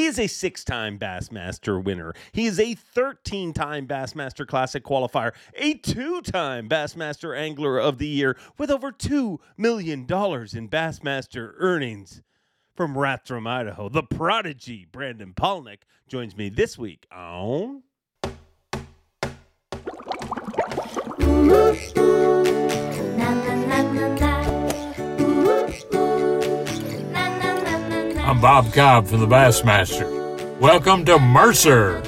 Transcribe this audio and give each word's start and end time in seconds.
He 0.00 0.06
is 0.06 0.18
a 0.18 0.28
six 0.28 0.64
time 0.64 0.98
Bassmaster 0.98 1.84
winner. 1.84 2.14
He 2.32 2.46
is 2.46 2.58
a 2.58 2.72
13 2.72 3.52
time 3.52 3.86
Bassmaster 3.86 4.46
Classic 4.46 4.82
qualifier, 4.82 5.32
a 5.54 5.74
two 5.74 6.22
time 6.22 6.70
Bassmaster 6.70 7.36
Angler 7.36 7.78
of 7.78 7.98
the 7.98 8.06
Year 8.06 8.38
with 8.56 8.70
over 8.70 8.92
$2 8.92 9.40
million 9.58 10.00
in 10.00 10.06
Bassmaster 10.06 11.52
earnings. 11.58 12.22
From 12.74 12.94
Rathdrum, 12.94 13.46
Idaho, 13.46 13.90
the 13.90 14.02
prodigy 14.02 14.86
Brandon 14.90 15.34
Palaniuk 15.34 15.80
joins 16.08 16.34
me 16.34 16.48
this 16.48 16.78
week 16.78 17.06
on. 17.12 17.82
I'm 28.30 28.40
Bob 28.40 28.72
Cobb 28.72 29.08
from 29.08 29.18
the 29.18 29.26
Bassmaster. 29.26 30.08
Welcome 30.60 31.04
to 31.06 31.18
Mercer. 31.18 32.00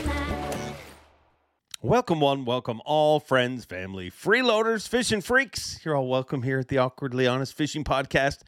Welcome, 1.83 2.21
one, 2.21 2.45
welcome 2.45 2.81
all, 2.85 3.19
friends, 3.19 3.65
family, 3.65 4.09
freeloaders, 4.09 4.87
fishing 4.87 5.21
freaks. 5.21 5.81
You're 5.85 5.97
all 5.97 6.07
welcome 6.07 6.45
here 6.45 6.61
at 6.61 6.69
the 6.69 6.79
Awkwardly 6.79 7.27
Honest 7.27 7.55
Fishing 7.55 7.83
Podcast 7.83 8.43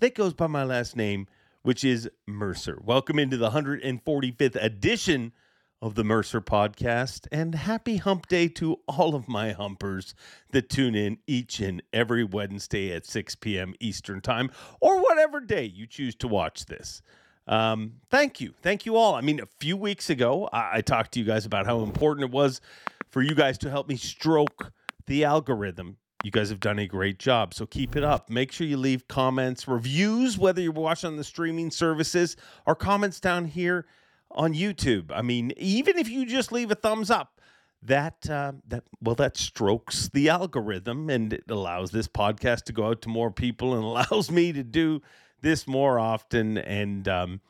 that 0.00 0.14
goes 0.14 0.32
by 0.32 0.46
my 0.46 0.64
last 0.64 0.96
name, 0.96 1.26
which 1.60 1.84
is 1.84 2.08
Mercer. 2.26 2.80
Welcome 2.82 3.18
into 3.18 3.36
the 3.36 3.50
145th 3.50 4.56
edition 4.64 5.32
of 5.80 5.94
the 5.94 6.04
Mercer 6.04 6.40
Podcast, 6.40 7.26
and 7.30 7.54
happy 7.54 7.98
hump 7.98 8.26
day 8.26 8.48
to 8.48 8.80
all 8.88 9.14
of 9.14 9.28
my 9.28 9.52
humpers 9.52 10.14
that 10.50 10.68
tune 10.68 10.94
in 10.94 11.18
each 11.26 11.60
and 11.60 11.82
every 11.92 12.24
Wednesday 12.24 12.92
at 12.92 13.06
6 13.06 13.36
p.m. 13.36 13.74
Eastern 13.78 14.20
Time, 14.20 14.50
or 14.80 15.00
whatever 15.00 15.40
day 15.40 15.64
you 15.64 15.86
choose 15.86 16.14
to 16.16 16.28
watch 16.28 16.66
this. 16.66 17.00
Um, 17.46 17.94
thank 18.10 18.40
you. 18.40 18.54
Thank 18.60 18.86
you 18.86 18.96
all. 18.96 19.14
I 19.14 19.20
mean, 19.20 19.40
a 19.40 19.46
few 19.46 19.76
weeks 19.76 20.10
ago, 20.10 20.48
I, 20.52 20.78
I 20.78 20.80
talked 20.80 21.12
to 21.12 21.20
you 21.20 21.24
guys 21.24 21.46
about 21.46 21.66
how 21.66 21.80
important 21.80 22.28
it 22.28 22.32
was 22.32 22.60
for 23.08 23.22
you 23.22 23.34
guys 23.34 23.56
to 23.58 23.70
help 23.70 23.88
me 23.88 23.96
stroke 23.96 24.72
the 25.06 25.24
algorithm. 25.24 25.96
You 26.24 26.32
guys 26.32 26.50
have 26.50 26.60
done 26.60 26.80
a 26.80 26.86
great 26.86 27.18
job. 27.18 27.54
So 27.54 27.64
keep 27.64 27.94
it 27.94 28.02
up. 28.02 28.28
Make 28.28 28.50
sure 28.50 28.66
you 28.66 28.76
leave 28.76 29.06
comments, 29.06 29.68
reviews, 29.68 30.36
whether 30.36 30.60
you're 30.60 30.72
watching 30.72 31.08
on 31.08 31.16
the 31.16 31.24
streaming 31.24 31.70
services 31.70 32.36
or 32.66 32.74
comments 32.74 33.20
down 33.20 33.44
here 33.44 33.86
on 34.30 34.54
YouTube. 34.54 35.10
I 35.12 35.22
mean, 35.22 35.52
even 35.56 35.98
if 35.98 36.08
you 36.08 36.26
just 36.26 36.52
leave 36.52 36.70
a 36.70 36.74
thumbs 36.74 37.10
up, 37.10 37.40
that 37.82 38.28
uh, 38.28 38.52
that 38.66 38.84
well, 39.00 39.14
that 39.14 39.36
strokes 39.36 40.08
the 40.08 40.28
algorithm 40.28 41.08
and 41.10 41.32
it 41.32 41.44
allows 41.48 41.90
this 41.90 42.08
podcast 42.08 42.64
to 42.64 42.72
go 42.72 42.88
out 42.88 43.02
to 43.02 43.08
more 43.08 43.30
people 43.30 43.74
and 43.74 43.84
allows 44.10 44.30
me 44.30 44.52
to 44.52 44.62
do 44.62 45.00
this 45.40 45.66
more 45.66 45.98
often. 45.98 46.58
And 46.58 47.06
um, 47.06 47.40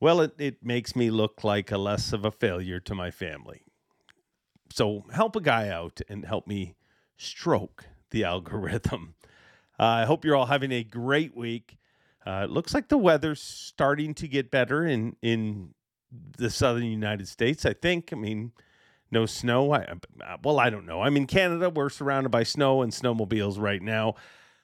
well, 0.00 0.20
it 0.20 0.34
it 0.38 0.64
makes 0.64 0.96
me 0.96 1.10
look 1.10 1.44
like 1.44 1.70
a 1.70 1.78
less 1.78 2.12
of 2.12 2.24
a 2.24 2.30
failure 2.30 2.80
to 2.80 2.94
my 2.94 3.10
family. 3.10 3.62
So 4.72 5.04
help 5.12 5.36
a 5.36 5.40
guy 5.40 5.68
out 5.68 6.00
and 6.08 6.24
help 6.24 6.46
me 6.46 6.74
stroke 7.16 7.86
the 8.10 8.24
algorithm. 8.32 9.14
Uh, 9.78 9.84
I 9.84 10.04
hope 10.04 10.24
you're 10.24 10.36
all 10.36 10.46
having 10.46 10.72
a 10.72 10.84
great 10.84 11.36
week. 11.36 11.76
Uh, 12.26 12.42
it 12.44 12.50
looks 12.50 12.74
like 12.74 12.88
the 12.88 12.98
weather's 12.98 13.40
starting 13.40 14.14
to 14.14 14.28
get 14.28 14.50
better 14.50 14.84
in 14.84 15.16
in 15.22 15.74
the 16.36 16.50
southern 16.50 16.84
United 16.84 17.28
States. 17.28 17.64
I 17.64 17.72
think. 17.72 18.12
I 18.12 18.16
mean, 18.16 18.52
no 19.10 19.26
snow. 19.26 19.72
I, 19.72 19.94
well, 20.42 20.58
I 20.58 20.70
don't 20.70 20.86
know. 20.86 21.02
I'm 21.02 21.16
in 21.16 21.26
Canada. 21.26 21.70
We're 21.70 21.90
surrounded 21.90 22.30
by 22.30 22.42
snow 22.42 22.82
and 22.82 22.92
snowmobiles 22.92 23.58
right 23.58 23.82
now. 23.82 24.14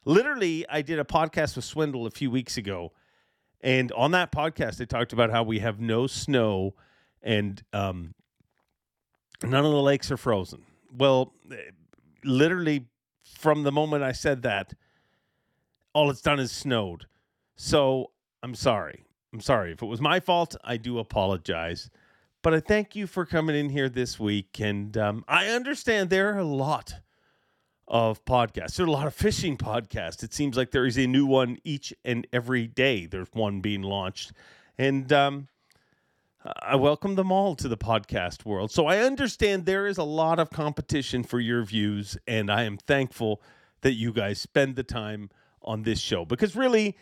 Literally, 0.05 0.65
I 0.69 0.83
did 0.83 0.99
a 0.99 1.05
podcast 1.05 1.57
with 1.57 1.65
Swindle 1.65 2.07
a 2.07 2.11
few 2.11 2.31
weeks 2.31 2.57
ago, 2.57 2.93
and 3.61 3.91
on 3.93 4.13
that 4.13 4.31
podcast, 4.31 4.77
they 4.77 4.87
talked 4.87 5.13
about 5.13 5.31
how 5.31 5.43
we 5.43 5.59
have 5.59 5.81
no 5.81 6.07
snow 6.07 6.75
and 7.23 7.63
um, 7.73 8.15
none 9.43 9.65
of 9.65 9.73
the 9.73 9.83
lakes 9.83 10.11
are 10.13 10.17
frozen. 10.17 10.63
Well, 10.97 11.33
literally, 12.25 12.87
from 13.25 13.65
the 13.65 13.73
moment 13.73 14.05
I 14.05 14.13
said 14.13 14.43
that, 14.43 14.75
all 15.93 16.11
it's 16.11 16.21
done 16.21 16.39
is 16.39 16.53
snowed. 16.53 17.07
So 17.57 18.13
I'm 18.43 18.55
sorry. 18.55 19.06
I'm 19.33 19.41
sorry. 19.41 19.73
If 19.73 19.83
it 19.83 19.87
was 19.87 20.01
my 20.01 20.21
fault, 20.21 20.57
I 20.65 20.77
do 20.77 20.99
apologize. 20.99 21.91
But 22.43 22.55
I 22.55 22.61
thank 22.61 22.95
you 22.95 23.07
for 23.07 23.27
coming 23.27 23.57
in 23.57 23.71
here 23.71 23.89
this 23.89 24.21
week. 24.21 24.61
And 24.61 24.97
um, 24.97 25.25
I 25.27 25.49
understand 25.49 26.11
there 26.11 26.33
are 26.35 26.39
a 26.39 26.45
lot 26.45 26.95
of 27.89 28.25
podcasts. 28.25 28.77
There 28.77 28.87
are 28.87 28.89
a 28.89 28.93
lot 28.93 29.07
of 29.07 29.15
fishing 29.15 29.57
podcasts. 29.57 30.23
It 30.23 30.33
seems 30.33 30.57
like 30.57 30.71
there 30.71 30.87
is 30.87 30.97
a 30.97 31.07
new 31.07 31.27
one 31.27 31.59
each 31.65 31.93
and 32.05 32.27
every 32.33 32.67
day. 32.67 33.07
There's 33.07 33.29
one 33.33 33.61
being 33.61 33.83
launched. 33.83 34.33
And 34.79 35.13
um, 35.13 35.49
I 36.63 36.77
welcome 36.77 37.17
them 37.17 37.33
all 37.33 37.57
to 37.57 37.69
the 37.69 37.77
podcast 37.77 38.45
world. 38.45 38.71
So 38.71 38.87
I 38.87 38.99
understand 38.99 39.67
there 39.67 39.87
is 39.87 39.99
a 39.99 40.05
lot 40.05 40.39
of 40.39 40.51
competition 40.51 41.25
for 41.25 41.41
your 41.41 41.65
views. 41.65 42.17
And 42.29 42.51
I 42.51 42.63
am 42.63 42.77
thankful 42.77 43.43
that 43.81 43.95
you 43.95 44.13
guys 44.13 44.41
spend 44.41 44.77
the 44.77 44.85
time 44.85 45.31
on 45.63 45.83
this 45.83 45.99
show 45.99 46.25
because 46.25 46.55
really, 46.55 46.97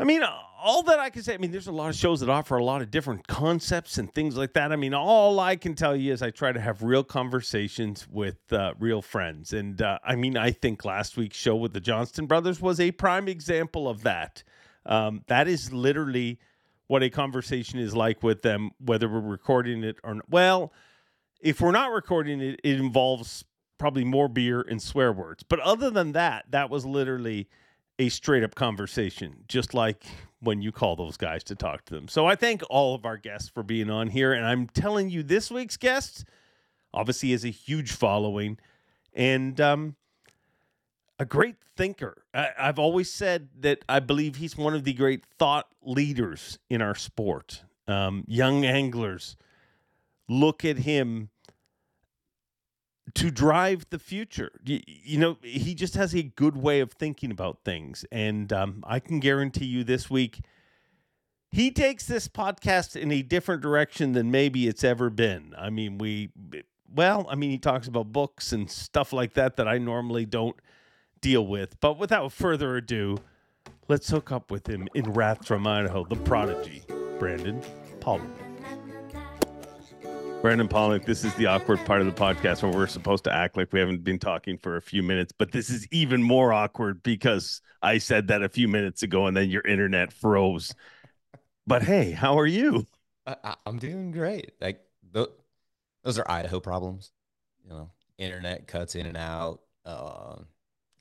I 0.00 0.04
mean, 0.04 0.22
all 0.22 0.82
that 0.84 0.98
I 0.98 1.10
can 1.10 1.22
say, 1.22 1.34
I 1.34 1.38
mean, 1.38 1.50
there's 1.50 1.66
a 1.66 1.72
lot 1.72 1.88
of 1.88 1.96
shows 1.96 2.20
that 2.20 2.28
offer 2.28 2.56
a 2.56 2.64
lot 2.64 2.82
of 2.82 2.90
different 2.90 3.26
concepts 3.26 3.98
and 3.98 4.12
things 4.12 4.36
like 4.36 4.52
that. 4.52 4.70
I 4.70 4.76
mean, 4.76 4.94
all 4.94 5.40
I 5.40 5.56
can 5.56 5.74
tell 5.74 5.96
you 5.96 6.12
is 6.12 6.22
I 6.22 6.30
try 6.30 6.52
to 6.52 6.60
have 6.60 6.82
real 6.82 7.02
conversations 7.02 8.06
with 8.08 8.52
uh, 8.52 8.74
real 8.78 9.02
friends. 9.02 9.52
And 9.52 9.82
uh, 9.82 9.98
I 10.04 10.14
mean, 10.14 10.36
I 10.36 10.52
think 10.52 10.84
last 10.84 11.16
week's 11.16 11.36
show 11.36 11.56
with 11.56 11.72
the 11.72 11.80
Johnston 11.80 12.26
brothers 12.26 12.60
was 12.60 12.78
a 12.78 12.92
prime 12.92 13.28
example 13.28 13.88
of 13.88 14.02
that. 14.04 14.44
Um, 14.86 15.22
that 15.26 15.48
is 15.48 15.72
literally 15.72 16.38
what 16.86 17.02
a 17.02 17.10
conversation 17.10 17.78
is 17.78 17.94
like 17.94 18.22
with 18.22 18.42
them, 18.42 18.70
whether 18.78 19.08
we're 19.08 19.20
recording 19.20 19.82
it 19.84 19.96
or 20.04 20.14
not. 20.14 20.30
Well, 20.30 20.72
if 21.40 21.60
we're 21.60 21.72
not 21.72 21.92
recording 21.92 22.40
it, 22.40 22.60
it 22.64 22.80
involves 22.80 23.44
probably 23.78 24.04
more 24.04 24.28
beer 24.28 24.60
and 24.60 24.82
swear 24.82 25.12
words. 25.12 25.42
But 25.42 25.60
other 25.60 25.90
than 25.90 26.12
that, 26.12 26.46
that 26.50 26.70
was 26.70 26.84
literally 26.84 27.48
a 27.98 28.08
straight 28.08 28.44
up 28.44 28.54
conversation, 28.54 29.44
just 29.48 29.74
like 29.74 30.04
when 30.40 30.62
you 30.62 30.70
call 30.70 30.96
those 30.96 31.16
guys 31.16 31.42
to 31.44 31.54
talk 31.54 31.84
to 31.86 31.94
them. 31.94 32.08
So 32.08 32.26
I 32.26 32.36
thank 32.36 32.62
all 32.70 32.94
of 32.94 33.04
our 33.04 33.16
guests 33.16 33.48
for 33.48 33.62
being 33.62 33.90
on 33.90 34.08
here. 34.08 34.32
And 34.32 34.46
I'm 34.46 34.68
telling 34.68 35.10
you, 35.10 35.22
this 35.22 35.50
week's 35.50 35.76
guest 35.76 36.24
obviously 36.94 37.32
has 37.32 37.44
a 37.44 37.50
huge 37.50 37.92
following 37.92 38.58
and 39.12 39.60
um, 39.60 39.96
a 41.18 41.24
great 41.24 41.56
thinker. 41.76 42.22
I, 42.32 42.50
I've 42.58 42.78
always 42.78 43.12
said 43.12 43.48
that 43.60 43.84
I 43.88 44.00
believe 44.00 44.36
he's 44.36 44.56
one 44.56 44.74
of 44.74 44.84
the 44.84 44.92
great 44.92 45.24
thought 45.38 45.66
leaders 45.82 46.58
in 46.70 46.80
our 46.80 46.94
sport. 46.94 47.62
Um, 47.88 48.24
young 48.28 48.64
anglers 48.64 49.36
look 50.28 50.64
at 50.64 50.78
him 50.78 51.30
to 53.14 53.30
drive 53.30 53.86
the 53.90 53.98
future. 53.98 54.52
You, 54.64 54.80
you, 54.86 55.18
know, 55.18 55.38
he 55.42 55.74
just 55.74 55.94
has 55.94 56.14
a 56.14 56.22
good 56.22 56.56
way 56.56 56.80
of 56.80 56.92
thinking 56.92 57.30
about 57.30 57.58
things. 57.64 58.04
And 58.10 58.52
um, 58.52 58.84
I 58.86 59.00
can 59.00 59.20
guarantee 59.20 59.66
you 59.66 59.84
this 59.84 60.10
week, 60.10 60.40
he 61.50 61.70
takes 61.70 62.06
this 62.06 62.28
podcast 62.28 62.94
in 62.94 63.10
a 63.10 63.22
different 63.22 63.62
direction 63.62 64.12
than 64.12 64.30
maybe 64.30 64.68
it's 64.68 64.84
ever 64.84 65.10
been. 65.10 65.54
I 65.56 65.70
mean, 65.70 65.98
we, 65.98 66.30
well, 66.94 67.26
I 67.30 67.34
mean, 67.34 67.50
he 67.50 67.58
talks 67.58 67.88
about 67.88 68.12
books 68.12 68.52
and 68.52 68.70
stuff 68.70 69.12
like 69.12 69.34
that 69.34 69.56
that 69.56 69.68
I 69.68 69.78
normally 69.78 70.26
don't 70.26 70.56
deal 71.20 71.46
with. 71.46 71.80
But 71.80 71.98
without 71.98 72.32
further 72.32 72.76
ado, 72.76 73.18
let's 73.88 74.08
hook 74.10 74.30
up 74.30 74.50
with 74.50 74.66
him 74.68 74.88
in 74.94 75.06
Rathdrum, 75.06 75.66
Idaho, 75.66 76.04
the 76.04 76.16
prodigy, 76.16 76.82
Brandon 77.18 77.62
Paul. 78.00 78.20
Brandon 80.40 80.68
Palaniuk, 80.68 81.04
this 81.04 81.24
is 81.24 81.34
the 81.34 81.46
awkward 81.46 81.84
part 81.84 82.00
of 82.00 82.06
the 82.06 82.12
podcast 82.12 82.62
where 82.62 82.70
we're 82.70 82.86
supposed 82.86 83.24
to 83.24 83.34
act 83.34 83.56
like 83.56 83.72
we 83.72 83.80
haven't 83.80 84.04
been 84.04 84.20
talking 84.20 84.56
for 84.56 84.76
a 84.76 84.82
few 84.82 85.02
minutes, 85.02 85.32
but 85.36 85.50
this 85.50 85.68
is 85.68 85.88
even 85.90 86.22
more 86.22 86.52
awkward 86.52 87.02
because 87.02 87.60
I 87.82 87.98
said 87.98 88.28
that 88.28 88.44
a 88.44 88.48
few 88.48 88.68
minutes 88.68 89.02
ago 89.02 89.26
and 89.26 89.36
then 89.36 89.50
your 89.50 89.62
internet 89.62 90.12
froze. 90.12 90.72
But 91.66 91.82
hey, 91.82 92.12
how 92.12 92.38
are 92.38 92.46
you? 92.46 92.86
I, 93.26 93.56
am 93.66 93.78
doing 93.80 94.12
great. 94.12 94.52
Like 94.60 94.80
th- 95.12 95.26
those 96.04 96.20
are 96.20 96.30
Idaho 96.30 96.60
problems, 96.60 97.10
you 97.64 97.70
know. 97.70 97.90
Internet 98.16 98.68
cuts 98.68 98.94
in 98.94 99.06
and 99.06 99.16
out. 99.16 99.62
Uh, 99.84 100.36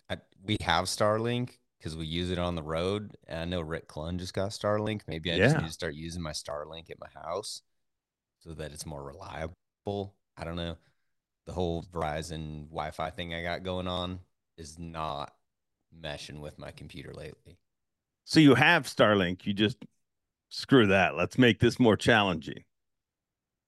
I, 0.09 0.17
we 0.44 0.57
have 0.62 0.85
Starlink 0.85 1.59
because 1.77 1.95
we 1.95 2.07
use 2.07 2.31
it 2.31 2.39
on 2.39 2.56
the 2.56 2.63
road. 2.63 3.15
And 3.27 3.39
I 3.39 3.45
know 3.45 3.62
Rick 3.62 3.88
Clunn 3.88 4.17
just 4.17 4.33
got 4.33 4.50
Starlink. 4.50 5.01
Maybe 5.07 5.31
I 5.31 5.35
yeah. 5.35 5.45
just 5.45 5.57
need 5.57 5.67
to 5.67 5.73
start 5.73 5.94
using 5.94 6.23
my 6.23 6.31
Starlink 6.31 6.89
at 6.89 7.00
my 7.00 7.21
house 7.21 7.62
so 8.39 8.54
that 8.54 8.72
it's 8.72 8.86
more 8.86 9.04
reliable. 9.04 10.16
I 10.38 10.44
don't 10.44 10.56
know. 10.56 10.78
The 11.45 11.54
whole 11.54 11.84
Verizon 11.84 12.66
Wi 12.69 12.92
Fi 12.92 13.10
thing 13.10 13.34
I 13.34 13.42
got 13.42 13.63
going 13.63 13.88
on 13.88 14.19
is 14.57 14.78
not 14.78 15.34
meshing 15.98 16.42
with 16.42 16.60
my 16.60 16.72
computer 16.72 17.13
lately. 17.13 17.57
So 18.25 18.39
you 18.39 18.56
have 18.56 18.86
Starlink. 18.86 19.45
You 19.45 19.54
just 19.54 19.78
screw 20.50 20.88
that. 20.88 21.16
Let's 21.16 21.38
make 21.38 21.60
this 21.60 21.80
more 21.80 21.95
challenging. 21.95 22.63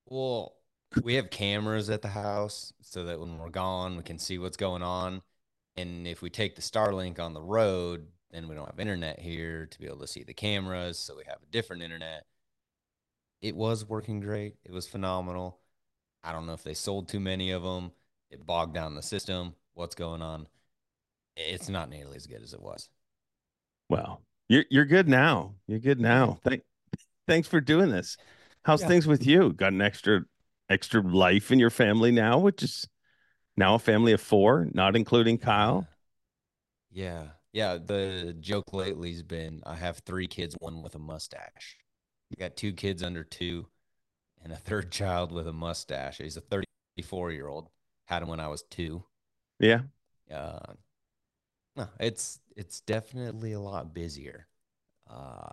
Well, 0.06 0.54
we 1.02 1.14
have 1.14 1.30
cameras 1.30 1.88
at 1.88 2.02
the 2.02 2.08
house 2.08 2.72
so 2.82 3.04
that 3.04 3.20
when 3.20 3.38
we're 3.38 3.48
gone, 3.48 3.96
we 3.96 4.02
can 4.02 4.18
see 4.18 4.38
what's 4.38 4.56
going 4.56 4.82
on. 4.82 5.22
And 5.76 6.06
if 6.06 6.20
we 6.20 6.30
take 6.30 6.56
the 6.56 6.62
Starlink 6.62 7.18
on 7.18 7.32
the 7.32 7.40
road, 7.40 8.08
then 8.30 8.48
we 8.48 8.54
don't 8.54 8.66
have 8.66 8.80
internet 8.80 9.18
here 9.18 9.66
to 9.66 9.78
be 9.78 9.86
able 9.86 10.00
to 10.00 10.06
see 10.06 10.24
the 10.24 10.34
cameras. 10.34 10.98
So 10.98 11.16
we 11.16 11.22
have 11.26 11.38
a 11.42 11.50
different 11.50 11.82
internet 11.82 12.26
it 13.42 13.56
was 13.56 13.84
working 13.84 14.20
great. 14.20 14.56
It 14.64 14.72
was 14.72 14.86
phenomenal. 14.86 15.58
I 16.22 16.32
don't 16.32 16.46
know 16.46 16.52
if 16.54 16.62
they 16.64 16.74
sold 16.74 17.08
too 17.08 17.20
many 17.20 17.50
of 17.52 17.62
them. 17.62 17.92
It 18.30 18.46
bogged 18.46 18.74
down 18.74 18.94
the 18.94 19.02
system. 19.02 19.54
What's 19.74 19.94
going 19.94 20.22
on? 20.22 20.46
It's 21.36 21.68
not 21.68 21.90
nearly 21.90 22.16
as 22.16 22.26
good 22.26 22.42
as 22.42 22.52
it 22.54 22.60
was. 22.62 22.88
Well, 23.88 24.22
you're 24.48 24.64
you're 24.70 24.84
good 24.84 25.08
now. 25.08 25.54
You're 25.66 25.78
good 25.80 26.00
now. 26.00 26.38
Thank 26.44 26.62
thanks 27.26 27.48
for 27.48 27.60
doing 27.60 27.90
this. 27.90 28.16
How's 28.64 28.82
Yeah. 28.82 28.88
things 28.88 29.06
with 29.06 29.26
you? 29.26 29.52
Got 29.52 29.72
an 29.72 29.82
extra 29.82 30.24
extra 30.68 31.02
life 31.02 31.50
in 31.50 31.58
your 31.58 31.70
family 31.70 32.12
now, 32.12 32.38
which 32.38 32.62
is 32.62 32.88
now 33.56 33.74
a 33.76 33.78
family 33.78 34.12
of 34.12 34.20
four, 34.20 34.68
not 34.72 34.96
including 34.96 35.38
Kyle. 35.38 35.88
Yeah. 36.90 37.28
Yeah. 37.52 37.78
The 37.78 38.36
joke 38.40 38.72
lately's 38.72 39.22
been 39.22 39.62
I 39.64 39.76
have 39.76 39.98
three 40.00 40.26
kids, 40.26 40.56
one 40.58 40.82
with 40.82 40.94
a 40.94 40.98
mustache. 40.98 41.76
Got 42.38 42.56
two 42.56 42.72
kids 42.72 43.02
under 43.02 43.22
two 43.22 43.66
and 44.42 44.52
a 44.52 44.56
third 44.56 44.90
child 44.92 45.32
with 45.32 45.46
a 45.46 45.52
mustache. 45.52 46.18
He's 46.18 46.36
a 46.36 46.40
34 46.40 47.32
year 47.32 47.48
old. 47.48 47.68
Had 48.06 48.22
him 48.22 48.28
when 48.28 48.40
I 48.40 48.48
was 48.48 48.62
two. 48.70 49.04
Yeah. 49.58 49.82
Uh, 50.32 50.74
no, 51.76 51.88
it's 51.98 52.40
it's 52.56 52.80
definitely 52.80 53.52
a 53.52 53.60
lot 53.60 53.94
busier. 53.94 54.46
Uh, 55.08 55.50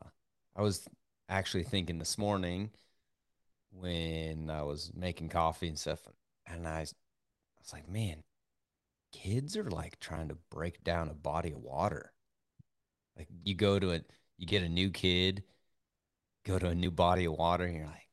I 0.55 0.61
was 0.61 0.87
actually 1.29 1.63
thinking 1.63 1.99
this 1.99 2.17
morning 2.17 2.71
when 3.71 4.49
I 4.49 4.63
was 4.63 4.91
making 4.95 5.29
coffee 5.29 5.67
and 5.67 5.77
stuff, 5.77 5.99
and 6.45 6.67
I, 6.67 6.79
I 6.79 7.59
was 7.59 7.73
like, 7.73 7.89
man, 7.89 8.23
kids 9.11 9.55
are 9.57 9.69
like 9.69 9.99
trying 9.99 10.29
to 10.29 10.37
break 10.49 10.83
down 10.83 11.09
a 11.09 11.13
body 11.13 11.51
of 11.51 11.59
water. 11.59 12.13
Like 13.17 13.27
you 13.43 13.55
go 13.55 13.79
to 13.79 13.91
it, 13.91 14.09
you 14.37 14.45
get 14.47 14.63
a 14.63 14.69
new 14.69 14.89
kid, 14.89 15.43
go 16.47 16.59
to 16.59 16.67
a 16.67 16.75
new 16.75 16.91
body 16.91 17.25
of 17.25 17.33
water, 17.33 17.65
and 17.65 17.75
you're 17.75 17.85
like, 17.85 18.07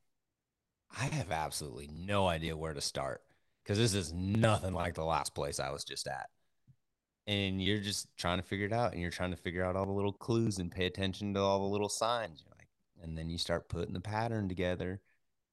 I 0.98 1.04
have 1.06 1.30
absolutely 1.30 1.88
no 1.92 2.26
idea 2.26 2.56
where 2.56 2.74
to 2.74 2.80
start 2.80 3.22
because 3.62 3.78
this 3.78 3.94
is 3.94 4.12
nothing 4.12 4.74
like 4.74 4.94
the 4.94 5.04
last 5.04 5.34
place 5.34 5.58
I 5.58 5.70
was 5.70 5.84
just 5.84 6.06
at. 6.06 6.28
And 7.26 7.62
you're 7.62 7.80
just 7.80 8.08
trying 8.16 8.38
to 8.38 8.44
figure 8.44 8.66
it 8.66 8.72
out 8.72 8.92
and 8.92 9.00
you're 9.00 9.10
trying 9.10 9.30
to 9.30 9.36
figure 9.36 9.64
out 9.64 9.76
all 9.76 9.86
the 9.86 9.92
little 9.92 10.12
clues 10.12 10.58
and 10.58 10.70
pay 10.70 10.84
attention 10.84 11.32
to 11.34 11.40
all 11.40 11.60
the 11.60 11.72
little 11.72 11.88
signs. 11.88 12.42
You're 12.44 12.54
like 12.58 12.68
and 13.02 13.16
then 13.16 13.30
you 13.30 13.38
start 13.38 13.68
putting 13.68 13.94
the 13.94 14.00
pattern 14.00 14.48
together 14.48 15.00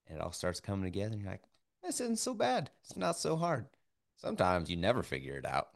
and 0.06 0.18
it 0.18 0.22
all 0.22 0.32
starts 0.32 0.60
coming 0.60 0.84
together 0.84 1.12
and 1.12 1.22
you're 1.22 1.30
like 1.30 1.42
this 1.82 2.00
isn't 2.00 2.18
so 2.18 2.34
bad. 2.34 2.70
It's 2.82 2.96
not 2.96 3.18
so 3.18 3.36
hard. 3.36 3.66
Sometimes 4.16 4.70
you 4.70 4.76
never 4.76 5.02
figure 5.02 5.36
it 5.36 5.46
out. 5.46 5.68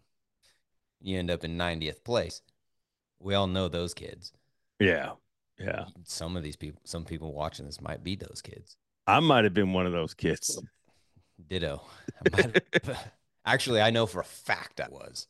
You 1.01 1.19
end 1.19 1.31
up 1.31 1.45
in 1.45 1.59
90th 1.59 2.05
place. 2.05 2.43
We 3.19 3.35
all 3.35 3.47
know 3.47 3.69
those 3.69 3.95
kids. 3.95 4.33
Yeah. 4.79 5.13
Yeah. 5.59 5.85
some 6.05 6.37
of 6.37 6.43
these 6.43 6.57
people 6.57 6.81
some 6.85 7.05
people 7.05 7.33
watching 7.33 7.65
this 7.67 7.81
might 7.81 8.05
be 8.05 8.15
those 8.17 8.43
kids 8.43 8.77
I 9.07 9.21
might 9.21 9.45
have 9.45 9.55
been 9.55 9.73
one 9.73 9.87
of 9.87 9.93
those 9.93 10.15
kids. 10.15 10.61
ditto 11.49 11.83
I 12.35 12.53
actually 13.47 13.81
i 13.83 13.91
know 13.91 14.07
for 14.07 14.21
a 14.21 14.25
fact 14.25 14.81
i 14.81 14.89
was 14.89 15.27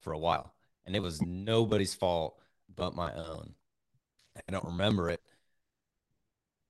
for 0.00 0.12
a 0.12 0.18
while 0.18 0.54
and 0.86 0.94
it 0.94 1.00
was 1.00 1.20
nobody's 1.20 1.94
fault 1.94 2.38
but 2.74 2.94
my 2.94 3.12
own 3.12 3.54
i 4.36 4.52
don't 4.52 4.64
remember 4.64 5.10
it 5.10 5.20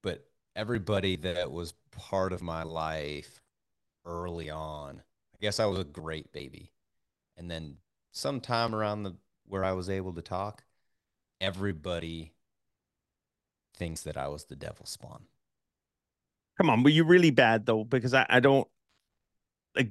but 0.02 0.24
everybody 0.56 1.16
that 1.16 1.52
was 1.52 1.74
part 1.92 2.32
of 2.32 2.42
my 2.42 2.62
life 2.62 3.40
early 4.06 4.48
on 4.50 5.02
i 5.34 5.36
guess 5.40 5.60
i 5.60 5.66
was 5.66 5.78
a 5.78 5.84
great 5.84 6.32
baby 6.32 6.72
and 7.36 7.50
then 7.50 7.76
sometime 8.12 8.74
around 8.74 9.02
the 9.02 9.14
where 9.46 9.64
i 9.64 9.72
was 9.72 9.90
able 9.90 10.14
to 10.14 10.22
talk 10.22 10.64
everybody 11.42 12.32
thinks 13.78 14.02
that 14.02 14.16
i 14.16 14.28
was 14.28 14.44
the 14.44 14.56
devil 14.56 14.84
spawn 14.86 15.22
Come 16.58 16.70
on, 16.70 16.82
were 16.82 16.90
you 16.90 17.04
really 17.04 17.30
bad 17.30 17.66
though? 17.66 17.84
Because 17.84 18.12
I, 18.14 18.26
I 18.28 18.40
don't 18.40 18.66
like 19.76 19.90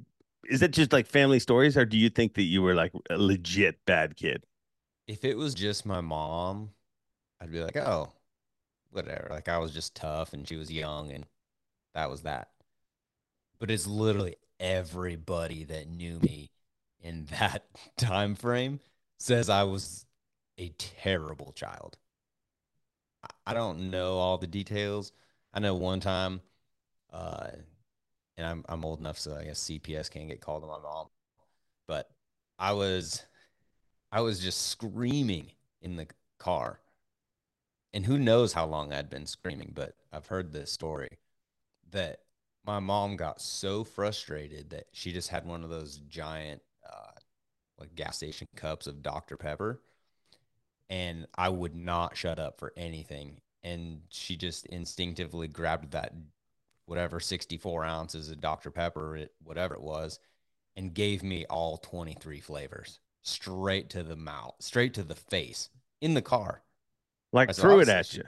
is 0.50 0.62
it 0.62 0.72
just 0.72 0.92
like 0.92 1.08
family 1.08 1.40
stories 1.40 1.78
or 1.78 1.86
do 1.86 1.98
you 1.98 2.10
think 2.10 2.34
that 2.36 2.44
you 2.44 2.62
were 2.62 2.76
like 2.76 2.92
a 3.10 3.18
legit 3.18 3.80
bad 3.86 4.16
kid? 4.16 4.44
if 5.08 5.24
it 5.24 5.38
was 5.38 5.56
just 5.56 5.86
my 5.86 6.02
mom, 6.02 6.72
I'd 7.42 7.52
be 7.52 7.62
like, 7.62 7.78
oh, 7.78 8.12
whatever. 8.92 9.28
Like 9.30 9.48
I 9.50 9.58
was 9.58 9.74
just 9.74 9.96
tough 9.96 10.34
and 10.34 10.48
she 10.48 10.56
was 10.58 10.72
young 10.72 11.12
and 11.12 11.26
that 11.94 12.10
was 12.10 12.24
that. 12.24 12.50
But 13.60 13.72
it's 13.72 13.88
literally 13.88 14.36
everybody 14.60 15.64
that 15.66 15.88
knew 15.90 16.20
me 16.20 16.52
in 17.00 17.26
that 17.40 17.66
time 17.98 18.36
frame 18.36 18.80
says 19.18 19.50
I 19.50 19.64
was 19.64 20.06
a 20.58 20.70
terrible 20.78 21.54
child. 21.54 21.98
I- 23.52 23.54
don't 23.54 23.90
know 23.92 24.18
all 24.18 24.38
the 24.38 24.48
details. 24.48 25.12
I 25.54 25.60
know 25.60 25.76
one 25.76 26.00
time, 26.00 26.42
uh, 27.12 27.50
and 28.38 28.48
I'm 28.48 28.66
I'm 28.70 28.86
old 28.86 29.00
enough, 29.00 29.20
so 29.20 29.36
I 29.36 29.46
guess 29.46 29.60
CPS 29.60 30.10
can't 30.10 30.30
get 30.30 30.42
called 30.42 30.64
to 30.64 30.68
my 30.68 30.80
mom. 30.80 31.10
But 31.88 32.10
I 32.60 32.74
was 32.74 33.26
I 34.12 34.22
was 34.22 34.40
just 34.42 34.68
screaming 34.68 35.52
in 35.82 35.98
the 35.98 36.08
car. 36.40 36.82
And 37.94 38.06
who 38.06 38.18
knows 38.18 38.54
how 38.54 38.66
long 38.66 38.94
I'd 38.94 39.10
been 39.10 39.26
screaming, 39.26 39.72
but 39.74 39.96
I've 40.12 40.28
heard 40.28 40.52
this 40.52 40.72
story 40.72 41.20
that 41.92 42.22
my 42.66 42.80
mom 42.80 43.16
got 43.18 43.42
so 43.42 43.84
frustrated 43.84 44.70
that 44.72 44.88
she 44.94 45.14
just 45.14 45.30
had 45.30 45.46
one 45.46 45.64
of 45.64 45.70
those 45.70 46.00
giant, 46.10 46.62
uh, 46.88 47.12
like 47.80 47.96
gas 47.96 48.18
station 48.18 48.48
cups 48.56 48.88
of 48.88 49.04
Dr. 49.04 49.38
Pepper. 49.38 49.82
And 50.90 51.28
I 51.38 51.50
would 51.50 51.76
not 51.76 52.16
shut 52.16 52.40
up 52.40 52.60
for 52.60 52.74
anything. 52.78 53.42
And 53.64 54.02
she 54.10 54.38
just 54.38 54.66
instinctively 54.68 55.48
grabbed 55.48 55.92
that, 55.92 56.14
whatever, 56.86 57.20
64 57.20 57.84
ounces 57.84 58.30
of 58.30 58.40
Dr. 58.40 58.72
Pepper, 58.72 59.18
it, 59.18 59.34
whatever 59.44 59.76
it 59.76 59.82
was, 59.82 60.20
and 60.78 60.94
gave 60.94 61.24
me 61.24 61.46
all 61.50 61.78
23 61.78 62.40
flavors 62.40 63.00
straight 63.24 63.90
to 63.90 64.04
the 64.04 64.16
mouth, 64.16 64.56
straight 64.60 64.94
to 64.94 65.04
the 65.04 65.16
face 65.16 65.70
in 66.02 66.14
the 66.14 66.22
car. 66.22 66.64
Like 67.34 67.54
threw 67.54 67.80
it 67.82 67.90
at 67.90 68.14
you. 68.14 68.24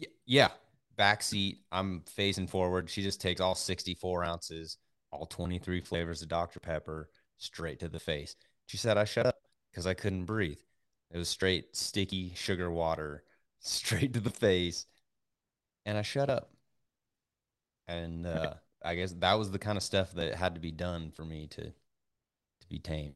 Y- 0.00 0.06
Yeah. 0.26 0.48
Back 0.96 1.22
seat. 1.22 1.58
I'm 1.70 2.02
facing 2.06 2.46
forward. 2.46 2.88
She 2.88 3.02
just 3.02 3.20
takes 3.20 3.40
all 3.40 3.54
64 3.54 4.24
ounces, 4.24 4.78
all 5.12 5.26
23 5.26 5.80
flavors 5.82 6.22
of 6.22 6.28
Dr. 6.28 6.58
Pepper 6.58 7.10
straight 7.36 7.78
to 7.80 7.88
the 7.88 8.00
face. 8.00 8.34
She 8.66 8.78
said 8.78 8.96
I 8.96 9.04
shut 9.04 9.26
up 9.26 9.36
because 9.70 9.86
I 9.86 9.94
couldn't 9.94 10.24
breathe. 10.24 10.58
It 11.10 11.18
was 11.18 11.28
straight 11.28 11.76
sticky 11.76 12.34
sugar 12.34 12.70
water 12.70 13.24
straight 13.60 14.12
to 14.14 14.20
the 14.20 14.30
face. 14.30 14.86
And 15.86 15.96
I 15.96 16.02
shut 16.02 16.28
up. 16.28 16.50
And 17.88 18.26
uh, 18.26 18.54
I 18.84 18.94
guess 18.94 19.12
that 19.18 19.34
was 19.34 19.50
the 19.50 19.58
kind 19.58 19.76
of 19.76 19.82
stuff 19.82 20.12
that 20.12 20.34
had 20.34 20.54
to 20.54 20.60
be 20.60 20.72
done 20.72 21.10
for 21.10 21.24
me 21.24 21.46
to 21.48 21.62
to 21.66 22.68
be 22.68 22.78
tamed. 22.78 23.14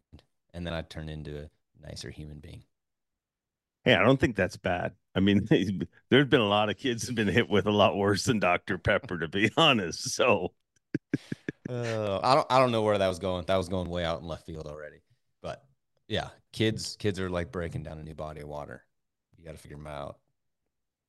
And 0.54 0.66
then 0.66 0.74
I 0.74 0.82
turned 0.82 1.10
into 1.10 1.44
a 1.44 1.50
nicer 1.86 2.10
human 2.10 2.40
being. 2.40 2.64
Hey, 3.84 3.94
I 3.94 4.02
don't 4.02 4.20
think 4.20 4.36
that's 4.36 4.56
bad. 4.56 4.94
I 5.14 5.20
mean, 5.20 5.46
there's 6.10 6.26
been 6.28 6.40
a 6.40 6.48
lot 6.48 6.68
of 6.70 6.76
kids 6.76 7.06
who've 7.06 7.14
been 7.16 7.28
hit 7.28 7.48
with 7.48 7.66
a 7.66 7.70
lot 7.70 7.96
worse 7.96 8.24
than 8.24 8.38
Dr. 8.38 8.78
Pepper, 8.78 9.18
to 9.18 9.28
be 9.28 9.50
honest. 9.56 10.10
So 10.14 10.52
Uh, 11.68 12.18
I 12.22 12.34
don't 12.34 12.46
I 12.50 12.58
don't 12.58 12.72
know 12.72 12.82
where 12.82 12.98
that 12.98 13.08
was 13.08 13.18
going. 13.18 13.44
That 13.46 13.56
was 13.56 13.68
going 13.68 13.88
way 13.88 14.04
out 14.04 14.20
in 14.20 14.26
left 14.26 14.46
field 14.46 14.66
already. 14.66 15.02
But 15.42 15.64
yeah, 16.08 16.30
kids 16.52 16.96
kids 16.98 17.18
are 17.20 17.30
like 17.30 17.52
breaking 17.52 17.82
down 17.82 17.98
a 17.98 18.02
new 18.04 18.14
body 18.14 18.40
of 18.42 18.48
water. 18.48 18.84
You 19.36 19.44
got 19.44 19.52
to 19.52 19.58
figure 19.58 19.76
them 19.76 19.86
out. 19.86 20.18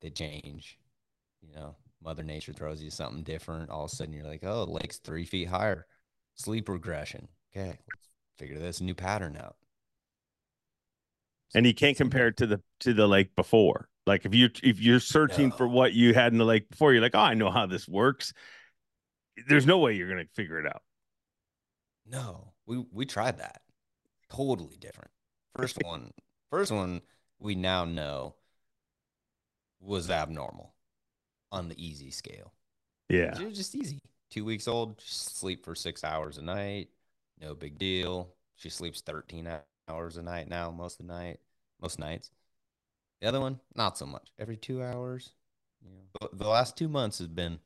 They 0.01 0.09
change. 0.09 0.79
You 1.41 1.53
know, 1.55 1.75
Mother 2.03 2.23
Nature 2.23 2.53
throws 2.53 2.81
you 2.83 2.89
something 2.91 3.23
different. 3.23 3.69
All 3.69 3.85
of 3.85 3.91
a 3.91 3.95
sudden, 3.95 4.13
you're 4.13 4.25
like, 4.25 4.43
oh, 4.43 4.65
the 4.65 4.71
lake's 4.71 4.97
three 4.99 5.25
feet 5.25 5.49
higher. 5.49 5.85
Sleep 6.35 6.69
regression. 6.69 7.27
Okay, 7.55 7.69
let's 7.69 8.09
figure 8.37 8.59
this 8.59 8.81
new 8.81 8.95
pattern 8.95 9.37
out. 9.37 9.55
and 11.53 11.65
you 11.65 11.73
can't 11.73 11.97
compare 11.97 12.27
it 12.27 12.37
to 12.37 12.47
the 12.47 12.61
to 12.81 12.93
the 12.93 13.07
lake 13.07 13.35
before. 13.35 13.89
Like 14.07 14.25
if 14.25 14.33
you 14.33 14.49
if 14.63 14.79
you're 14.79 14.99
searching 14.99 15.51
for 15.51 15.67
what 15.67 15.93
you 15.93 16.13
had 16.13 16.31
in 16.31 16.37
the 16.37 16.45
lake 16.45 16.69
before, 16.69 16.93
you're 16.93 17.01
like, 17.01 17.15
oh, 17.15 17.19
I 17.19 17.33
know 17.33 17.51
how 17.51 17.65
this 17.65 17.87
works. 17.87 18.33
There's 19.47 19.65
no 19.65 19.77
way 19.79 19.93
you're 19.95 20.09
gonna 20.09 20.25
figure 20.35 20.59
it 20.59 20.65
out. 20.67 20.83
No, 22.05 22.53
we 22.67 22.77
we 22.91 23.05
tried 23.05 23.39
that. 23.39 23.61
Totally 24.29 24.77
different. 24.77 25.11
First 25.55 25.77
one, 25.83 26.11
first 26.49 26.71
one 26.71 27.01
we 27.39 27.55
now 27.55 27.85
know 27.85 28.35
was 29.79 30.09
abnormal 30.09 30.73
on 31.51 31.67
the 31.67 31.83
easy 31.83 32.11
scale. 32.11 32.53
Yeah. 33.09 33.37
It 33.39 33.45
was 33.45 33.57
just 33.57 33.75
easy. 33.75 33.99
Two 34.29 34.45
weeks 34.45 34.67
old, 34.67 35.01
sleep 35.01 35.65
for 35.65 35.75
six 35.75 36.03
hours 36.03 36.37
a 36.37 36.41
night. 36.41 36.89
No 37.39 37.53
big 37.53 37.77
deal. 37.77 38.29
She 38.55 38.69
sleeps 38.69 39.01
13 39.01 39.49
hours 39.89 40.17
a 40.17 40.21
night 40.21 40.47
now, 40.47 40.71
most 40.71 40.99
of 40.99 41.07
the 41.07 41.13
night, 41.13 41.39
most 41.81 41.99
nights. 41.99 42.31
The 43.19 43.27
other 43.27 43.41
one, 43.41 43.59
not 43.75 43.97
so 43.97 44.05
much. 44.05 44.31
Every 44.39 44.57
two 44.57 44.81
hours. 44.81 45.31
You 45.83 45.89
know, 45.89 46.03
but 46.19 46.37
the 46.37 46.47
last 46.47 46.77
two 46.77 46.87
months 46.87 47.17
has 47.17 47.27
been 47.27 47.59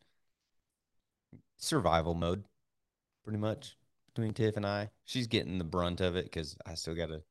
survival 1.58 2.14
mode, 2.14 2.46
pretty 3.24 3.40
much 3.40 3.78
between 4.14 4.34
Tiff 4.34 4.58
and 4.58 4.66
I. 4.66 4.90
She's 5.04 5.28
getting 5.28 5.58
the 5.58 5.64
brunt 5.64 6.02
of 6.02 6.16
it 6.16 6.26
because 6.26 6.58
I 6.66 6.76
still 6.76 6.96
got 6.96 7.08
to 7.08 7.22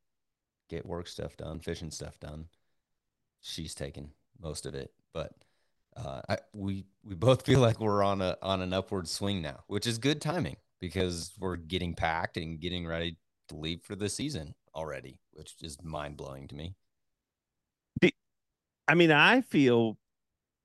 get 0.69 0.85
work 0.85 1.07
stuff 1.07 1.37
done, 1.37 1.59
fishing 1.59 1.91
stuff 1.91 2.19
done. 2.19 2.45
She's 3.41 3.75
taking 3.75 4.11
most 4.41 4.65
of 4.65 4.75
it, 4.75 4.91
but 5.13 5.33
uh, 5.95 6.21
I, 6.27 6.37
we 6.53 6.85
we 7.03 7.15
both 7.15 7.45
feel 7.45 7.59
like 7.59 7.79
we're 7.79 8.03
on 8.03 8.21
a 8.21 8.37
on 8.41 8.61
an 8.61 8.73
upward 8.73 9.07
swing 9.07 9.41
now, 9.41 9.63
which 9.67 9.87
is 9.87 9.97
good 9.97 10.21
timing 10.21 10.57
because 10.81 11.33
we're 11.39 11.55
getting 11.55 11.93
packed 11.93 12.37
and 12.37 12.59
getting 12.59 12.85
ready 12.85 13.17
to 13.49 13.55
leave 13.55 13.81
for 13.83 13.95
the 13.95 14.09
season 14.09 14.55
already, 14.73 15.19
which 15.31 15.53
is 15.61 15.81
mind 15.83 16.17
blowing 16.17 16.47
to 16.47 16.55
me. 16.55 16.75
I 18.87 18.95
mean, 18.95 19.11
I 19.11 19.41
feel 19.41 19.97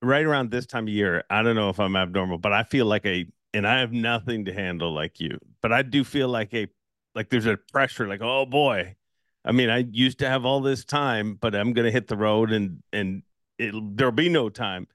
right 0.02 0.24
around 0.24 0.50
this 0.50 0.66
time 0.66 0.84
of 0.84 0.92
year. 0.92 1.24
I 1.30 1.42
don't 1.42 1.56
know 1.56 1.70
if 1.70 1.80
I'm 1.80 1.96
abnormal, 1.96 2.38
but 2.38 2.52
I 2.52 2.64
feel 2.64 2.86
like 2.86 3.06
a, 3.06 3.26
and 3.54 3.66
I 3.66 3.80
have 3.80 3.92
nothing 3.92 4.44
to 4.46 4.52
handle 4.52 4.92
like 4.94 5.20
you, 5.20 5.38
but 5.62 5.72
I 5.72 5.82
do 5.82 6.04
feel 6.04 6.28
like 6.28 6.52
a, 6.54 6.68
like 7.14 7.30
there's 7.30 7.46
a 7.46 7.56
pressure, 7.56 8.06
like 8.06 8.20
oh 8.22 8.46
boy. 8.46 8.96
I 9.44 9.52
mean, 9.52 9.70
I 9.70 9.86
used 9.90 10.18
to 10.18 10.28
have 10.28 10.44
all 10.44 10.60
this 10.60 10.84
time, 10.84 11.34
but 11.34 11.54
I'm 11.54 11.72
gonna 11.72 11.90
hit 11.90 12.08
the 12.08 12.16
road 12.16 12.52
and 12.52 12.82
and 12.92 13.22
it'll 13.58 13.90
there'll 13.94 14.12
be 14.12 14.28
no 14.28 14.48
time. 14.48 14.86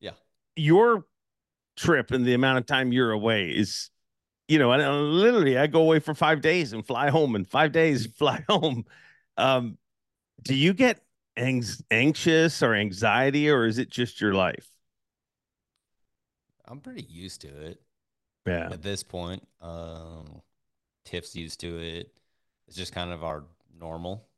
Yeah. 0.00 0.12
Your 0.56 1.06
trip 1.76 2.10
and 2.10 2.24
the 2.24 2.34
amount 2.34 2.58
of 2.58 2.66
time 2.66 2.92
you're 2.92 3.10
away 3.10 3.50
is 3.50 3.90
you 4.48 4.58
know, 4.58 4.72
and 4.72 4.82
literally 5.12 5.56
I 5.56 5.68
go 5.68 5.80
away 5.82 6.00
for 6.00 6.12
five 6.12 6.40
days 6.40 6.72
and 6.72 6.84
fly 6.84 7.08
home 7.08 7.36
and 7.36 7.46
five 7.46 7.70
days 7.70 8.06
fly 8.16 8.44
home. 8.48 8.84
Um, 9.36 9.78
do 10.42 10.54
you 10.54 10.74
get 10.74 11.00
anxious 11.36 12.62
or 12.62 12.74
anxiety 12.74 13.48
or 13.48 13.64
is 13.64 13.78
it 13.78 13.90
just 13.90 14.20
your 14.20 14.34
life? 14.34 14.68
I'm 16.66 16.80
pretty 16.80 17.02
used 17.08 17.40
to 17.42 17.48
it. 17.48 17.80
Yeah. 18.46 18.70
At 18.72 18.82
this 18.82 19.02
point, 19.02 19.46
um, 19.60 20.42
Tiff's 21.04 21.34
used 21.34 21.60
to 21.60 21.78
it. 21.78 22.12
It's 22.66 22.76
just 22.76 22.92
kind 22.92 23.12
of 23.12 23.24
our 23.24 23.44
normal 23.80 24.28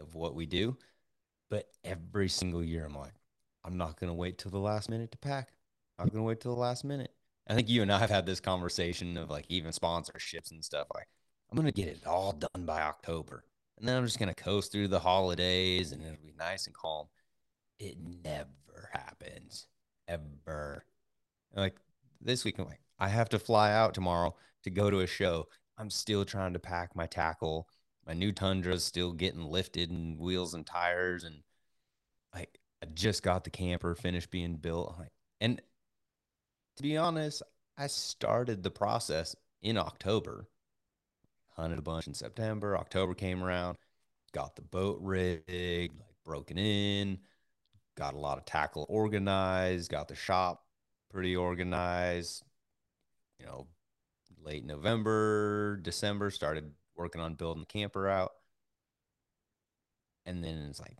of 0.00 0.14
what 0.14 0.34
we 0.34 0.46
do. 0.46 0.76
But 1.48 1.68
every 1.84 2.28
single 2.28 2.62
year, 2.62 2.84
I'm 2.84 2.96
like, 2.96 3.14
I'm 3.64 3.76
not 3.76 3.98
going 3.98 4.10
to 4.10 4.14
wait 4.14 4.38
till 4.38 4.50
the 4.50 4.58
last 4.58 4.90
minute 4.90 5.12
to 5.12 5.18
pack. 5.18 5.50
I'm 5.98 6.08
going 6.08 6.18
to 6.18 6.26
wait 6.26 6.40
till 6.40 6.54
the 6.54 6.60
last 6.60 6.84
minute. 6.84 7.12
I 7.48 7.54
think 7.54 7.68
you 7.68 7.82
and 7.82 7.92
I 7.92 7.98
have 7.98 8.10
had 8.10 8.26
this 8.26 8.40
conversation 8.40 9.16
of 9.16 9.30
like 9.30 9.46
even 9.48 9.70
sponsorships 9.70 10.50
and 10.50 10.64
stuff. 10.64 10.88
Like, 10.92 11.06
I'm 11.50 11.56
gonna 11.56 11.72
get 11.72 11.88
it 11.88 12.06
all 12.06 12.32
done 12.32 12.64
by 12.64 12.82
October, 12.82 13.44
and 13.78 13.86
then 13.86 13.96
I'm 13.96 14.04
just 14.04 14.18
gonna 14.18 14.34
coast 14.34 14.72
through 14.72 14.88
the 14.88 14.98
holidays, 14.98 15.92
and 15.92 16.02
it'll 16.02 16.16
be 16.16 16.34
nice 16.36 16.66
and 16.66 16.74
calm. 16.74 17.06
It 17.78 17.96
never 18.24 18.90
happens, 18.92 19.68
ever. 20.08 20.84
like 21.54 21.76
this 22.20 22.44
week, 22.44 22.58
I'm 22.58 22.66
like, 22.66 22.80
I 22.98 23.08
have 23.08 23.28
to 23.30 23.38
fly 23.38 23.72
out 23.72 23.94
tomorrow 23.94 24.34
to 24.64 24.70
go 24.70 24.90
to 24.90 25.00
a 25.00 25.06
show. 25.06 25.48
I'm 25.78 25.90
still 25.90 26.24
trying 26.24 26.54
to 26.54 26.58
pack 26.58 26.96
my 26.96 27.06
tackle. 27.06 27.68
My 28.06 28.14
new 28.14 28.32
Tundra's 28.32 28.84
still 28.84 29.12
getting 29.12 29.44
lifted 29.44 29.90
and 29.90 30.18
wheels 30.18 30.54
and 30.54 30.64
tires, 30.64 31.24
and 31.24 31.42
I 32.32 32.46
I 32.82 32.86
just 32.94 33.22
got 33.22 33.44
the 33.44 33.50
camper 33.50 33.94
finished 33.94 34.30
being 34.30 34.56
built. 34.56 34.94
And 35.40 35.60
to 36.76 36.82
be 36.82 36.96
honest, 36.96 37.42
I 37.76 37.88
started 37.88 38.62
the 38.62 38.70
process 38.70 39.34
in 39.62 39.76
October. 39.76 40.48
Hunted 41.56 41.78
a 41.78 41.82
bunch 41.82 42.06
in 42.06 42.14
September. 42.14 42.76
October 42.76 43.14
came 43.14 43.42
around, 43.42 43.78
got 44.32 44.56
the 44.56 44.62
boat 44.62 44.98
rigged, 45.00 45.48
like 45.48 45.90
broken 46.24 46.58
in, 46.58 47.18
got 47.96 48.14
a 48.14 48.18
lot 48.18 48.38
of 48.38 48.44
tackle 48.44 48.86
organized, 48.88 49.90
got 49.90 50.08
the 50.08 50.14
shop 50.14 50.64
pretty 51.10 51.34
organized. 51.34 52.42
You 53.40 53.46
know, 53.46 53.66
late 54.42 54.64
November, 54.64 55.78
December, 55.82 56.30
started 56.30 56.72
working 56.96 57.20
on 57.20 57.34
building 57.34 57.62
the 57.62 57.66
camper 57.66 58.08
out. 58.08 58.32
And 60.24 60.42
then 60.42 60.66
it's 60.68 60.80
like, 60.80 60.96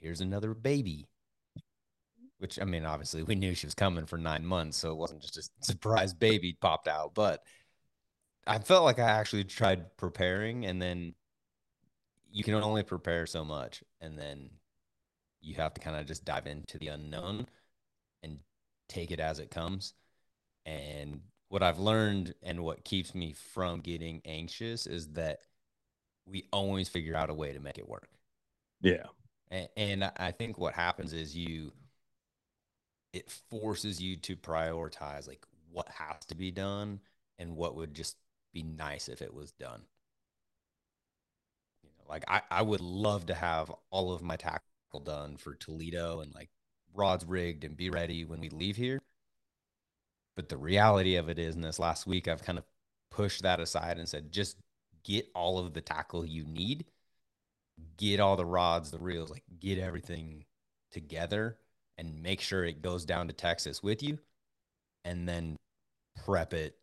here's 0.00 0.20
another 0.20 0.54
baby 0.54 1.08
which 2.38 2.60
I 2.60 2.64
mean, 2.64 2.84
obviously 2.84 3.22
we 3.22 3.34
knew 3.34 3.54
she 3.54 3.66
was 3.66 3.74
coming 3.74 4.06
for 4.06 4.16
nine 4.16 4.44
months, 4.46 4.78
so 4.78 4.90
it 4.90 4.96
wasn't 4.96 5.22
just 5.22 5.38
a 5.38 5.42
surprise 5.64 6.14
baby 6.14 6.56
popped 6.60 6.88
out. 6.88 7.14
But 7.14 7.42
I 8.46 8.58
felt 8.58 8.84
like 8.84 8.98
I 8.98 9.10
actually 9.10 9.44
tried 9.44 9.96
preparing, 9.96 10.64
and 10.64 10.80
then 10.80 11.14
you 12.30 12.44
can 12.44 12.54
only 12.54 12.82
prepare 12.82 13.26
so 13.26 13.44
much, 13.44 13.82
and 14.00 14.18
then 14.18 14.50
you 15.40 15.56
have 15.56 15.74
to 15.74 15.80
kind 15.80 15.96
of 15.96 16.06
just 16.06 16.24
dive 16.24 16.46
into 16.46 16.78
the 16.78 16.88
unknown 16.88 17.46
and 18.22 18.38
take 18.88 19.10
it 19.10 19.20
as 19.20 19.38
it 19.38 19.50
comes. 19.50 19.94
And 20.66 21.20
what 21.48 21.62
I've 21.62 21.78
learned 21.78 22.34
and 22.42 22.62
what 22.62 22.84
keeps 22.84 23.14
me 23.14 23.32
from 23.32 23.80
getting 23.80 24.20
anxious 24.24 24.86
is 24.86 25.08
that 25.12 25.40
we 26.26 26.44
always 26.52 26.88
figure 26.88 27.16
out 27.16 27.30
a 27.30 27.34
way 27.34 27.52
to 27.52 27.60
make 27.60 27.78
it 27.78 27.88
work. 27.88 28.08
Yeah. 28.80 29.06
And, 29.50 29.68
and 29.76 30.12
I 30.16 30.30
think 30.30 30.58
what 30.58 30.74
happens 30.74 31.12
is 31.12 31.34
you 31.34 31.72
it 33.12 33.30
forces 33.30 34.02
you 34.02 34.16
to 34.16 34.36
prioritize 34.36 35.26
like 35.26 35.46
what 35.72 35.88
has 35.88 36.24
to 36.26 36.34
be 36.34 36.50
done 36.50 37.00
and 37.38 37.56
what 37.56 37.74
would 37.74 37.94
just 37.94 38.16
be 38.52 38.62
nice 38.62 39.08
if 39.08 39.22
it 39.22 39.32
was 39.32 39.52
done. 39.52 39.82
You 41.82 41.90
know, 41.90 42.04
like 42.08 42.24
I, 42.28 42.42
I 42.50 42.62
would 42.62 42.82
love 42.82 43.26
to 43.26 43.34
have 43.34 43.72
all 43.90 44.12
of 44.12 44.22
my 44.22 44.36
tackle 44.36 44.60
done 45.02 45.38
for 45.38 45.54
Toledo 45.54 46.20
and 46.20 46.34
like 46.34 46.50
rods 46.94 47.24
rigged 47.24 47.64
and 47.64 47.76
be 47.76 47.88
ready 47.88 48.24
when 48.24 48.40
we 48.40 48.50
leave 48.50 48.76
here. 48.76 49.00
But 50.38 50.48
the 50.48 50.56
reality 50.56 51.16
of 51.16 51.28
it 51.28 51.36
is, 51.36 51.56
in 51.56 51.62
this 51.62 51.80
last 51.80 52.06
week, 52.06 52.28
I've 52.28 52.44
kind 52.44 52.58
of 52.58 52.64
pushed 53.10 53.42
that 53.42 53.58
aside 53.58 53.98
and 53.98 54.08
said, 54.08 54.30
just 54.30 54.56
get 55.02 55.26
all 55.34 55.58
of 55.58 55.74
the 55.74 55.80
tackle 55.80 56.24
you 56.24 56.44
need, 56.44 56.84
get 57.96 58.20
all 58.20 58.36
the 58.36 58.46
rods, 58.46 58.92
the 58.92 59.00
reels, 59.00 59.30
like 59.32 59.42
get 59.58 59.80
everything 59.80 60.44
together 60.92 61.58
and 61.98 62.22
make 62.22 62.40
sure 62.40 62.64
it 62.64 62.82
goes 62.82 63.04
down 63.04 63.26
to 63.26 63.32
Texas 63.32 63.82
with 63.82 64.00
you 64.00 64.16
and 65.04 65.28
then 65.28 65.56
prep 66.24 66.54
it 66.54 66.76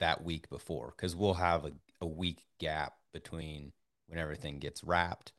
that 0.00 0.24
week 0.24 0.48
before 0.48 0.94
because 0.96 1.14
we'll 1.14 1.34
have 1.34 1.66
a, 1.66 1.72
a 2.00 2.06
week 2.06 2.46
gap 2.58 2.94
between 3.12 3.72
when 4.06 4.18
everything 4.18 4.58
gets 4.58 4.82
wrapped 4.82 5.32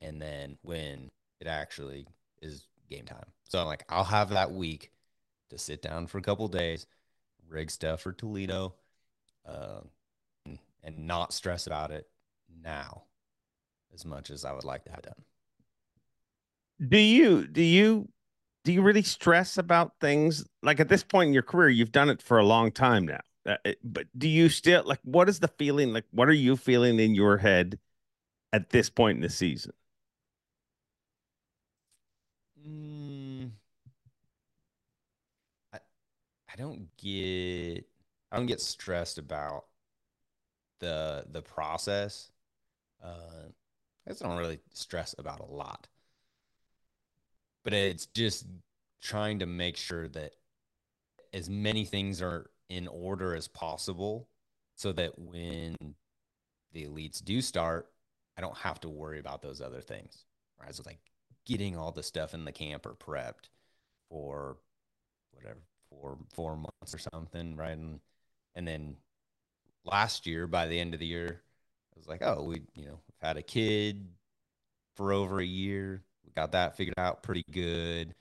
and 0.00 0.20
then 0.20 0.58
when 0.62 1.08
it 1.40 1.46
actually 1.46 2.08
is 2.42 2.66
game 2.88 3.04
time. 3.04 3.26
So 3.44 3.60
I'm 3.60 3.66
like, 3.66 3.84
I'll 3.88 4.02
have 4.02 4.30
that 4.30 4.50
week 4.50 4.90
to 5.50 5.58
sit 5.58 5.82
down 5.82 6.06
for 6.06 6.18
a 6.18 6.22
couple 6.22 6.48
days, 6.48 6.86
rig 7.48 7.70
stuff 7.70 8.02
for 8.02 8.12
Toledo, 8.12 8.74
uh, 9.46 9.80
and, 10.46 10.58
and 10.82 10.98
not 11.06 11.32
stress 11.32 11.66
about 11.66 11.90
it 11.90 12.08
now 12.62 13.04
as 13.94 14.04
much 14.04 14.30
as 14.30 14.44
I 14.44 14.52
would 14.52 14.64
like 14.64 14.84
to 14.84 14.90
have 14.90 15.02
done. 15.02 15.24
Do 16.88 16.98
you 16.98 17.46
do 17.46 17.62
you 17.62 18.08
do 18.64 18.72
you 18.72 18.82
really 18.82 19.02
stress 19.02 19.58
about 19.58 19.92
things? 20.00 20.46
Like 20.62 20.80
at 20.80 20.88
this 20.88 21.04
point 21.04 21.28
in 21.28 21.34
your 21.34 21.42
career 21.42 21.68
you've 21.68 21.92
done 21.92 22.08
it 22.08 22.22
for 22.22 22.38
a 22.38 22.44
long 22.44 22.72
time 22.72 23.06
now. 23.06 23.20
Uh, 23.46 23.56
but 23.82 24.06
do 24.16 24.28
you 24.28 24.48
still 24.48 24.82
like 24.84 25.00
what 25.02 25.28
is 25.28 25.40
the 25.40 25.48
feeling 25.48 25.92
like 25.92 26.04
what 26.10 26.28
are 26.28 26.32
you 26.32 26.56
feeling 26.56 26.98
in 26.98 27.14
your 27.14 27.38
head 27.38 27.78
at 28.52 28.70
this 28.70 28.90
point 28.90 29.16
in 29.16 29.22
the 29.22 29.30
season? 29.30 29.72
Mm, 32.66 32.99
I 36.52 36.56
don't 36.56 36.88
get 36.96 37.84
i 38.32 38.36
don't 38.36 38.46
get 38.46 38.60
stressed 38.60 39.18
about 39.18 39.66
the 40.80 41.24
the 41.30 41.42
process 41.42 42.30
uh 43.04 43.48
i 44.08 44.12
don't 44.12 44.38
really 44.38 44.60
stress 44.72 45.14
about 45.18 45.40
a 45.40 45.46
lot 45.46 45.88
but 47.62 47.72
it's 47.72 48.06
just 48.06 48.46
trying 49.00 49.38
to 49.40 49.46
make 49.46 49.76
sure 49.76 50.08
that 50.08 50.32
as 51.32 51.48
many 51.48 51.84
things 51.84 52.20
are 52.20 52.50
in 52.68 52.88
order 52.88 53.34
as 53.34 53.48
possible 53.48 54.28
so 54.74 54.92
that 54.92 55.18
when 55.18 55.76
the 56.72 56.86
elites 56.86 57.22
do 57.22 57.40
start, 57.40 57.90
I 58.36 58.40
don't 58.40 58.56
have 58.56 58.80
to 58.80 58.88
worry 58.88 59.18
about 59.18 59.42
those 59.42 59.60
other 59.60 59.80
things. 59.80 60.24
Right. 60.60 60.74
So 60.74 60.82
like 60.86 61.00
getting 61.46 61.76
all 61.76 61.92
the 61.92 62.02
stuff 62.02 62.34
in 62.34 62.44
the 62.44 62.52
camper 62.52 62.94
prepped 62.94 63.48
for 64.08 64.56
whatever, 65.32 65.60
four 65.90 66.18
four 66.32 66.56
months 66.56 66.94
or 66.94 66.98
something, 66.98 67.56
right? 67.56 67.72
And 67.76 68.00
and 68.54 68.66
then 68.66 68.96
last 69.84 70.26
year, 70.26 70.46
by 70.46 70.66
the 70.66 70.78
end 70.78 70.94
of 70.94 71.00
the 71.00 71.06
year, 71.06 71.42
I 71.94 71.98
was 71.98 72.08
like, 72.08 72.22
oh, 72.22 72.42
we, 72.44 72.62
you 72.74 72.86
know, 72.86 73.00
had 73.20 73.36
a 73.36 73.42
kid 73.42 74.08
for 74.96 75.12
over 75.12 75.40
a 75.40 75.44
year. 75.44 76.02
We 76.24 76.32
got 76.32 76.52
that 76.52 76.76
figured 76.76 76.98
out 76.98 77.22
pretty 77.22 77.44
good 77.50 78.14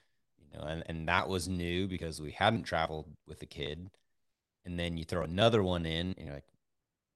you 0.51 0.59
know 0.59 0.65
and, 0.65 0.83
and 0.87 1.07
that 1.07 1.27
was 1.29 1.47
new 1.47 1.87
because 1.87 2.21
we 2.21 2.31
hadn't 2.31 2.63
traveled 2.63 3.07
with 3.27 3.39
the 3.39 3.45
kid. 3.45 3.89
And 4.65 4.79
then 4.79 4.97
you 4.97 5.03
throw 5.03 5.23
another 5.23 5.63
one 5.63 5.85
in 5.85 6.13
and 6.17 6.25
you're 6.25 6.33
like 6.33 6.47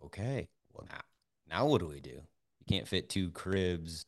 okay 0.06 0.48
well 0.74 0.88
now 0.90 1.02
now 1.50 1.66
what 1.68 1.80
do 1.80 1.88
we 1.88 2.00
do? 2.00 2.10
You 2.10 2.66
can't 2.68 2.88
fit 2.88 3.10
two 3.10 3.30
cribs 3.30 4.06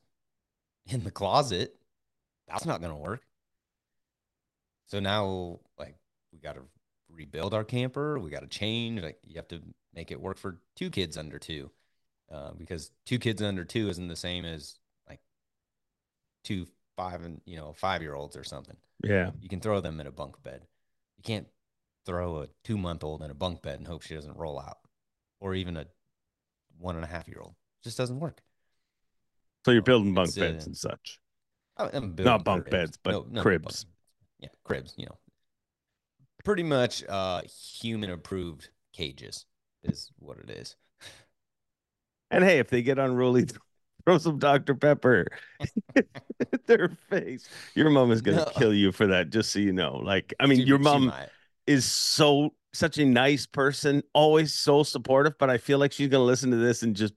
in 0.87 1.03
the 1.03 1.11
closet. 1.11 1.75
That's 2.47 2.65
not 2.65 2.81
to 2.81 2.95
work. 2.95 3.21
So 4.87 4.99
now 4.99 5.59
like 5.77 5.95
we 6.35 6.41
got 6.41 6.55
to 6.55 6.61
rebuild 7.09 7.53
our 7.53 7.63
camper 7.63 8.19
we 8.19 8.29
got 8.29 8.41
to 8.41 8.47
change 8.47 9.01
like 9.01 9.17
you 9.23 9.35
have 9.35 9.47
to 9.47 9.61
make 9.93 10.11
it 10.11 10.19
work 10.19 10.37
for 10.37 10.59
two 10.75 10.89
kids 10.89 11.17
under 11.17 11.39
two 11.39 11.71
uh, 12.31 12.51
because 12.57 12.91
two 13.05 13.19
kids 13.19 13.41
under 13.41 13.63
two 13.63 13.87
isn't 13.89 14.07
the 14.09 14.15
same 14.15 14.43
as 14.45 14.77
like 15.07 15.19
two 16.43 16.65
five 16.97 17.23
and 17.23 17.41
you 17.45 17.55
know 17.57 17.73
five 17.73 18.01
year 18.01 18.15
olds 18.15 18.35
or 18.35 18.43
something. 18.43 18.75
Yeah. 19.03 19.31
You 19.41 19.49
can 19.49 19.59
throw 19.59 19.79
them 19.81 19.99
in 19.99 20.07
a 20.07 20.11
bunk 20.11 20.41
bed. 20.43 20.61
You 21.17 21.23
can't 21.23 21.47
throw 22.05 22.41
a 22.41 22.47
two 22.63 22.77
month 22.77 23.03
old 23.03 23.21
in 23.21 23.29
a 23.31 23.35
bunk 23.35 23.61
bed 23.61 23.77
and 23.79 23.87
hope 23.87 24.01
she 24.01 24.15
doesn't 24.15 24.37
roll 24.37 24.59
out, 24.59 24.77
or 25.39 25.53
even 25.53 25.77
a 25.77 25.85
one 26.79 26.95
and 26.95 27.03
a 27.03 27.07
half 27.07 27.27
year 27.27 27.39
old. 27.41 27.55
Just 27.83 27.97
doesn't 27.97 28.19
work. 28.19 28.41
So 29.65 29.71
you're 29.71 29.81
building 29.81 30.13
bunk 30.13 30.29
It's, 30.29 30.37
uh, 30.37 30.41
beds 30.41 30.65
and 30.65 30.77
such. 30.77 31.19
Building 31.77 32.15
Not 32.25 32.43
bunk 32.43 32.63
cribs. 32.63 32.71
beds, 32.71 32.99
but 33.03 33.31
no, 33.31 33.41
cribs. 33.41 33.83
bunk- 33.83 33.95
yeah, 34.39 34.49
cribs. 34.63 34.93
You 34.97 35.07
know, 35.07 35.17
pretty 36.45 36.63
much 36.63 37.03
uh, 37.09 37.41
human 37.81 38.09
approved 38.11 38.69
cages 38.93 39.45
is 39.83 40.11
what 40.19 40.37
it 40.37 40.49
is. 40.49 40.77
And 42.31 42.43
hey, 42.43 42.59
if 42.59 42.69
they 42.69 42.81
get 42.81 42.97
unruly, 42.97 43.45
throw 44.05 44.17
some 44.17 44.39
Dr. 44.39 44.75
Pepper 44.75 45.27
their 46.67 46.89
face. 47.09 47.49
Your 47.75 47.89
mom 47.89 48.11
is 48.11 48.21
gonna 48.21 48.37
No. 48.37 48.51
kill 48.57 48.73
you 48.73 48.91
for 48.93 49.07
that, 49.07 49.29
just 49.29 49.51
so 49.51 49.59
you 49.59 49.73
know. 49.73 49.97
Like, 49.97 50.33
I 50.39 50.45
mean, 50.47 50.59
She- 50.59 50.63
your 50.65 50.79
mom 50.79 51.11
is 51.67 51.83
so 51.85 52.53
such 52.73 52.97
a 52.97 53.05
nice 53.05 53.45
person, 53.45 54.03
always 54.13 54.53
so 54.53 54.83
supportive, 54.83 55.37
but 55.39 55.49
I 55.49 55.57
feel 55.57 55.79
like 55.79 55.91
she's 55.91 56.09
gonna 56.09 56.23
listen 56.23 56.51
to 56.51 56.57
this 56.57 56.83
and 56.83 56.95
just 56.95 57.13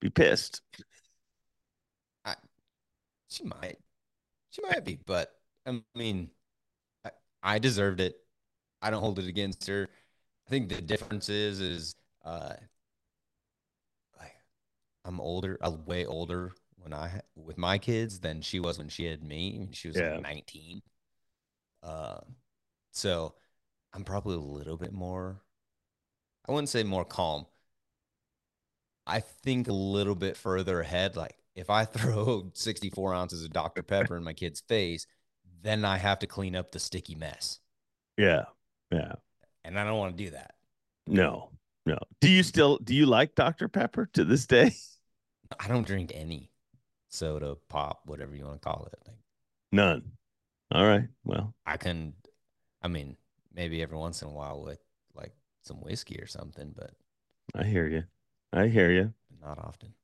be 0.00 0.10
pissed. 0.10 0.62
She 3.28 3.44
might. 3.44 3.78
She 4.50 4.60
might 4.62 4.84
be, 4.84 4.98
but 5.06 5.30
I 5.64 5.80
mean, 5.94 6.30
I, 7.42 7.58
deserved 7.58 8.00
it. 8.00 8.16
I 8.82 8.90
don't 8.90 9.00
hold 9.00 9.18
it 9.18 9.26
against 9.26 9.66
her. 9.66 9.88
I 10.46 10.50
think 10.50 10.68
the 10.68 10.80
difference 10.80 11.28
is, 11.28 11.60
is 11.60 11.94
uh, 12.24 12.54
like 14.18 14.34
I'm 15.04 15.20
older, 15.20 15.58
I'm 15.60 15.84
way 15.84 16.04
older 16.06 16.52
when 16.76 16.92
I 16.92 17.20
with 17.36 17.58
my 17.58 17.78
kids 17.78 18.20
than 18.20 18.40
she 18.40 18.58
was 18.60 18.78
when 18.78 18.88
she 18.88 19.04
had 19.04 19.22
me. 19.22 19.68
She 19.72 19.88
was 19.88 19.96
Yeah. 19.96 20.14
like 20.14 20.22
19. 20.22 20.82
Uh, 21.82 22.20
so 22.92 23.34
I'm 23.92 24.04
probably 24.04 24.36
a 24.36 24.40
little 24.40 24.76
bit 24.76 24.92
more. 24.92 25.40
I 26.48 26.52
wouldn't 26.52 26.68
say 26.68 26.82
more 26.82 27.04
calm. 27.04 27.46
I 29.06 29.20
think 29.20 29.68
a 29.68 29.72
little 29.72 30.14
bit 30.14 30.36
further 30.36 30.80
ahead. 30.80 31.16
Like 31.16 31.36
if 31.54 31.70
I 31.70 31.84
throw 31.86 32.50
64 32.54 33.14
ounces 33.14 33.44
of 33.44 33.52
Dr. 33.52 33.82
Pepper 33.82 34.16
in 34.16 34.24
my 34.24 34.32
kid's 34.32 34.60
face, 34.60 35.06
then 35.62 35.84
I 35.84 35.98
have 35.98 36.18
to 36.20 36.26
clean 36.26 36.56
up 36.56 36.72
the 36.72 36.78
sticky 36.78 37.14
mess. 37.14 37.58
Yeah. 38.16 38.44
Yeah. 38.90 39.14
And 39.64 39.78
I 39.78 39.84
don't 39.84 39.98
want 39.98 40.16
to 40.16 40.24
do 40.24 40.30
that. 40.30 40.54
No. 41.06 41.50
No. 41.86 41.98
Do 42.20 42.28
you 42.30 42.42
still 42.42 42.78
do 42.78 42.94
you 42.94 43.06
like 43.06 43.34
Dr. 43.34 43.68
Pepper 43.68 44.06
to 44.14 44.24
this 44.24 44.46
day? 44.46 44.72
I 45.60 45.68
don't 45.68 45.86
drink 45.86 46.12
any 46.14 46.50
soda, 47.08 47.56
pop, 47.68 48.02
whatever 48.04 48.34
you 48.34 48.44
want 48.44 48.60
to 48.60 48.68
call 48.68 48.88
it. 48.92 48.98
Like 49.06 49.16
None. 49.72 50.12
All 50.72 50.86
right. 50.86 51.08
Well, 51.24 51.54
I 51.66 51.76
can, 51.76 52.14
I 52.82 52.88
mean, 52.88 53.16
maybe 53.52 53.82
every 53.82 53.98
once 53.98 54.22
in 54.22 54.28
a 54.28 54.32
while 54.32 54.62
with 54.62 54.78
like 55.14 55.32
some 55.62 55.78
whiskey 55.78 56.20
or 56.20 56.26
something, 56.26 56.72
but 56.76 56.92
I 57.54 57.64
hear 57.64 57.88
you. 57.88 58.04
I 58.52 58.68
hear 58.68 58.92
you. 58.92 59.12
not 59.40 59.58
often. 59.58 59.94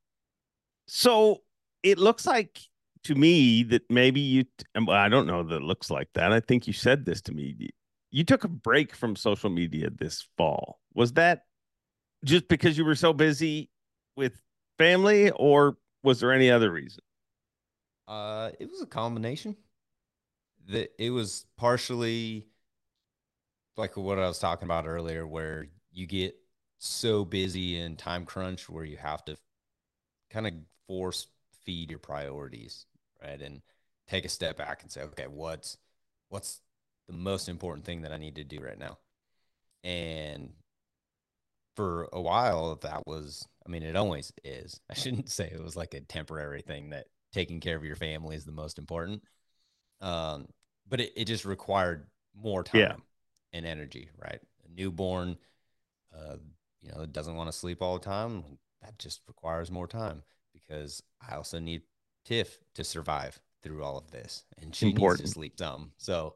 So 0.89 1.43
it 1.83 1.99
looks 1.99 2.27
like 2.27 2.61
to 3.07 3.15
me 3.15 3.63
that 3.65 3.83
maybe 3.91 4.21
you, 4.21 4.45
I 4.89 5.09
don't 5.09 5.27
know 5.27 5.43
that 5.43 5.63
looks 5.63 5.91
like 5.91 6.09
that. 6.15 6.33
I 6.33 6.41
think 6.41 6.67
you 6.67 6.73
said 6.73 7.05
this 7.05 7.21
to 7.23 7.33
me. 7.33 7.71
You 8.11 8.25
took 8.25 8.45
a 8.45 8.49
break 8.49 8.95
from 8.95 9.17
social 9.17 9.51
media 9.51 9.91
this 9.91 10.27
fall. 10.37 10.79
Was 10.95 11.13
that 11.15 11.43
just 12.25 12.49
because 12.49 12.79
you 12.79 12.85
were 12.85 12.95
so 12.95 13.13
busy 13.13 13.71
with 14.17 14.41
family, 14.79 15.31
or 15.31 15.77
was 16.03 16.21
there 16.21 16.33
any 16.33 16.51
other 16.51 16.71
reason? 16.71 17.03
Uh, 18.09 18.51
it 18.59 18.71
was 18.71 18.81
a 18.83 18.87
combination. 18.87 19.57
That 20.69 20.93
it 20.99 21.11
was 21.11 21.47
partially 21.57 22.47
like 23.77 23.97
what 23.97 24.19
I 24.19 24.27
was 24.27 24.39
talking 24.39 24.67
about 24.67 24.87
earlier, 24.87 25.27
where 25.27 25.69
you 25.93 26.07
get 26.07 26.37
so 26.79 27.25
busy 27.25 27.79
and 27.79 27.99
time 27.99 28.25
crunch 28.25 28.69
where 28.69 28.85
you 28.85 28.97
have 28.97 29.25
to 29.27 29.37
kind 30.31 30.47
of 30.47 30.55
force 30.87 31.27
feed 31.65 31.91
your 31.91 31.99
priorities, 31.99 32.87
right? 33.23 33.41
And 33.41 33.63
take 34.09 34.25
a 34.25 34.29
step 34.29 34.57
back 34.57 34.83
and 34.83 34.91
say, 34.91 35.03
okay, 35.03 35.27
what's 35.27 35.79
what's 36.29 36.61
the 37.09 37.15
most 37.15 37.49
important 37.49 37.85
thing 37.87 38.03
that 38.03 38.13
I 38.13 38.19
need 38.19 38.37
to 38.37 38.45
do 38.45 38.61
right 38.61 38.79
now? 38.79 38.99
And 39.85 40.53
for 41.75 42.09
a 42.13 42.21
while, 42.21 42.77
that 42.77 43.07
was, 43.07 43.47
I 43.67 43.71
mean, 43.71 43.83
it 43.83 43.97
always 43.97 44.33
is. 44.45 44.81
I 44.91 44.95
shouldn't 44.95 45.31
say 45.31 45.51
it 45.53 45.63
was 45.63 45.77
like 45.77 45.95
a 45.95 46.01
temporary 46.01 46.63
thing 46.63 46.91
that 46.91 47.07
taking 47.33 47.61
care 47.61 47.77
of 47.77 47.85
your 47.85 47.97
family 47.97 48.37
is 48.37 48.45
the 48.45 48.53
most 48.53 48.79
important. 48.79 49.23
Um, 50.01 50.49
but 50.89 51.01
it, 51.01 51.13
it 51.17 51.25
just 51.27 51.45
required 51.45 52.07
more 52.35 52.63
time 52.63 52.93
Yeah. 52.93 52.97
and 53.53 53.67
energy, 53.67 54.11
right? 54.19 54.41
A 54.65 54.75
newborn, 54.75 55.37
uh, 56.15 56.37
you 56.83 56.93
know, 56.93 57.07
doesn't 57.07 57.37
want 57.37 57.51
to 57.51 57.59
sleep 57.59 57.83
all 57.83 57.99
the 57.99 58.05
time. 58.05 58.45
That 58.83 58.99
just 58.99 59.23
requires 59.29 59.71
more 59.71 59.89
time 59.89 60.23
because 60.53 61.03
I 61.27 61.37
also 61.37 61.59
need 61.59 61.83
Tiff 62.27 62.59
to 62.75 62.83
survive 62.83 63.41
through 63.63 63.85
all 63.85 63.97
of 63.97 64.11
this, 64.11 64.45
and 64.61 64.75
she 64.75 64.87
Important. 64.87 65.21
needs 65.21 65.31
to 65.31 65.35
sleep 65.35 65.59
some. 65.59 65.93
So, 65.97 66.35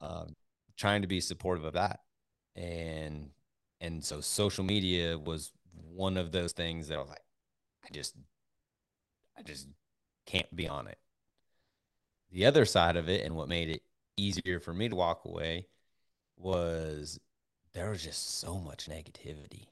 um, 0.00 0.34
trying 0.76 1.02
to 1.02 1.08
be 1.08 1.20
supportive 1.20 1.64
of 1.64 1.74
that, 1.74 2.00
and 2.54 3.30
and 3.80 4.02
so 4.02 4.20
social 4.22 4.64
media 4.64 5.18
was 5.18 5.52
one 5.92 6.16
of 6.16 6.32
those 6.32 6.52
things 6.52 6.88
that 6.88 6.96
I 6.96 7.00
was 7.00 7.10
like, 7.10 7.24
I 7.84 7.88
just, 7.92 8.16
I 9.38 9.42
just 9.42 9.68
can't 10.24 10.54
be 10.56 10.66
on 10.66 10.86
it. 10.86 10.98
The 12.32 12.46
other 12.46 12.64
side 12.64 12.96
of 12.96 13.08
it, 13.10 13.24
and 13.24 13.36
what 13.36 13.48
made 13.48 13.68
it 13.68 13.82
easier 14.16 14.58
for 14.58 14.72
me 14.72 14.88
to 14.88 14.96
walk 14.96 15.26
away, 15.26 15.66
was 16.38 17.20
there 17.74 17.90
was 17.90 18.02
just 18.02 18.38
so 18.38 18.58
much 18.58 18.88
negativity. 18.88 19.66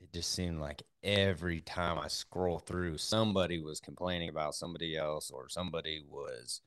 It 0.00 0.12
just 0.12 0.32
seemed 0.32 0.60
like 0.60 0.82
every 1.02 1.60
time 1.60 1.98
I 1.98 2.08
scroll 2.08 2.58
through, 2.58 2.98
somebody 2.98 3.60
was 3.60 3.80
complaining 3.80 4.28
about 4.28 4.54
somebody 4.54 4.96
else, 4.96 5.30
or 5.30 5.48
somebody 5.48 6.02
was 6.08 6.60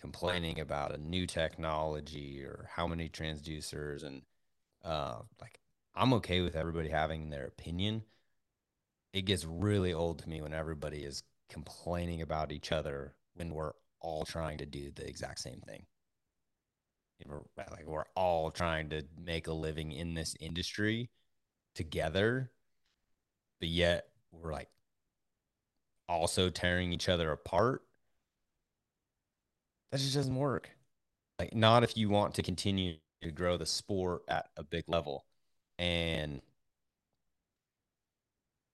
complaining 0.00 0.60
about 0.60 0.94
a 0.94 0.98
new 0.98 1.26
technology 1.26 2.42
or 2.42 2.68
how 2.74 2.86
many 2.86 3.06
transducers 3.08 4.02
and 4.02 4.22
uh 4.82 5.18
like 5.40 5.60
I'm 5.94 6.14
okay 6.14 6.40
with 6.40 6.56
everybody 6.56 6.88
having 6.88 7.28
their 7.28 7.46
opinion. 7.46 8.04
It 9.12 9.22
gets 9.22 9.44
really 9.44 9.92
old 9.92 10.20
to 10.20 10.28
me 10.28 10.40
when 10.40 10.54
everybody 10.54 11.04
is 11.04 11.22
complaining 11.50 12.22
about 12.22 12.52
each 12.52 12.72
other 12.72 13.14
when 13.34 13.52
we're 13.52 13.72
all 14.00 14.24
trying 14.24 14.58
to 14.58 14.66
do 14.66 14.90
the 14.94 15.06
exact 15.06 15.40
same 15.40 15.60
thing. 15.66 15.84
We're, 17.26 17.40
like 17.58 17.86
we're 17.86 18.06
all 18.16 18.50
trying 18.50 18.88
to 18.90 19.02
make 19.22 19.46
a 19.46 19.52
living 19.52 19.92
in 19.92 20.14
this 20.14 20.34
industry 20.40 21.10
together, 21.80 22.50
but 23.58 23.70
yet 23.70 24.06
we're 24.32 24.52
like 24.52 24.68
also 26.10 26.50
tearing 26.50 26.92
each 26.92 27.08
other 27.08 27.32
apart. 27.32 27.82
That 29.90 29.98
just 29.98 30.14
doesn't 30.14 30.36
work. 30.36 30.68
Like 31.38 31.54
not 31.54 31.82
if 31.82 31.96
you 31.96 32.10
want 32.10 32.34
to 32.34 32.42
continue 32.42 32.96
to 33.22 33.30
grow 33.30 33.56
the 33.56 33.64
sport 33.64 34.24
at 34.28 34.50
a 34.58 34.62
big 34.62 34.84
level. 34.88 35.24
And 35.78 36.42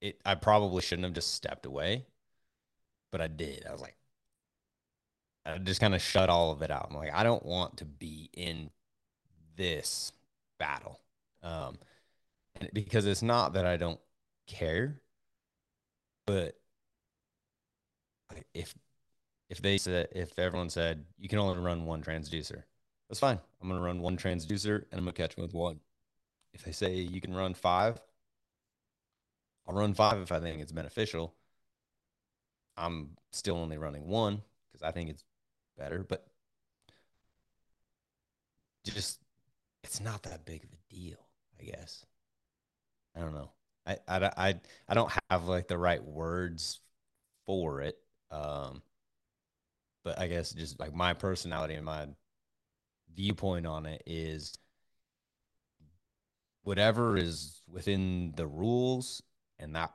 it 0.01 0.19
I 0.25 0.35
probably 0.35 0.81
shouldn't 0.81 1.05
have 1.05 1.13
just 1.13 1.33
stepped 1.33 1.65
away, 1.65 2.05
but 3.09 3.21
I 3.21 3.27
did. 3.27 3.65
I 3.65 3.71
was 3.71 3.79
like 3.81 3.95
I 5.45 5.57
just 5.59 5.79
kind 5.79 5.95
of 5.95 6.01
shut 6.01 6.29
all 6.29 6.51
of 6.51 6.61
it 6.61 6.71
out. 6.71 6.87
I'm 6.89 6.97
like, 6.97 7.13
I 7.13 7.23
don't 7.23 7.45
want 7.45 7.77
to 7.77 7.85
be 7.85 8.29
in 8.33 8.69
this 9.55 10.11
battle. 10.59 10.99
Um 11.41 11.77
because 12.73 13.05
it's 13.05 13.21
not 13.21 13.53
that 13.53 13.65
I 13.65 13.77
don't 13.77 13.99
care, 14.47 15.01
but 16.25 16.55
if 18.53 18.75
if 19.49 19.61
they 19.61 19.77
said 19.77 20.09
if 20.11 20.37
everyone 20.37 20.69
said 20.69 21.05
you 21.17 21.29
can 21.29 21.39
only 21.39 21.59
run 21.61 21.85
one 21.85 22.03
transducer, 22.03 22.63
that's 23.09 23.19
fine. 23.19 23.39
I'm 23.61 23.69
gonna 23.69 23.81
run 23.81 24.01
one 24.01 24.17
transducer 24.17 24.85
and 24.91 24.99
I'm 24.99 25.05
gonna 25.05 25.13
catch 25.13 25.35
them 25.35 25.43
with 25.43 25.53
one. 25.53 25.79
If 26.53 26.63
they 26.63 26.71
say 26.71 26.95
you 26.95 27.21
can 27.21 27.33
run 27.33 27.53
five, 27.53 28.01
I'll 29.67 29.75
run 29.75 29.93
five 29.93 30.21
if 30.21 30.31
I 30.31 30.39
think 30.39 30.61
it's 30.61 30.71
beneficial. 30.71 31.33
I'm 32.77 33.17
still 33.31 33.57
only 33.57 33.77
running 33.77 34.07
one 34.07 34.41
because 34.71 34.83
I 34.83 34.91
think 34.91 35.09
it's 35.09 35.23
better, 35.77 36.05
but 36.07 36.27
just 38.83 39.19
it's 39.83 39.99
not 39.99 40.23
that 40.23 40.45
big 40.45 40.63
of 40.63 40.69
a 40.71 40.93
deal, 40.93 41.17
I 41.59 41.63
guess. 41.63 42.05
I 43.17 43.21
don't 43.21 43.33
know. 43.33 43.51
I 43.85 43.97
I 44.07 44.31
I, 44.37 44.55
I 44.87 44.93
don't 44.93 45.11
have 45.29 45.45
like 45.45 45.67
the 45.67 45.77
right 45.77 46.03
words 46.03 46.79
for 47.45 47.81
it. 47.81 47.97
Um 48.31 48.81
but 50.03 50.19
I 50.19 50.27
guess 50.27 50.51
just 50.51 50.79
like 50.79 50.93
my 50.93 51.13
personality 51.13 51.73
and 51.73 51.85
my 51.85 52.07
viewpoint 53.13 53.65
on 53.65 53.85
it 53.85 54.03
is 54.05 54.53
whatever 56.63 57.17
is 57.17 57.61
within 57.69 58.33
the 58.35 58.45
rules 58.45 59.23
and 59.59 59.75
that 59.75 59.91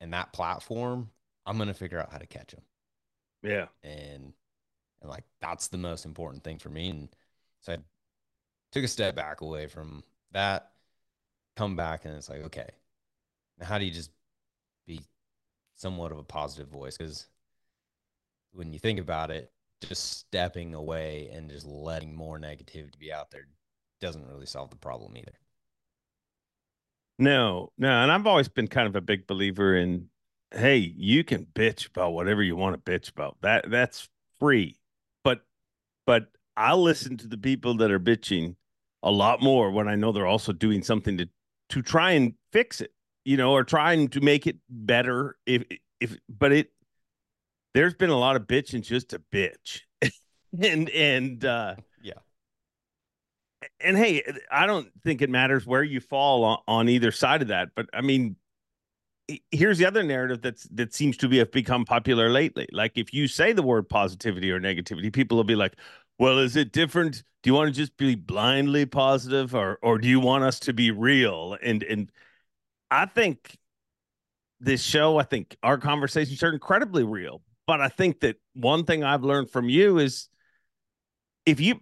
and 0.00 0.12
that 0.12 0.32
platform, 0.32 1.10
I'm 1.44 1.58
gonna 1.58 1.74
figure 1.74 1.98
out 1.98 2.12
how 2.12 2.18
to 2.18 2.26
catch 2.26 2.52
them. 2.52 2.62
Yeah. 3.42 3.66
And 3.82 4.32
and 5.00 5.10
like 5.10 5.24
that's 5.40 5.68
the 5.68 5.78
most 5.78 6.04
important 6.04 6.44
thing 6.44 6.58
for 6.58 6.68
me. 6.68 6.90
And 6.90 7.08
so 7.60 7.72
I 7.72 7.78
took 8.72 8.84
a 8.84 8.88
step 8.88 9.16
back 9.16 9.40
away 9.40 9.66
from 9.66 10.04
that, 10.32 10.72
come 11.58 11.74
back, 11.74 12.04
and 12.04 12.14
it's 12.14 12.30
like, 12.30 12.44
okay, 12.44 12.68
now 13.58 13.66
how 13.66 13.78
do 13.78 13.84
you 13.84 13.90
just 13.90 14.10
be 14.86 15.00
somewhat 15.74 16.12
of 16.12 16.18
a 16.18 16.22
positive 16.22 16.68
voice? 16.68 16.96
Because 16.96 17.26
when 18.52 18.72
you 18.72 18.78
think 18.78 19.00
about 19.00 19.32
it, 19.32 19.50
just 19.80 20.18
stepping 20.18 20.74
away 20.74 21.28
and 21.32 21.50
just 21.50 21.66
letting 21.66 22.14
more 22.14 22.38
negativity 22.38 22.96
be 22.98 23.12
out 23.12 23.30
there 23.32 23.46
doesn't 24.00 24.26
really 24.28 24.46
solve 24.46 24.70
the 24.70 24.76
problem 24.76 25.16
either. 25.16 25.32
No, 27.18 27.72
no, 27.76 27.88
and 27.88 28.12
I've 28.12 28.26
always 28.28 28.48
been 28.48 28.68
kind 28.68 28.86
of 28.86 28.94
a 28.94 29.00
big 29.00 29.26
believer 29.26 29.76
in 29.76 30.08
hey, 30.52 30.76
you 30.76 31.24
can 31.24 31.44
bitch 31.44 31.88
about 31.88 32.12
whatever 32.12 32.42
you 32.42 32.56
want 32.56 32.74
to 32.74 32.90
bitch 32.90 33.10
about. 33.10 33.36
That 33.42 33.68
that's 33.68 34.08
free. 34.38 34.78
But 35.24 35.44
but 36.06 36.28
I'll 36.56 36.82
listen 36.82 37.16
to 37.18 37.26
the 37.26 37.36
people 37.36 37.76
that 37.78 37.90
are 37.90 38.00
bitching 38.00 38.54
a 39.02 39.10
lot 39.10 39.42
more 39.42 39.72
when 39.72 39.88
I 39.88 39.96
know 39.96 40.12
they're 40.12 40.26
also 40.26 40.52
doing 40.52 40.82
something 40.82 41.18
to 41.18 41.28
to 41.70 41.82
try 41.82 42.12
and 42.12 42.34
fix 42.52 42.80
it, 42.80 42.92
you 43.24 43.36
know, 43.36 43.52
or 43.52 43.64
trying 43.64 44.08
to 44.08 44.20
make 44.20 44.46
it 44.46 44.56
better 44.68 45.36
if 45.46 45.64
if 46.00 46.16
but 46.28 46.52
it 46.52 46.70
there's 47.74 47.94
been 47.94 48.10
a 48.10 48.18
lot 48.18 48.36
of 48.36 48.42
bitching 48.46 48.82
just 48.82 49.12
a 49.12 49.22
bitch. 49.32 49.80
and 50.62 50.88
and 50.90 51.44
uh 51.44 51.76
Yeah. 52.02 52.14
and 53.80 53.96
hey, 53.96 54.22
I 54.50 54.66
don't 54.66 54.88
think 55.04 55.22
it 55.22 55.30
matters 55.30 55.66
where 55.66 55.82
you 55.82 56.00
fall 56.00 56.44
on, 56.44 56.58
on 56.68 56.88
either 56.88 57.10
side 57.10 57.42
of 57.42 57.48
that, 57.48 57.70
but 57.74 57.86
I 57.92 58.00
mean, 58.00 58.36
here's 59.50 59.78
the 59.78 59.86
other 59.86 60.02
narrative 60.02 60.40
that's 60.40 60.64
that 60.64 60.94
seems 60.94 61.16
to 61.18 61.28
be 61.28 61.38
have 61.38 61.52
become 61.52 61.84
popular 61.84 62.30
lately. 62.30 62.66
Like 62.72 62.92
if 62.96 63.12
you 63.12 63.28
say 63.28 63.52
the 63.52 63.62
word 63.62 63.88
positivity 63.88 64.50
or 64.50 64.60
negativity, 64.60 65.12
people 65.12 65.36
will 65.36 65.44
be 65.44 65.56
like, 65.56 65.74
"Well, 66.18 66.38
is 66.38 66.56
it 66.56 66.72
different? 66.72 67.22
Do 67.42 67.50
you 67.50 67.54
want 67.54 67.68
to 67.68 67.80
just 67.80 67.96
be 67.96 68.14
blindly 68.14 68.86
positive, 68.86 69.54
or 69.54 69.78
or 69.82 69.98
do 69.98 70.08
you 70.08 70.20
want 70.20 70.44
us 70.44 70.60
to 70.60 70.72
be 70.72 70.90
real?" 70.90 71.56
And 71.62 71.82
and 71.82 72.12
I 72.90 73.06
think 73.06 73.56
this 74.60 74.82
show, 74.82 75.18
I 75.18 75.22
think 75.24 75.56
our 75.62 75.78
conversations 75.78 76.42
are 76.42 76.52
incredibly 76.52 77.04
real. 77.04 77.42
But 77.66 77.80
I 77.80 77.88
think 77.88 78.20
that 78.20 78.36
one 78.54 78.84
thing 78.84 79.04
I've 79.04 79.24
learned 79.24 79.50
from 79.50 79.68
you 79.68 79.98
is 79.98 80.28
if 81.46 81.60
you 81.60 81.80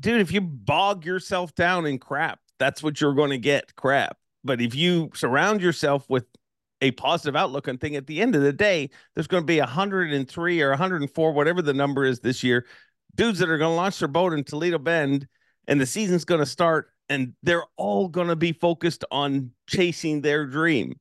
dude, 0.00 0.20
if 0.20 0.32
you 0.32 0.40
bog 0.40 1.04
yourself 1.04 1.54
down 1.54 1.86
in 1.86 1.98
crap, 1.98 2.40
that's 2.58 2.82
what 2.82 3.00
you're 3.00 3.14
going 3.14 3.30
to 3.30 3.38
get 3.38 3.74
crap. 3.76 4.18
But 4.44 4.60
if 4.60 4.74
you 4.74 5.10
surround 5.14 5.60
yourself 5.60 6.08
with 6.08 6.26
a 6.82 6.90
positive 6.92 7.36
outlook 7.36 7.68
and 7.68 7.80
thing 7.80 7.96
at 7.96 8.06
the 8.06 8.20
end 8.20 8.34
of 8.34 8.42
the 8.42 8.52
day, 8.52 8.90
there's 9.14 9.26
going 9.26 9.42
to 9.42 9.46
be 9.46 9.58
103 9.58 10.62
or 10.62 10.70
104, 10.70 11.32
whatever 11.32 11.62
the 11.62 11.72
number 11.74 12.04
is 12.04 12.20
this 12.20 12.42
year, 12.42 12.66
dudes 13.16 13.38
that 13.40 13.48
are 13.48 13.58
going 13.58 13.70
to 13.72 13.74
launch 13.76 13.98
their 13.98 14.08
boat 14.08 14.32
in 14.32 14.44
Toledo 14.44 14.78
Bend 14.78 15.26
and 15.66 15.80
the 15.80 15.86
season's 15.86 16.24
going 16.24 16.40
to 16.40 16.46
start 16.46 16.90
and 17.08 17.34
they're 17.42 17.64
all 17.76 18.08
going 18.08 18.28
to 18.28 18.36
be 18.36 18.52
focused 18.52 19.04
on 19.10 19.50
chasing 19.66 20.20
their 20.20 20.46
dream. 20.46 20.98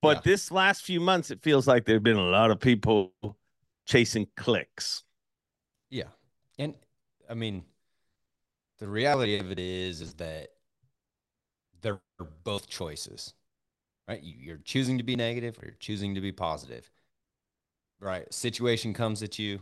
But 0.00 0.18
Yeah. 0.18 0.32
this 0.32 0.50
last 0.50 0.82
few 0.84 1.00
months, 1.00 1.30
it 1.30 1.42
feels 1.42 1.66
like 1.66 1.84
there 1.84 1.96
have 1.96 2.02
been 2.02 2.16
a 2.16 2.22
lot 2.22 2.50
of 2.50 2.58
people 2.60 3.14
chasing 3.86 4.26
clicks. 4.36 5.04
Yeah. 5.90 6.08
And 6.58 6.74
I 7.30 7.34
mean, 7.34 7.64
the 8.78 8.88
reality 8.88 9.38
of 9.38 9.50
it 9.50 9.58
is, 9.58 10.00
is 10.00 10.14
that 10.14 10.48
they're 11.82 12.00
both 12.42 12.68
choices, 12.68 13.34
right? 14.08 14.20
You- 14.22 14.38
You're 14.38 14.58
choosing 14.58 14.98
to 14.98 15.04
be 15.04 15.14
negative 15.14 15.58
or 15.58 15.66
you're 15.66 15.76
choosing 15.78 16.14
to 16.14 16.20
be 16.20 16.32
positive, 16.32 16.90
right? 18.00 18.32
Situation 18.32 18.92
comes 18.92 19.22
at 19.22 19.38
you, 19.38 19.60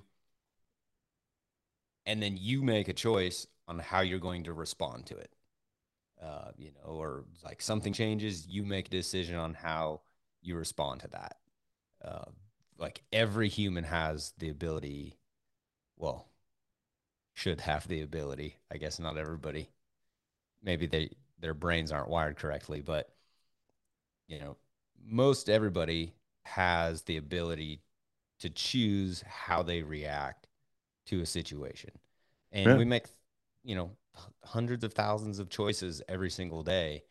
and 2.10 2.20
then 2.20 2.36
you 2.36 2.60
make 2.60 2.88
a 2.88 2.92
choice 2.92 3.46
on 3.68 3.78
how 3.78 4.00
you're 4.00 4.18
going 4.18 4.42
to 4.42 4.52
respond 4.52 5.06
to 5.06 5.16
it. 5.16 5.32
Uh, 6.20 6.50
you 6.58 6.72
know, 6.72 6.90
or 6.90 7.24
like 7.44 7.62
something 7.62 7.92
changes, 7.92 8.48
you 8.48 8.64
make 8.64 8.88
a 8.88 8.90
decision 8.90 9.36
on 9.36 9.54
how 9.54 10.00
you 10.42 10.56
respond 10.56 11.00
to 11.00 11.08
that. 11.08 11.36
Uh, 12.04 12.24
like 12.78 13.04
every 13.12 13.48
human 13.48 13.84
has 13.84 14.32
the 14.38 14.48
ability, 14.48 15.18
well, 15.96 16.26
should 17.32 17.60
have 17.60 17.86
the 17.86 18.02
ability. 18.02 18.56
I 18.72 18.78
guess 18.78 18.98
not 18.98 19.16
everybody. 19.16 19.70
Maybe 20.64 20.86
they 20.86 21.10
their 21.38 21.54
brains 21.54 21.92
aren't 21.92 22.10
wired 22.10 22.36
correctly, 22.36 22.80
but 22.80 23.14
you 24.26 24.40
know, 24.40 24.56
most 25.06 25.48
everybody 25.48 26.14
has 26.42 27.02
the 27.02 27.18
ability 27.18 27.82
to 28.40 28.50
choose 28.50 29.22
how 29.28 29.62
they 29.62 29.82
react 29.82 30.39
to 31.10 31.20
a 31.20 31.26
situation. 31.26 31.90
And 32.52 32.66
Yeah. 32.72 32.78
we 32.78 32.84
make, 32.84 33.06
you 33.64 33.74
know, 33.74 33.92
hundreds 34.44 34.84
of 34.84 34.94
thousands 34.94 35.38
of 35.38 35.50
choices 35.50 36.02
every 36.08 36.30
single 36.30 36.62
day. 36.62 37.04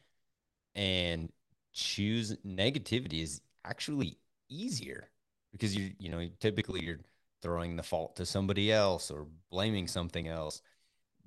And 0.76 1.32
choose 1.74 2.36
negativity 2.46 3.22
is 3.22 3.42
actually 3.66 4.18
easier 4.50 5.10
because 5.52 5.76
you 5.76 5.94
you 6.00 6.10
know, 6.10 6.28
typically 6.40 6.84
you're 6.84 7.00
throwing 7.42 7.76
the 7.76 7.84
fault 7.84 8.16
to 8.18 8.26
somebody 8.26 8.72
else 8.72 9.12
or 9.12 9.28
blaming 9.52 9.88
something 9.88 10.28
else 10.28 10.62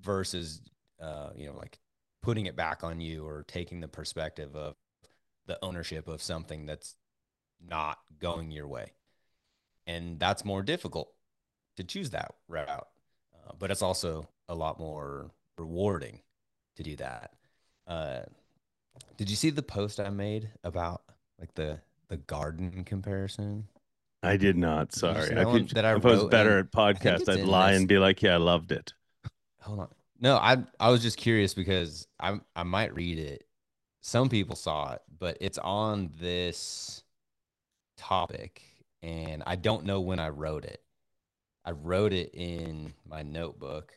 versus 0.00 0.62
uh, 1.00 1.30
you 1.36 1.46
know, 1.46 1.56
like 1.56 1.80
putting 2.22 2.46
it 2.46 2.56
back 2.56 2.84
on 2.84 3.00
you 3.00 3.26
or 3.26 3.44
taking 3.48 3.80
the 3.80 3.88
perspective 3.88 4.54
of 4.56 4.76
the 5.46 5.58
ownership 5.62 6.08
of 6.08 6.22
something 6.22 6.66
that's 6.66 6.96
not 7.60 7.98
going 8.20 8.50
your 8.50 8.68
way. 8.68 8.92
And 9.86 10.18
that's 10.20 10.44
more 10.44 10.62
difficult 10.62 11.12
to 11.76 11.84
choose 11.84 12.10
that 12.10 12.34
route. 12.48 12.68
Uh, 12.68 13.52
but 13.58 13.70
it's 13.70 13.82
also 13.82 14.28
a 14.48 14.54
lot 14.54 14.78
more 14.78 15.30
rewarding 15.58 16.20
to 16.76 16.82
do 16.82 16.96
that. 16.96 17.32
Uh, 17.86 18.20
did 19.16 19.30
you 19.30 19.36
see 19.36 19.50
the 19.50 19.62
post 19.62 20.00
I 20.00 20.10
made 20.10 20.50
about 20.64 21.02
like 21.38 21.54
the 21.54 21.80
the 22.08 22.16
garden 22.18 22.84
comparison? 22.84 23.66
I 24.22 24.36
did 24.36 24.56
not. 24.56 24.90
Did 24.90 24.98
Sorry. 24.98 25.28
that 25.28 25.38
I 25.38 25.44
could, 25.44 25.68
that 25.70 25.84
I 25.84 25.96
if 25.96 26.04
I 26.06 26.10
was 26.10 26.24
better 26.24 26.58
at 26.58 26.70
podcast, 26.70 27.28
I'd 27.28 27.44
lie 27.44 27.72
this- 27.72 27.80
and 27.80 27.88
be 27.88 27.98
like, 27.98 28.22
yeah, 28.22 28.34
I 28.34 28.38
loved 28.38 28.70
it. 28.70 28.92
Hold 29.62 29.80
on. 29.80 29.88
No, 30.20 30.36
I 30.36 30.58
I 30.78 30.90
was 30.90 31.02
just 31.02 31.16
curious 31.16 31.54
because 31.54 32.06
I 32.20 32.40
I 32.54 32.62
might 32.62 32.94
read 32.94 33.18
it. 33.18 33.44
Some 34.02 34.28
people 34.28 34.56
saw 34.56 34.92
it, 34.92 35.02
but 35.18 35.38
it's 35.40 35.58
on 35.58 36.10
this 36.20 37.02
topic 37.96 38.62
and 39.02 39.42
I 39.46 39.56
don't 39.56 39.84
know 39.84 40.00
when 40.00 40.18
I 40.18 40.28
wrote 40.28 40.64
it. 40.64 40.80
I 41.64 41.70
wrote 41.72 42.12
it 42.12 42.30
in 42.34 42.94
my 43.08 43.22
notebook, 43.22 43.92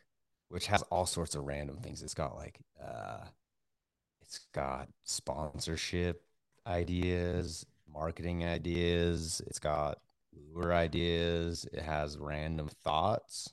which 0.50 0.68
has 0.68 0.82
all 0.84 1.06
sorts 1.06 1.36
of 1.36 1.44
random 1.46 1.78
things. 1.78 2.04
It's 2.04 2.14
got 2.14 2.36
like 2.36 2.60
uh 2.84 3.26
it's 4.22 4.40
got 4.54 4.90
sponsorship 5.04 6.24
ideas, 6.68 7.66
marketing 7.92 8.44
ideas, 8.46 9.42
it's 9.48 9.60
got 9.60 10.00
lure 10.54 10.74
ideas, 10.74 11.66
it 11.72 11.82
has 11.82 12.18
random 12.18 12.70
thoughts. 12.84 13.52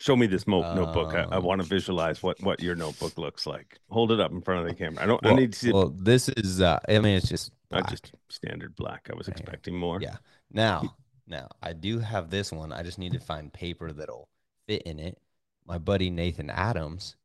Show 0.00 0.14
me 0.14 0.26
this 0.28 0.46
mo- 0.46 0.74
notebook. 0.74 1.12
I, 1.12 1.22
I 1.24 1.36
Um, 1.38 1.42
want 1.44 1.60
to 1.60 1.66
visualize 1.66 2.22
what, 2.22 2.40
what 2.40 2.62
your 2.62 2.76
notebook 2.76 3.18
looks 3.18 3.46
like. 3.46 3.80
Hold 3.90 4.12
it 4.12 4.20
up 4.20 4.30
in 4.30 4.40
front 4.40 4.60
of 4.60 4.68
the 4.68 4.74
camera. 4.74 5.02
I 5.02 5.06
don't. 5.06 5.26
I 5.26 5.34
need 5.34 5.52
to 5.54 5.58
see. 5.58 5.72
Well, 5.72 5.88
this 5.88 6.28
is. 6.28 6.60
Uh, 6.60 6.78
I 6.88 7.00
mean, 7.00 7.16
it's 7.16 7.28
just. 7.28 7.50
I 7.72 7.80
black. 7.80 7.90
just 7.90 8.12
standard 8.28 8.76
black. 8.76 9.08
I 9.12 9.16
was 9.16 9.26
expecting 9.26 9.76
more. 9.76 10.00
Yeah. 10.00 10.16
Now, 10.52 10.94
now 11.28 11.48
I 11.62 11.72
do 11.72 11.98
have 11.98 12.30
this 12.30 12.50
one. 12.52 12.72
I 12.72 12.82
just 12.82 12.98
need 12.98 13.12
to 13.12 13.20
find 13.20 13.52
paper 13.52 13.92
that'll 13.92 14.28
fit 14.66 14.82
in 14.82 14.98
it. 14.98 15.18
My 15.66 15.78
buddy 15.78 16.10
Nathan 16.10 16.50
Adams 16.50 17.16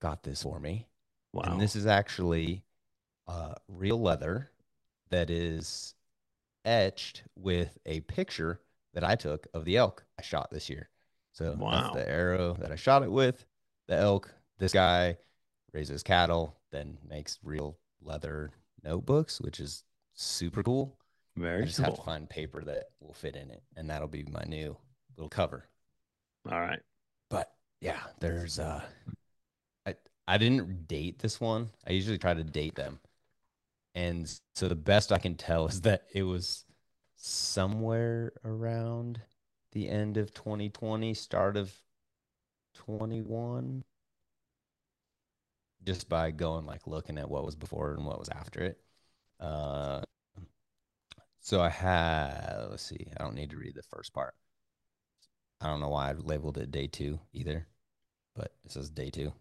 got 0.00 0.22
this 0.22 0.42
for 0.42 0.58
me, 0.60 0.86
Wow. 1.32 1.44
and 1.46 1.60
this 1.60 1.76
is 1.76 1.86
actually 1.86 2.64
uh, 3.26 3.54
real 3.68 4.00
leather 4.00 4.50
that 5.10 5.30
is 5.30 5.94
etched 6.64 7.22
with 7.36 7.78
a 7.86 8.00
picture 8.00 8.60
that 8.94 9.04
I 9.04 9.14
took 9.14 9.46
of 9.54 9.64
the 9.64 9.76
elk 9.76 10.04
I 10.18 10.22
shot 10.22 10.50
this 10.50 10.68
year. 10.68 10.90
So 11.32 11.54
Wow. 11.58 11.70
that's 11.92 11.94
the 11.94 12.10
arrow 12.10 12.54
that 12.60 12.70
I 12.72 12.76
shot 12.76 13.02
it 13.02 13.10
with. 13.10 13.44
The 13.88 13.96
elk. 13.96 14.32
This 14.58 14.72
guy 14.72 15.16
raises 15.72 16.02
cattle, 16.02 16.56
then 16.70 16.98
makes 17.08 17.38
real 17.42 17.78
leather 18.00 18.50
notebooks, 18.84 19.40
which 19.40 19.58
is 19.58 19.84
super 20.14 20.62
cool. 20.62 20.98
I 21.36 21.40
Very 21.40 21.64
just 21.64 21.78
have 21.78 21.94
to 21.94 22.02
find 22.02 22.28
paper 22.28 22.62
that 22.64 22.90
will 23.00 23.14
fit 23.14 23.36
in 23.36 23.50
it, 23.50 23.62
and 23.76 23.88
that'll 23.88 24.08
be 24.08 24.24
my 24.24 24.44
new 24.46 24.76
little 25.16 25.30
cover. 25.30 25.64
All 26.50 26.60
right. 26.60 26.80
But 27.30 27.52
yeah, 27.80 28.00
there's 28.20 28.58
uh, 28.58 28.82
I 29.86 29.94
I 30.28 30.38
didn't 30.38 30.88
date 30.88 31.18
this 31.20 31.40
one. 31.40 31.70
I 31.86 31.92
usually 31.92 32.18
try 32.18 32.34
to 32.34 32.44
date 32.44 32.74
them, 32.74 33.00
and 33.94 34.30
so 34.54 34.68
the 34.68 34.74
best 34.74 35.10
I 35.10 35.18
can 35.18 35.36
tell 35.36 35.66
is 35.68 35.80
that 35.82 36.04
it 36.12 36.24
was 36.24 36.64
somewhere 37.16 38.32
around 38.44 39.20
the 39.72 39.88
end 39.88 40.18
of 40.18 40.34
2020, 40.34 41.14
start 41.14 41.56
of 41.56 41.72
21. 42.74 43.84
Just 45.84 46.08
by 46.08 46.30
going 46.30 46.66
like 46.66 46.86
looking 46.86 47.18
at 47.18 47.28
what 47.28 47.44
was 47.44 47.56
before 47.56 47.94
and 47.94 48.06
what 48.06 48.18
was 48.18 48.28
after 48.28 48.60
it. 48.60 48.78
Uh, 49.40 50.02
so 51.42 51.60
I 51.60 51.68
had, 51.68 52.66
let's 52.70 52.82
see, 52.84 53.06
I 53.18 53.22
don't 53.22 53.34
need 53.34 53.50
to 53.50 53.56
read 53.58 53.74
the 53.74 53.82
first 53.82 54.14
part. 54.14 54.34
I 55.60 55.66
don't 55.66 55.80
know 55.80 55.90
why 55.90 56.08
I 56.10 56.12
labeled 56.14 56.56
it 56.58 56.70
day 56.70 56.86
two 56.86 57.20
either, 57.32 57.66
but 58.34 58.52
it 58.64 58.72
says 58.72 58.88
day 58.90 59.10
two. 59.10 59.32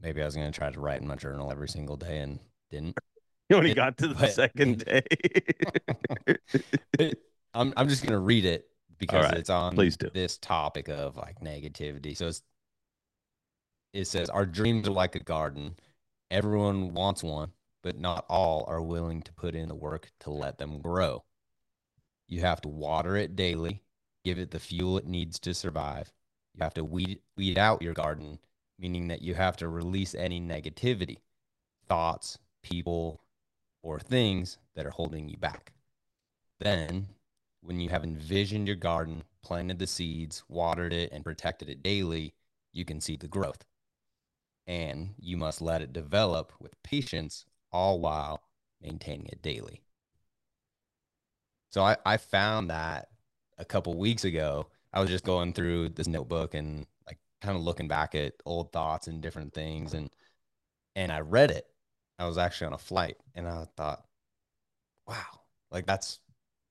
Maybe 0.00 0.22
I 0.22 0.24
was 0.24 0.34
going 0.36 0.50
to 0.50 0.58
try 0.58 0.70
to 0.70 0.80
write 0.80 1.00
in 1.02 1.08
my 1.08 1.16
journal 1.16 1.50
every 1.52 1.68
single 1.68 1.96
day 1.96 2.18
and 2.20 2.38
didn't. 2.70 2.98
You 3.48 3.58
only 3.58 3.70
It- 3.70 3.74
got 3.76 3.96
to 3.98 4.08
the 4.08 4.14
but- 4.16 4.32
second 4.32 4.84
day. 6.98 7.12
I'm 7.54 7.72
I'm 7.76 7.88
just 7.88 8.04
gonna 8.04 8.18
read 8.18 8.44
it 8.44 8.66
because 8.98 9.22
right, 9.24 9.34
it's 9.34 9.50
on 9.50 9.76
please 9.76 9.96
do. 9.96 10.10
this 10.12 10.36
topic 10.38 10.88
of 10.88 11.16
like 11.16 11.38
negativity. 11.40 12.16
So 12.16 12.26
it's, 12.26 12.42
it 13.92 14.06
says 14.06 14.30
our 14.30 14.46
dreams 14.46 14.88
are 14.88 14.92
like 14.92 15.14
a 15.14 15.20
garden. 15.20 15.76
Everyone 16.28 16.92
wants 16.92 17.22
one, 17.22 17.52
but 17.86 18.00
not 18.00 18.26
all 18.28 18.64
are 18.66 18.82
willing 18.82 19.22
to 19.22 19.32
put 19.34 19.54
in 19.54 19.68
the 19.68 19.74
work 19.76 20.10
to 20.18 20.28
let 20.28 20.58
them 20.58 20.80
grow. 20.80 21.22
You 22.26 22.40
have 22.40 22.60
to 22.62 22.68
water 22.68 23.14
it 23.14 23.36
daily, 23.36 23.84
give 24.24 24.40
it 24.40 24.50
the 24.50 24.58
fuel 24.58 24.98
it 24.98 25.06
needs 25.06 25.38
to 25.38 25.54
survive. 25.54 26.12
You 26.52 26.64
have 26.64 26.74
to 26.74 26.82
weed 26.82 27.20
weed 27.36 27.56
out 27.56 27.82
your 27.82 27.94
garden, 27.94 28.40
meaning 28.76 29.06
that 29.06 29.22
you 29.22 29.34
have 29.34 29.56
to 29.58 29.68
release 29.68 30.16
any 30.16 30.40
negativity, 30.40 31.18
thoughts, 31.86 32.40
people, 32.60 33.22
or 33.84 34.00
things 34.00 34.58
that 34.74 34.84
are 34.84 34.90
holding 34.90 35.28
you 35.28 35.36
back. 35.36 35.72
Then, 36.58 37.06
when 37.60 37.78
you 37.78 37.90
have 37.90 38.02
envisioned 38.02 38.66
your 38.66 38.74
garden, 38.74 39.22
planted 39.44 39.78
the 39.78 39.86
seeds, 39.86 40.42
watered 40.48 40.92
it, 40.92 41.12
and 41.12 41.22
protected 41.22 41.68
it 41.68 41.84
daily, 41.84 42.34
you 42.72 42.84
can 42.84 43.00
see 43.00 43.16
the 43.16 43.28
growth. 43.28 43.64
And 44.66 45.14
you 45.20 45.36
must 45.36 45.62
let 45.62 45.82
it 45.82 45.92
develop 45.92 46.52
with 46.58 46.82
patience, 46.82 47.46
all 47.76 48.00
while 48.00 48.42
maintaining 48.80 49.26
it 49.26 49.42
daily. 49.42 49.82
So 51.68 51.82
I, 51.82 51.96
I 52.06 52.16
found 52.16 52.70
that 52.70 53.08
a 53.58 53.64
couple 53.66 53.94
weeks 53.98 54.24
ago. 54.24 54.68
I 54.94 55.00
was 55.00 55.10
just 55.10 55.24
going 55.24 55.52
through 55.52 55.90
this 55.90 56.06
notebook 56.06 56.54
and 56.54 56.86
like 57.06 57.18
kind 57.42 57.54
of 57.54 57.62
looking 57.62 57.86
back 57.86 58.14
at 58.14 58.32
old 58.46 58.72
thoughts 58.72 59.08
and 59.08 59.20
different 59.20 59.52
things 59.52 59.92
and 59.92 60.08
and 60.94 61.12
I 61.12 61.20
read 61.20 61.50
it. 61.50 61.66
I 62.18 62.26
was 62.26 62.38
actually 62.38 62.68
on 62.68 62.72
a 62.72 62.78
flight 62.78 63.18
and 63.34 63.46
I 63.46 63.66
thought, 63.76 64.02
wow, 65.06 65.40
like 65.70 65.84
that's 65.84 66.20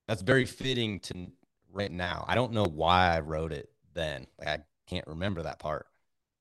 that's 0.08 0.24
very 0.24 0.46
fitting 0.46 1.00
to 1.02 1.28
right 1.72 1.92
now. 1.92 2.26
I 2.28 2.34
don't 2.34 2.54
know 2.54 2.66
why 2.66 3.16
I 3.16 3.20
wrote 3.20 3.52
it 3.52 3.70
then. 3.94 4.26
Like 4.40 4.48
I 4.48 4.60
can't 4.88 5.06
remember 5.08 5.44
that 5.44 5.60
part, 5.60 5.86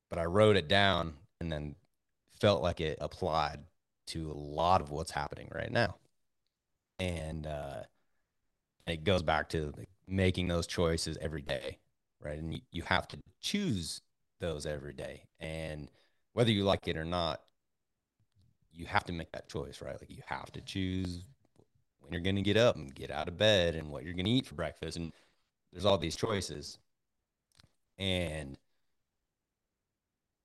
but 0.08 0.18
I 0.18 0.24
wrote 0.24 0.56
it 0.56 0.68
down 0.68 1.12
and 1.38 1.52
then 1.52 1.74
felt 2.40 2.62
like 2.62 2.80
it 2.80 2.96
applied 3.02 3.58
to 4.06 4.30
a 4.30 4.34
lot 4.34 4.80
of 4.80 4.90
what's 4.90 5.10
happening 5.10 5.48
right 5.54 5.70
now. 5.70 5.96
And 6.98 7.46
uh, 7.46 7.82
it 8.86 9.04
goes 9.04 9.22
back 9.22 9.48
to 9.50 9.72
like 9.76 9.88
making 10.06 10.48
those 10.48 10.66
choices 10.66 11.16
every 11.20 11.42
day, 11.42 11.78
right? 12.20 12.38
And 12.38 12.54
you, 12.54 12.60
you 12.70 12.82
have 12.82 13.08
to 13.08 13.18
choose 13.40 14.00
those 14.40 14.66
every 14.66 14.92
day. 14.92 15.24
And 15.40 15.90
whether 16.32 16.50
you 16.50 16.64
like 16.64 16.86
it 16.88 16.96
or 16.96 17.04
not, 17.04 17.40
you 18.72 18.86
have 18.86 19.04
to 19.04 19.12
make 19.12 19.32
that 19.32 19.48
choice, 19.48 19.80
right? 19.80 19.96
Like 20.00 20.10
you 20.10 20.22
have 20.26 20.50
to 20.52 20.60
choose 20.60 21.24
when 22.00 22.12
you're 22.12 22.22
going 22.22 22.36
to 22.36 22.42
get 22.42 22.56
up 22.56 22.76
and 22.76 22.94
get 22.94 23.10
out 23.10 23.28
of 23.28 23.38
bed 23.38 23.74
and 23.74 23.90
what 23.90 24.04
you're 24.04 24.14
going 24.14 24.26
to 24.26 24.30
eat 24.30 24.46
for 24.46 24.54
breakfast. 24.54 24.96
And 24.96 25.12
there's 25.72 25.84
all 25.84 25.98
these 25.98 26.16
choices. 26.16 26.78
And 27.98 28.58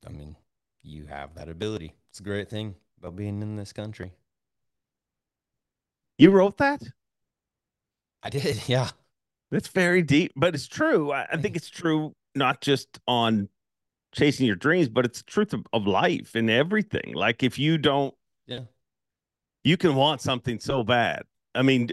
I 0.08 0.12
mean, 0.12 0.36
you 0.84 1.06
have 1.08 1.36
that 1.36 1.50
ability. 1.50 1.94
It's 2.10 2.20
a 2.20 2.24
great 2.24 2.50
thing 2.50 2.76
about 3.00 3.16
being 3.16 3.42
in 3.42 3.56
this 3.56 3.74
country. 3.74 4.12
you 6.18 6.32
wrote 6.32 6.58
that? 6.58 6.82
I 8.22 8.30
did, 8.30 8.62
yeah. 8.68 8.90
That's 9.52 9.68
very 9.70 10.02
deep, 10.04 10.34
but 10.36 10.54
it's 10.54 10.68
true. 10.68 11.12
I, 11.12 11.26
I 11.32 11.38
think 11.38 11.56
it's 11.56 11.70
true 11.70 12.14
not 12.36 12.62
just 12.62 13.00
on 13.08 13.50
chasing 14.14 14.46
your 14.46 14.56
dreams, 14.56 14.90
but 14.90 15.06
it's 15.06 15.20
the 15.20 15.32
truth 15.32 15.54
of, 15.54 15.66
of 15.74 15.88
life 15.88 16.36
and 16.36 16.50
everything. 16.50 17.14
Like 17.14 17.42
if 17.42 17.58
you 17.58 17.78
don't, 17.78 18.14
Yeah. 18.48 18.62
you 19.64 19.78
can 19.78 19.96
want 19.96 20.22
something 20.22 20.60
so 20.60 20.84
bad. 20.84 21.24
I 21.56 21.64
mean, 21.64 21.90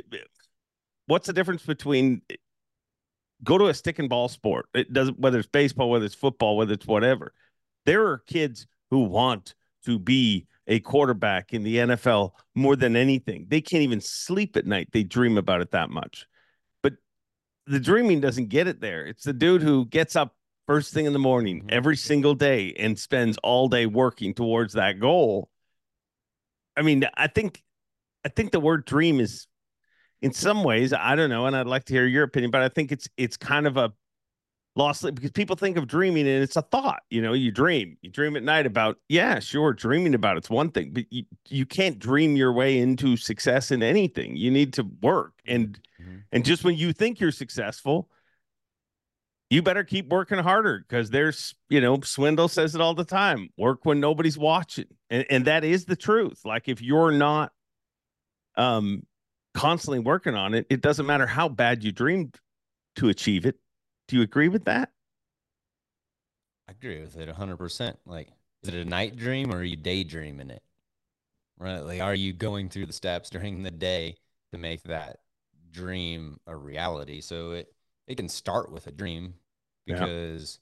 what's 1.07 1.27
the 1.27 1.33
difference 1.33 1.65
between 1.65 2.21
eh, 2.29 2.35
go 3.45 3.57
to 3.59 3.67
a 3.69 3.75
stick 3.75 3.99
and 3.99 4.09
ball 4.09 4.29
sport? 4.29 4.67
It 4.75 4.93
doesn't 4.93 5.19
whether 5.19 5.39
it's 5.39 5.49
baseball, 5.49 5.89
whether 5.89 6.05
it's 6.05 6.15
football, 6.15 6.57
whether 6.57 6.75
it's 6.75 6.87
whatever. 6.87 7.33
There 7.87 8.07
are 8.09 8.19
kids 8.19 8.67
who 8.91 9.05
want 9.05 9.55
to 9.87 9.99
be 9.99 10.47
a 10.67 10.81
quarterback 10.81 11.53
in 11.53 11.63
the 11.63 11.77
NFL 11.77 12.33
more 12.55 12.77
than 12.77 12.97
anything. 12.97 13.47
They 13.49 13.61
can't 13.61 13.83
even 13.83 14.01
sleep 14.01 14.57
at 14.57 14.67
night. 14.67 14.89
They 14.93 15.05
dream 15.05 15.39
about 15.39 15.61
it 15.61 15.71
that 15.71 15.91
much. 15.91 16.27
But 16.83 16.95
the 17.67 17.81
dreaming 17.81 18.21
doesn't 18.21 18.49
get 18.49 18.67
it 18.67 18.81
there. 18.81 19.07
It's 19.07 19.25
the 19.25 19.33
dude 19.33 19.63
who 19.63 19.87
gets 19.87 20.17
up 20.17 20.35
first 20.67 20.93
thing 20.93 21.07
in 21.07 21.13
the 21.13 21.19
morning 21.19 21.63
Mhm. 21.63 21.71
every 21.73 21.97
single 21.97 22.35
day 22.35 22.75
and 22.75 22.99
spends 22.99 23.39
all 23.39 23.69
day 23.69 23.87
working 23.87 24.35
towards 24.35 24.73
that 24.75 24.99
goal. 24.99 25.49
I 26.77 26.83
mean, 26.83 27.07
I 27.15 27.29
think 27.29 27.63
I 28.25 28.29
think 28.29 28.51
the 28.51 28.59
word 28.59 28.85
dream 28.85 29.21
is 29.21 29.47
in 30.21 30.33
some 30.33 30.65
ways, 30.65 30.93
I 30.93 31.15
don't 31.15 31.31
know, 31.31 31.47
and 31.47 31.55
I'd 31.55 31.67
like 31.67 31.85
to 31.85 31.95
hear 31.95 32.07
your 32.07 32.25
opinion, 32.25 32.51
but 32.51 32.63
I 32.63 32.69
think 32.69 32.91
it's 32.91 33.09
it's 33.17 33.37
kind 33.37 33.67
of 33.69 33.77
a 33.77 33.93
lost 34.77 35.01
sleep 35.01 35.15
because 35.15 35.33
people 35.33 35.57
think 35.57 35.77
of 35.77 35.89
dreaming 35.89 36.29
and 36.29 36.43
it's 36.43 36.57
a 36.57 36.63
thought. 36.63 37.03
You 37.11 37.23
know, 37.23 37.33
you 37.33 37.51
dream, 37.51 37.97
you 38.03 38.11
dream 38.11 38.37
at 38.37 38.43
night 38.43 38.67
about, 38.67 38.99
yeah, 39.09 39.39
sure, 39.41 39.73
dreaming 39.73 40.15
about 40.15 40.37
it's 40.37 40.51
one 40.51 40.71
thing, 40.71 40.93
but 40.93 41.05
you, 41.11 41.25
you 41.49 41.67
can't 41.67 41.99
dream 41.99 42.37
your 42.37 42.53
way 42.53 42.79
into 42.79 43.17
success 43.17 43.71
in 43.71 43.83
anything. 43.83 44.37
You 44.37 44.51
need 44.51 44.75
to 44.75 44.85
work. 45.03 45.33
And 45.47 45.81
Mhm. 46.01 46.23
and 46.31 46.45
just 46.45 46.63
when 46.63 46.77
you 46.77 46.93
think 46.93 47.19
you're 47.19 47.33
successful, 47.33 48.11
you 49.49 49.63
better 49.63 49.85
keep 49.85 50.09
working 50.09 50.39
harder 50.39 50.81
because 50.87 51.11
there's, 51.11 51.55
you 51.69 51.81
know, 51.81 52.01
Swindle 52.01 52.49
says 52.49 52.75
it 52.75 52.81
all 52.81 52.95
the 52.95 53.05
time 53.05 53.49
work 53.57 53.85
when 53.85 54.01
nobody's 54.01 54.37
watching. 54.37 54.87
And, 55.09 55.25
and 55.31 55.45
that 55.47 55.65
is 55.65 55.85
the 55.85 55.97
truth. 55.97 56.41
Like 56.45 56.69
if 56.69 56.83
you're 56.83 57.13
not 57.13 57.53
um 58.57 59.07
constantly 59.55 60.01
working 60.01 60.35
on 60.35 60.53
it, 60.53 60.67
it 60.69 60.81
doesn't 60.83 61.07
matter 61.07 61.27
how 61.27 61.49
bad 61.49 61.83
you 61.83 61.93
dreamed 61.93 62.37
to 62.97 63.09
achieve 63.09 63.47
it. 63.47 63.57
Do 64.09 64.17
you 64.17 64.23
agree 64.23 64.49
with 64.49 64.65
that? 64.65 64.91
I 66.69 66.73
agree 66.73 67.01
with 67.01 67.17
it 67.17 67.29
100%. 67.29 67.99
Like, 68.07 68.29
is 68.63 68.69
it 68.69 68.75
a 68.75 68.85
night 68.85 69.17
dream 69.17 69.53
or 69.53 69.59
are 69.59 69.65
you 69.65 69.77
daydreaming 69.77 70.51
it? 70.51 70.63
Right? 71.59 71.81
Like, 71.81 72.01
are 72.01 72.15
you 72.15 72.33
going 72.33 72.69
through 72.69 72.87
the 72.87 72.93
steps 72.93 73.31
during 73.31 73.63
the 73.63 73.71
day 73.71 74.17
to 74.53 74.59
make 74.59 74.83
that 74.85 75.21
dream 75.71 76.39
a 76.47 76.57
reality? 76.57 77.21
So 77.21 77.53
it, 77.53 77.75
it 78.07 78.17
can 78.17 78.29
start 78.29 78.73
with 78.73 78.87
a 78.87 78.93
dream 78.93 79.35
Yeah. 79.87 79.95
because 79.95 80.61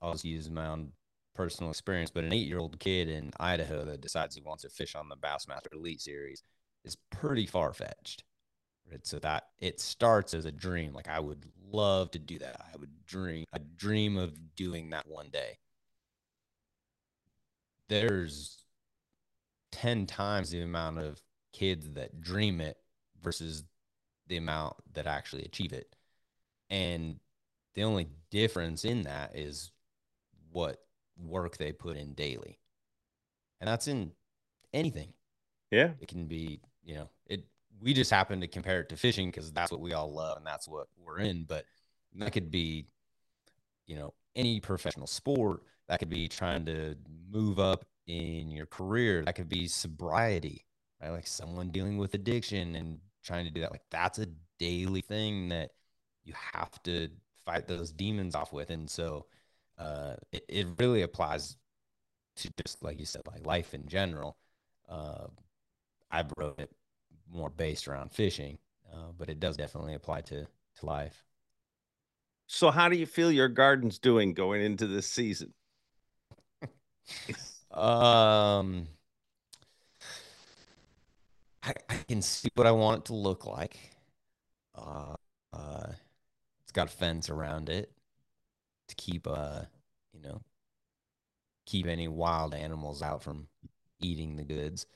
I'll 0.00 0.12
just 0.12 0.24
use 0.24 0.50
my 0.50 0.66
own 0.66 0.92
personal 1.34 1.70
experience, 1.70 2.10
but 2.10 2.24
an 2.24 2.32
eight 2.32 2.46
year 2.46 2.58
old 2.58 2.78
kid 2.78 3.08
in 3.08 3.32
Idaho 3.38 3.84
that 3.84 4.00
decides 4.00 4.34
he 4.34 4.40
wants 4.42 4.62
to 4.62 4.68
fish 4.70 4.94
on 4.94 5.08
the 5.08 5.16
Bassmaster 5.16 5.72
Elite 5.72 6.00
Series 6.00 6.42
is 6.84 6.96
pretty 7.10 7.46
far 7.46 7.72
fetched. 7.72 8.24
Right. 8.90 9.04
So 9.06 9.18
that 9.18 9.48
it 9.58 9.80
starts 9.80 10.32
as 10.34 10.44
a 10.44 10.52
dream. 10.52 10.92
Like 10.92 11.08
I 11.08 11.18
would 11.18 11.44
love 11.70 12.10
to 12.12 12.18
do 12.18 12.38
that. 12.38 12.60
I 12.72 12.76
would 12.78 13.04
dream 13.06 13.44
I 13.52 13.58
dream 13.76 14.16
of 14.16 14.54
doing 14.54 14.90
that 14.90 15.08
one 15.08 15.28
day. 15.30 15.58
There's 17.88 18.62
10 19.72 20.06
times 20.06 20.50
the 20.50 20.62
amount 20.62 20.98
of 20.98 21.20
kids 21.52 21.88
that 21.94 22.20
dream 22.20 22.60
it 22.60 22.78
versus 23.22 23.64
the 24.26 24.36
amount 24.36 24.74
that 24.94 25.06
actually 25.06 25.44
achieve 25.44 25.72
it. 25.72 25.94
And 26.70 27.20
the 27.74 27.84
only 27.84 28.08
difference 28.30 28.84
in 28.84 29.02
that 29.02 29.36
is 29.36 29.70
what 30.50 30.78
work 31.16 31.56
they 31.56 31.72
put 31.72 31.96
in 31.96 32.14
daily. 32.14 32.58
And 33.60 33.68
that's 33.68 33.88
in 33.88 34.12
anything. 34.72 35.12
Yeah. 35.70 35.90
It 36.00 36.08
can 36.08 36.26
be, 36.26 36.60
you 36.84 36.94
know, 36.96 37.08
it 37.26 37.44
we 37.80 37.92
just 37.92 38.10
happen 38.10 38.40
to 38.40 38.46
compare 38.46 38.80
it 38.80 38.88
to 38.88 38.96
fishing 38.96 39.28
because 39.28 39.52
that's 39.52 39.70
what 39.70 39.80
we 39.80 39.92
all 39.92 40.12
love 40.12 40.38
and 40.38 40.46
that's 40.46 40.68
what 40.68 40.88
we're 41.04 41.18
in. 41.18 41.44
But 41.44 41.64
that 42.16 42.32
could 42.32 42.50
be, 42.50 42.86
you 43.86 43.96
know, 43.96 44.14
any 44.34 44.60
professional 44.60 45.06
sport. 45.06 45.62
That 45.88 45.98
could 45.98 46.10
be 46.10 46.28
trying 46.28 46.64
to 46.66 46.96
move 47.30 47.58
up 47.58 47.84
in 48.06 48.50
your 48.50 48.66
career. 48.66 49.24
That 49.24 49.34
could 49.34 49.48
be 49.48 49.68
sobriety, 49.68 50.64
right? 51.00 51.10
Like 51.10 51.26
someone 51.26 51.70
dealing 51.70 51.98
with 51.98 52.14
addiction 52.14 52.74
and 52.74 52.98
trying 53.22 53.44
to 53.44 53.50
do 53.50 53.60
that. 53.60 53.70
Like 53.70 53.84
that's 53.90 54.18
a 54.18 54.26
daily 54.58 55.00
thing 55.00 55.48
that 55.50 55.70
you 56.24 56.34
have 56.52 56.82
to 56.84 57.08
fight 57.44 57.68
those 57.68 57.92
demons 57.92 58.34
off 58.34 58.52
with. 58.52 58.70
And 58.70 58.90
so 58.90 59.26
uh, 59.78 60.14
it, 60.32 60.44
it 60.48 60.66
really 60.78 61.02
applies 61.02 61.56
to 62.36 62.50
just 62.64 62.82
like 62.82 62.98
you 62.98 63.06
said, 63.06 63.22
like 63.26 63.46
life 63.46 63.74
in 63.74 63.86
general. 63.86 64.36
Uh, 64.88 65.26
I 66.10 66.24
wrote 66.36 66.60
it 66.60 66.70
more 67.30 67.50
based 67.50 67.88
around 67.88 68.12
fishing, 68.12 68.58
uh, 68.92 69.12
but 69.16 69.28
it 69.28 69.40
does 69.40 69.56
definitely 69.56 69.94
apply 69.94 70.22
to 70.22 70.46
to 70.76 70.86
life. 70.86 71.24
So 72.48 72.70
how 72.70 72.88
do 72.88 72.96
you 72.96 73.06
feel 73.06 73.32
your 73.32 73.48
garden's 73.48 73.98
doing 73.98 74.32
going 74.34 74.62
into 74.62 74.86
this 74.86 75.06
season? 75.08 75.52
Um, 77.70 78.88
I, 81.62 81.74
I 81.88 81.96
can 82.08 82.22
see 82.22 82.48
what 82.54 82.66
I 82.66 82.70
want 82.72 83.00
it 83.00 83.04
to 83.06 83.14
look 83.14 83.44
like. 83.46 83.76
Uh, 84.74 85.14
uh, 85.52 85.92
it's 86.62 86.72
got 86.72 86.88
a 86.88 86.90
fence 86.90 87.30
around 87.30 87.68
it 87.68 87.92
to 88.88 88.94
keep 88.94 89.26
uh 89.26 89.62
you 90.12 90.20
know 90.22 90.40
keep 91.64 91.86
any 91.86 92.08
wild 92.08 92.54
animals 92.54 93.02
out 93.02 93.22
from 93.22 93.48
eating 94.00 94.36
the 94.36 94.44
goods, 94.44 94.86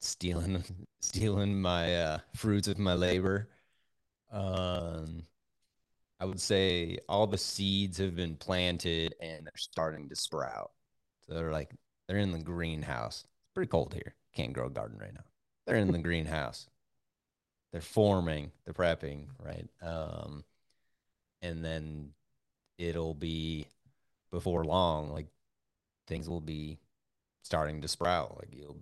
stealing 0.00 0.64
stealing 1.00 1.60
my 1.60 1.96
uh, 1.96 2.18
fruits 2.34 2.68
of 2.68 2.78
my 2.78 2.94
labor. 2.94 3.48
Um, 4.32 5.24
I 6.20 6.24
would 6.24 6.40
say 6.40 6.98
all 7.08 7.26
the 7.26 7.38
seeds 7.38 7.98
have 7.98 8.16
been 8.16 8.36
planted 8.36 9.14
and 9.20 9.46
they're 9.46 9.52
starting 9.56 10.08
to 10.08 10.16
sprout. 10.16 10.72
So 11.26 11.34
they're 11.34 11.52
like 11.52 11.70
they're 12.06 12.18
in 12.18 12.32
the 12.32 12.38
greenhouse. 12.38 13.24
It's 13.24 13.54
pretty 13.54 13.68
cold 13.68 13.94
here. 13.94 14.14
Can't 14.34 14.52
grow 14.52 14.66
a 14.66 14.70
garden 14.70 14.98
right 14.98 15.14
now. 15.14 15.24
They're 15.66 15.76
in 15.76 15.92
the 15.92 15.98
greenhouse. 15.98 16.68
They're 17.72 17.80
forming, 17.82 18.50
they're 18.64 18.74
prepping, 18.74 19.26
right? 19.38 19.68
Um, 19.82 20.44
and 21.42 21.64
then 21.64 22.12
it'll 22.78 23.14
be 23.14 23.66
before 24.30 24.64
long, 24.64 25.12
like 25.12 25.26
things 26.06 26.28
will 26.28 26.40
be 26.40 26.78
starting 27.42 27.82
to 27.82 27.88
sprout. 27.88 28.38
Like 28.38 28.48
you'll, 28.52 28.78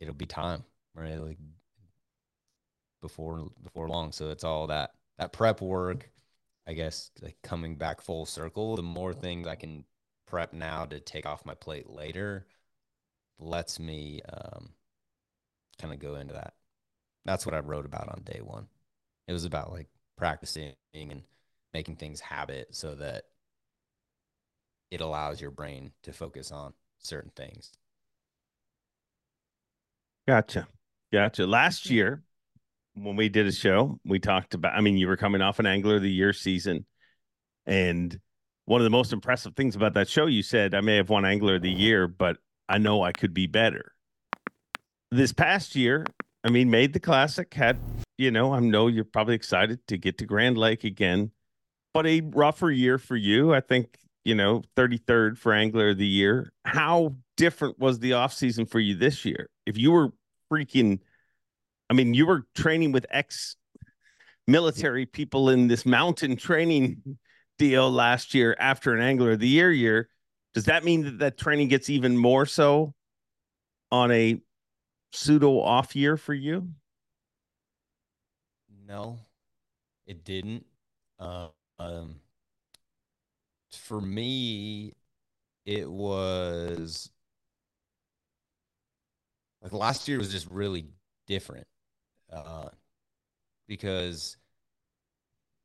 it'll 0.00 0.14
be 0.14 0.26
time, 0.26 0.64
right? 0.94 1.16
Like 1.16 1.38
before 3.02 3.48
before 3.62 3.88
long. 3.88 4.12
So 4.12 4.30
it's 4.30 4.44
all 4.44 4.66
that 4.68 4.92
that 5.18 5.32
prep 5.32 5.60
work, 5.60 6.10
I 6.66 6.74
guess, 6.74 7.10
like 7.22 7.36
coming 7.42 7.76
back 7.76 8.00
full 8.00 8.26
circle. 8.26 8.76
The 8.76 8.82
more 8.82 9.14
things 9.14 9.46
I 9.46 9.54
can 9.54 9.84
prep 10.26 10.52
now 10.52 10.84
to 10.86 11.00
take 11.00 11.26
off 11.26 11.46
my 11.46 11.54
plate 11.54 11.88
later, 11.88 12.46
lets 13.38 13.78
me 13.78 14.20
um, 14.32 14.70
kind 15.80 15.92
of 15.94 16.00
go 16.00 16.16
into 16.16 16.34
that. 16.34 16.54
That's 17.24 17.46
what 17.46 17.54
I 17.54 17.60
wrote 17.60 17.86
about 17.86 18.08
on 18.08 18.22
day 18.24 18.40
one. 18.42 18.68
It 19.28 19.32
was 19.32 19.44
about 19.44 19.72
like 19.72 19.88
practicing 20.16 20.74
and 20.94 21.22
making 21.74 21.96
things 21.96 22.20
habit 22.20 22.68
so 22.74 22.94
that 22.94 23.24
it 24.90 25.00
allows 25.00 25.40
your 25.40 25.50
brain 25.50 25.92
to 26.02 26.12
focus 26.12 26.52
on 26.52 26.72
certain 26.98 27.32
things. 27.34 27.72
Gotcha. 30.26 30.66
Gotcha. 31.12 31.46
Last 31.46 31.90
year, 31.90 32.22
when 32.94 33.16
we 33.16 33.28
did 33.28 33.46
a 33.46 33.52
show, 33.52 34.00
we 34.04 34.18
talked 34.18 34.54
about, 34.54 34.74
I 34.74 34.80
mean, 34.80 34.96
you 34.96 35.06
were 35.06 35.16
coming 35.16 35.42
off 35.42 35.58
an 35.58 35.66
Angler 35.66 35.96
of 35.96 36.02
the 36.02 36.10
Year 36.10 36.32
season. 36.32 36.86
And 37.64 38.18
one 38.64 38.80
of 38.80 38.84
the 38.84 38.90
most 38.90 39.12
impressive 39.12 39.54
things 39.54 39.76
about 39.76 39.94
that 39.94 40.08
show, 40.08 40.26
you 40.26 40.42
said, 40.42 40.74
I 40.74 40.80
may 40.80 40.96
have 40.96 41.10
won 41.10 41.24
Angler 41.24 41.56
of 41.56 41.62
the 41.62 41.70
Year, 41.70 42.08
but 42.08 42.38
I 42.68 42.78
know 42.78 43.02
I 43.02 43.12
could 43.12 43.34
be 43.34 43.46
better. 43.46 43.92
This 45.10 45.32
past 45.32 45.76
year, 45.76 46.04
I 46.42 46.50
mean, 46.50 46.70
made 46.70 46.92
the 46.92 47.00
classic, 47.00 47.54
had, 47.54 47.78
you 48.18 48.30
know, 48.30 48.52
I 48.52 48.60
know 48.60 48.88
you're 48.88 49.04
probably 49.04 49.36
excited 49.36 49.86
to 49.88 49.96
get 49.96 50.18
to 50.18 50.26
Grand 50.26 50.58
Lake 50.58 50.82
again, 50.82 51.30
but 51.94 52.06
a 52.06 52.20
rougher 52.20 52.70
year 52.70 52.98
for 52.98 53.16
you. 53.16 53.54
I 53.54 53.60
think 53.60 53.98
you 54.26 54.34
know, 54.34 54.60
33rd 54.76 55.38
for 55.38 55.52
Angler 55.52 55.90
of 55.90 55.98
the 55.98 56.06
Year. 56.06 56.52
How 56.64 57.14
different 57.36 57.78
was 57.78 58.00
the 58.00 58.10
offseason 58.10 58.68
for 58.68 58.80
you 58.80 58.96
this 58.96 59.24
year? 59.24 59.48
If 59.66 59.76
you 59.76 59.92
were 59.92 60.12
freaking, 60.50 61.00
I 61.90 61.94
mean, 61.94 62.14
you 62.14 62.26
were 62.26 62.46
training 62.54 62.92
with 62.92 63.06
ex 63.10 63.56
military 64.46 65.06
people 65.06 65.50
in 65.50 65.66
this 65.66 65.84
mountain 65.84 66.36
training 66.36 67.18
deal 67.58 67.90
last 67.90 68.32
year 68.32 68.56
after 68.58 68.94
an 68.94 69.02
Angler 69.02 69.32
of 69.32 69.40
the 69.40 69.48
Year 69.48 69.72
year. 69.72 70.08
Does 70.54 70.64
that 70.64 70.84
mean 70.84 71.04
that 71.04 71.18
that 71.18 71.38
training 71.38 71.68
gets 71.68 71.90
even 71.90 72.16
more 72.16 72.46
so 72.46 72.94
on 73.90 74.10
a 74.10 74.40
pseudo 75.12 75.60
off 75.60 75.96
year 75.96 76.16
for 76.16 76.34
you? 76.34 76.70
No, 78.86 79.18
it 80.06 80.24
didn't. 80.24 80.64
Uh, 81.18 81.48
um, 81.78 82.20
for 83.70 84.00
me, 84.00 84.94
it 85.64 85.90
was 85.90 87.10
like 89.66 89.72
last 89.72 90.06
year 90.06 90.18
was 90.18 90.30
just 90.30 90.48
really 90.50 90.86
different 91.26 91.66
uh, 92.32 92.68
because 93.66 94.36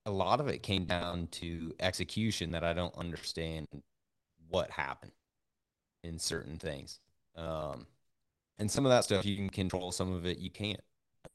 a 0.05 0.11
lot 0.11 0.39
of 0.39 0.47
it 0.47 0.63
came 0.63 0.85
down 0.85 1.27
to 1.27 1.73
execution 1.79 2.51
that 2.51 2.63
I 2.63 2.73
don't 2.73 2.97
understand 2.97 3.67
what 4.49 4.71
happened 4.71 5.11
in 6.03 6.17
certain 6.17 6.57
things. 6.57 6.99
Um, 7.35 7.85
and 8.57 8.69
some 8.69 8.85
of 8.85 8.89
that 8.89 9.03
stuff 9.03 9.23
you 9.23 9.35
can 9.35 9.49
control, 9.49 9.91
some 9.91 10.11
of 10.13 10.25
it 10.25 10.39
you 10.39 10.49
can't. 10.49 10.81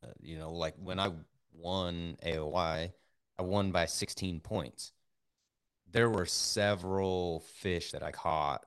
Uh, 0.03 0.09
you 0.21 0.37
know, 0.37 0.53
like 0.53 0.75
when 0.83 0.99
I 0.99 1.13
won 1.53 2.17
AOY, 2.25 2.93
I 3.39 3.43
won 3.43 3.71
by 3.71 3.87
16 3.87 4.41
points 4.41 4.93
there 5.91 6.11
were 6.11 6.27
several 6.27 7.41
fish 7.41 7.93
that 7.93 8.03
I 8.03 8.11
caught, 8.11 8.67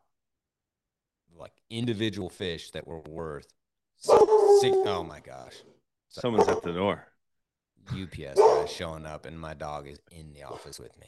like 1.35 1.51
individual 1.69 2.29
fish 2.29 2.71
that 2.71 2.87
were 2.87 3.01
worth. 3.01 3.53
Six, 4.61 4.75
oh 4.85 5.03
my 5.03 5.19
gosh! 5.19 5.55
Someone's 6.09 6.47
at 6.47 6.61
the 6.61 6.73
door. 6.73 7.07
UPS 7.91 8.37
guy 8.37 8.65
showing 8.65 9.05
up, 9.05 9.25
and 9.25 9.39
my 9.39 9.53
dog 9.53 9.87
is 9.87 9.99
in 10.11 10.33
the 10.33 10.43
office 10.43 10.79
with 10.79 10.91
me. 10.99 11.07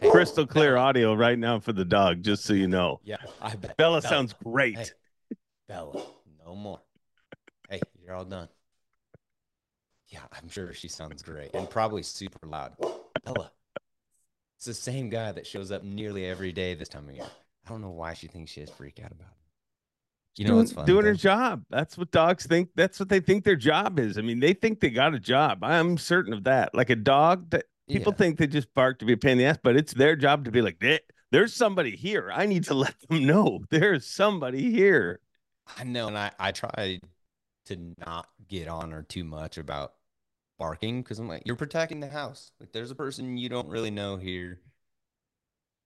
Hey, 0.00 0.10
Crystal 0.10 0.46
clear 0.46 0.74
Bella. 0.74 0.86
audio 0.86 1.14
right 1.14 1.38
now 1.38 1.60
for 1.60 1.72
the 1.72 1.84
dog, 1.84 2.22
just 2.22 2.44
so 2.44 2.52
you 2.52 2.66
know. 2.68 3.00
Yeah, 3.04 3.16
I 3.40 3.54
bet. 3.54 3.76
Bella, 3.76 4.00
Bella. 4.00 4.02
sounds 4.02 4.34
great. 4.44 4.76
Hey, 4.76 4.86
Bella, 5.68 6.02
no 6.44 6.54
more. 6.54 6.80
Hey, 7.70 7.80
you're 8.02 8.14
all 8.14 8.24
done. 8.24 8.48
Yeah, 10.08 10.20
I'm 10.32 10.48
sure 10.48 10.72
she 10.72 10.88
sounds 10.88 11.22
great 11.22 11.52
and 11.54 11.68
probably 11.68 12.02
super 12.02 12.46
loud. 12.46 12.76
Bella, 13.24 13.50
it's 14.56 14.66
the 14.66 14.74
same 14.74 15.08
guy 15.08 15.32
that 15.32 15.46
shows 15.46 15.72
up 15.72 15.82
nearly 15.82 16.26
every 16.26 16.52
day 16.52 16.74
this 16.74 16.88
time 16.88 17.08
of 17.08 17.14
year. 17.14 17.24
I 17.66 17.68
don't 17.68 17.80
know 17.80 17.90
why 17.90 18.14
she 18.14 18.28
thinks 18.28 18.50
she 18.52 18.60
has 18.60 18.70
freak 18.70 19.00
out 19.04 19.10
about 19.10 19.28
it. 19.28 19.45
You 20.36 20.44
know 20.44 20.50
doing, 20.50 20.58
what's 20.58 20.72
fun? 20.72 20.86
Doing 20.86 21.04
though? 21.04 21.10
her 21.10 21.14
job. 21.14 21.64
That's 21.70 21.96
what 21.96 22.10
dogs 22.10 22.46
think. 22.46 22.70
That's 22.74 23.00
what 23.00 23.08
they 23.08 23.20
think 23.20 23.44
their 23.44 23.56
job 23.56 23.98
is. 23.98 24.18
I 24.18 24.20
mean, 24.20 24.40
they 24.40 24.52
think 24.52 24.80
they 24.80 24.90
got 24.90 25.14
a 25.14 25.18
job. 25.18 25.64
I'm 25.64 25.96
certain 25.96 26.32
of 26.32 26.44
that. 26.44 26.74
Like 26.74 26.90
a 26.90 26.96
dog 26.96 27.50
that 27.50 27.64
people 27.88 28.12
yeah. 28.12 28.18
think 28.18 28.38
they 28.38 28.46
just 28.46 28.72
bark 28.74 28.98
to 28.98 29.04
be 29.04 29.14
a 29.14 29.16
pain 29.16 29.32
in 29.32 29.38
the 29.38 29.44
ass, 29.46 29.58
but 29.62 29.76
it's 29.76 29.94
their 29.94 30.14
job 30.14 30.44
to 30.44 30.50
be 30.50 30.60
like, 30.60 30.76
eh, 30.82 30.98
there's 31.32 31.54
somebody 31.54 31.96
here. 31.96 32.30
I 32.32 32.46
need 32.46 32.64
to 32.64 32.74
let 32.74 32.94
them 33.08 33.24
know 33.26 33.60
there's 33.70 34.06
somebody 34.06 34.70
here. 34.70 35.20
I 35.78 35.84
know. 35.84 36.08
And 36.08 36.18
I, 36.18 36.30
I 36.38 36.52
try 36.52 37.00
to 37.66 37.94
not 38.06 38.28
get 38.48 38.68
on 38.68 38.90
her 38.92 39.02
too 39.02 39.24
much 39.24 39.58
about 39.58 39.94
barking 40.58 41.02
because 41.02 41.18
I'm 41.18 41.28
like, 41.28 41.42
you're 41.46 41.56
protecting 41.56 42.00
the 42.00 42.08
house. 42.08 42.50
Like 42.60 42.72
there's 42.72 42.90
a 42.90 42.94
person 42.94 43.36
you 43.36 43.48
don't 43.48 43.68
really 43.68 43.90
know 43.90 44.16
here. 44.16 44.60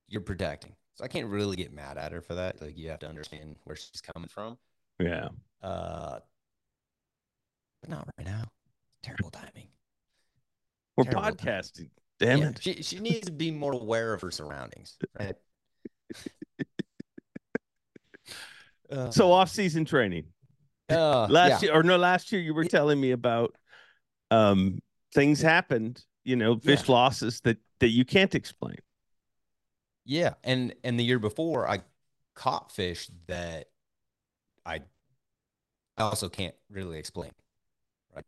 You're 0.07 0.21
protecting. 0.21 0.75
So 0.95 1.03
I 1.03 1.07
can't 1.07 1.27
really 1.27 1.55
get 1.55 1.73
mad 1.73 1.97
at 1.97 2.11
her 2.11 2.21
for 2.21 2.35
that. 2.35 2.61
Like 2.61 2.77
you 2.77 2.89
have 2.89 2.99
to 2.99 3.09
understand 3.09 3.55
where 3.63 3.75
she's 3.75 4.01
coming 4.01 4.29
from. 4.29 4.57
Yeah. 4.99 5.29
Uh 5.61 6.19
but 7.81 7.89
not 7.89 8.07
right 8.17 8.27
now. 8.27 8.45
Terrible 9.01 9.31
timing. 9.31 9.67
We're 10.95 11.05
Terrible 11.05 11.23
podcasting. 11.23 11.75
Timing. 11.77 11.91
Damn 12.19 12.39
yeah, 12.39 12.49
it. 12.49 12.59
She 12.61 12.83
she 12.83 12.99
needs 12.99 13.25
to 13.25 13.31
be 13.31 13.49
more 13.51 13.73
aware 13.73 14.13
of 14.13 14.21
her 14.21 14.29
surroundings. 14.31 14.97
Right. 15.19 15.35
uh, 18.91 19.09
so 19.09 19.31
off 19.31 19.49
season 19.49 19.85
training. 19.85 20.25
Uh, 20.89 21.25
last 21.29 21.63
yeah. 21.63 21.69
year 21.69 21.79
or 21.79 21.83
no, 21.83 21.97
last 21.97 22.31
year 22.31 22.41
you 22.41 22.53
were 22.53 22.65
telling 22.65 23.01
me 23.01 23.11
about 23.11 23.55
um, 24.29 24.79
things 25.15 25.41
happened, 25.41 26.03
you 26.23 26.35
know, 26.35 26.57
fish 26.59 26.87
yeah. 26.87 26.93
losses 26.93 27.41
that 27.41 27.57
that 27.79 27.89
you 27.89 28.05
can't 28.05 28.35
explain. 28.35 28.77
Yeah, 30.05 30.33
and 30.43 30.73
and 30.83 30.99
the 30.99 31.03
year 31.03 31.19
before 31.19 31.67
I 31.69 31.81
caught 32.33 32.71
fish 32.71 33.09
that 33.27 33.67
I 34.65 34.81
I 35.97 36.03
also 36.03 36.29
can't 36.29 36.55
really 36.69 36.97
explain. 36.97 37.31
Right, 38.15 38.25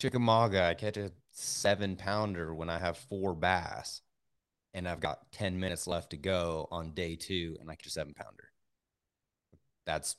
Chickamauga, 0.00 0.64
I 0.64 0.74
catch 0.74 0.96
a 0.96 1.12
seven 1.32 1.96
pounder 1.96 2.54
when 2.54 2.70
I 2.70 2.78
have 2.78 2.96
four 2.96 3.34
bass, 3.34 4.02
and 4.72 4.88
I've 4.88 5.00
got 5.00 5.32
ten 5.32 5.58
minutes 5.58 5.86
left 5.86 6.10
to 6.10 6.16
go 6.16 6.68
on 6.70 6.92
day 6.92 7.16
two, 7.16 7.56
and 7.60 7.70
I 7.70 7.74
catch 7.74 7.86
a 7.86 7.90
seven 7.90 8.14
pounder. 8.14 8.50
That's 9.86 10.16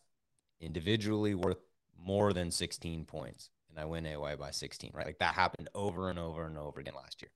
individually 0.59 1.35
worth 1.35 1.59
more 1.97 2.33
than 2.33 2.51
sixteen 2.51 3.05
points 3.05 3.49
and 3.75 3.83
I 3.83 3.85
win 3.85 4.05
AOY 4.05 4.37
by 4.37 4.51
16, 4.51 4.91
right? 4.93 5.05
Like 5.05 5.19
that 5.19 5.35
happened 5.35 5.69
over 5.75 6.09
and 6.09 6.17
over 6.17 6.45
and 6.45 6.57
over 6.57 6.79
again 6.79 6.93
last 6.95 7.21
year. 7.21 7.31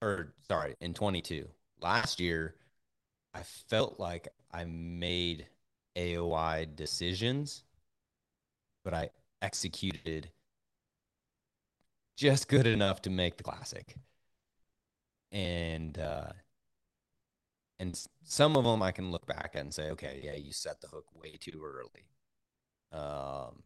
Or 0.00 0.34
sorry, 0.48 0.74
in 0.80 0.94
22. 0.94 1.48
Last 1.84 2.18
year, 2.18 2.54
I 3.34 3.42
felt 3.42 4.00
like 4.00 4.28
I 4.50 4.64
made 4.64 5.48
AOY 5.96 6.66
decisions, 6.74 7.62
but 8.84 8.94
I 8.94 9.10
executed 9.42 10.30
just 12.16 12.48
good 12.48 12.66
enough 12.66 13.02
to 13.02 13.10
make 13.10 13.36
the 13.36 13.42
classic. 13.42 13.96
And 15.30 15.98
uh 15.98 16.32
and 17.78 18.00
some 18.22 18.56
of 18.56 18.64
them 18.64 18.82
I 18.82 18.90
can 18.90 19.10
look 19.10 19.26
back 19.26 19.50
at 19.52 19.60
and 19.60 19.74
say, 19.74 19.90
okay, 19.90 20.22
yeah, 20.24 20.36
you 20.36 20.52
set 20.52 20.80
the 20.80 20.88
hook 20.88 21.04
way 21.14 21.36
too 21.38 21.60
early. 21.62 22.06
Um, 22.92 23.62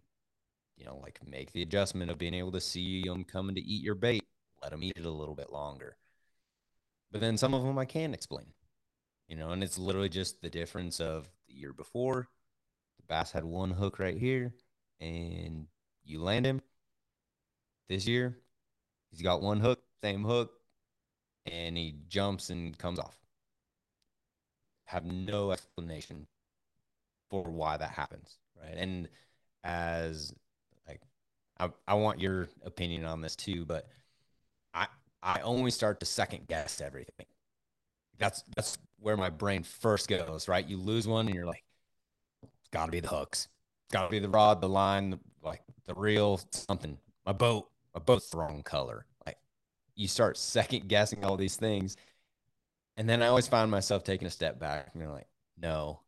you 0.76 0.84
know, 0.86 0.98
like 1.00 1.20
make 1.24 1.52
the 1.52 1.62
adjustment 1.62 2.10
of 2.10 2.18
being 2.18 2.34
able 2.34 2.50
to 2.52 2.60
see 2.60 3.04
them 3.04 3.22
coming 3.22 3.54
to 3.54 3.60
eat 3.60 3.84
your 3.84 3.94
bait 3.94 4.24
let 4.62 4.72
them 4.72 4.82
eat 4.82 4.94
it 4.96 5.04
a 5.04 5.10
little 5.10 5.34
bit 5.36 5.52
longer. 5.52 5.96
But 7.10 7.20
then 7.20 7.38
some 7.38 7.54
of 7.54 7.62
them 7.62 7.78
I 7.78 7.84
can 7.84 8.12
explain, 8.12 8.46
you 9.28 9.36
know, 9.36 9.50
and 9.50 9.62
it's 9.62 9.78
literally 9.78 10.10
just 10.10 10.42
the 10.42 10.50
difference 10.50 11.00
of 11.00 11.28
the 11.48 11.54
year 11.54 11.72
before. 11.72 12.28
The 12.98 13.06
bass 13.06 13.32
had 13.32 13.44
one 13.44 13.70
hook 13.70 13.98
right 13.98 14.18
here, 14.18 14.52
and 15.00 15.66
you 16.04 16.20
land 16.20 16.46
him. 16.46 16.60
This 17.88 18.06
year, 18.06 18.36
he's 19.10 19.22
got 19.22 19.40
one 19.40 19.60
hook, 19.60 19.82
same 20.02 20.22
hook, 20.22 20.52
and 21.46 21.76
he 21.76 21.94
jumps 22.08 22.50
and 22.50 22.76
comes 22.76 22.98
off. 22.98 23.16
Have 24.84 25.04
no 25.04 25.52
explanation 25.52 26.26
for 27.30 27.42
why 27.44 27.76
that 27.76 27.90
happens, 27.90 28.38
right? 28.60 28.74
And 28.76 29.08
as 29.64 30.34
like, 30.86 31.00
I, 31.58 31.70
I 31.86 31.94
want 31.94 32.20
your 32.20 32.48
opinion 32.64 33.04
on 33.04 33.20
this 33.20 33.36
too, 33.36 33.64
but 33.64 33.88
I 34.74 34.86
I 35.22 35.40
only 35.40 35.70
start 35.70 36.00
to 36.00 36.06
second 36.06 36.46
guess 36.48 36.80
everything. 36.80 37.26
That's 38.18 38.42
that's 38.56 38.78
where 39.00 39.16
my 39.16 39.30
brain 39.30 39.62
first 39.62 40.08
goes, 40.08 40.48
right? 40.48 40.66
You 40.66 40.76
lose 40.76 41.06
one 41.06 41.26
and 41.26 41.34
you're 41.34 41.46
like, 41.46 41.64
it's 42.42 42.68
got 42.72 42.86
to 42.86 42.92
be 42.92 43.00
the 43.00 43.08
hooks, 43.08 43.48
it's 43.86 43.92
got 43.92 44.04
to 44.04 44.10
be 44.10 44.18
the 44.18 44.28
rod, 44.28 44.60
the 44.60 44.68
line, 44.68 45.10
the, 45.10 45.20
like 45.42 45.62
the 45.86 45.94
reel, 45.94 46.40
something. 46.50 46.98
My 47.24 47.32
boat, 47.32 47.68
my 47.94 48.00
boat's 48.00 48.30
the 48.30 48.38
wrong 48.38 48.62
color. 48.62 49.06
Like 49.26 49.38
you 49.94 50.08
start 50.08 50.36
second 50.36 50.88
guessing 50.88 51.24
all 51.24 51.36
these 51.36 51.56
things, 51.56 51.96
and 52.96 53.08
then 53.08 53.22
I 53.22 53.28
always 53.28 53.46
find 53.48 53.70
myself 53.70 54.02
taking 54.02 54.26
a 54.26 54.30
step 54.30 54.58
back 54.58 54.90
and 54.92 55.00
you're 55.00 55.12
like, 55.12 55.28
no, 55.56 56.00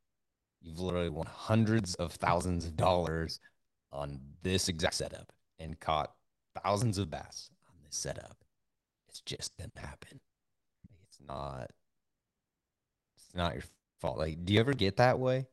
you've 0.61 0.80
literally 0.80 1.08
won 1.08 1.26
hundreds 1.26 1.94
of 1.96 2.12
thousands 2.12 2.64
of 2.64 2.76
dollars 2.76 3.40
on 3.92 4.20
this 4.42 4.68
exact 4.68 4.94
setup 4.94 5.32
and 5.58 5.78
caught 5.78 6.12
thousands 6.62 6.98
of 6.98 7.11
bass 7.11 7.50
on 7.68 7.74
this 7.84 7.96
setup. 7.96 8.36
It's 9.11 9.20
just 9.22 9.56
gonna 9.58 9.70
happen. 9.76 10.20
It's 11.08 11.18
not. 11.26 11.68
It's 13.16 13.34
not 13.34 13.54
your 13.54 13.64
fault. 14.00 14.18
Like, 14.18 14.44
do 14.44 14.52
you 14.52 14.61
ever 14.61 14.72
get 14.72 14.98
that 14.98 15.18
way? 15.18 15.46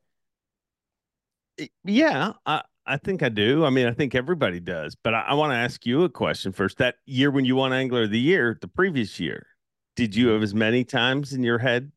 Yeah, 1.83 2.33
I, 2.45 2.61
I 2.85 2.97
think 2.97 3.23
I 3.23 3.29
do. 3.29 3.65
I 3.65 3.71
mean, 3.71 3.87
I 3.87 3.93
think 3.93 4.13
everybody 4.13 4.59
does. 4.59 4.95
But 4.95 5.15
I, 5.15 5.21
I 5.21 5.33
want 5.33 5.51
to 5.51 5.57
ask 5.57 5.87
you 5.87 6.03
a 6.03 6.09
question 6.09 6.51
first. 6.51 6.77
That 6.77 6.95
year 7.07 7.31
when 7.31 7.45
you 7.45 7.55
won 7.55 7.73
Angler 7.73 8.03
of 8.03 8.11
the 8.11 8.19
Year, 8.19 8.55
the 8.61 8.67
previous 8.67 9.19
year, 9.19 9.47
did 9.95 10.15
you 10.15 10.27
have 10.27 10.43
as 10.43 10.53
many 10.53 10.83
times 10.83 11.33
in 11.33 11.41
your 11.41 11.57
head? 11.57 11.91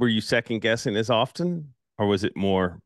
Were 0.00 0.08
you 0.08 0.20
second 0.20 0.58
guessing 0.58 0.96
as 0.96 1.08
often, 1.08 1.74
or 1.98 2.06
was 2.06 2.24
it 2.24 2.36
more 2.36 2.80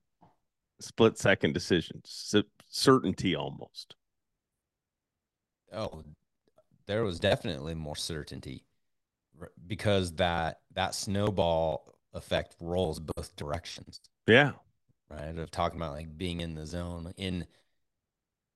split 0.79 1.17
second 1.17 1.55
decisions, 1.55 2.35
certainty 2.69 3.35
almost? 3.35 3.95
Oh, 5.73 6.03
there 6.87 7.05
was 7.05 7.21
definitely 7.21 7.75
more 7.75 7.97
certainty 7.97 8.65
because 9.67 10.13
that 10.13 10.61
that 10.75 10.95
snowball 10.95 11.95
effect 12.13 12.55
rolls 12.61 13.01
both 13.01 13.35
directions. 13.37 14.01
Yeah. 14.27 14.53
Right. 15.11 15.37
Of 15.37 15.51
talking 15.51 15.79
about 15.79 15.93
like 15.93 16.17
being 16.17 16.41
in 16.41 16.55
the 16.55 16.67
zone 16.67 17.13
in 17.17 17.47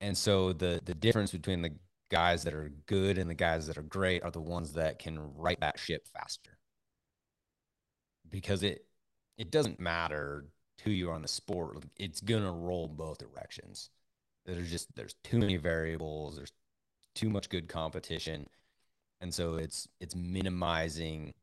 and 0.01 0.17
so 0.17 0.53
the 0.53 0.81
the 0.83 0.95
difference 0.95 1.31
between 1.31 1.61
the 1.61 1.73
guys 2.09 2.43
that 2.43 2.53
are 2.53 2.71
good 2.87 3.17
and 3.17 3.29
the 3.29 3.35
guys 3.35 3.67
that 3.67 3.77
are 3.77 3.83
great 3.83 4.23
are 4.23 4.31
the 4.31 4.41
ones 4.41 4.73
that 4.73 4.99
can 4.99 5.19
right 5.35 5.59
that 5.59 5.79
ship 5.79 6.07
faster. 6.13 6.57
Because 8.29 8.63
it 8.63 8.85
it 9.37 9.51
doesn't 9.51 9.79
matter 9.79 10.45
who 10.83 10.91
you 10.91 11.09
are 11.09 11.13
on 11.13 11.21
the 11.21 11.27
sport, 11.27 11.83
it's 11.97 12.21
gonna 12.21 12.51
roll 12.51 12.87
both 12.87 13.19
directions. 13.19 13.89
There's 14.45 14.71
just 14.71 14.93
there's 14.95 15.15
too 15.23 15.37
many 15.37 15.57
variables, 15.57 16.35
there's 16.37 16.53
too 17.15 17.29
much 17.29 17.49
good 17.49 17.67
competition. 17.67 18.47
And 19.21 19.33
so 19.33 19.55
it's 19.55 19.87
it's 19.99 20.15
minimizing 20.15 21.33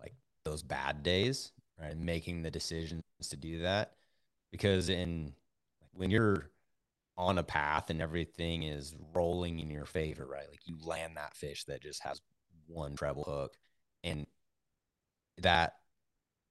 like 0.00 0.14
those 0.44 0.62
bad 0.62 1.02
days, 1.02 1.52
right? 1.80 1.96
Making 1.96 2.42
the 2.42 2.50
decisions 2.50 3.02
to 3.28 3.36
do 3.36 3.60
that. 3.60 3.92
Because 4.50 4.88
in 4.88 5.34
when 5.92 6.10
you're 6.10 6.50
on 7.16 7.38
a 7.38 7.42
path 7.42 7.90
and 7.90 8.00
everything 8.00 8.62
is 8.62 8.94
rolling 9.12 9.58
in 9.58 9.70
your 9.70 9.84
favor, 9.84 10.24
right? 10.24 10.48
Like 10.48 10.60
you 10.66 10.76
land 10.84 11.16
that 11.16 11.34
fish 11.34 11.64
that 11.64 11.82
just 11.82 12.02
has 12.04 12.20
one 12.68 12.94
treble 12.94 13.24
hook 13.24 13.56
and 14.04 14.26
that 15.42 15.74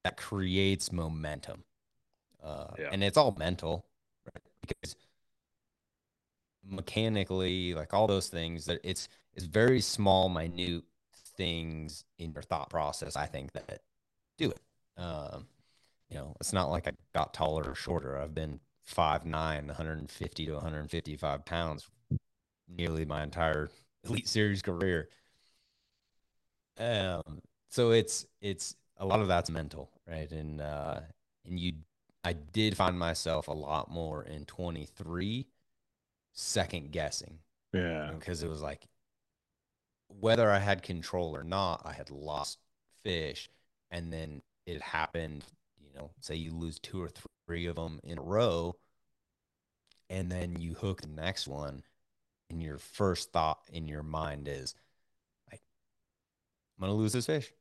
that 0.03 0.17
creates 0.17 0.91
momentum. 0.91 1.63
Uh, 2.43 2.67
yeah. 2.77 2.89
and 2.91 3.03
it's 3.03 3.17
all 3.17 3.35
mental, 3.37 3.85
right? 4.25 4.43
Because 4.61 4.95
mechanically, 6.69 7.73
like 7.73 7.93
all 7.93 8.07
those 8.07 8.29
things, 8.29 8.65
that 8.65 8.79
it's 8.83 9.07
it's 9.33 9.45
very 9.45 9.81
small, 9.81 10.29
minute 10.29 10.83
things 11.37 12.03
in 12.17 12.31
your 12.31 12.41
thought 12.41 12.69
process. 12.69 13.15
I 13.15 13.25
think 13.25 13.53
that 13.53 13.81
do 14.37 14.51
it. 14.51 14.59
Um, 14.97 15.47
you 16.09 16.17
know, 16.17 16.35
it's 16.39 16.53
not 16.53 16.69
like 16.69 16.87
I 16.87 16.91
got 17.13 17.33
taller 17.33 17.63
or 17.63 17.75
shorter. 17.75 18.17
I've 18.17 18.33
been 18.33 18.59
five 18.83 19.25
nine, 19.25 19.67
150 19.67 20.45
to 20.45 20.53
155 20.53 21.45
pounds 21.45 21.87
nearly 22.67 23.05
my 23.05 23.23
entire 23.23 23.69
elite 24.03 24.27
series 24.27 24.61
career. 24.61 25.09
Um, 26.77 27.41
so 27.69 27.91
it's 27.91 28.25
it's 28.41 28.75
a 28.97 29.05
lot 29.05 29.19
of 29.19 29.27
that's 29.27 29.49
mental, 29.49 29.89
right? 30.07 30.31
And 30.31 30.61
uh, 30.61 31.01
and 31.45 31.59
you, 31.59 31.73
I 32.23 32.33
did 32.33 32.77
find 32.77 32.97
myself 32.97 33.47
a 33.47 33.53
lot 33.53 33.89
more 33.89 34.23
in 34.23 34.45
23, 34.45 35.47
second 36.37 36.91
guessing. 36.91 37.39
Yeah, 37.73 38.11
because 38.17 38.43
it 38.43 38.49
was 38.49 38.61
like 38.61 38.87
whether 40.07 40.49
I 40.49 40.59
had 40.59 40.83
control 40.83 41.35
or 41.35 41.43
not, 41.43 41.81
I 41.83 41.91
had 41.91 42.09
lost 42.09 42.59
fish, 43.03 43.49
and 43.91 44.13
then 44.13 44.41
it 44.65 44.81
happened. 44.81 45.43
You 45.83 45.89
know, 45.93 46.11
say 46.21 46.35
you 46.35 46.51
lose 46.51 46.79
two 46.79 47.01
or 47.01 47.09
three 47.45 47.65
of 47.65 47.75
them 47.75 47.99
in 48.03 48.17
a 48.17 48.21
row, 48.21 48.75
and 50.09 50.31
then 50.31 50.61
you 50.61 50.75
hook 50.75 51.01
the 51.01 51.07
next 51.07 51.47
one, 51.47 51.83
and 52.49 52.61
your 52.61 52.77
first 52.77 53.31
thought 53.31 53.59
in 53.71 53.87
your 53.87 54.03
mind 54.03 54.47
is, 54.47 54.75
like, 55.51 55.61
I'm 56.77 56.87
gonna 56.87 56.97
lose 56.97 57.13
this 57.13 57.25
fish. 57.25 57.51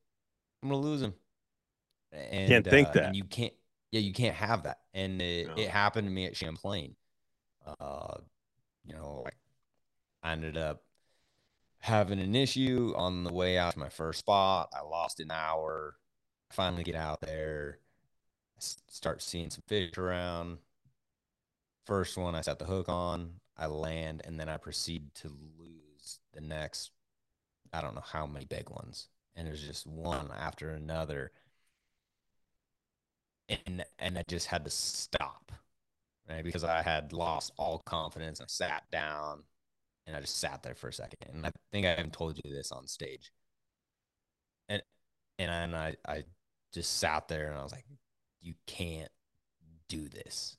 I'm 0.63 0.69
gonna 0.69 0.81
lose 0.81 1.03
him. 1.03 1.15
And 2.13 2.49
can't 2.49 2.67
think 2.67 2.89
uh, 2.89 2.93
that. 2.93 3.15
you 3.15 3.25
can't. 3.25 3.53
Yeah, 3.93 4.01
you 4.01 4.13
can't 4.13 4.35
have 4.35 4.65
that. 4.65 4.81
And 4.95 5.23
it, 5.23 5.47
no. 5.47 5.55
it 5.57 5.69
happened 5.69 6.09
to 6.09 6.13
me 6.13 6.27
at 6.27 6.37
Champlain. 6.37 6.97
Uh, 7.81 8.19
you 8.87 8.95
know, 8.95 9.23
like 9.25 9.37
I 10.23 10.33
ended 10.33 10.57
up 10.57 10.83
having 11.81 12.21
an 12.21 12.35
issue 12.35 12.93
on 12.97 13.25
the 13.25 13.33
way 13.33 13.59
out 13.59 13.75
to 13.75 13.79
my 13.79 13.89
first 13.89 14.21
spot. 14.21 14.71
I 14.77 14.83
lost 14.83 15.21
an 15.21 15.31
hour. 15.31 15.97
Finally 16.51 16.85
get 16.85 16.95
out 16.95 17.21
there. 17.21 17.79
start 18.59 19.23
seeing 19.23 19.51
some 19.51 19.63
fish 19.67 19.97
around. 19.99 20.59
First 21.85 22.17
one 22.17 22.35
I 22.35 22.41
set 22.41 22.59
the 22.59 22.65
hook 22.65 22.89
on, 22.89 23.35
I 23.57 23.67
land, 23.67 24.23
and 24.25 24.41
then 24.41 24.49
I 24.49 24.57
proceed 24.57 25.15
to 25.17 25.29
lose 25.29 26.19
the 26.33 26.41
next, 26.41 26.91
I 27.73 27.81
don't 27.81 27.95
know 27.95 28.03
how 28.05 28.27
many 28.27 28.45
big 28.45 28.69
ones. 28.71 29.09
And 29.37 29.47
there's 29.47 29.65
just 29.65 29.87
one 29.87 30.31
after 30.37 30.71
another. 30.71 31.31
And 33.49 33.85
and 33.99 34.19
I 34.19 34.25
just 34.27 34.49
had 34.49 34.65
to 34.65 34.71
stop. 34.71 35.53
Right. 36.29 36.45
Because 36.45 36.65
I 36.65 36.83
had 36.83 37.13
lost 37.13 37.53
all 37.57 37.79
confidence. 37.87 38.41
I 38.41 38.47
sat 38.49 38.83
down 38.91 39.45
and 40.07 40.17
I 40.17 40.21
just 40.21 40.39
sat 40.39 40.63
there 40.63 40.75
for 40.75 40.89
a 40.89 40.93
second. 40.93 41.19
And 41.33 41.47
I 41.47 41.51
think 41.73 41.87
I 41.87 41.93
even 41.93 42.11
told 42.11 42.41
you 42.45 42.53
this 42.53 42.73
on 42.73 42.87
stage. 42.87 43.31
And 44.69 44.83
and 45.39 45.77
I 45.77 45.95
I 46.07 46.25
just 46.73 46.99
sat 46.99 47.29
there 47.29 47.49
and 47.49 47.57
I 47.57 47.63
was 47.63 47.73
like, 47.73 47.85
you 48.41 48.55
can't 48.67 49.11
do 49.89 50.09
this. 50.09 50.57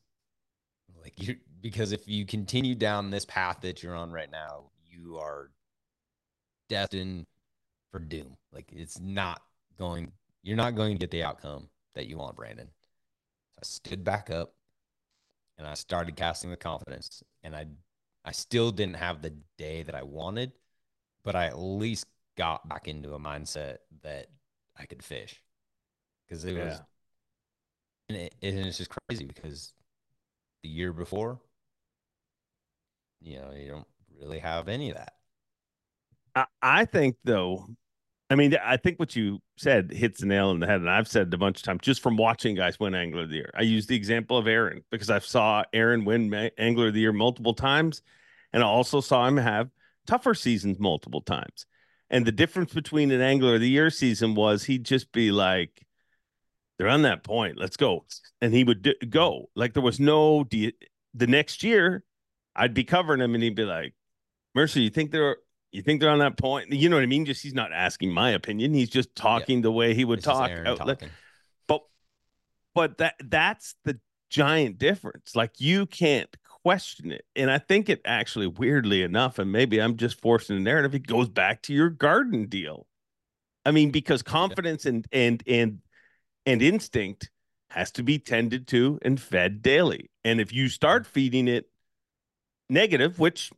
Like 1.02 1.14
you 1.18 1.36
because 1.62 1.92
if 1.92 2.08
you 2.08 2.26
continue 2.26 2.76
down 2.76 3.10
this 3.10 3.26
path 3.26 3.62
that 3.62 3.84
you're 3.84 3.96
on 3.96 4.12
right 4.12 4.32
now, 4.32 4.72
you 4.86 5.18
are 5.18 5.52
destined 6.70 7.26
for 7.92 8.00
doom. 8.00 8.38
Like 8.52 8.72
it's 8.72 9.00
not 9.00 9.42
going 9.78 10.12
you're 10.44 10.58
not 10.58 10.76
going 10.76 10.94
to 10.96 11.00
get 11.00 11.12
the 11.12 11.24
outcome 11.24 11.70
that 11.96 12.08
you 12.08 12.18
want, 12.18 12.36
Brandon. 12.36 12.70
So 13.52 13.60
I 13.62 13.66
stood 13.66 14.04
back 14.04 14.30
up 14.30 14.54
and 15.58 15.68
I 15.68 15.74
started 15.74 16.16
casting 16.16 16.50
with 16.50 16.60
confidence 16.60 17.24
and 17.44 17.56
I 17.56 17.68
I 18.26 18.32
still 18.32 18.72
didn't 18.72 18.96
have 18.96 19.22
the 19.22 19.34
day 19.58 19.84
that 19.84 19.96
I 19.96 20.04
wanted, 20.04 20.52
but 21.24 21.36
I 21.36 21.46
at 21.48 21.58
least 21.58 22.08
got 22.38 22.68
back 22.68 22.88
into 22.88 23.14
a 23.14 23.20
mindset 23.20 23.78
that 24.04 24.28
I 24.78 24.86
could 24.86 25.02
fish 25.02 25.42
because 26.28 26.44
it 26.44 26.56
yeah. 26.56 26.66
was, 26.66 26.82
and, 28.10 28.18
it, 28.18 28.36
and 28.42 28.60
it's 28.60 28.78
just 28.78 28.92
crazy 29.08 29.26
because 29.26 29.74
the 30.64 30.70
year 30.70 30.92
before, 30.92 31.40
you 33.22 33.40
know, 33.40 33.52
you 33.56 33.70
don't 33.70 33.88
really 34.20 34.40
have 34.40 34.68
any 34.68 34.90
of 34.90 34.98
that. 34.98 35.14
I, 36.36 36.46
I 36.62 36.86
think 36.86 37.16
though, 37.24 37.66
I 38.30 38.36
mean, 38.36 38.56
I 38.62 38.76
think 38.76 39.00
what 39.00 39.16
you 39.16 39.40
said 39.56 39.92
hits 39.92 40.20
the 40.20 40.26
nail 40.26 40.52
in 40.52 40.60
the 40.60 40.68
head, 40.68 40.82
and 40.82 40.90
I've 40.90 41.08
said 41.08 41.28
it 41.28 41.34
a 41.34 41.38
bunch 41.38 41.58
of 41.58 41.64
times 41.64 41.80
just 41.82 42.02
from 42.02 42.18
watching 42.18 42.56
guys 42.56 42.80
win 42.80 42.94
Angler 42.94 43.24
of 43.24 43.30
the 43.30 43.38
Year. 43.38 43.52
I 43.56 43.62
use 43.62 43.88
the 43.88 43.96
example 43.96 44.38
of 44.38 44.48
Aaron 44.48 44.84
because 44.92 45.10
I 45.10 45.20
saw 45.20 45.64
Aaron 45.72 46.04
win 46.04 46.34
Angler 46.58 46.88
of 46.88 46.94
the 46.94 47.00
Year 47.00 47.14
multiple 47.14 47.54
times, 47.54 48.02
and 48.52 48.62
I 48.62 48.66
also 48.66 49.00
saw 49.00 49.26
him 49.26 49.38
have 49.38 49.70
tougher 50.08 50.34
seasons 50.34 50.78
multiple 50.80 51.22
times. 51.22 51.66
And 52.10 52.26
the 52.26 52.32
difference 52.32 52.74
between 52.74 53.12
an 53.12 53.22
angler 53.22 53.56
of 53.56 53.62
the 53.62 53.70
year 53.70 53.90
season 53.90 54.34
was 54.36 54.64
he'd 54.64 54.86
just 54.86 55.12
be 55.12 55.32
like, 55.32 55.86
they're 56.78 56.88
on 56.88 57.02
that 57.02 57.24
point. 57.24 57.58
Let's 57.58 57.78
go. 57.78 58.06
And 58.42 58.54
he 58.54 58.64
would 58.64 58.82
d- 58.82 58.96
go. 59.10 59.50
Like 59.56 59.74
there 59.74 59.84
was 59.84 60.00
no 60.00 60.44
de- 60.44 60.74
the 61.14 61.28
next 61.28 61.64
year, 61.64 62.04
I'd 62.56 62.74
be 62.74 62.84
covering 62.84 63.20
him 63.20 63.34
and 63.34 63.44
he'd 63.44 63.56
be 63.56 63.66
like, 63.66 63.94
Mercer, 64.56 64.80
you 64.80 64.90
think 64.90 65.12
they're 65.12 65.38
you 65.72 65.82
think 65.82 66.02
they're 66.02 66.10
on 66.10 66.20
that 66.20 66.38
point? 66.38 66.72
You 66.72 66.90
know 66.90 66.96
what 66.96 67.04
I 67.04 67.08
mean? 67.08 67.26
Just 67.26 67.44
he's 67.44 67.54
not 67.54 67.74
asking 67.74 68.14
my 68.14 68.32
opinion. 68.32 68.74
He's 68.74 68.90
just 68.90 69.16
talking 69.16 69.60
yeah. 69.60 69.64
the 69.64 69.72
way 69.72 69.94
he 69.94 70.06
would 70.06 70.20
it's 70.20 70.26
talk. 70.26 70.50
But 71.68 71.82
but 72.74 72.98
that 73.00 73.16
that's 73.24 73.76
the 73.84 74.00
giant 74.30 74.78
difference. 74.78 75.36
Like 75.36 75.60
you 75.60 75.86
can't 75.86 76.36
question 76.64 77.12
it. 77.12 77.26
And 77.36 77.50
I 77.50 77.60
think 77.60 77.90
it 77.90 78.02
actually 78.06 78.48
weirdly 78.48 79.04
enough, 79.04 79.40
and 79.40 79.52
maybe 79.52 79.82
I'm 79.82 79.98
just 79.98 80.22
forcing 80.22 80.56
the 80.56 80.62
narrative, 80.62 80.96
it 80.96 81.08
goes 81.08 81.30
back 81.30 81.62
to 81.64 81.74
your 81.74 81.90
garden 81.90 82.48
deal. 82.48 82.88
I 83.66 83.72
mean, 83.72 83.92
because 83.92 84.22
confidence 84.22 84.86
yeah. 84.86 84.90
and 84.90 85.08
and 85.12 85.44
and 85.48 85.80
and 86.46 86.62
instinct 86.62 87.30
has 87.70 87.92
to 87.92 88.04
be 88.04 88.18
tended 88.18 88.68
to 88.70 88.98
and 89.02 89.20
fed 89.20 89.62
daily. 89.62 90.10
And 90.24 90.40
if 90.40 90.54
you 90.54 90.70
start 90.70 91.06
feeding 91.06 91.48
it 91.48 91.70
negative, 92.70 93.20
which 93.20 93.52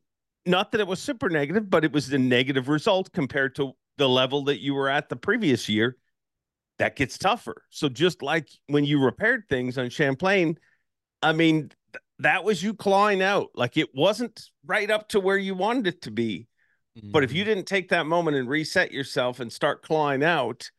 not 0.49 0.71
that 0.71 0.81
it 0.81 0.87
was 0.87 1.01
super 1.01 1.29
negative, 1.29 1.69
but 1.69 1.85
it 1.85 1.91
was 1.91 2.11
a 2.11 2.17
negative 2.17 2.67
result 2.67 3.11
compared 3.13 3.55
to 3.55 3.73
the 3.97 4.09
level 4.09 4.45
that 4.45 4.59
you 4.59 4.73
were 4.73 4.89
at 4.89 5.09
the 5.09 5.15
previous 5.15 5.69
year, 5.69 5.97
that 6.79 6.95
gets 6.95 7.17
tougher. 7.17 7.63
So 7.69 7.89
just 7.89 8.21
like 8.21 8.49
when 8.67 8.85
you 8.85 9.03
repaired 9.03 9.43
things 9.49 9.77
on 9.77 9.89
Champlain, 9.89 10.57
I 11.21 11.33
mean, 11.33 11.71
th- 11.91 12.03
that 12.19 12.43
was 12.43 12.63
you 12.63 12.73
clawing 12.73 13.21
out. 13.21 13.49
Like 13.53 13.77
it 13.77 13.89
wasn't 13.93 14.41
right 14.65 14.89
up 14.89 15.09
to 15.09 15.19
where 15.19 15.37
you 15.37 15.53
wanted 15.53 15.87
it 15.87 16.01
to 16.03 16.11
be. 16.11 16.47
Mm-hmm. 16.97 17.11
But 17.11 17.23
if 17.23 17.31
you 17.31 17.43
mm-hmm. 17.43 17.49
didn't 17.49 17.67
take 17.67 17.89
that 17.89 18.05
moment 18.05 18.37
and 18.37 18.49
reset 18.49 18.91
yourself 18.91 19.39
and 19.39 19.51
start 19.51 19.83
clawing 19.83 20.23
out, 20.23 20.71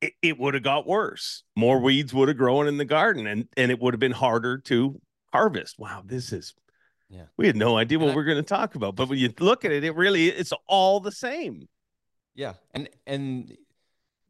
it, 0.00 0.12
it 0.22 0.38
would 0.38 0.54
have 0.54 0.62
got 0.62 0.86
worse. 0.86 1.42
More 1.56 1.80
weeds 1.80 2.14
would 2.14 2.28
have 2.28 2.38
grown 2.38 2.68
in 2.68 2.76
the 2.76 2.84
garden 2.84 3.26
and, 3.26 3.48
and 3.56 3.70
it 3.70 3.80
would 3.80 3.94
have 3.94 4.00
been 4.00 4.12
harder 4.12 4.58
to 4.58 5.00
harvest. 5.32 5.78
Wow, 5.78 6.02
this 6.04 6.32
is 6.32 6.54
yeah. 7.10 7.24
We 7.36 7.48
had 7.48 7.56
no 7.56 7.76
idea 7.76 7.98
what 7.98 8.10
I, 8.10 8.14
we're 8.14 8.24
going 8.24 8.36
to 8.36 8.42
talk 8.42 8.76
about, 8.76 8.94
but 8.94 9.08
when 9.08 9.18
you 9.18 9.32
look 9.40 9.64
at 9.64 9.72
it, 9.72 9.82
it 9.82 9.96
really 9.96 10.28
it's 10.28 10.52
all 10.68 11.00
the 11.00 11.10
same. 11.10 11.68
Yeah, 12.36 12.54
and 12.72 12.88
and 13.06 13.56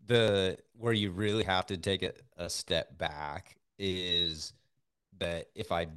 the 0.07 0.57
where 0.72 0.95
you 0.95 1.11
really 1.11 1.45
have 1.45 1.66
to 1.66 1.76
take 1.76 2.03
a, 2.03 2.12
a 2.39 2.49
step 2.49 2.97
back 2.97 3.57
is 3.78 4.55
that 5.18 5.47
if 5.55 5.70
I, 5.70 5.89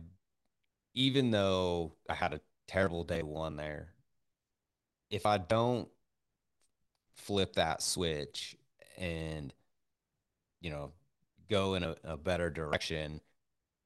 even 0.94 1.32
though 1.32 1.94
I 2.10 2.16
had 2.16 2.34
a 2.34 2.42
terrible 2.68 3.06
day 3.06 3.24
one 3.24 3.56
there, 3.56 3.94
if 5.10 5.26
I 5.26 5.38
don't 5.38 5.88
flip 7.16 7.54
that 7.54 7.82
switch 7.82 8.58
and 8.98 9.54
you 10.60 10.70
know 10.70 10.92
go 11.50 11.76
in 11.76 11.84
a, 11.84 11.96
a 12.04 12.18
better 12.18 12.50
direction, 12.50 13.22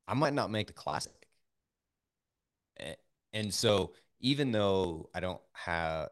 I 0.07 0.15
might 0.15 0.33
not 0.33 0.49
make 0.49 0.65
the 0.65 0.73
classic. 0.73 1.16
And 3.37 3.53
so 3.53 3.91
even 4.19 4.51
though 4.51 5.09
I 5.13 5.19
don't 5.19 5.41
have 5.53 6.09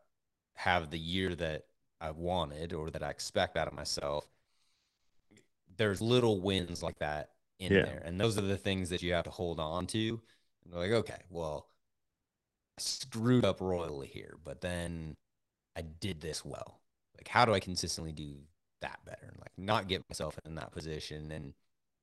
have 0.53 0.91
the 0.91 0.99
year 0.99 1.33
that 1.35 1.63
I 1.99 2.11
wanted 2.11 2.71
or 2.71 2.91
that 2.91 3.01
I 3.01 3.09
expect 3.09 3.57
out 3.57 3.67
of 3.67 3.73
myself, 3.73 4.27
there's 5.75 6.01
little 6.01 6.39
wins 6.39 6.83
like 6.83 6.99
that 6.99 7.31
in 7.59 7.73
yeah. 7.73 7.81
there. 7.81 8.03
And 8.05 8.21
those 8.21 8.37
are 8.37 8.41
the 8.41 8.57
things 8.57 8.89
that 8.89 9.01
you 9.01 9.13
have 9.13 9.23
to 9.23 9.31
hold 9.31 9.59
on 9.59 9.87
to. 9.87 10.21
And 10.63 10.73
like, 10.75 10.91
okay, 10.91 11.17
well, 11.31 11.67
I 12.77 12.81
screwed 12.81 13.43
up 13.43 13.59
royally 13.59 14.07
here, 14.07 14.35
but 14.43 14.61
then 14.61 15.15
I 15.75 15.81
did 15.81 16.21
this 16.21 16.45
well. 16.45 16.79
Like, 17.17 17.27
how 17.27 17.43
do 17.43 17.55
I 17.55 17.59
consistently 17.59 18.11
do 18.11 18.35
that 18.81 18.99
better? 19.03 19.29
And 19.31 19.39
like, 19.39 19.51
not 19.57 19.87
get 19.87 20.03
myself 20.09 20.37
in 20.45 20.53
that 20.55 20.71
position. 20.71 21.31
And 21.31 21.55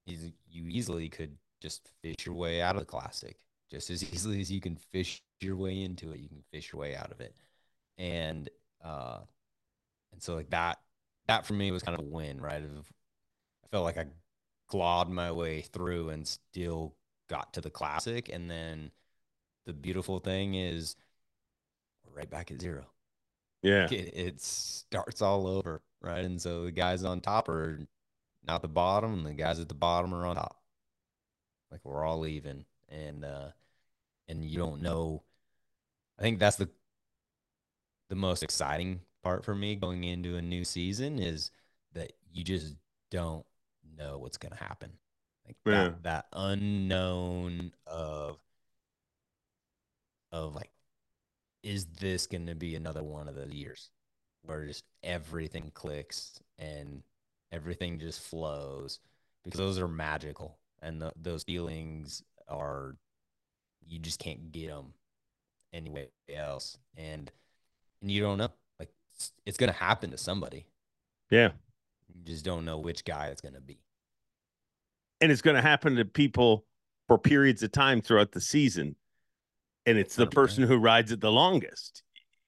you, 0.05 0.33
you 0.51 0.64
easily 0.66 1.09
could 1.09 1.37
just 1.61 1.89
fish 2.03 2.27
your 2.27 2.35
way 2.35 2.61
out 2.61 2.75
of 2.75 2.81
the 2.81 2.87
classic 2.87 3.37
just 3.73 3.89
as 3.91 4.05
easily 4.12 4.41
as 4.41 4.53
you 4.53 4.61
can 4.61 4.77
fish 4.77 5.23
your 5.41 5.57
way 5.57 5.83
into 5.83 6.12
it, 6.12 6.20
you 6.20 6.29
can 6.29 6.43
fish 6.53 6.73
your 6.73 6.81
way 6.81 6.95
out 6.95 7.11
of 7.11 7.20
it. 7.20 7.35
And 7.99 8.49
uh 8.85 9.20
and 10.12 10.23
so 10.23 10.35
like 10.35 10.51
that 10.51 10.79
that 11.27 11.47
for 11.47 11.55
me 11.55 11.70
was 11.70 11.83
kind 11.83 11.99
of 11.99 12.05
a 12.05 12.09
win, 12.09 12.41
right? 12.41 12.62
Of 12.62 12.93
I 13.64 13.68
felt 13.68 13.85
like 13.85 13.97
I 13.97 14.05
clawed 14.68 15.09
my 15.09 15.33
way 15.33 15.62
through 15.62 16.11
and 16.11 16.29
still 16.29 16.95
got 17.31 17.55
to 17.55 17.62
the 17.62 17.70
classic. 17.70 18.29
And 18.31 18.51
then 18.51 18.91
the 19.64 19.73
beautiful 19.73 20.18
thing 20.18 20.55
is 20.55 20.95
we're 22.05 22.18
right 22.18 22.31
back 22.31 22.51
at 22.51 22.61
zero. 22.61 22.85
Yeah. 23.62 23.89
It, 23.91 24.12
it 24.14 24.41
starts 24.43 25.23
all 25.23 25.47
over, 25.47 25.81
right? 26.03 26.25
And 26.25 26.41
so 26.41 26.64
the 26.64 26.73
guys 26.73 27.05
on 27.05 27.20
top 27.20 27.49
are 27.49 27.79
not 28.47 28.61
the 28.61 28.68
bottom, 28.68 29.14
and 29.14 29.27
the 29.27 29.35
guys 29.35 29.61
at 29.61 29.68
the 29.68 29.75
bottom 29.75 30.12
are 30.12 30.27
on 30.27 30.37
top. 30.37 30.61
Like 31.70 31.81
we're 31.85 32.05
all 32.05 32.27
even. 32.27 32.66
And 32.91 33.25
uh 33.25 33.49
and 34.33 34.45
you 34.45 34.59
don't 34.59 34.83
know. 34.83 35.22
I 36.18 36.22
think 36.22 36.39
that's 36.39 36.57
the 36.57 36.68
the 38.09 38.16
most 38.16 38.43
exciting 38.43 39.01
part 39.22 39.45
for 39.45 39.55
me 39.55 39.76
going 39.76 40.05
into 40.05 40.37
a 40.37 40.43
new 40.43 40.64
season 40.64 41.18
is 41.18 41.51
that 41.95 42.12
you 42.33 42.43
just 42.43 42.74
don't 43.11 43.47
know 43.97 44.18
what's 44.18 44.37
going 44.37 44.53
to 44.53 44.62
happen. 44.62 44.91
Like 45.47 45.57
yeah. 45.64 45.85
that, 45.85 46.03
that 46.03 46.26
unknown 46.33 47.72
of 47.87 48.39
of 50.33 50.55
like 50.55 50.70
is 51.62 51.85
this 52.01 52.26
going 52.26 52.47
to 52.47 52.55
be 52.55 52.74
another 52.74 53.03
one 53.03 53.28
of 53.28 53.35
the 53.35 53.47
years 53.55 53.91
where 54.43 54.66
just 54.66 54.85
everything 55.03 55.70
clicks 55.74 56.41
and 56.59 57.03
everything 57.53 57.99
just 57.99 58.20
flows 58.20 58.99
because 59.45 59.59
those 59.59 59.78
are 59.78 59.89
magical 59.89 60.59
and 60.80 61.01
the, 61.01 61.12
those 61.20 61.45
feelings 61.45 62.22
are 62.49 62.97
you 63.87 63.99
just 63.99 64.18
can't 64.18 64.53
get 64.53 64.68
them 64.68 64.93
anywhere 65.72 66.07
else, 66.33 66.78
and 66.97 67.30
and 68.01 68.11
you 68.11 68.20
don't 68.20 68.39
know. 68.39 68.51
Like 68.78 68.91
it's, 69.14 69.33
it's 69.47 69.59
gonna 69.59 69.72
happen 69.72 70.11
to 70.11 70.18
somebody. 70.18 70.66
Yeah, 71.30 71.51
you 72.09 72.22
just 72.24 72.45
don't 72.45 72.64
know 72.64 72.78
which 72.78 73.05
guy 73.05 73.28
it's 73.28 73.41
gonna 73.41 73.61
be. 73.61 73.78
And 75.20 75.30
it's 75.30 75.43
gonna 75.43 75.62
happen 75.62 75.97
to 75.97 76.05
people 76.05 76.64
for 77.09 77.18
periods 77.18 77.62
of 77.62 77.72
time 77.72 78.01
throughout 78.01 78.33
the 78.33 78.41
season, 78.41 78.97
and 79.87 79.99
it's 79.99 80.16
the 80.16 80.26
person 80.26 80.64
who 80.64 80.76
rides 80.78 81.12
it 81.12 81.20
the 81.20 81.33
longest. 81.33 82.03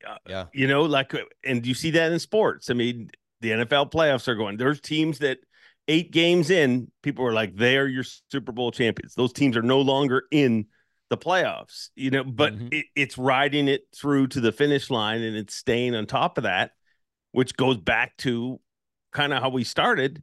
Uh, 0.06 0.16
yeah, 0.28 0.44
you 0.52 0.66
know, 0.66 0.82
like, 0.82 1.12
and 1.44 1.66
you 1.66 1.74
see 1.74 1.90
that 1.92 2.12
in 2.12 2.18
sports. 2.18 2.70
I 2.70 2.74
mean, 2.74 3.10
the 3.40 3.50
NFL 3.50 3.90
playoffs 3.92 4.28
are 4.28 4.34
going. 4.34 4.56
There's 4.56 4.80
teams 4.80 5.18
that 5.20 5.38
eight 5.88 6.10
games 6.10 6.50
in, 6.50 6.90
people 7.02 7.26
are 7.26 7.32
like, 7.32 7.56
they 7.56 7.76
are 7.76 7.86
your 7.86 8.04
Super 8.30 8.52
Bowl 8.52 8.70
champions. 8.70 9.14
Those 9.14 9.32
teams 9.32 9.56
are 9.56 9.62
no 9.62 9.80
longer 9.80 10.24
in 10.30 10.66
the 11.14 11.24
playoffs, 11.24 11.90
you 11.94 12.10
know, 12.10 12.24
but 12.24 12.54
mm-hmm. 12.54 12.68
it, 12.72 12.86
it's 12.96 13.16
riding 13.16 13.68
it 13.68 13.82
through 13.94 14.28
to 14.28 14.40
the 14.40 14.52
finish 14.52 14.90
line 14.90 15.22
and 15.22 15.36
it's 15.36 15.54
staying 15.54 15.94
on 15.94 16.06
top 16.06 16.38
of 16.38 16.44
that, 16.44 16.72
which 17.32 17.56
goes 17.56 17.76
back 17.76 18.16
to 18.18 18.60
kind 19.12 19.32
of 19.32 19.42
how 19.42 19.48
we 19.48 19.64
started. 19.64 20.22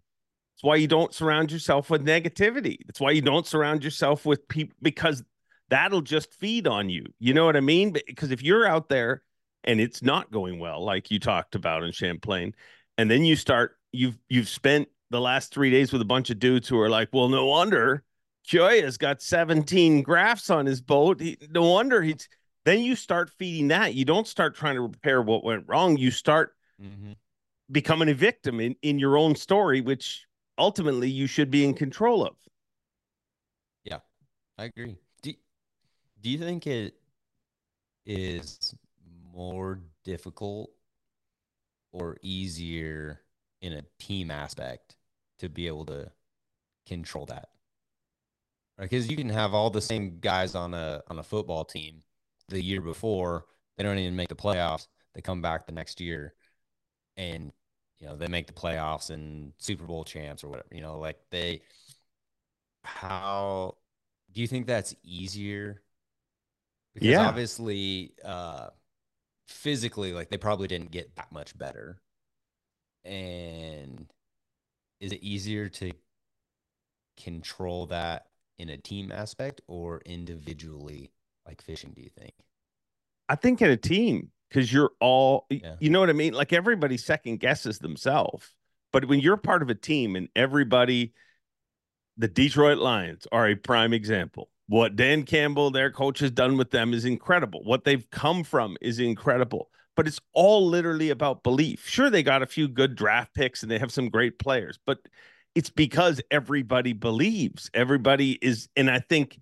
It's 0.56 0.64
why 0.64 0.76
you 0.76 0.88
don't 0.88 1.14
surround 1.14 1.52
yourself 1.52 1.90
with 1.90 2.06
negativity. 2.06 2.78
It's 2.90 3.00
why 3.00 3.12
you 3.12 3.22
don't 3.22 3.48
surround 3.48 3.84
yourself 3.84 4.26
with 4.26 4.48
people 4.48 4.76
because 4.82 5.24
that'll 5.70 6.02
just 6.02 6.34
feed 6.34 6.68
on 6.68 6.90
you. 6.90 7.06
You 7.20 7.34
know 7.34 7.46
what 7.46 7.56
I 7.56 7.62
mean? 7.62 7.92
Because 7.92 8.32
if 8.32 8.44
you're 8.44 8.68
out 8.68 8.90
there 8.90 9.24
and 9.64 9.80
it's 9.80 10.04
not 10.04 10.32
going 10.32 10.60
well, 10.60 10.84
like 10.84 11.10
you 11.10 11.20
talked 11.20 11.56
about 11.56 11.84
in 11.84 11.92
Champlain, 11.92 12.54
and 12.98 13.10
then 13.10 13.24
you 13.24 13.36
start, 13.36 13.78
you've 13.92 14.18
you've 14.30 14.50
spent 14.50 14.90
the 15.10 15.22
last 15.22 15.54
three 15.54 15.72
days 15.72 15.92
with 15.92 16.02
a 16.02 16.06
bunch 16.06 16.30
of 16.30 16.40
dudes 16.40 16.68
who 16.68 16.80
are 16.80 16.90
like, 16.90 17.10
well, 17.14 17.30
no 17.30 17.46
wonder 17.46 18.04
Kyoya's 18.50 18.98
got 18.98 19.22
17 19.22 20.02
graphs 20.02 20.50
on 20.50 20.66
his 20.66 20.82
boat. 20.82 21.20
He, 21.20 21.38
no 21.50 21.70
wonder 21.70 22.02
he's. 22.02 22.28
Then 22.64 22.82
you 22.82 22.96
start 22.96 23.30
feeding 23.30 23.70
that. 23.70 23.96
You 23.96 24.06
don't 24.06 24.28
start 24.28 24.56
trying 24.56 24.76
to 24.76 24.82
repair 24.82 25.22
what 25.22 25.44
went 25.44 25.66
wrong. 25.68 25.98
You 25.98 26.12
start 26.12 26.56
mm-hmm. 26.82 27.14
becoming 27.72 28.10
a 28.10 28.14
victim 28.14 28.60
in, 28.60 28.76
in 28.84 29.00
your 29.00 29.18
own 29.18 29.36
story, 29.36 29.82
which 29.82 30.26
ultimately 30.60 31.10
you 31.10 31.26
should 31.26 31.50
be 31.50 31.66
in 31.66 31.74
control 31.74 32.26
of. 32.26 32.36
Yeah, 33.84 34.00
I 34.60 34.66
agree. 34.66 34.98
Do, 35.24 35.34
do 36.22 36.30
you 36.30 36.38
think 36.38 36.68
it 36.68 36.94
is 38.06 38.76
more 39.34 39.80
difficult 40.04 40.70
or 41.92 42.18
easier 42.22 43.22
in 43.62 43.74
a 43.74 43.84
team 43.98 44.30
aspect 44.30 44.96
to 45.40 45.50
be 45.50 45.66
able 45.66 45.86
to 45.88 46.12
control 46.86 47.26
that? 47.26 47.50
Because 48.82 49.10
you 49.10 49.16
can 49.16 49.30
have 49.30 49.54
all 49.54 49.70
the 49.70 49.82
same 49.82 50.18
guys 50.20 50.56
on 50.56 50.74
a 50.74 51.02
on 51.08 51.20
a 51.20 51.24
football 51.24 51.64
team 51.64 52.02
the 52.50 52.62
year 52.62 52.82
before 52.82 53.46
they 53.78 53.84
don't 53.84 53.98
even 53.98 54.16
make 54.16 54.30
the 54.30 54.36
playoffs 54.36 54.88
they 55.16 55.22
come 55.22 55.42
back 55.42 55.66
the 55.66 55.72
next 55.72 56.02
year 56.02 56.34
and 57.18 57.52
you 58.00 58.08
know 58.08 58.16
they 58.16 58.28
make 58.28 58.48
the 58.48 58.54
playoffs 58.54 59.10
and 59.10 59.54
super 59.58 59.86
bowl 59.86 60.04
champs 60.04 60.44
or 60.44 60.50
whatever 60.50 60.68
you 60.72 60.82
know 60.82 61.00
like 61.00 61.18
they 61.30 61.62
how 62.84 63.76
do 64.34 64.42
you 64.42 64.48
think 64.48 64.68
that's 64.68 64.96
easier 65.04 65.82
because 66.94 67.10
yeah. 67.10 67.28
obviously 67.28 68.14
uh 68.26 68.68
physically, 69.52 70.14
like 70.14 70.30
they 70.30 70.38
probably 70.38 70.68
didn't 70.68 70.92
get 70.92 71.16
that 71.16 71.32
much 71.32 71.58
better. 71.58 72.02
And 73.04 74.08
is 75.00 75.12
it 75.12 75.22
easier 75.24 75.70
to 75.70 75.92
control 77.18 77.88
that 77.88 78.28
in 78.62 78.70
a 78.70 78.78
team 78.78 79.12
aspect 79.12 79.60
or 79.68 80.02
individually, 80.06 81.12
like 81.48 81.62
fishing? 81.62 81.92
Do 81.96 82.02
you 82.02 82.10
think? 82.10 82.34
I 83.28 83.36
think 83.36 83.62
in 83.62 83.72
a 83.72 83.78
team 83.78 84.30
because 84.50 84.72
you're 84.72 84.92
all, 85.00 85.48
Yeah. 85.50 85.76
you 85.80 85.90
know 85.90 86.00
what 86.00 86.10
I 86.10 86.14
mean? 86.14 86.34
Like 86.34 86.54
everybody 86.54 86.98
second 86.98 87.40
guesses 87.40 87.80
themselves. 87.80 88.54
But 88.94 89.06
when 89.06 89.20
you're 89.20 89.38
part 89.38 89.62
of 89.62 89.70
a 89.70 89.76
team 89.76 90.16
and 90.16 90.28
everybody, 90.36 91.14
the 92.18 92.28
Detroit 92.28 92.78
Lions 92.78 93.26
are 93.32 93.48
a 93.48 93.56
prime 93.56 93.94
example. 93.94 94.50
What 94.68 94.96
Dan 94.96 95.24
Campbell, 95.24 95.72
their 95.72 95.90
coach, 95.92 96.20
has 96.20 96.32
done 96.32 96.58
with 96.58 96.72
them 96.72 96.94
is 96.94 97.06
incredible. 97.06 97.64
What 97.64 97.84
they've 97.84 98.08
come 98.12 98.44
from 98.44 98.78
is 98.82 99.00
incredible. 99.00 99.70
But 99.96 100.08
it's 100.08 100.20
all 100.34 100.68
literally 100.68 101.10
about 101.10 101.44
belief. 101.44 101.88
Sure, 101.88 102.10
they 102.10 102.24
got 102.24 102.44
a 102.44 102.46
few 102.46 102.68
good 102.68 102.96
draft 102.96 103.34
picks 103.34 103.64
and 103.64 103.72
they 103.72 103.80
have 103.80 103.92
some 103.92 104.10
great 104.10 104.38
players, 104.40 104.78
but 104.86 105.00
it's 105.56 105.70
because 105.70 106.22
everybody 106.32 106.94
believes. 106.94 107.70
Everybody 107.74 108.34
is, 108.42 108.70
and 108.76 108.90
I 108.90 109.00
think 109.00 109.40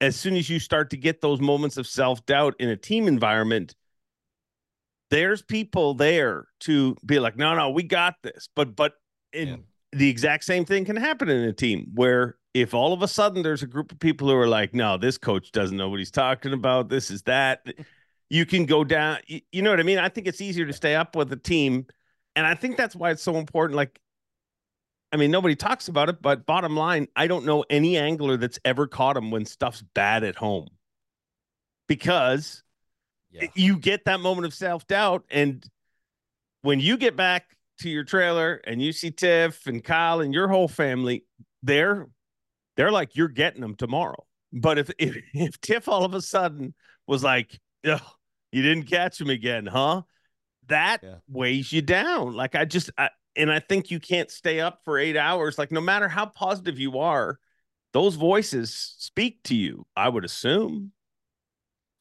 as 0.00 0.16
soon 0.16 0.36
as 0.36 0.48
you 0.48 0.58
start 0.58 0.90
to 0.90 0.96
get 0.96 1.20
those 1.20 1.40
moments 1.40 1.76
of 1.76 1.86
self 1.86 2.24
doubt 2.26 2.54
in 2.58 2.68
a 2.68 2.76
team 2.76 3.08
environment, 3.08 3.74
there's 5.10 5.42
people 5.42 5.94
there 5.94 6.48
to 6.60 6.96
be 7.04 7.18
like, 7.18 7.36
no, 7.36 7.54
no, 7.54 7.70
we 7.70 7.82
got 7.82 8.14
this. 8.22 8.48
But, 8.54 8.74
but, 8.76 8.94
in 9.32 9.48
Yeah. 9.48 9.56
the 9.92 10.08
exact 10.08 10.44
same 10.44 10.64
thing 10.64 10.84
can 10.84 10.96
happen 10.96 11.28
in 11.28 11.44
a 11.44 11.52
team 11.52 11.90
where 11.94 12.36
if 12.54 12.72
all 12.74 12.92
of 12.92 13.02
a 13.02 13.08
sudden 13.08 13.42
there's 13.42 13.62
a 13.62 13.66
group 13.66 13.92
of 13.92 13.98
people 13.98 14.28
who 14.28 14.34
are 14.34 14.48
like, 14.48 14.74
no, 14.74 14.96
this 14.96 15.18
coach 15.18 15.52
doesn't 15.52 15.76
know 15.76 15.88
what 15.88 15.98
he's 15.98 16.10
talking 16.10 16.52
about, 16.52 16.88
this 16.88 17.10
is 17.10 17.22
that, 17.22 17.66
you 18.28 18.44
can 18.44 18.66
go 18.66 18.82
down. 18.82 19.18
You, 19.26 19.40
you 19.52 19.62
know 19.62 19.70
what 19.70 19.78
I 19.78 19.84
mean? 19.84 19.98
I 19.98 20.08
think 20.08 20.26
it's 20.26 20.40
easier 20.40 20.66
to 20.66 20.72
stay 20.72 20.96
up 20.96 21.14
with 21.14 21.32
a 21.32 21.36
team. 21.36 21.86
And 22.34 22.44
I 22.44 22.54
think 22.54 22.76
that's 22.76 22.96
why 22.96 23.10
it's 23.10 23.22
so 23.22 23.36
important. 23.36 23.76
Like, 23.76 24.00
I 25.16 25.18
mean, 25.18 25.30
nobody 25.30 25.56
talks 25.56 25.88
about 25.88 26.10
it, 26.10 26.20
but 26.20 26.44
bottom 26.44 26.76
line, 26.76 27.08
I 27.16 27.26
don't 27.26 27.46
know 27.46 27.64
any 27.70 27.96
angler 27.96 28.36
that's 28.36 28.58
ever 28.66 28.86
caught 28.86 29.16
him 29.16 29.30
when 29.30 29.46
stuff's 29.46 29.80
bad 29.80 30.24
at 30.24 30.36
home 30.36 30.68
because 31.88 32.62
Yeah. 33.30 33.46
you 33.54 33.78
get 33.78 34.04
that 34.04 34.20
moment 34.20 34.44
of 34.44 34.52
self 34.52 34.86
doubt. 34.86 35.24
And 35.30 35.64
when 36.60 36.80
you 36.80 36.98
get 36.98 37.16
back 37.16 37.56
to 37.78 37.88
your 37.88 38.04
trailer 38.04 38.60
and 38.66 38.82
you 38.82 38.92
see 38.92 39.10
Tiff 39.10 39.66
and 39.66 39.82
Kyle 39.82 40.20
and 40.20 40.34
your 40.34 40.48
whole 40.48 40.68
family, 40.68 41.24
they're 41.62 42.08
they're 42.76 42.92
like 42.92 43.16
you're 43.16 43.28
getting 43.28 43.62
them 43.62 43.74
tomorrow. 43.74 44.26
But 44.52 44.76
if 44.76 44.90
if, 44.98 45.16
if 45.32 45.58
Tiff 45.62 45.88
all 45.88 46.04
of 46.04 46.12
a 46.12 46.20
sudden 46.20 46.74
was 47.06 47.24
like, 47.24 47.58
"Ugh, 47.86 48.02
you 48.52 48.60
didn't 48.60 48.84
catch 48.84 49.18
him 49.18 49.30
again, 49.30 49.64
huh?" 49.64 50.02
That 50.66 51.02
Yeah. 51.02 51.16
weighs 51.26 51.72
you 51.72 51.80
down. 51.80 52.34
Like 52.34 52.54
I 52.54 52.66
just 52.66 52.90
I, 52.98 53.08
and 53.36 53.50
I 53.50 53.60
think 53.60 53.90
you 53.90 54.00
can't 54.00 54.30
stay 54.30 54.60
up 54.60 54.80
for 54.84 54.98
eight 54.98 55.16
hours. 55.16 55.58
Like 55.58 55.72
no 55.72 55.80
matter 55.80 56.08
how 56.08 56.26
positive 56.26 56.78
you 56.78 56.98
are, 56.98 57.38
those 57.92 58.14
voices 58.14 58.74
speak 58.98 59.42
to 59.44 59.54
you. 59.54 59.86
I 59.96 60.08
would 60.08 60.24
assume. 60.24 60.92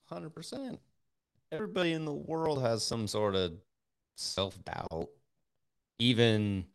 Hundred 0.05 0.31
percent. 0.31 0.79
Everybody 1.51 1.93
in 1.93 2.05
the 2.05 2.13
world 2.13 2.61
has 2.61 2.85
some 2.85 3.07
sort 3.07 3.35
of 3.35 3.53
self 4.15 4.57
doubt. 4.65 5.09
Even, 5.99 6.65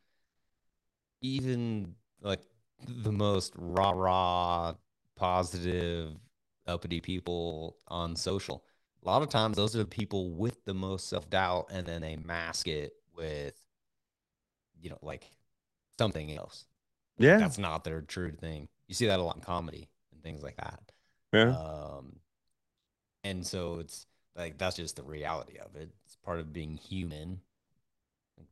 even 1.21 1.95
like 2.23 2.41
the 2.89 3.13
most 3.13 3.53
rah 3.57 3.91
rah, 3.91 4.75
positive, 5.17 6.17
uppity 6.67 7.01
people 7.01 7.77
on 7.89 8.17
social. 8.17 8.65
A 9.03 9.09
lot 9.09 9.23
of 9.23 9.29
times, 9.29 9.57
those 9.57 9.75
are 9.75 9.79
the 9.79 9.85
people 9.85 10.31
with 10.31 10.65
the 10.65 10.75
most 10.75 11.09
self 11.09 11.29
doubt, 11.31 11.67
and 11.71 11.87
then 11.87 12.03
they 12.03 12.17
mask 12.17 12.69
it 12.69 12.93
with, 13.17 13.55
you 14.81 14.91
know, 14.91 14.99
like 15.03 15.31
something 15.99 16.37
else. 16.37 16.65
Yeah. 17.19 17.39
That's 17.39 17.59
not 17.59 17.85
their 17.85 18.01
true 18.01 18.33
thing. 18.33 18.69
You 18.89 18.95
see 18.95 19.07
that 19.07 19.21
a 19.21 19.23
lot 19.23 19.37
in 19.37 19.43
comedy 19.43 19.89
and 20.13 20.23
things 20.23 20.43
like 20.43 20.57
that. 20.57 20.81
Yeah. 21.33 21.57
Um, 21.57 22.17
and 23.23 23.47
so 23.47 23.79
it's 23.81 24.07
like 24.37 24.59
that's 24.59 24.77
just 24.77 24.97
the 24.97 25.03
reality 25.03 25.59
of 25.59 25.77
it. 25.77 25.91
It's 26.05 26.17
part 26.25 26.41
of 26.41 26.53
being 26.53 26.77
human. 26.77 27.41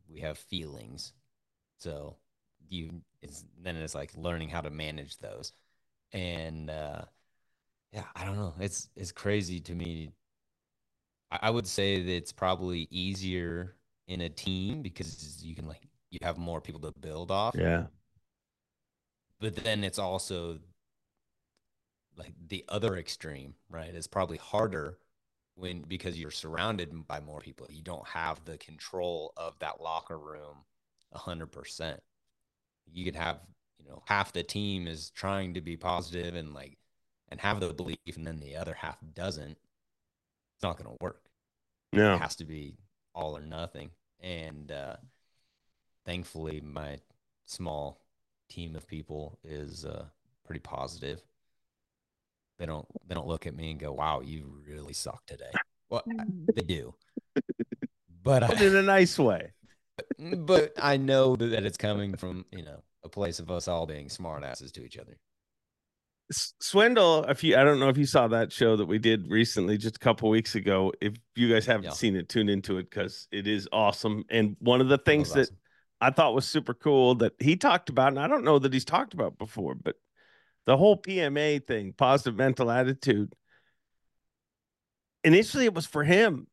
We 0.09 0.21
have 0.21 0.39
feelings, 0.39 1.13
so 1.79 2.17
you 2.69 3.01
it's 3.23 3.45
then 3.63 3.77
it's 3.77 3.95
like 3.95 4.13
learning 4.17 4.51
how 4.51 4.61
to 4.61 4.71
manage 4.71 5.17
those. 5.19 5.53
And 6.13 6.69
uh, 6.69 7.03
yeah, 7.93 8.05
I 8.15 8.25
don't 8.25 8.37
know. 8.37 8.55
It's 8.61 8.89
it's 8.97 9.13
crazy 9.13 9.61
to 9.61 9.75
me. 9.75 10.11
I, 11.31 11.39
I 11.43 11.51
would 11.51 11.67
say 11.67 12.03
that 12.03 12.13
it's 12.13 12.33
probably 12.33 12.87
easier 12.91 13.75
in 14.09 14.21
a 14.21 14.29
team 14.29 14.83
because 14.83 15.43
you 15.43 15.55
can 15.55 15.67
like 15.67 15.88
you 16.11 16.19
have 16.23 16.39
more 16.39 16.61
people 16.61 16.81
to 16.81 16.93
build 17.01 17.31
off 17.31 17.55
yeah. 17.59 17.85
but 19.41 19.57
then 19.57 19.85
it's 19.85 19.99
also 19.99 20.59
like 22.19 22.35
the 22.49 22.65
other 22.69 22.97
extreme, 22.97 23.55
right? 23.71 23.95
It's 23.95 24.09
probably 24.09 24.39
harder 24.39 24.99
when 25.55 25.83
because 25.83 26.19
you're 26.19 26.31
surrounded 26.31 27.07
by 27.07 27.21
more 27.21 27.41
people. 27.41 27.67
You 27.71 27.83
don't 27.83 28.07
have 28.09 28.45
the 28.45 28.59
control 28.59 29.33
of 29.37 29.59
that 29.61 29.81
locker 29.81 30.19
room 30.19 30.65
a 31.13 31.19
hundred 31.19 31.53
percent. 31.53 32.01
You 32.93 33.05
could 33.05 33.17
have, 33.17 33.41
you 33.79 33.89
know, 33.89 34.03
half 34.07 34.33
the 34.33 34.43
team 34.43 34.87
is 34.87 35.11
trying 35.11 35.55
to 35.55 35.61
be 35.61 35.77
positive 35.77 36.35
and 36.35 36.53
like 36.53 36.77
and 37.31 37.41
have 37.41 37.61
the 37.61 37.73
belief, 37.73 37.99
and 38.17 38.27
then 38.27 38.41
the 38.41 38.57
other 38.57 38.75
half 38.75 38.99
doesn't. 39.15 39.57
It's 40.57 40.63
not 40.63 40.77
going 40.77 40.91
to 40.91 40.97
work. 41.01 41.23
Yeah. 41.93 42.17
It 42.17 42.21
has 42.21 42.37
to 42.37 42.45
be 42.45 42.75
all 43.15 43.37
or 43.37 43.43
nothing. 43.43 43.91
And 44.21 44.73
uh, 44.73 44.97
thankfully, 46.09 46.63
my 46.63 46.99
small 47.45 48.01
team 48.49 48.75
of 48.75 48.87
people 48.87 49.39
is 49.45 49.85
uh, 49.85 50.07
pretty 50.47 50.61
positive. 50.61 51.21
They 52.59 52.65
don't 52.67 52.87
they 53.07 53.15
don't 53.15 53.27
look 53.29 53.47
at 53.47 53.55
me 53.55 53.71
and 53.71 53.79
go, 53.79 53.93
"Wow, 53.93 54.23
you 54.25 54.63
really 54.67 54.95
suck 54.95 55.25
today." 55.27 55.53
Well, 55.91 56.03
I- 56.19 56.25
they 56.57 56.63
do, 56.63 56.95
but 58.25 58.41
But 58.49 58.61
in 58.63 58.75
a 58.75 58.83
nice 58.83 59.19
way. 59.19 59.53
but 60.39 60.73
I 60.81 60.97
know 60.97 61.37
that 61.37 61.65
it's 61.65 61.77
coming 61.77 62.17
from 62.17 62.47
you 62.53 62.65
know 62.65 62.83
a 63.05 63.09
place 63.09 63.39
of 63.39 63.51
us 63.51 63.69
all 63.69 63.87
being 63.87 64.09
smartasses 64.09 64.73
to 64.73 64.85
each 64.85 64.97
other. 64.97 65.19
Swindle, 66.31 67.25
if 67.29 67.43
you 67.45 67.57
I 67.57 67.65
don't 67.65 67.81
know 67.81 67.89
if 67.89 67.97
you 67.99 68.07
saw 68.07 68.29
that 68.29 68.53
show 68.53 68.77
that 68.77 68.87
we 68.87 68.99
did 68.99 69.31
recently 69.31 69.79
just 69.79 69.97
a 69.97 70.01
couple 70.01 70.29
weeks 70.31 70.55
ago. 70.57 70.93
If 71.01 71.15
you 71.37 71.53
guys 71.53 71.65
haven't 71.67 71.85
Yeah. 71.85 71.91
seen 71.93 72.17
it, 72.17 72.29
tune 72.29 72.49
into 72.49 72.79
it 72.79 72.91
because 72.91 73.29
it 73.31 73.47
is 73.47 73.69
awesome. 73.73 74.25
And 74.31 74.57
one 74.59 74.81
of 74.81 74.89
the 74.89 74.99
things 74.99 75.33
That 75.33 75.39
was 75.39 75.49
that 75.51 75.57
I 76.01 76.11
thought 76.11 76.35
was 76.35 76.47
super 76.47 76.75
cool 76.75 77.17
that 77.17 77.33
he 77.39 77.57
talked 77.57 77.89
about, 77.89 78.09
and 78.09 78.21
I 78.21 78.29
don't 78.29 78.45
know 78.45 78.59
that 78.59 78.73
he's 78.73 78.85
talked 78.85 79.15
about 79.15 79.39
before, 79.39 79.75
but 79.75 79.97
the 80.67 80.77
whole 80.77 80.97
PMA 80.97 81.67
thing, 81.67 81.93
positive 81.93 82.37
mental 82.37 82.71
attitude. 82.71 83.35
Initially, 85.25 85.65
it 85.65 85.75
was 85.75 85.87
for 85.87 86.05
him. 86.05 86.47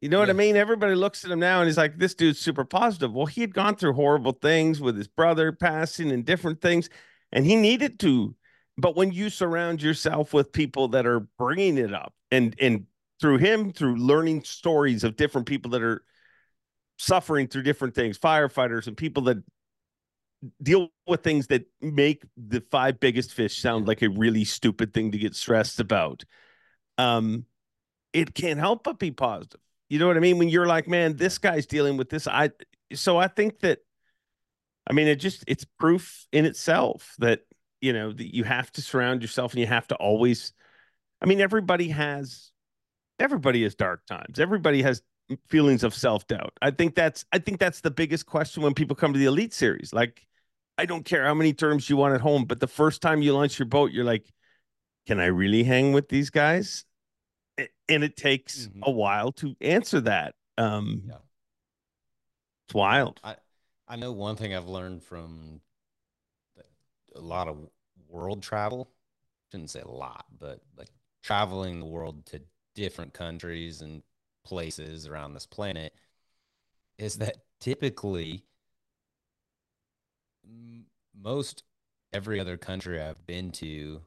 You 0.00 0.08
know 0.08 0.18
what 0.18 0.30
I 0.30 0.34
mean? 0.34 0.56
Everybody 0.56 0.94
looks 0.94 1.24
at 1.24 1.30
him 1.30 1.40
now 1.40 1.60
and 1.60 1.68
he's 1.68 1.76
like, 1.76 1.98
this 1.98 2.14
dude's 2.14 2.38
super 2.38 2.64
positive. 2.64 3.12
Well, 3.12 3.26
he 3.26 3.42
had 3.42 3.52
gone 3.52 3.76
through 3.76 3.92
horrible 3.92 4.32
things 4.32 4.80
with 4.80 4.96
his 4.96 5.08
brother 5.08 5.52
passing 5.52 6.10
and 6.10 6.24
different 6.24 6.62
things, 6.62 6.88
and 7.32 7.44
he 7.44 7.54
needed 7.54 8.00
to. 8.00 8.34
But 8.78 8.96
when 8.96 9.12
you 9.12 9.28
surround 9.28 9.82
yourself 9.82 10.32
with 10.32 10.52
people 10.52 10.88
that 10.88 11.04
are 11.04 11.20
bringing 11.20 11.76
it 11.76 11.92
up 11.92 12.14
and, 12.30 12.56
and 12.58 12.86
through 13.20 13.38
him, 13.38 13.72
through 13.74 13.96
learning 13.96 14.44
stories 14.44 15.04
of 15.04 15.16
different 15.16 15.46
people 15.46 15.72
that 15.72 15.82
are 15.82 16.02
suffering 17.00 17.48
through 17.48 17.62
different 17.62 17.94
things, 17.94 18.18
firefighters 18.18 18.86
and 18.86 18.96
people 18.96 19.22
that 19.24 19.42
deal 20.62 20.88
with 21.06 21.22
things 21.22 21.46
that 21.46 21.66
make 21.80 22.22
the 22.36 22.62
five 22.70 23.00
biggest 23.00 23.32
fish 23.32 23.58
sound 23.58 23.88
like 23.88 24.02
a 24.02 24.08
really 24.08 24.44
stupid 24.44 24.92
thing 24.92 25.10
to 25.12 25.18
get 25.18 25.34
stressed 25.34 25.80
about. 25.80 26.24
Um, 26.98 27.46
it 28.12 28.34
can't 28.34 28.58
help 28.58 28.84
but 28.84 28.98
be 28.98 29.10
positive. 29.10 29.60
You 29.88 29.98
know 29.98 30.06
what 30.06 30.18
I 30.18 30.20
mean? 30.20 30.38
When 30.38 30.50
you're 30.50 30.66
like, 30.66 30.88
man, 30.88 31.16
this 31.16 31.38
guy's 31.38 31.66
dealing 31.66 31.96
with 31.96 32.10
this. 32.10 32.26
I 32.26 32.50
so 32.92 33.16
I 33.16 33.28
think 33.28 33.60
that 33.60 33.78
I 34.88 34.92
mean 34.92 35.08
it 35.08 35.16
just 35.16 35.42
it's 35.46 35.64
proof 35.78 36.26
in 36.32 36.44
itself 36.44 37.14
that 37.18 37.40
you 37.80 37.92
know 37.92 38.12
that 38.12 38.34
you 38.34 38.44
have 38.44 38.70
to 38.72 38.82
surround 38.82 39.22
yourself 39.22 39.52
and 39.52 39.60
you 39.60 39.66
have 39.66 39.88
to 39.88 39.94
always 39.96 40.52
I 41.22 41.26
mean, 41.26 41.40
everybody 41.40 41.88
has 41.88 42.50
everybody 43.18 43.62
has 43.62 43.74
dark 43.74 44.06
times. 44.06 44.38
Everybody 44.38 44.82
has 44.82 45.02
feelings 45.48 45.84
of 45.84 45.94
self-doubt. 45.94 46.52
I 46.62 46.70
think 46.70 46.94
that's 46.94 47.24
I 47.32 47.38
think 47.38 47.58
that's 47.58 47.80
the 47.80 47.90
biggest 47.90 48.26
question 48.26 48.62
when 48.62 48.74
people 48.74 48.96
come 48.96 49.12
to 49.12 49.18
the 49.18 49.26
elite 49.26 49.52
series. 49.52 49.92
Like, 49.92 50.26
I 50.78 50.86
don't 50.86 51.04
care 51.04 51.24
how 51.24 51.34
many 51.34 51.52
terms 51.52 51.88
you 51.90 51.96
want 51.96 52.14
at 52.14 52.20
home, 52.20 52.44
but 52.44 52.60
the 52.60 52.66
first 52.66 53.02
time 53.02 53.22
you 53.22 53.32
launch 53.34 53.58
your 53.58 53.66
boat, 53.66 53.92
you're 53.92 54.04
like, 54.04 54.30
can 55.06 55.20
I 55.20 55.26
really 55.26 55.64
hang 55.64 55.92
with 55.92 56.08
these 56.08 56.30
guys? 56.30 56.84
And 57.88 58.04
it 58.04 58.16
takes 58.16 58.68
Mhm. 58.68 58.80
a 58.84 58.90
while 58.90 59.32
to 59.32 59.54
answer 59.60 60.00
that. 60.02 60.34
Um 60.56 61.02
Yeah. 61.06 61.18
it's 62.66 62.74
wild. 62.74 63.20
I 63.24 63.36
I 63.88 63.96
know 63.96 64.12
one 64.12 64.36
thing 64.36 64.54
I've 64.54 64.68
learned 64.68 65.02
from 65.02 65.60
a 67.16 67.20
lot 67.20 67.48
of 67.48 67.68
world 68.08 68.42
travel. 68.42 68.90
Shouldn't 69.50 69.70
say 69.70 69.80
a 69.80 69.88
lot, 69.88 70.26
but 70.38 70.60
like 70.76 70.90
traveling 71.22 71.80
the 71.80 71.86
world 71.86 72.24
to 72.26 72.40
different 72.74 73.12
countries 73.12 73.82
and 73.82 74.02
places 74.44 75.06
around 75.06 75.34
this 75.34 75.46
planet 75.46 75.94
is 76.98 77.16
that 77.16 77.36
typically 77.60 78.44
most 81.14 81.64
every 82.12 82.40
other 82.40 82.56
country 82.56 83.00
I've 83.00 83.26
been 83.26 83.50
to 83.52 84.00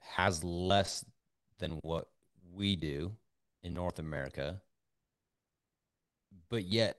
has 0.00 0.44
less 0.44 1.04
than 1.58 1.78
what 1.82 2.08
we 2.52 2.76
do 2.76 3.12
in 3.62 3.74
North 3.74 3.98
America, 3.98 4.60
but 6.48 6.64
yet 6.64 6.98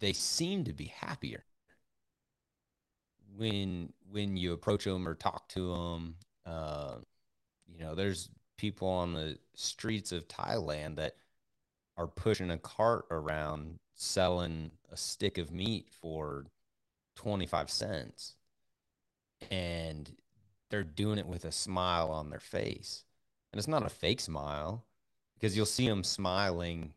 they 0.00 0.12
seem 0.12 0.64
to 0.64 0.72
be 0.72 0.86
happier 0.86 1.44
when 3.36 3.92
when 4.10 4.36
you 4.36 4.52
approach 4.52 4.84
them 4.84 5.06
or 5.08 5.14
talk 5.14 5.48
to 5.50 5.74
them. 5.74 6.14
Uh, 6.46 6.96
you 7.66 7.80
know, 7.80 7.94
there's 7.94 8.30
people 8.56 8.88
on 8.88 9.12
the 9.12 9.38
streets 9.54 10.12
of 10.12 10.28
Thailand 10.28 10.96
that 10.96 11.14
are 11.98 12.06
pushing 12.06 12.50
a 12.50 12.56
cart 12.56 13.04
around 13.10 13.78
selling 13.94 14.70
a 14.90 14.96
stick 14.96 15.36
of 15.36 15.52
meat 15.52 15.88
for 16.00 16.46
25 17.16 17.68
cents 17.70 18.36
and 19.50 20.16
they're 20.70 20.82
doing 20.82 21.18
it 21.18 21.26
with 21.26 21.44
a 21.44 21.52
smile 21.52 22.10
on 22.10 22.30
their 22.30 22.40
face. 22.40 23.04
And 23.52 23.58
it's 23.58 23.68
not 23.68 23.84
a 23.84 23.90
fake 23.90 24.20
smile 24.20 24.84
because 25.34 25.56
you'll 25.56 25.66
see 25.66 25.88
them 25.88 26.04
smiling 26.04 26.94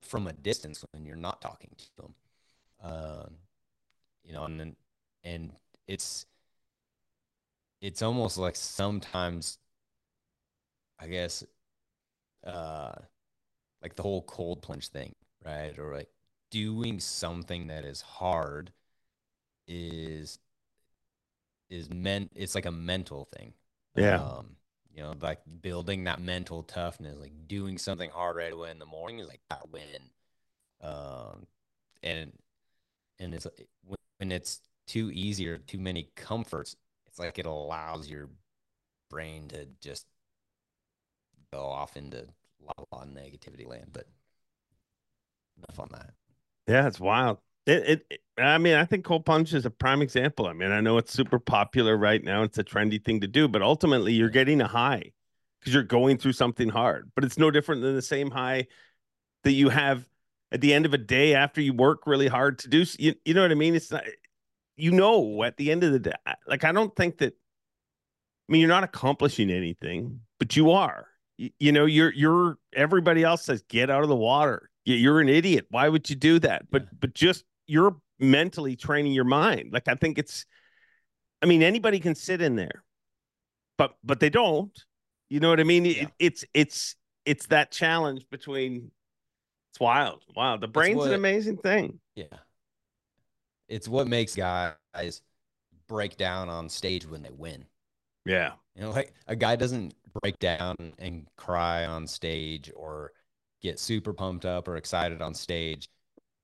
from 0.00 0.26
a 0.26 0.32
distance 0.32 0.84
when 0.92 1.04
you're 1.04 1.16
not 1.16 1.40
talking 1.40 1.70
to 1.78 2.02
them 2.02 2.14
uh, 2.82 3.24
you 4.24 4.32
know 4.32 4.44
and 4.44 4.76
and 5.24 5.52
it's 5.86 6.26
it's 7.80 8.02
almost 8.02 8.38
like 8.38 8.56
sometimes 8.56 9.58
i 10.98 11.06
guess 11.06 11.44
uh 12.46 12.92
like 13.82 13.96
the 13.96 14.02
whole 14.02 14.22
cold 14.22 14.62
plunge 14.62 14.88
thing 14.88 15.14
right? 15.44 15.78
Or 15.78 15.94
like 15.94 16.08
doing 16.50 17.00
something 17.00 17.68
that 17.68 17.84
is 17.84 18.00
hard 18.00 18.72
is 19.66 20.38
is 21.70 21.88
meant 21.90 22.30
it's 22.34 22.54
like 22.54 22.66
a 22.66 22.70
mental 22.72 23.28
thing. 23.36 23.54
Yeah. 23.96 24.16
um 24.16 24.56
you 24.94 25.02
know 25.02 25.14
like 25.20 25.40
building 25.62 26.04
that 26.04 26.20
mental 26.20 26.62
toughness 26.62 27.18
like 27.18 27.32
doing 27.46 27.78
something 27.78 28.10
hard 28.10 28.36
right 28.36 28.52
away 28.52 28.70
in 28.70 28.78
the 28.78 28.86
morning 28.86 29.18
is 29.18 29.28
like 29.28 29.40
that 29.50 29.70
win. 29.70 30.10
Um 30.80 31.46
and 32.02 32.32
and 33.18 33.34
it's 33.34 33.46
when 34.18 34.32
it's 34.32 34.60
too 34.86 35.10
easy 35.12 35.48
or 35.48 35.58
too 35.58 35.78
many 35.78 36.10
comforts 36.16 36.76
it's 37.06 37.18
like 37.18 37.38
it 37.38 37.46
allows 37.46 38.10
your 38.10 38.28
brain 39.10 39.48
to 39.48 39.66
just 39.80 40.06
go 41.52 41.60
off 41.64 41.96
into 41.96 42.26
lot, 42.66 42.88
a 42.92 42.94
lot 42.96 43.06
of 43.06 43.12
negativity 43.14 43.66
land 43.66 43.90
but 43.92 44.06
enough 45.58 45.78
on 45.80 45.88
that 45.92 46.14
Yeah, 46.66 46.86
it's 46.86 47.00
wild. 47.00 47.38
It, 47.66 47.82
it, 47.88 48.06
it- 48.10 48.18
I 48.38 48.56
mean, 48.56 48.74
I 48.74 48.86
think 48.86 49.04
cold 49.04 49.26
plunge 49.26 49.52
is 49.52 49.66
a 49.66 49.70
prime 49.70 50.00
example. 50.00 50.46
I 50.46 50.54
mean, 50.54 50.70
I 50.72 50.80
know 50.80 50.96
it's 50.96 51.12
super 51.12 51.38
popular 51.38 51.98
right 51.98 52.24
now. 52.24 52.44
It's 52.44 52.56
a 52.56 52.64
trendy 52.64 53.02
thing 53.04 53.20
to 53.20 53.28
do, 53.28 53.46
but 53.46 53.60
ultimately 53.60 54.14
you're 54.14 54.30
getting 54.30 54.62
a 54.62 54.66
high 54.66 55.12
because 55.60 55.74
you're 55.74 55.82
going 55.82 56.16
through 56.16 56.32
something 56.32 56.70
hard. 56.70 57.10
But 57.14 57.24
it's 57.24 57.36
no 57.36 57.50
different 57.50 57.82
than 57.82 57.94
the 57.94 58.00
same 58.00 58.30
high 58.30 58.68
that 59.44 59.52
you 59.52 59.70
have 59.70 60.06
at 60.52 60.60
the 60.60 60.74
end 60.74 60.86
of 60.86 60.94
a 60.94 60.98
day 60.98 61.34
after 61.34 61.60
you 61.60 61.74
work 61.74 62.06
really 62.06 62.28
hard 62.28 62.60
to 62.60 62.68
do. 62.68 62.84
You, 62.98 63.14
you 63.24 63.34
know 63.34 63.42
what 63.42 63.52
I 63.52 63.56
mean? 63.56 63.74
It's 63.76 63.90
not, 63.90 64.04
you 64.76 64.92
know, 64.92 65.44
at 65.44 65.56
the 65.58 65.72
end 65.72 65.84
of 65.84 65.92
the 65.92 66.00
day, 66.00 66.14
like, 66.46 66.64
I 66.64 66.72
don't 66.72 66.94
think 66.96 67.18
that, 67.18 67.34
I 68.48 68.52
mean, 68.52 68.60
you're 68.60 68.68
not 68.68 68.84
accomplishing 68.84 69.50
anything, 69.50 70.20
but 70.38 70.56
you 70.56 70.70
are. 70.72 71.08
You, 71.58 71.72
know, 71.72 71.86
you're, 71.86 72.12
you're, 72.12 72.58
everybody 72.74 73.24
else 73.24 73.44
says, 73.44 73.62
get 73.68 73.90
out 73.90 74.02
of 74.02 74.08
the 74.08 74.16
water. 74.16 74.70
You- 74.84 74.96
You're 74.96 75.20
an 75.20 75.28
idiot. 75.28 75.66
Why 75.70 75.88
would 75.88 76.08
you 76.08 76.16
do 76.16 76.38
that? 76.40 76.70
But, 76.70 76.82
Yeah. 76.82 76.88
but 77.00 77.14
just, 77.14 77.44
you're 77.66 77.96
mentally 78.20 78.76
training 78.76 79.12
your 79.12 79.24
mind. 79.24 79.72
Like, 79.72 79.88
I 79.88 79.94
think 79.94 80.18
it's, 80.18 80.46
I 81.40 81.46
mean, 81.46 81.62
anybody 81.62 81.98
can 81.98 82.14
sit 82.14 82.40
in 82.40 82.54
there, 82.56 82.84
but, 83.78 83.96
but 84.04 84.20
they 84.20 84.30
don't. 84.30 84.76
You 85.30 85.40
know 85.40 85.48
what 85.48 85.58
I 85.60 85.64
mean? 85.64 85.86
It- 85.86 86.10
it's, 86.18 86.44
it's, 86.54 86.96
it's 87.24 87.46
that 87.46 87.70
challenge 87.72 88.24
between, 88.30 88.90
it's 89.72 89.80
wild. 89.80 90.22
Wow. 90.36 90.58
The 90.58 90.68
brain's 90.68 91.04
an 91.04 91.14
amazing 91.14 91.56
thing. 91.56 91.98
Yeah. 92.14 92.26
It's 93.68 93.88
what 93.88 94.06
makes 94.06 94.36
guys 94.36 95.22
break 95.88 96.16
down 96.16 96.48
on 96.48 96.68
stage 96.68 97.06
when 97.08 97.22
they 97.22 97.30
win. 97.30 97.64
Yeah. 98.24 98.52
You 98.74 98.82
know, 98.82 98.90
like 98.90 99.12
a 99.26 99.36
guy 99.36 99.56
doesn't 99.56 99.94
break 100.20 100.38
down 100.38 100.76
and 100.98 101.26
cry 101.36 101.86
on 101.86 102.06
stage 102.06 102.70
or 102.74 103.12
get 103.60 103.78
super 103.78 104.12
pumped 104.12 104.44
up 104.44 104.68
or 104.68 104.76
excited 104.76 105.22
on 105.22 105.34
stage 105.34 105.88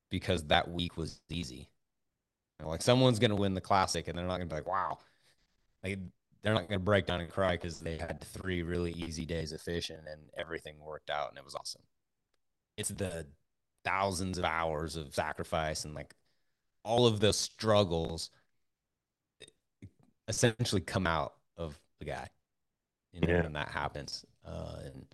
because 0.09 0.43
that 0.47 0.69
week 0.69 0.97
was 0.97 1.21
easy. 1.29 1.69
You 2.59 2.65
know, 2.65 2.69
like 2.69 2.81
someone's 2.81 3.19
going 3.19 3.31
to 3.31 3.35
win 3.35 3.53
the 3.53 3.61
classic 3.61 4.07
and 4.07 4.17
they're 4.17 4.25
not 4.25 4.37
going 4.37 4.49
to 4.49 4.55
be 4.55 4.59
like, 4.59 4.67
wow. 4.67 4.97
Like 5.83 5.99
they're 6.41 6.53
not 6.53 6.67
going 6.67 6.79
to 6.79 6.83
break 6.83 7.05
down 7.05 7.21
and 7.21 7.29
cry 7.29 7.53
because 7.53 7.79
they 7.79 7.97
had 7.97 8.21
three 8.21 8.63
really 8.63 8.91
easy 8.91 9.25
days 9.25 9.51
of 9.51 9.61
fishing 9.61 9.97
and 9.97 10.21
everything 10.37 10.75
worked 10.79 11.09
out 11.09 11.29
and 11.29 11.37
it 11.37 11.45
was 11.45 11.55
awesome. 11.55 11.81
It's 12.77 12.89
the 12.89 13.25
thousands 13.85 14.37
of 14.37 14.45
hours 14.45 14.95
of 14.95 15.13
sacrifice 15.13 15.85
and 15.85 15.93
like 15.93 16.13
all 16.83 17.07
of 17.07 17.19
the 17.19 17.33
struggles 17.33 18.29
essentially 20.27 20.81
come 20.81 21.07
out 21.07 21.33
of 21.59 21.79
the 21.99 22.05
guy 22.05 22.29
you 23.13 23.21
know 23.21 23.27
Yeah. 23.27 23.41
when 23.41 23.53
that 23.53 23.69
happens. 23.69 24.25
Uh 24.45 24.77
and 24.85 25.05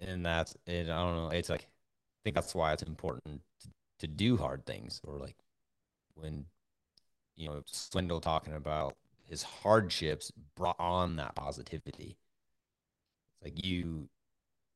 and 0.00 0.24
that's 0.24 0.56
it 0.66 0.84
i 0.88 0.96
don't 0.96 1.16
know 1.16 1.28
it's 1.30 1.48
like 1.48 1.62
i 1.62 2.20
think 2.24 2.34
that's 2.34 2.54
why 2.54 2.72
it's 2.72 2.82
important 2.82 3.40
to, 3.60 3.68
to 4.00 4.06
do 4.06 4.36
hard 4.36 4.64
things 4.66 5.00
or 5.04 5.18
like 5.18 5.36
when 6.14 6.44
you 7.36 7.48
know 7.48 7.62
swindle 7.66 8.20
talking 8.20 8.54
about 8.54 8.96
his 9.28 9.42
hardships 9.42 10.32
brought 10.56 10.78
on 10.80 11.16
that 11.16 11.34
positivity. 11.36 12.18
It's 13.40 13.42
like 13.54 13.64
you 13.64 14.08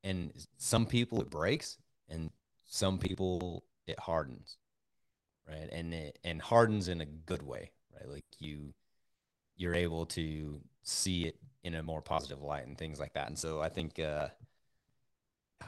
and 0.04 0.32
some 0.58 0.86
people 0.86 1.20
it 1.22 1.30
breaks 1.30 1.78
and 2.08 2.30
some 2.66 2.98
people 2.98 3.64
it 3.86 3.98
hardens 3.98 4.58
right? 5.48 5.68
And 5.72 5.94
it 5.94 6.18
and 6.24 6.42
hardens 6.42 6.88
in 6.88 7.00
a 7.00 7.06
good 7.06 7.42
way 7.42 7.72
right? 7.94 8.08
Like 8.08 8.24
you 8.38 8.74
you're 9.56 9.74
able 9.74 10.06
to 10.06 10.60
see 10.82 11.24
it 11.26 11.36
in 11.62 11.74
a 11.74 11.82
more 11.82 12.02
positive 12.02 12.42
light 12.42 12.66
and 12.66 12.76
things 12.76 13.00
like 13.00 13.14
that. 13.14 13.28
And 13.28 13.38
so 13.38 13.60
i 13.60 13.68
think 13.68 13.98
uh 13.98 14.28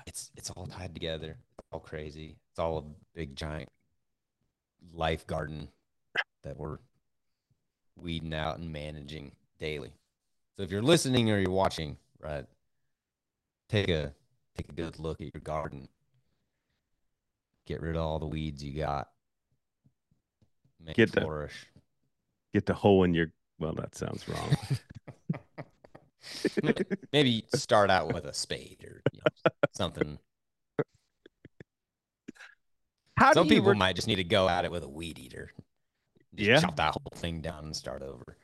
it's 0.07 0.31
it's 0.37 0.51
all 0.51 0.67
tied 0.67 0.95
together. 0.95 1.39
It's 1.59 1.69
all 1.73 1.81
crazy. 1.81 2.37
It's 2.51 2.59
all 2.59 2.79
a 2.79 2.85
big 3.17 3.35
giant 3.35 3.71
life 4.93 5.27
garden 5.27 5.69
that 6.45 6.57
we're 6.59 6.79
weeding 7.97 8.35
out 8.35 8.59
and 8.59 8.73
managing 8.73 9.33
daily. 9.59 9.93
So 10.57 10.63
if 10.63 10.71
you're 10.71 10.83
listening 10.83 11.31
or 11.31 11.39
you're 11.39 11.51
watching 11.51 11.97
right 12.21 12.45
take 13.69 13.89
a 13.89 14.13
take 14.57 14.69
a 14.69 14.73
good 14.73 14.99
look 14.99 15.21
at 15.21 15.33
your 15.35 15.41
garden. 15.43 15.89
Get 17.67 17.81
rid 17.81 17.97
of 17.97 18.03
all 18.03 18.19
the 18.19 18.27
weeds 18.27 18.63
you 18.63 18.77
got. 18.79 19.09
Make 20.85 20.97
Get 20.97 21.09
it 21.09 21.15
the- 21.15 21.51
Get 22.55 22.65
the 22.65 22.75
hoe 22.75 23.03
in 23.03 23.13
your, 23.13 23.33
well, 23.59 23.73
that 23.75 23.95
sounds 23.95 24.29
wrong. 24.29 24.57
Maybe 27.13 27.45
start 27.55 27.91
out 27.91 28.13
with 28.13 28.25
a 28.25 28.35
spade 28.35 28.85
or 28.85 29.03
you 29.13 29.21
know, 29.21 29.51
something. 29.73 30.19
How 33.17 33.33
Some 33.33 33.49
do 33.49 33.55
people 33.55 33.71
re- 33.73 33.77
might 33.79 33.97
just 33.97 34.09
need 34.09 34.17
to 34.17 34.25
go 34.25 34.49
at 34.49 34.65
it 34.65 34.71
with 34.71 34.83
a 34.83 34.89
weed 34.89 35.19
eater. 35.19 35.51
Just 36.35 36.49
Yeah. 36.49 36.61
chop 36.61 36.77
that 36.77 36.93
whole 36.93 37.13
thing 37.15 37.41
down 37.41 37.65
and 37.65 37.75
start 37.77 38.03
over. 38.03 38.37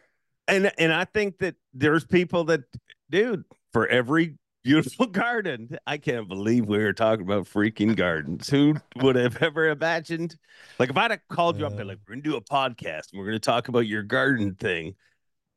and 0.48 0.72
and 0.78 0.92
I 0.92 1.04
think 1.04 1.38
that 1.38 1.56
there's 1.74 2.04
people 2.04 2.44
that, 2.44 2.62
dude, 3.10 3.44
for 3.72 3.86
every 3.86 4.38
beautiful 4.62 5.06
garden, 5.24 5.78
I 5.86 5.98
can't 5.98 6.28
believe 6.28 6.66
we 6.66 6.78
were 6.78 6.92
talking 6.92 7.24
about 7.24 7.44
freaking 7.46 7.96
gardens. 7.96 8.48
Who 8.48 8.76
would 8.96 9.16
have 9.16 9.42
ever 9.42 9.68
imagined? 9.68 10.36
Like, 10.78 10.90
if 10.90 10.96
I'd 10.96 11.10
have 11.10 11.20
called 11.28 11.58
you 11.58 11.66
up, 11.66 11.72
and 11.72 11.82
Uh. 11.82 11.84
like, 11.86 11.98
we're 12.06 12.14
gonna 12.14 12.22
do 12.22 12.36
a 12.36 12.40
podcast 12.40 13.12
and 13.12 13.18
we're 13.20 13.26
gonna 13.26 13.38
talk 13.38 13.68
about 13.68 13.80
your 13.86 14.02
garden 14.02 14.54
thing, 14.54 14.94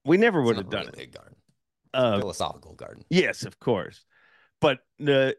we 0.03 0.17
never 0.17 0.41
would 0.41 0.57
have 0.57 0.69
done 0.69 0.87
really 0.87 1.03
it. 1.03 1.09
a 1.09 1.17
garden. 1.17 1.35
Uh, 1.93 2.19
Philosophical 2.19 2.73
garden. 2.73 3.03
yes, 3.09 3.43
of 3.43 3.57
course, 3.59 4.03
but 4.59 4.79
uh, 5.07 5.31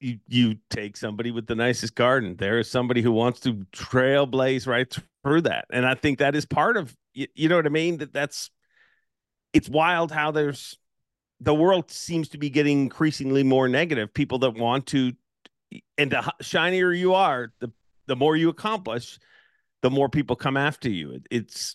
you 0.00 0.18
you 0.26 0.56
take 0.70 0.96
somebody 0.96 1.30
with 1.30 1.46
the 1.46 1.54
nicest 1.54 1.94
garden. 1.94 2.34
There 2.36 2.58
is 2.58 2.70
somebody 2.70 3.02
who 3.02 3.12
wants 3.12 3.40
to 3.40 3.66
trailblaze 3.72 4.66
right 4.66 4.90
through 5.22 5.42
that, 5.42 5.66
and 5.70 5.84
I 5.84 5.94
think 5.94 6.20
that 6.20 6.34
is 6.34 6.46
part 6.46 6.78
of 6.78 6.96
you, 7.12 7.26
you 7.34 7.50
know 7.50 7.56
what 7.56 7.66
I 7.66 7.70
mean. 7.70 7.98
That 7.98 8.14
that's 8.14 8.48
it's 9.52 9.68
wild 9.68 10.10
how 10.10 10.30
there's 10.30 10.77
the 11.40 11.54
world 11.54 11.90
seems 11.90 12.28
to 12.30 12.38
be 12.38 12.50
getting 12.50 12.80
increasingly 12.80 13.42
more 13.42 13.68
negative. 13.68 14.12
People 14.12 14.38
that 14.40 14.54
want 14.54 14.86
to, 14.86 15.12
and 15.96 16.12
the 16.12 16.32
shinier 16.40 16.92
you 16.92 17.14
are, 17.14 17.52
the 17.60 17.70
the 18.06 18.16
more 18.16 18.36
you 18.36 18.48
accomplish, 18.48 19.18
the 19.82 19.90
more 19.90 20.08
people 20.08 20.34
come 20.34 20.56
after 20.56 20.88
you. 20.88 21.12
It, 21.12 21.26
it's 21.30 21.74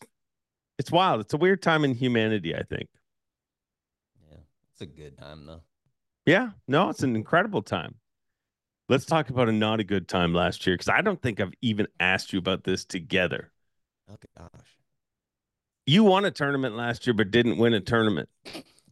it's 0.78 0.92
wild. 0.92 1.22
It's 1.22 1.34
a 1.34 1.38
weird 1.38 1.62
time 1.62 1.86
in 1.86 1.94
humanity. 1.94 2.56
I 2.56 2.64
think. 2.64 2.90
Yeah. 4.30 4.38
It's 4.72 4.82
a 4.82 4.86
good 4.86 5.18
time 5.18 5.46
though. 5.46 5.62
Yeah, 6.26 6.52
no, 6.68 6.90
it's 6.90 7.04
an 7.04 7.16
incredible 7.16 7.62
time. 7.62 7.96
Let's 8.90 9.06
talk 9.06 9.30
about 9.30 9.50
a 9.50 9.52
not 9.52 9.80
a 9.80 9.84
good 9.84 10.08
time 10.08 10.34
last 10.34 10.66
year 10.66 10.76
because 10.76 10.90
I 10.90 11.02
don't 11.02 11.22
think 11.22 11.40
I've 11.40 11.54
even 11.62 11.88
asked 12.00 12.34
you 12.34 12.40
about 12.40 12.64
this 12.64 12.86
together. 12.86 13.52
Oh 14.10 14.16
gosh. 14.38 14.50
You 15.86 16.06
won 16.06 16.26
a 16.26 16.32
tournament 16.32 16.76
last 16.76 17.06
year, 17.06 17.14
but 17.14 17.32
didn't 17.32 17.58
win 17.58 17.74
a 17.74 17.82
tournament. 17.82 18.30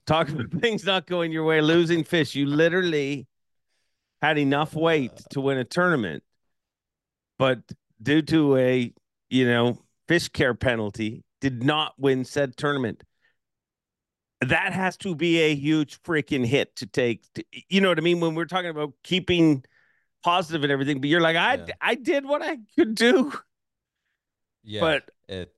Talk 0.07 0.29
about 0.29 0.51
things 0.51 0.83
not 0.83 1.05
going 1.05 1.31
your 1.31 1.43
way, 1.43 1.61
losing 1.61 2.03
fish. 2.03 2.35
You 2.35 2.45
literally 2.45 3.27
had 4.21 4.37
enough 4.37 4.73
weight 4.75 5.11
to 5.31 5.41
win 5.41 5.57
a 5.57 5.63
tournament, 5.63 6.23
but 7.37 7.59
due 8.01 8.21
to 8.23 8.57
a 8.57 8.93
you 9.29 9.47
know 9.47 9.79
fish 10.07 10.27
care 10.29 10.53
penalty, 10.53 11.23
did 11.39 11.63
not 11.63 11.93
win 11.97 12.25
said 12.25 12.57
tournament. 12.57 13.03
That 14.41 14.73
has 14.73 14.97
to 14.97 15.15
be 15.15 15.39
a 15.39 15.55
huge 15.55 16.01
freaking 16.01 16.45
hit 16.45 16.75
to 16.77 16.87
take. 16.87 17.21
To, 17.35 17.43
you 17.69 17.79
know 17.79 17.89
what 17.89 17.99
I 17.99 18.01
mean? 18.01 18.19
When 18.19 18.33
we're 18.33 18.45
talking 18.45 18.71
about 18.71 18.93
keeping 19.03 19.63
positive 20.23 20.63
and 20.63 20.71
everything, 20.71 20.99
but 20.99 21.09
you're 21.09 21.21
like, 21.21 21.35
I 21.35 21.55
Yeah. 21.55 21.65
I 21.79 21.95
did 21.95 22.25
what 22.25 22.41
I 22.41 22.57
could 22.75 22.95
do. 22.95 23.33
Yeah. 24.63 24.81
But- 24.81 25.09
it 25.27 25.53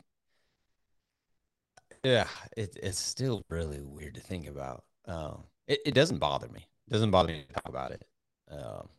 yeah, 2.04 2.28
it, 2.58 2.78
it's 2.82 3.00
still 3.00 3.44
really 3.50 3.82
weird 3.82 4.16
to 4.16 4.22
think 4.22 4.48
about. 4.48 4.84
Um, 5.08 5.44
it, 5.68 5.80
it 5.86 5.94
doesn't 5.94 6.20
bother 6.20 6.48
me. 6.50 6.68
It 6.88 6.92
doesn't 6.92 7.12
bother 7.12 7.30
me 7.30 7.46
to 7.48 7.54
talk 7.54 7.70
about 7.70 7.92
it. 7.92 8.04
Um, 8.52 8.90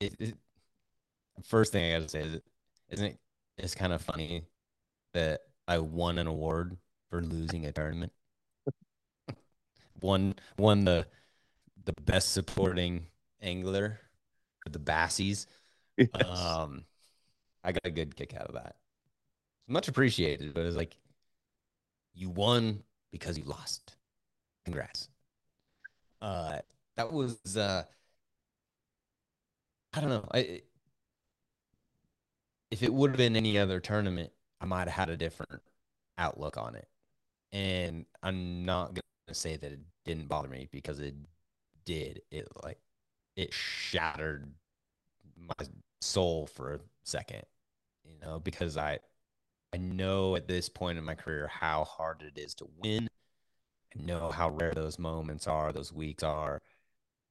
it, 0.00 0.14
it 0.18 0.34
first 1.44 1.72
thing 1.72 1.92
I 1.92 1.98
gotta 1.98 2.08
say 2.08 2.20
is, 2.20 2.40
isn't 2.90 3.06
it? 3.06 3.18
It's 3.58 3.74
kind 3.74 3.92
of 3.92 4.02
funny 4.02 4.44
that 5.14 5.40
I 5.68 5.78
won 5.78 6.18
an 6.18 6.26
award 6.26 6.76
for 7.10 7.22
losing 7.22 7.66
a 7.66 7.72
tournament. 7.72 8.12
won 10.00 10.34
won 10.58 10.84
the 10.84 11.06
the 11.84 11.94
best 12.02 12.32
supporting 12.32 13.06
angler 13.40 14.00
for 14.62 14.70
the 14.70 14.78
Bassies. 14.78 15.46
Yes. 15.96 16.08
Um, 16.24 16.84
I 17.64 17.72
got 17.72 17.84
a 17.84 17.90
good 17.90 18.16
kick 18.16 18.34
out 18.34 18.46
of 18.46 18.54
that. 18.54 18.76
Much 19.68 19.88
appreciated, 19.88 20.54
but 20.54 20.64
it's 20.64 20.76
like 20.76 20.96
you 22.14 22.30
won 22.30 22.82
because 23.10 23.38
you 23.38 23.44
lost. 23.44 23.96
Congrats. 24.64 25.08
Uh, 26.20 26.58
that 26.96 27.12
was 27.12 27.56
uh, 27.56 27.84
I 29.94 30.00
don't 30.00 30.10
know. 30.10 30.28
I 30.32 30.62
if 32.70 32.82
it 32.82 32.92
would 32.92 33.10
have 33.10 33.18
been 33.18 33.36
any 33.36 33.58
other 33.58 33.80
tournament, 33.80 34.32
I 34.60 34.64
might 34.64 34.88
have 34.88 34.96
had 34.96 35.10
a 35.10 35.16
different 35.16 35.62
outlook 36.18 36.56
on 36.56 36.74
it. 36.74 36.88
And 37.52 38.06
I'm 38.22 38.64
not 38.64 38.94
gonna 38.94 39.34
say 39.34 39.56
that 39.56 39.72
it 39.72 39.80
didn't 40.04 40.28
bother 40.28 40.48
me 40.48 40.68
because 40.72 41.00
it 41.00 41.14
did. 41.84 42.22
It 42.30 42.48
like 42.64 42.78
it 43.36 43.52
shattered 43.52 44.50
my 45.36 45.66
soul 46.00 46.46
for 46.46 46.74
a 46.74 46.80
second, 47.04 47.42
you 48.04 48.18
know, 48.22 48.38
because 48.40 48.76
I 48.76 49.00
I 49.72 49.78
know 49.78 50.36
at 50.36 50.48
this 50.48 50.68
point 50.68 50.98
in 50.98 51.04
my 51.04 51.14
career 51.14 51.48
how 51.48 51.84
hard 51.84 52.22
it 52.22 52.38
is 52.38 52.54
to 52.56 52.68
win. 52.78 53.08
I 53.96 54.02
know 54.02 54.30
how 54.30 54.50
rare 54.50 54.72
those 54.74 54.98
moments 54.98 55.46
are, 55.46 55.72
those 55.72 55.92
weeks 55.92 56.22
are, 56.22 56.60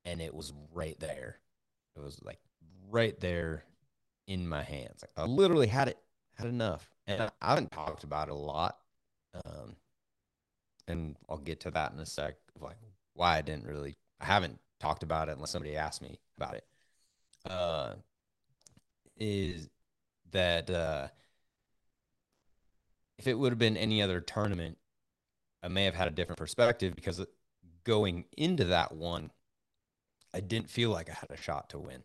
and 0.06 0.22
it 0.22 0.34
was 0.34 0.54
right 0.74 1.00
there. 1.00 1.38
It 1.96 2.00
was 2.02 2.20
like 2.24 2.39
right 2.89 3.20
there 3.20 3.66
in 4.28 4.48
my 4.48 4.64
hands. 4.64 5.04
Like 5.04 5.12
I 5.18 5.28
literally 5.28 5.68
had 5.68 5.88
it, 5.88 5.98
had 6.36 6.48
enough, 6.48 6.89
and 7.08 7.24
I, 7.24 7.32
I 7.42 7.50
haven't 7.50 7.72
talked 7.72 8.04
about 8.04 8.28
it 8.28 8.32
a 8.32 8.36
lot. 8.36 8.78
Um, 9.46 9.76
and 10.88 11.16
I'll 11.30 11.38
get 11.38 11.60
to 11.62 11.72
that 11.72 11.94
in 11.94 12.00
a 12.00 12.06
sec. 12.06 12.36
Like 12.60 12.78
why 13.14 13.38
I 13.38 13.42
didn't 13.42 13.66
really, 13.66 13.98
I 14.20 14.26
haven't 14.26 14.60
talked 14.80 15.04
about 15.04 15.30
it 15.30 15.34
unless 15.34 15.52
somebody 15.52 15.76
asked 15.76 16.02
me 16.02 16.20
about 16.38 16.56
it. 16.56 16.66
Uh, 17.50 17.94
is 19.18 19.70
that 20.32 20.70
uh, 20.70 21.08
if 23.22 23.28
it 23.28 23.38
would 23.38 23.51
have 23.51 23.59
been 23.59 23.78
any 23.78 24.01
other 24.01 24.19
tournament, 24.19 24.80
I 25.61 25.67
may 25.67 25.84
have 25.84 25.93
had 25.93 26.07
a 26.07 26.11
different 26.11 26.39
perspective 26.39 26.95
because 26.95 27.24
going 27.84 28.26
into 28.36 28.63
that 28.63 28.93
one, 28.93 29.30
I 30.34 30.39
didn't 30.39 30.72
feel 30.72 30.89
like 30.89 31.07
I 31.07 31.13
had 31.13 31.30
a 31.30 31.38
shot 31.38 31.69
to 31.69 31.78
win. 31.78 32.01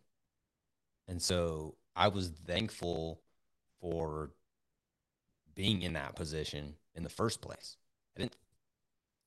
And 1.07 1.19
so 1.19 1.73
I 1.95 2.09
was 2.09 2.27
thankful 2.45 3.19
for 3.81 4.29
being 5.55 5.81
in 5.81 5.93
that 5.93 6.15
position 6.15 6.75
in 6.93 7.01
the 7.01 7.09
first 7.09 7.41
place. 7.41 7.77
I 8.15 8.19
didn't 8.19 8.35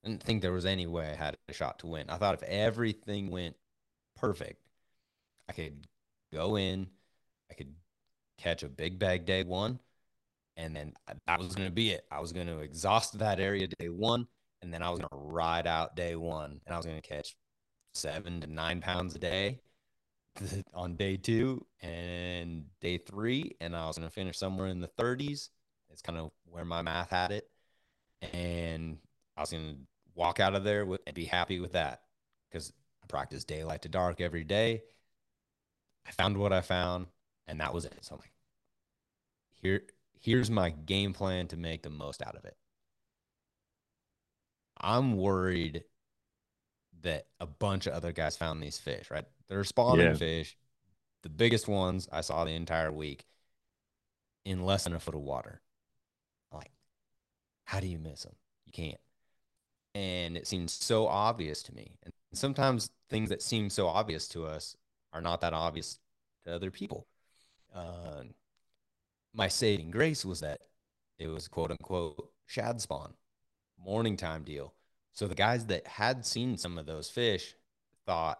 I 0.05 0.09
didn't 0.09 0.23
think 0.23 0.43
there 0.43 0.53
was 0.53 0.67
any 0.67 0.87
way 0.87 1.11
I 1.11 1.17
had 1.17 1.39
a 1.49 1.53
shot 1.53 1.81
to 1.81 1.89
win. 1.89 2.09
I 2.09 2.19
thought 2.19 2.35
if 2.35 2.45
everything 2.45 3.33
went 3.33 3.57
perfect, 4.17 4.63
I 5.49 5.55
could 5.55 5.89
go 6.33 6.57
in, 6.57 6.87
I 7.51 7.55
could 7.55 7.75
catch 8.39 8.63
a 8.63 8.69
big 8.69 9.01
bag 9.01 9.27
day 9.27 9.43
one, 9.43 9.81
and 10.61 10.77
then 10.77 10.93
that 11.27 11.39
was 11.39 11.55
going 11.55 11.69
to 11.69 11.75
be 11.75 11.91
it. 11.91 12.05
I 12.11 12.21
was 12.21 12.33
going 12.33 12.47
to 12.47 12.59
exhaust 12.59 13.19
that 13.19 13.41
area 13.41 13.67
day 13.67 13.89
one, 13.89 14.27
and 14.61 14.73
then 14.73 14.83
I 14.83 14.91
was 14.91 14.99
going 14.99 15.09
to 15.11 15.33
ride 15.33 15.67
out 15.67 15.97
day 15.97 16.17
one, 16.17 16.61
and 16.67 16.75
I 16.75 16.77
was 16.77 16.87
going 16.87 17.01
to 17.01 17.09
catch 17.09 17.35
seven 17.95 18.41
to 18.43 18.47
nine 18.47 18.81
pounds 18.81 19.15
a 19.15 19.19
day 19.19 19.61
on 20.75 20.97
day 20.97 21.17
two 21.17 21.65
and 21.81 22.65
day 22.81 22.99
three, 22.99 23.57
and 23.61 23.75
I 23.75 23.87
was 23.87 23.97
going 23.97 24.09
to 24.09 24.15
finish 24.15 24.39
somewhere 24.39 24.69
in 24.69 24.81
the 24.81 24.91
30s. 24.99 25.49
It's 25.91 26.03
kind 26.03 26.19
of 26.19 26.31
where 26.45 26.65
my 26.65 26.83
math 26.83 27.11
had 27.11 27.33
it, 27.33 27.49
and 28.33 28.99
I 29.37 29.41
was 29.41 29.51
going 29.51 29.65
to 29.65 29.77
walk 30.15 30.41
out 30.41 30.55
of 30.55 30.63
there 30.63 30.85
with, 30.85 31.01
and 31.07 31.15
be 31.15 31.25
happy 31.25 31.59
with 31.59 31.73
that 31.73 32.03
because 32.51 32.73
I 33.03 33.07
practice 33.07 33.45
daylight 33.45 33.83
to 33.83 33.89
dark 33.89 34.21
every 34.21 34.45
day. 34.45 34.83
I 36.07 36.11
found 36.13 36.37
what 36.37 36.53
I 36.53 36.61
found, 36.61 37.07
and 37.47 37.61
that 37.61 37.73
was 37.73 37.87
it. 37.87 37.97
So 38.03 38.15
I'm 38.15 38.21
like, 38.21 38.33
here, 39.55 39.83
here's 40.21 40.51
my 40.51 40.71
game 40.71 41.13
plan 41.13 41.49
to 41.49 41.57
make 41.57 41.83
the 41.83 41.91
most 41.91 42.23
out 42.23 42.37
of 42.37 42.45
it. 42.45 42.57
I'm 44.79 45.17
worried 45.17 45.85
that 47.03 47.27
a 47.39 47.47
bunch 47.47 47.87
of 47.87 47.95
other 47.95 48.13
guys 48.13 48.37
found 48.37 48.63
these 48.63 48.79
fish, 48.79 49.11
right? 49.11 49.27
They're 49.49 49.65
spawning 49.65 50.07
Yeah. 50.07 50.15
fish. 50.15 50.57
The 51.23 51.29
biggest 51.29 51.69
ones 51.69 52.09
I 52.11 52.21
saw 52.23 52.45
the 52.45 52.53
entire 52.53 52.93
week 52.93 53.27
in 54.45 54.65
less 54.65 54.85
than 54.85 54.95
a 54.95 55.01
foot 55.01 55.15
of 55.15 55.21
water. 55.21 55.61
Like, 56.53 56.73
how 57.65 57.81
do 57.81 57.87
you 57.87 57.99
miss 57.99 58.23
them? 58.23 58.37
You 58.67 58.73
can't. 58.73 59.01
And 59.95 60.37
it 60.37 60.47
seems 60.47 60.73
so 60.73 61.07
obvious 61.09 61.63
to 61.65 61.75
me. 61.75 61.99
And 62.03 62.13
sometimes 62.33 62.91
things 63.09 63.29
that 63.31 63.43
seem 63.43 63.71
so 63.71 63.87
obvious 63.87 64.29
to 64.29 64.47
us 64.47 64.77
are 65.13 65.21
not 65.21 65.41
that 65.41 65.53
obvious 65.53 65.99
to 66.45 66.55
other 66.55 66.71
people. 66.71 67.07
Uh, 67.75 68.25
my 69.35 69.49
saving 69.49 69.91
grace 69.91 70.25
was 70.25 70.41
that 70.41 70.61
it 71.19 71.29
was 71.29 71.49
quote 71.49 71.71
unquote 71.71 72.31
shad 72.47 72.81
spawn, 72.81 73.15
morning 73.79 74.17
time 74.17 74.43
deal. 74.43 74.75
So 75.13 75.27
the 75.27 75.35
guys 75.35 75.67
that 75.67 75.87
had 75.87 76.25
seen 76.25 76.57
some 76.57 76.79
of 76.79 76.87
those 76.87 77.11
fish 77.11 77.55
thought, 78.07 78.39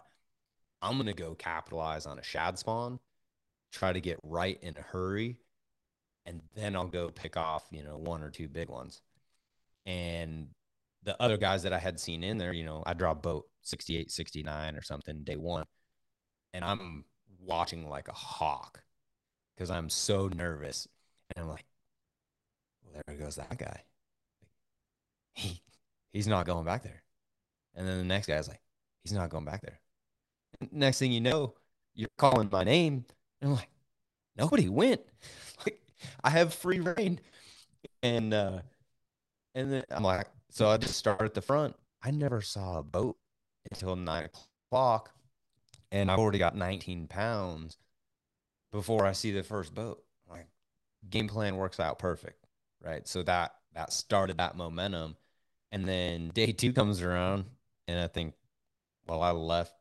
I'm 0.83 0.95
going 0.95 1.07
to 1.07 1.13
go 1.13 1.35
capitalize 1.35 2.07
on 2.07 2.19
a 2.19 2.23
shad 2.23 2.59
spawn, 2.59 2.99
try 3.73 3.93
to 3.93 4.01
get 4.01 4.19
right 4.23 4.59
in 4.63 4.77
a 4.77 4.83
hurry, 4.83 5.37
and 6.27 6.41
then 6.55 6.77
I'll 6.77 6.87
go 6.87 7.11
pick 7.11 7.37
off, 7.37 7.65
you 7.71 7.83
know, 7.83 7.99
one 7.99 8.23
or 8.23 8.31
two 8.31 8.49
big 8.49 8.69
ones. 8.69 9.03
And 9.87 10.49
the 11.03 11.21
other 11.21 11.37
guys 11.37 11.63
that 11.63 11.73
I 11.73 11.79
had 11.79 11.99
seen 11.99 12.23
in 12.23 12.39
there, 12.39 12.53
you 12.53 12.65
know, 12.65 12.83
I 12.87 12.95
draw 12.95 13.15
boat 13.15 13.47
68, 13.63 14.11
69 14.11 14.77
or 14.77 14.83
something 14.83 15.23
day 15.25 15.37
one. 15.37 15.65
And 16.53 16.65
I'm 16.65 17.05
watching 17.41 17.89
like 17.89 18.09
a 18.09 18.13
hawk 18.13 18.83
because 19.61 19.71
I'm 19.71 19.91
so 19.91 20.27
nervous. 20.29 20.89
And 21.37 21.45
I'm 21.45 21.51
like, 21.51 21.67
well, 22.83 23.03
there 23.07 23.17
goes 23.17 23.37
that 23.37 23.59
guy. 23.59 23.83
He 25.35 25.61
he's 26.15 26.27
not 26.27 26.47
going 26.47 26.65
back 26.65 26.83
there. 26.83 27.03
And 27.75 27.87
then 27.87 27.99
the 27.99 28.05
next 28.05 28.27
guy's 28.27 28.49
like, 28.49 28.63
he's 29.05 29.13
not 29.13 29.29
going 29.29 29.45
back 29.45 29.61
there. 29.61 29.79
Next 30.73 30.99
thing 30.99 31.13
you 31.13 31.21
know, 31.21 31.53
you're 31.95 32.09
calling 32.17 32.49
my 32.51 32.65
name. 32.65 33.05
And 33.43 33.51
I'm 33.51 33.57
like, 33.57 33.69
nobody 34.37 34.69
went. 34.69 35.03
Like 35.67 35.79
I 36.25 36.31
have 36.31 36.55
free 36.55 36.81
reign. 36.81 37.21
And 38.03 38.33
uh 38.33 38.61
and 39.55 39.71
then 39.71 39.85
I'm 39.91 40.03
like, 40.03 40.29
so 40.49 40.71
I 40.71 40.79
just 40.79 40.97
start 40.97 41.21
at 41.21 41.35
the 41.35 41.43
front. 41.43 41.77
I 42.03 42.13
never 42.13 42.41
saw 42.41 42.79
a 42.79 42.83
boat 42.83 43.19
until 43.71 43.95
nine 43.95 44.31
o'clock. 44.71 45.13
And 45.93 46.11
I've 46.11 46.19
already 46.19 46.39
got 46.39 46.57
19 46.57 47.09
pounds 47.09 47.77
before 48.73 49.07
I 49.07 49.13
see 49.13 49.31
the 49.31 49.43
first 49.43 49.75
boat. 49.75 50.03
Like 50.29 50.47
game 51.09 51.29
plan 51.29 51.57
works 51.57 51.81
out 51.81 51.99
perfect. 51.99 52.45
Right. 52.83 53.07
So 53.07 53.23
that 53.25 53.55
that 53.75 53.93
started 53.93 54.39
that 54.39 54.57
momentum. 54.57 55.17
And 55.73 55.87
then 55.87 56.29
day 56.31 56.53
two 56.53 56.73
comes 56.73 57.03
around 57.03 57.45
and 57.87 58.01
I 58.01 58.09
think, 58.09 58.35
well, 59.07 59.23
I 59.23 59.31
left 59.31 59.75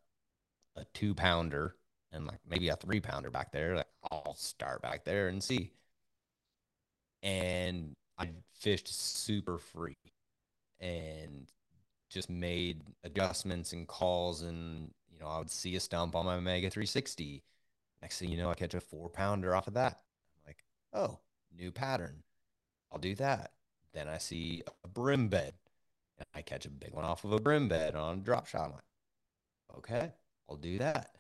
a 0.76 0.86
two 0.94 1.14
pounder 1.14 1.76
and 2.12 2.26
like 2.28 2.40
maybe 2.48 2.70
a 2.70 2.76
three 2.76 3.00
pounder 3.00 3.32
back 3.32 3.52
there. 3.52 3.76
Like 3.78 3.88
I'll 4.12 4.36
start 4.36 4.82
back 4.82 5.06
there 5.06 5.28
and 5.28 5.44
see. 5.44 5.72
And 7.24 7.96
I 8.18 8.30
fished 8.60 8.88
super 8.88 9.58
free 9.58 9.98
and 10.80 11.48
just 12.10 12.30
made 12.30 12.82
adjustments 13.04 13.74
and 13.74 13.88
calls 13.88 14.42
and 14.42 14.92
you 15.12 15.20
know, 15.20 15.28
I 15.28 15.40
would 15.40 15.50
see 15.50 15.76
a 15.76 15.80
stump 15.80 16.16
on 16.16 16.26
my 16.26 16.40
Mega 16.40 16.70
360 16.70 17.44
Next 18.02 18.20
thing 18.20 18.30
you 18.30 18.38
know, 18.38 18.50
I 18.50 18.54
catch 18.54 18.74
a 18.74 18.82
four 18.82 19.10
pounder 19.10 19.56
off 19.56 19.68
of 19.68 19.74
that. 19.74 20.00
I'm 20.38 20.48
like, 20.48 20.64
oh, 20.94 21.20
new 21.56 21.72
pattern. 21.72 22.24
I'll 22.92 23.00
do 23.00 23.16
that. 23.16 23.52
Then 23.94 24.08
I 24.08 24.18
see 24.18 24.64
a 24.84 24.88
bream 24.88 25.28
bed. 25.28 25.54
And 26.18 26.28
I 26.34 26.42
catch 26.42 26.66
a 26.66 26.70
big 26.70 26.94
one 26.94 27.06
off 27.06 27.24
of 27.24 27.32
a 27.32 27.40
bream 27.40 27.68
bed 27.68 27.96
on 27.96 28.18
a 28.20 28.22
drop 28.22 28.48
shot. 28.48 28.66
I'm 28.66 28.72
like, 28.72 29.78
okay, 29.78 30.12
I'll 30.50 30.58
do 30.58 30.78
that. 30.80 31.12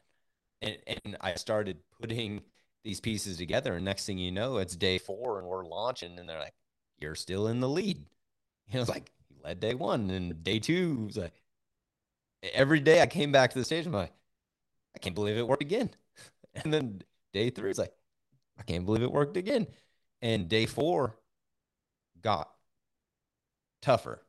And, 0.61 0.77
and 0.87 1.17
I 1.21 1.35
started 1.35 1.77
putting 2.01 2.41
these 2.83 2.99
pieces 2.99 3.37
together. 3.37 3.75
And 3.75 3.85
next 3.85 4.05
thing 4.05 4.17
you 4.17 4.31
know, 4.31 4.57
it's 4.57 4.75
day 4.75 4.97
four 4.97 5.39
and 5.39 5.47
we're 5.47 5.65
launching. 5.65 6.17
And 6.17 6.27
they're 6.27 6.39
like, 6.39 6.55
you're 6.99 7.15
still 7.15 7.47
in 7.47 7.59
the 7.59 7.69
lead. 7.69 8.05
And 8.71 8.77
I 8.77 8.81
was 8.81 8.89
like, 8.89 9.11
he 9.27 9.35
led 9.43 9.59
day 9.59 9.73
one. 9.73 10.11
And 10.11 10.43
day 10.43 10.59
two 10.59 11.05
was 11.07 11.17
like, 11.17 11.33
every 12.53 12.79
day 12.79 13.01
I 13.01 13.07
came 13.07 13.31
back 13.31 13.51
to 13.51 13.57
the 13.57 13.65
stage. 13.65 13.87
I'm 13.87 13.93
like, 13.93 14.13
I 14.95 14.99
can't 14.99 15.15
believe 15.15 15.37
it 15.37 15.47
worked 15.47 15.63
again. 15.63 15.89
And 16.63 16.73
then 16.73 17.01
day 17.31 17.51
three, 17.51 17.69
it's 17.69 17.79
like, 17.79 17.93
I 18.57 18.63
can't 18.63 18.85
believe 18.85 19.03
it 19.03 19.11
worked 19.11 19.37
again. 19.37 19.67
And 20.21 20.49
day 20.49 20.65
four 20.65 21.15
got 22.21 22.49
tougher. 23.81 24.25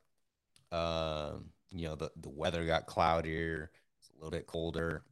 Um, 0.71 1.45
you 1.71 1.87
know, 1.87 1.95
the, 1.95 2.11
the 2.15 2.29
weather 2.29 2.65
got 2.65 2.85
cloudier, 2.85 3.71
it's 3.99 4.09
a 4.09 4.15
little 4.15 4.31
bit 4.31 4.47
colder. 4.47 5.03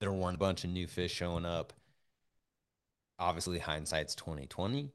There 0.00 0.12
weren't 0.12 0.36
a 0.36 0.38
bunch 0.38 0.64
of 0.64 0.70
new 0.70 0.86
fish 0.86 1.12
showing 1.12 1.46
up. 1.46 1.72
Obviously, 3.18 3.58
hindsight's 3.58 4.14
2020. 4.14 4.92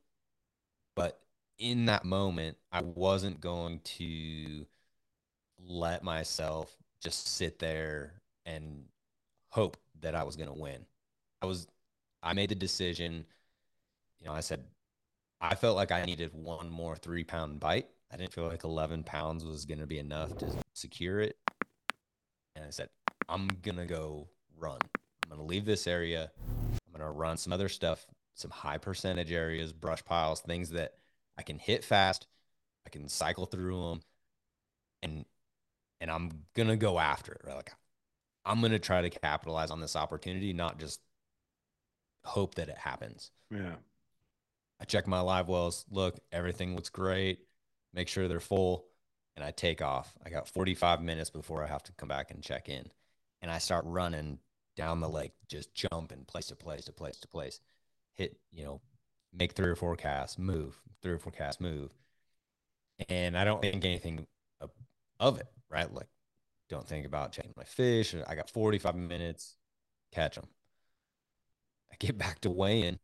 But 0.95 1.19
in 1.57 1.86
that 1.86 2.05
moment, 2.05 2.57
I 2.71 2.82
wasn't 2.82 3.41
going 3.41 3.80
to 3.84 4.65
let 5.67 6.03
myself 6.03 6.75
just 7.01 7.27
sit 7.27 7.59
there 7.59 8.21
and 8.45 8.84
hope 9.50 9.78
that 10.02 10.16
I 10.16 10.24
was 10.24 10.36
going 10.36 10.50
to 10.50 10.60
win. 10.60 10.86
I 11.41 11.45
was, 11.45 11.68
I 12.24 12.34
made 12.34 12.50
the 12.50 12.56
decision. 12.56 13.26
You 14.20 14.28
know, 14.28 14.34
I 14.34 14.41
said, 14.41 14.64
I 15.41 15.56
felt 15.56 15.76
like 15.76 15.91
I 15.91 16.04
needed 16.06 16.32
one 16.34 16.70
more 16.70 16.95
three 16.95 17.24
pound 17.24 17.60
bite. 17.60 17.88
I 18.12 18.18
didn't 18.18 18.34
feel 18.34 18.47
like 18.47 18.64
11 18.64 19.04
pounds 19.04 19.45
was 19.45 19.66
going 19.66 19.80
to 19.80 19.88
be 19.88 20.00
enough 20.00 20.36
to 20.38 20.52
secure 20.74 21.20
it. 21.20 21.38
And 22.56 22.66
I 22.66 22.72
said, 22.72 22.89
I'm 23.28 23.47
going 23.62 23.78
to 23.78 23.86
go 23.86 24.28
run. 24.58 24.80
I'm 25.24 25.30
going 25.30 25.39
to 25.39 25.45
leave 25.45 25.66
this 25.66 25.88
area. 25.88 26.32
I'm 26.39 27.00
going 27.00 27.08
to 27.08 27.18
run 27.18 27.38
some 27.38 27.54
other 27.54 27.70
stuff, 27.70 28.06
some 28.34 28.52
high 28.52 28.80
percentage 28.80 29.32
areas, 29.32 29.72
brush 29.72 30.04
piles, 30.04 30.41
things 30.41 30.72
that 30.72 30.93
I 31.38 31.43
can 31.43 31.60
hit 31.60 31.86
fast. 31.86 32.28
I 32.86 32.89
can 32.89 33.08
cycle 33.08 33.45
through 33.45 33.89
them 33.89 34.02
and 35.04 35.26
and 36.02 36.10
I'm 36.10 36.32
going 36.56 36.70
to 36.70 36.78
go 36.78 36.97
after 36.97 37.34
it. 37.34 37.41
Right? 37.45 37.56
Like 37.56 37.74
I'm 38.50 38.62
going 38.62 38.72
to 38.72 38.80
try 38.80 39.02
to 39.02 39.12
capitalize 39.12 39.70
on 39.70 39.80
this 39.80 39.95
opportunity, 39.95 40.54
not 40.54 40.80
just 40.80 41.00
hope 42.26 42.56
that 42.56 42.68
it 42.68 42.80
happens. 42.80 43.30
Yeah. 43.52 43.76
I 44.82 44.86
check 44.86 45.06
my 45.06 45.20
live 45.20 45.47
wells. 45.47 45.86
Look, 45.91 46.20
everything 46.32 46.76
looks 46.76 46.89
great. 46.89 47.41
Make 47.93 48.08
sure 48.08 48.28
they're 48.28 48.39
full. 48.39 48.86
And 49.36 49.45
I 49.45 49.52
take 49.52 49.84
off. 49.84 50.16
I 50.26 50.32
got 50.32 50.47
45 50.47 51.04
minutes 51.04 51.30
before 51.30 51.64
I 51.64 51.68
have 51.68 51.84
to 51.84 51.91
come 51.91 52.10
back 52.10 52.32
and 52.32 52.41
check 52.41 52.70
in. 52.70 52.88
And 53.43 53.52
I 53.52 53.60
start 53.60 53.86
running 53.88 54.39
down 54.76 55.00
the 55.00 55.10
lake, 55.10 55.34
just 55.47 55.76
jumping 55.76 56.26
place 56.26 56.47
to 56.47 56.56
place 56.56 56.86
to 56.86 56.91
place 56.91 57.20
to 57.20 57.28
place. 57.28 57.60
Hit, 58.16 58.36
you 58.52 58.64
know, 58.64 58.82
make 59.32 59.54
three 59.54 59.70
or 59.70 59.76
four 59.76 59.95
casts, 59.95 60.39
move, 60.39 60.76
three 61.04 61.14
or 61.14 61.20
four 61.20 61.32
casts, 61.32 61.62
move. 61.62 61.91
And 63.10 63.38
I 63.38 63.43
don't 63.43 63.62
think 63.62 63.86
anything 63.86 64.26
of, 64.60 64.72
of 65.20 65.39
it, 65.39 65.47
right? 65.70 65.93
Like 65.93 66.08
don't 66.70 66.88
think 66.88 67.05
about 67.05 67.32
checking 67.32 67.53
my 67.57 67.63
fish. 67.63 68.15
I 68.28 68.36
got 68.36 68.49
45 68.49 68.95
minutes, 68.95 69.55
catch 70.13 70.36
them. 70.36 70.47
I 71.91 71.95
get 71.99 72.17
back 72.17 72.39
to 72.41 72.49
weighing, 72.49 72.99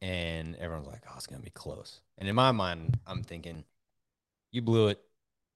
and 0.00 0.56
everyone's 0.56 0.86
like, 0.86 1.02
oh, 1.08 1.14
it's 1.16 1.26
going 1.26 1.40
to 1.40 1.44
be 1.44 1.50
close. 1.50 2.00
And 2.16 2.28
in 2.28 2.34
my 2.34 2.52
mind, 2.52 2.98
I'm 3.06 3.22
thinking, 3.22 3.64
you 4.52 4.62
blew 4.62 4.88
it. 4.88 5.00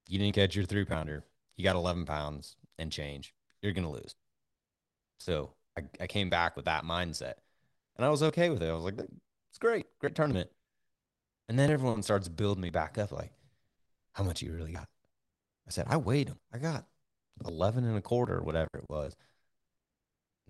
You 0.09 0.19
didn't 0.19 0.35
catch 0.35 0.57
your 0.57 0.65
three 0.65 0.85
pounder. 0.85 1.25
You 1.57 1.65
got 1.65 1.77
11 1.77 2.05
pounds 2.07 2.57
and 2.79 2.91
change. 2.91 3.33
You're 3.63 3.73
going 3.73 3.87
to 3.87 3.91
lose. 3.91 4.17
So 5.19 5.55
I, 5.79 5.83
I 6.01 6.07
came 6.09 6.29
back 6.29 6.57
with 6.57 6.65
that 6.65 6.85
mindset 6.85 7.35
and 7.97 8.05
I 8.05 8.09
was 8.09 8.23
okay 8.23 8.51
with 8.51 8.63
it. 8.63 8.69
I 8.69 8.75
was 8.75 8.85
like, 8.85 8.99
it's 8.99 9.59
great, 9.59 9.87
great 10.01 10.15
tournament. 10.15 10.51
And 11.49 11.59
then 11.59 11.71
everyone 11.71 12.03
starts 12.03 12.29
building 12.29 12.63
me 12.63 12.71
back 12.71 12.99
up 12.99 13.13
like, 13.13 13.33
how 14.13 14.25
much 14.25 14.43
you 14.43 14.53
really 14.53 14.73
got? 14.73 14.89
I 15.67 15.71
said, 15.71 15.87
I 15.89 15.97
weighed 15.97 16.29
them. 16.29 16.41
I 16.53 16.59
got 16.59 16.87
11 17.47 17.85
and 17.85 17.97
a 17.97 18.03
quarter 18.03 18.43
whatever 18.43 18.71
it 18.75 18.89
was. 18.89 19.17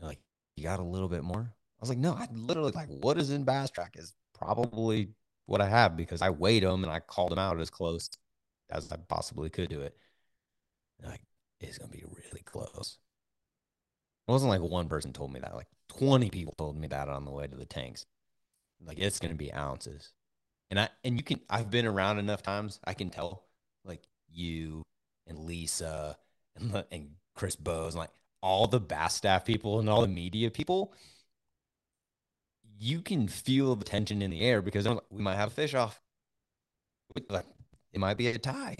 Like, 0.01 0.19
you 0.57 0.65
got 0.65 0.81
a 0.81 0.85
little 0.85 1.09
bit 1.09 1.23
more? 1.23 1.41
I 1.43 1.81
was 1.81 1.89
like, 1.89 1.99
no, 1.99 2.13
I 2.13 2.29
literally 2.33 2.73
like 2.73 2.89
what 2.89 3.19
is 3.19 3.31
in 3.31 3.45
BassTrakk 3.45 3.99
is 3.99 4.15
probably 4.39 5.11
what 5.47 5.61
I 5.61 5.69
have 5.69 5.97
because 5.97 6.23
I 6.23 6.31
weighed 6.31 6.63
them 6.63 6.85
and 6.85 6.93
I 6.93 7.01
called 7.01 7.33
them 7.33 7.39
out 7.39 7.61
as 7.61 7.71
close 7.71 8.11
as 8.71 8.91
I 8.93 8.97
possibly 9.09 9.51
could 9.51 9.69
do 9.69 9.81
it. 9.81 9.97
like, 11.05 11.23
it's 11.61 11.79
gonna 11.79 11.91
be 11.91 12.05
really 12.05 12.43
close. 12.45 12.99
It 14.29 14.31
wasn't 14.31 14.51
like 14.51 14.61
one 14.61 14.89
person 14.89 15.13
told 15.13 15.33
me 15.33 15.41
that, 15.41 15.55
like 15.55 15.69
20 15.89 16.31
people 16.31 16.55
told 16.57 16.77
me 16.77 16.89
that 16.89 17.09
on 17.09 17.25
the 17.25 17.31
way 17.31 17.47
to 17.47 17.57
the 17.57 17.65
tanks. 17.65 18.07
Like 18.85 18.99
it's 18.99 19.19
gonna 19.19 19.35
be 19.35 19.53
ounces. 19.53 20.13
And 20.71 20.81
I 20.81 20.89
and 21.05 21.17
you 21.17 21.23
can 21.23 21.41
I've 21.51 21.71
been 21.71 21.87
around 21.87 22.19
enough 22.19 22.43
times, 22.43 22.81
I 22.85 22.95
can 22.95 23.11
tell 23.11 23.45
like 23.85 24.03
you 24.31 24.83
and 25.27 25.39
Lisa 25.41 26.17
and, 26.57 26.85
and 26.91 27.11
Chris 27.35 27.57
Bowes, 27.57 27.95
like 27.95 28.11
all 28.43 28.67
the 28.67 28.81
Bass 28.81 29.15
staff 29.15 29.45
people 29.45 29.79
and 29.81 29.89
all 29.89 30.03
the 30.03 30.09
media 30.09 30.51
people, 30.51 30.93
you 32.79 33.01
can 33.01 33.29
feel 33.29 33.77
the 33.77 33.85
tension 33.85 34.23
in 34.23 34.31
the 34.31 34.41
air 34.41 34.61
because 34.61 34.89
we 35.11 35.23
might 35.23 35.37
have 35.37 35.49
a 35.49 35.55
fish 35.55 35.75
off. 35.75 36.01
It 37.15 38.01
might 38.01 38.17
be 38.17 38.29
a 38.29 38.39
tie. 38.39 38.77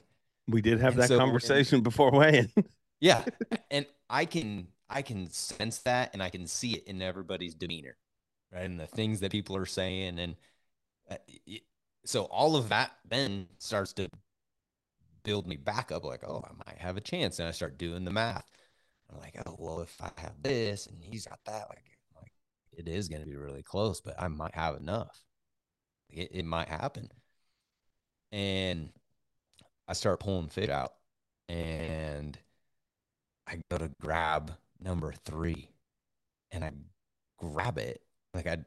We 0.49 0.63
did 0.63 0.81
have 0.81 0.95
and 0.95 1.03
that 1.03 1.09
so 1.09 1.19
conversation 1.19 1.79
when, 1.79 1.85
before 1.85 2.11
weighing. 2.11 2.51
yeah, 3.01 3.25
and 3.71 3.87
I 4.11 4.25
can 4.25 4.69
I 4.91 5.03
can 5.03 5.31
sense 5.31 5.79
that, 5.81 6.11
and 6.13 6.23
I 6.23 6.31
can 6.31 6.47
see 6.47 6.73
it 6.73 6.85
in 6.87 7.01
everybody's 7.01 7.55
demeanor, 7.55 7.97
right, 8.53 8.65
and 8.65 8.81
the 8.81 8.87
things 8.87 9.21
that 9.21 9.31
people 9.31 9.57
are 9.57 9.67
saying, 9.67 10.19
and 10.19 10.37
uh, 11.11 11.17
so 12.05 12.25
all 12.25 12.57
of 12.57 12.71
that 12.71 12.93
then 13.09 13.47
starts 13.59 13.93
to 13.95 14.09
build 15.25 15.47
me 15.47 15.57
back 15.57 15.93
up 15.93 16.05
like, 16.05 16.25
oh, 16.27 16.45
I 16.45 16.53
might 16.67 16.79
have 16.79 16.97
a 16.97 17.01
chance. 17.01 17.39
And 17.39 17.49
I 17.49 17.53
start 17.53 17.79
doing 17.79 18.05
the 18.05 18.11
math. 18.11 18.51
I'm 19.11 19.19
like, 19.19 19.37
oh, 19.47 19.57
well, 19.59 19.81
if 19.81 19.95
I 20.01 20.11
have 20.21 20.43
this 20.43 20.87
and 20.87 21.03
he's 21.03 21.27
got 21.27 21.41
that, 21.47 21.67
like, 21.69 21.85
like 22.17 22.33
it 22.73 22.89
is 22.89 23.09
going 23.09 23.23
to 23.23 23.29
be 23.29 23.37
really 23.37 23.63
close, 23.63 24.01
but 24.01 24.15
I 24.19 24.29
might 24.29 24.55
have 24.55 24.77
enough. 24.77 25.23
It, 26.09 26.31
it 26.33 26.45
might 26.45 26.69
happen. 26.69 27.11
And 28.31 28.91
I 29.87 29.93
start 29.93 30.21
pulling 30.21 30.49
fish 30.49 30.71
out 30.71 30.95
and 31.49 32.39
I 33.47 33.61
go 33.71 33.79
to 33.79 33.91
grab 34.01 34.53
number 34.81 35.13
three 35.25 35.69
and 36.51 36.65
I 36.65 36.73
grab 37.39 37.79
it. 37.79 38.01
Like 38.33 38.47
I, 38.47 38.59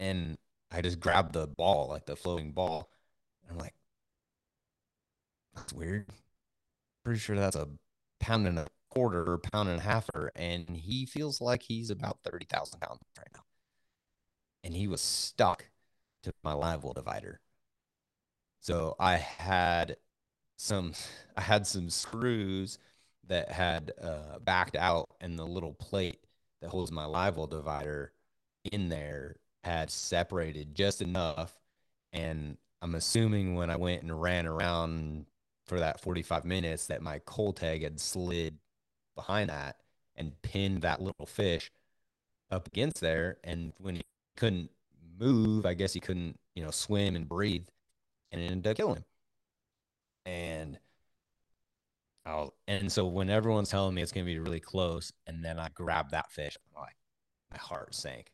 and 0.00 0.38
I 0.72 0.80
just 0.80 0.98
grab 0.98 1.32
the 1.32 1.46
ball, 1.46 1.88
like 1.90 2.06
the 2.06 2.16
floating 2.16 2.52
ball. 2.52 2.90
I'm 3.48 3.58
like, 3.58 3.74
that's 5.54 5.72
weird. 5.72 6.06
Pretty 7.04 7.20
sure 7.20 7.36
that's 7.36 7.56
a 7.56 7.68
pound 8.20 8.46
and 8.46 8.58
a 8.58 8.66
quarter 8.90 9.30
or 9.30 9.38
pound 9.38 9.68
and 9.68 9.78
a 9.78 9.82
half, 9.82 10.08
and 10.36 10.76
he 10.76 11.06
feels 11.06 11.40
like 11.40 11.62
he's 11.62 11.90
about 11.90 12.18
30,000 12.24 12.80
pounds 12.80 13.00
right 13.18 13.28
now. 13.34 13.42
And 14.64 14.74
he 14.74 14.86
was 14.86 15.00
stuck 15.00 15.66
to 16.22 16.32
my 16.44 16.52
live 16.52 16.84
well 16.84 16.92
divider. 16.92 17.40
So 18.60 18.94
I 19.00 19.16
had 19.16 19.96
some, 20.56 20.92
I 21.36 21.40
had 21.40 21.66
some 21.66 21.90
screws 21.90 22.78
that 23.28 23.50
had 23.50 23.92
uh, 24.00 24.38
backed 24.40 24.76
out, 24.76 25.10
and 25.20 25.38
the 25.38 25.46
little 25.46 25.74
plate 25.74 26.20
that 26.60 26.70
holds 26.70 26.92
my 26.92 27.04
live 27.06 27.36
well 27.36 27.46
divider 27.46 28.12
in 28.70 28.88
there 28.88 29.36
had 29.64 29.90
separated 29.90 30.74
just 30.74 31.00
enough. 31.02 31.58
And 32.12 32.58
I'm 32.82 32.94
assuming 32.94 33.54
when 33.54 33.70
I 33.70 33.76
went 33.76 34.02
and 34.02 34.20
ran 34.20 34.46
around 34.46 35.26
for 35.64 35.78
that 35.78 36.00
45 36.00 36.44
minutes 36.44 36.86
that 36.86 37.02
my 37.02 37.20
cull 37.20 37.52
tag 37.52 37.82
had 37.82 38.00
slid 38.00 38.58
behind 39.14 39.50
that 39.50 39.76
and 40.16 40.40
pinned 40.42 40.82
that 40.82 41.00
little 41.00 41.26
fish 41.26 41.70
up 42.50 42.66
against 42.66 43.00
there. 43.00 43.38
And 43.44 43.72
when 43.78 43.96
he 43.96 44.02
couldn't 44.36 44.70
move, 45.18 45.66
I 45.66 45.74
guess 45.74 45.92
he 45.92 46.00
couldn't, 46.00 46.38
you 46.54 46.62
know, 46.62 46.70
swim 46.70 47.16
and 47.16 47.28
breathe 47.28 47.66
and 48.30 48.40
it 48.40 48.50
ended 48.50 48.66
up 48.66 48.76
killing 48.76 48.96
him. 48.96 49.04
And 50.24 50.78
I'll, 52.24 52.54
and 52.66 52.90
so 52.90 53.06
when 53.06 53.30
everyone's 53.30 53.70
telling 53.70 53.94
me 53.94 54.02
it's 54.02 54.12
going 54.12 54.24
to 54.24 54.32
be 54.32 54.38
really 54.38 54.60
close, 54.60 55.12
and 55.26 55.44
then 55.44 55.58
I 55.58 55.68
grab 55.74 56.10
that 56.10 56.30
fish, 56.30 56.56
I'm 56.56 56.82
like, 56.82 56.96
my 57.50 57.58
heart 57.58 57.94
sank. 57.94 58.32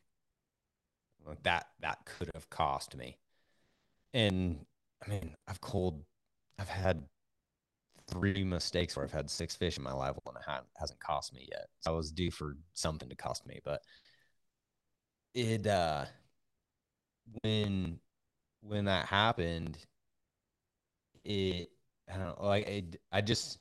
Like 1.25 1.43
that, 1.43 1.67
that 1.81 1.99
could 2.05 2.29
have 2.33 2.49
cost 2.49 2.95
me. 2.95 3.17
And 4.13 4.65
I 5.05 5.09
mean, 5.09 5.35
I've 5.47 5.61
cold, 5.61 6.03
I've 6.57 6.69
had 6.69 7.03
three 8.09 8.43
mistakes 8.43 8.95
where 8.95 9.05
I've 9.05 9.11
had 9.11 9.29
six 9.29 9.55
fish 9.55 9.77
in 9.77 9.83
my 9.83 9.93
live 9.93 10.17
well 10.23 10.35
and 10.35 10.43
it 10.57 10.63
hasn't 10.77 10.99
cost 10.99 11.33
me 11.33 11.47
yet. 11.51 11.67
So 11.81 11.91
I 11.91 11.95
was 11.95 12.11
due 12.11 12.31
for 12.31 12.57
something 12.73 13.09
to 13.09 13.15
cost 13.15 13.45
me, 13.45 13.59
but 13.63 13.81
it 15.33 15.67
uh 15.67 16.05
when 17.43 17.99
when 18.61 18.85
that 18.85 19.05
happened 19.05 19.77
it 21.23 21.69
i 22.11 22.17
don't 22.17 22.39
know 22.39 22.45
like 22.45 22.67
it, 22.67 23.01
i 23.11 23.21
just 23.21 23.59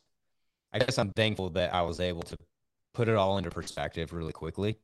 i 0.72 0.78
guess 0.78 0.98
i'm 0.98 1.10
thankful 1.10 1.50
that 1.50 1.74
i 1.74 1.82
was 1.82 2.00
able 2.00 2.22
to 2.22 2.36
put 2.94 3.08
it 3.08 3.16
all 3.16 3.38
into 3.38 3.50
perspective 3.50 4.12
really 4.12 4.32
quickly 4.32 4.78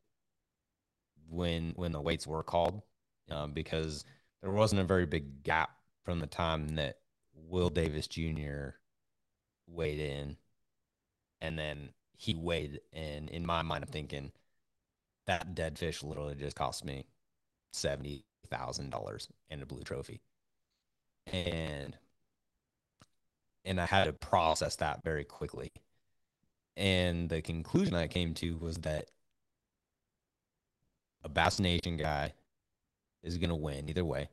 when 1.28 1.72
when 1.76 1.92
the 1.92 2.00
weights 2.00 2.26
were 2.26 2.42
called 2.42 2.82
um, 3.30 3.52
because 3.52 4.04
there 4.42 4.50
wasn't 4.50 4.80
a 4.80 4.84
very 4.84 5.06
big 5.06 5.42
gap 5.42 5.70
from 6.04 6.20
the 6.20 6.26
time 6.26 6.68
that 6.68 6.96
will 7.34 7.70
davis 7.70 8.06
jr 8.06 8.70
weighed 9.66 10.00
in 10.00 10.36
and 11.40 11.58
then 11.58 11.90
he 12.16 12.34
weighed 12.34 12.80
in. 12.92 13.28
in 13.28 13.44
my 13.44 13.62
mind 13.62 13.84
i'm 13.84 13.90
thinking 13.90 14.32
that 15.26 15.54
dead 15.54 15.78
fish 15.78 16.02
literally 16.02 16.34
just 16.34 16.56
cost 16.56 16.84
me 16.84 17.04
seventy 17.72 18.24
thousand 18.50 18.90
dollars 18.90 19.28
and 19.50 19.62
a 19.62 19.66
blue 19.66 19.82
trophy. 19.82 20.20
And 21.32 21.96
and 23.64 23.80
I 23.80 23.86
had 23.86 24.04
to 24.04 24.12
process 24.12 24.76
that 24.76 25.02
very 25.02 25.24
quickly. 25.24 25.72
And 26.76 27.28
the 27.28 27.40
conclusion 27.40 27.94
I 27.94 28.08
came 28.08 28.34
to 28.34 28.56
was 28.56 28.76
that 28.78 29.10
a 31.22 31.28
Bass 31.28 31.58
Nation 31.58 31.96
guy 31.96 32.34
is 33.22 33.38
gonna 33.38 33.56
win 33.56 33.88
either 33.88 34.04
way, 34.04 34.28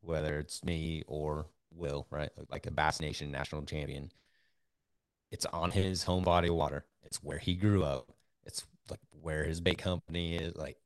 whether 0.00 0.38
it's 0.38 0.64
me 0.64 1.02
or 1.06 1.46
Will, 1.72 2.06
right? 2.10 2.30
Like 2.50 2.66
a 2.66 2.70
Bass 2.70 3.00
Nation 3.00 3.30
national 3.30 3.62
champion. 3.62 4.10
It's 5.30 5.46
on 5.46 5.70
his 5.70 6.02
home 6.04 6.24
body 6.24 6.48
of 6.48 6.54
water. 6.54 6.84
It's 7.04 7.22
where 7.22 7.38
he 7.38 7.54
grew 7.54 7.84
up. 7.84 8.12
It's 8.44 8.64
like 8.90 9.00
where 9.20 9.44
his 9.44 9.60
bait 9.60 9.78
company 9.78 10.36
is 10.36 10.54
like 10.56 10.78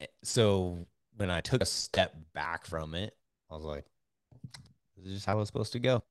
eh, 0.00 0.06
so 0.22 0.86
when 1.16 1.30
I 1.30 1.40
took 1.40 1.62
a 1.62 1.66
step 1.66 2.14
back 2.34 2.66
from 2.66 2.94
it, 2.94 3.16
I 3.50 3.54
was 3.54 3.64
like, 3.64 3.84
this 4.96 5.06
is 5.06 5.14
just 5.14 5.26
how 5.26 5.40
it's 5.40 5.48
supposed 5.48 5.72
to 5.72 5.78
go. 5.78 6.02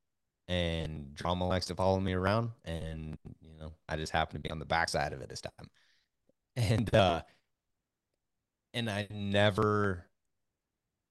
And 0.48 1.14
drama 1.16 1.48
likes 1.48 1.66
to 1.68 1.76
follow 1.76 2.00
me 2.00 2.14
around. 2.14 2.52
And, 2.66 3.18
you 3.41 3.58
know, 3.60 3.74
I 3.89 3.96
just 3.98 4.12
happen 4.12 4.36
to 4.36 4.41
be 4.41 4.52
on 4.52 4.60
the 4.60 4.66
backside 4.66 5.14
of 5.14 5.22
it 5.22 5.30
this 5.30 5.41
time. 5.41 5.70
And 6.58 6.93
uh 6.96 7.22
and 8.74 8.89
I 8.89 9.08
never 9.10 10.06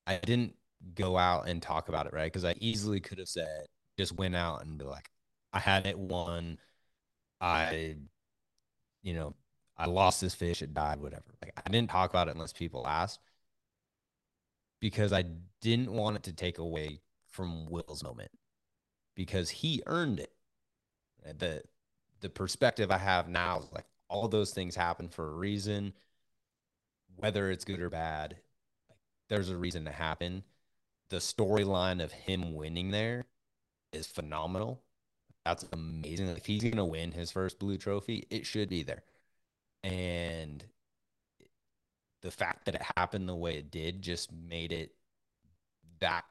I 0.06 0.18
didn't 0.18 0.54
go 0.94 1.16
out 1.16 1.48
and 1.48 1.62
talk 1.62 1.88
about 1.88 2.06
it, 2.06 2.12
right? 2.12 2.26
Because 2.30 2.44
I 2.44 2.54
easily 2.60 3.00
could 3.00 3.18
have 3.18 3.28
said, 3.28 3.66
just 3.98 4.12
went 4.12 4.36
out 4.36 4.64
and 4.64 4.78
be 4.78 4.84
like, 4.84 5.10
I 5.54 5.60
had 5.60 5.86
it 5.86 5.98
won. 5.98 6.58
I 7.40 7.96
you 9.02 9.14
know, 9.14 9.34
I 9.76 9.86
lost 9.86 10.20
this 10.20 10.34
fish, 10.34 10.62
it 10.62 10.74
died, 10.74 11.00
whatever. 11.00 11.22
Like 11.40 11.52
I 11.64 11.70
didn't 11.70 11.90
talk 11.90 12.10
about 12.10 12.28
it 12.28 12.34
unless 12.34 12.52
people 12.52 12.86
asked 12.86 13.20
because 14.80 15.12
I 15.12 15.24
didn't 15.60 15.92
want 15.92 16.16
it 16.16 16.22
to 16.24 16.32
take 16.32 16.58
away 16.58 17.00
from 17.30 17.66
Will's 17.70 18.02
moment 18.02 18.30
because 19.14 19.48
he 19.48 19.82
earned 19.86 20.20
it. 20.20 20.32
The 21.38 21.62
the 22.20 22.28
perspective 22.28 22.90
I 22.90 22.98
have 22.98 23.28
now 23.28 23.60
is 23.60 23.72
like 23.72 23.86
all 24.08 24.26
those 24.28 24.52
things 24.52 24.74
happen 24.74 25.08
for 25.08 25.28
a 25.28 25.34
reason, 25.34 25.92
whether 27.16 27.50
it's 27.50 27.64
good 27.64 27.80
or 27.80 27.90
bad. 27.90 28.36
There's 29.28 29.50
a 29.50 29.56
reason 29.56 29.84
to 29.84 29.92
happen. 29.92 30.42
The 31.10 31.16
storyline 31.16 32.02
of 32.02 32.12
him 32.12 32.54
winning 32.54 32.90
there 32.90 33.26
is 33.92 34.06
phenomenal 34.06 34.83
that's 35.44 35.64
amazing. 35.72 36.28
If 36.28 36.46
he's 36.46 36.64
gonna 36.64 36.84
win 36.84 37.12
his 37.12 37.30
first 37.30 37.58
blue 37.58 37.76
trophy, 37.78 38.26
it 38.30 38.46
should 38.46 38.68
be 38.68 38.82
there. 38.82 39.02
And 39.82 40.64
the 42.22 42.30
fact 42.30 42.64
that 42.64 42.74
it 42.74 42.82
happened 42.96 43.28
the 43.28 43.34
way 43.34 43.56
it 43.56 43.70
did 43.70 44.00
just 44.00 44.32
made 44.32 44.72
it 44.72 44.94
that 46.00 46.24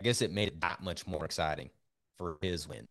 I 0.00 0.04
guess 0.04 0.20
it 0.20 0.32
made 0.32 0.48
it 0.48 0.60
that 0.60 0.82
much 0.82 1.06
more 1.06 1.24
exciting 1.24 1.70
for 2.18 2.38
his 2.42 2.68
win. 2.68 2.88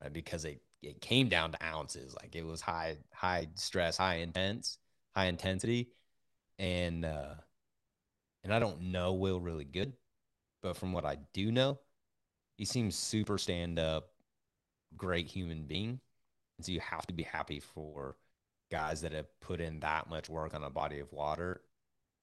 Right? 0.00 0.12
Because 0.12 0.44
it 0.44 0.62
it 0.82 1.00
came 1.00 1.28
down 1.28 1.52
to 1.52 1.64
ounces. 1.64 2.14
Like 2.14 2.36
it 2.36 2.44
was 2.46 2.60
high 2.60 2.98
high 3.12 3.48
stress, 3.54 3.96
high 3.96 4.16
intense, 4.16 4.78
high 5.14 5.26
intensity. 5.26 5.88
And 6.58 7.04
uh 7.04 7.34
and 8.44 8.54
I 8.54 8.60
don't 8.60 8.80
know 8.92 9.14
Will 9.14 9.40
really 9.40 9.64
good, 9.64 9.92
but 10.62 10.76
from 10.76 10.92
what 10.92 11.04
I 11.04 11.18
do 11.34 11.50
know, 11.50 11.80
he 12.56 12.64
seems 12.64 12.94
super 12.96 13.38
stand 13.38 13.78
up, 13.78 14.10
great 14.96 15.26
human 15.26 15.64
being. 15.64 16.00
And 16.58 16.64
so 16.64 16.72
you 16.72 16.80
have 16.80 17.06
to 17.06 17.14
be 17.14 17.22
happy 17.22 17.60
for 17.60 18.16
guys 18.70 19.02
that 19.02 19.12
have 19.12 19.28
put 19.40 19.60
in 19.60 19.80
that 19.80 20.08
much 20.08 20.28
work 20.28 20.54
on 20.54 20.64
a 20.64 20.70
body 20.70 20.98
of 20.98 21.12
water 21.12 21.62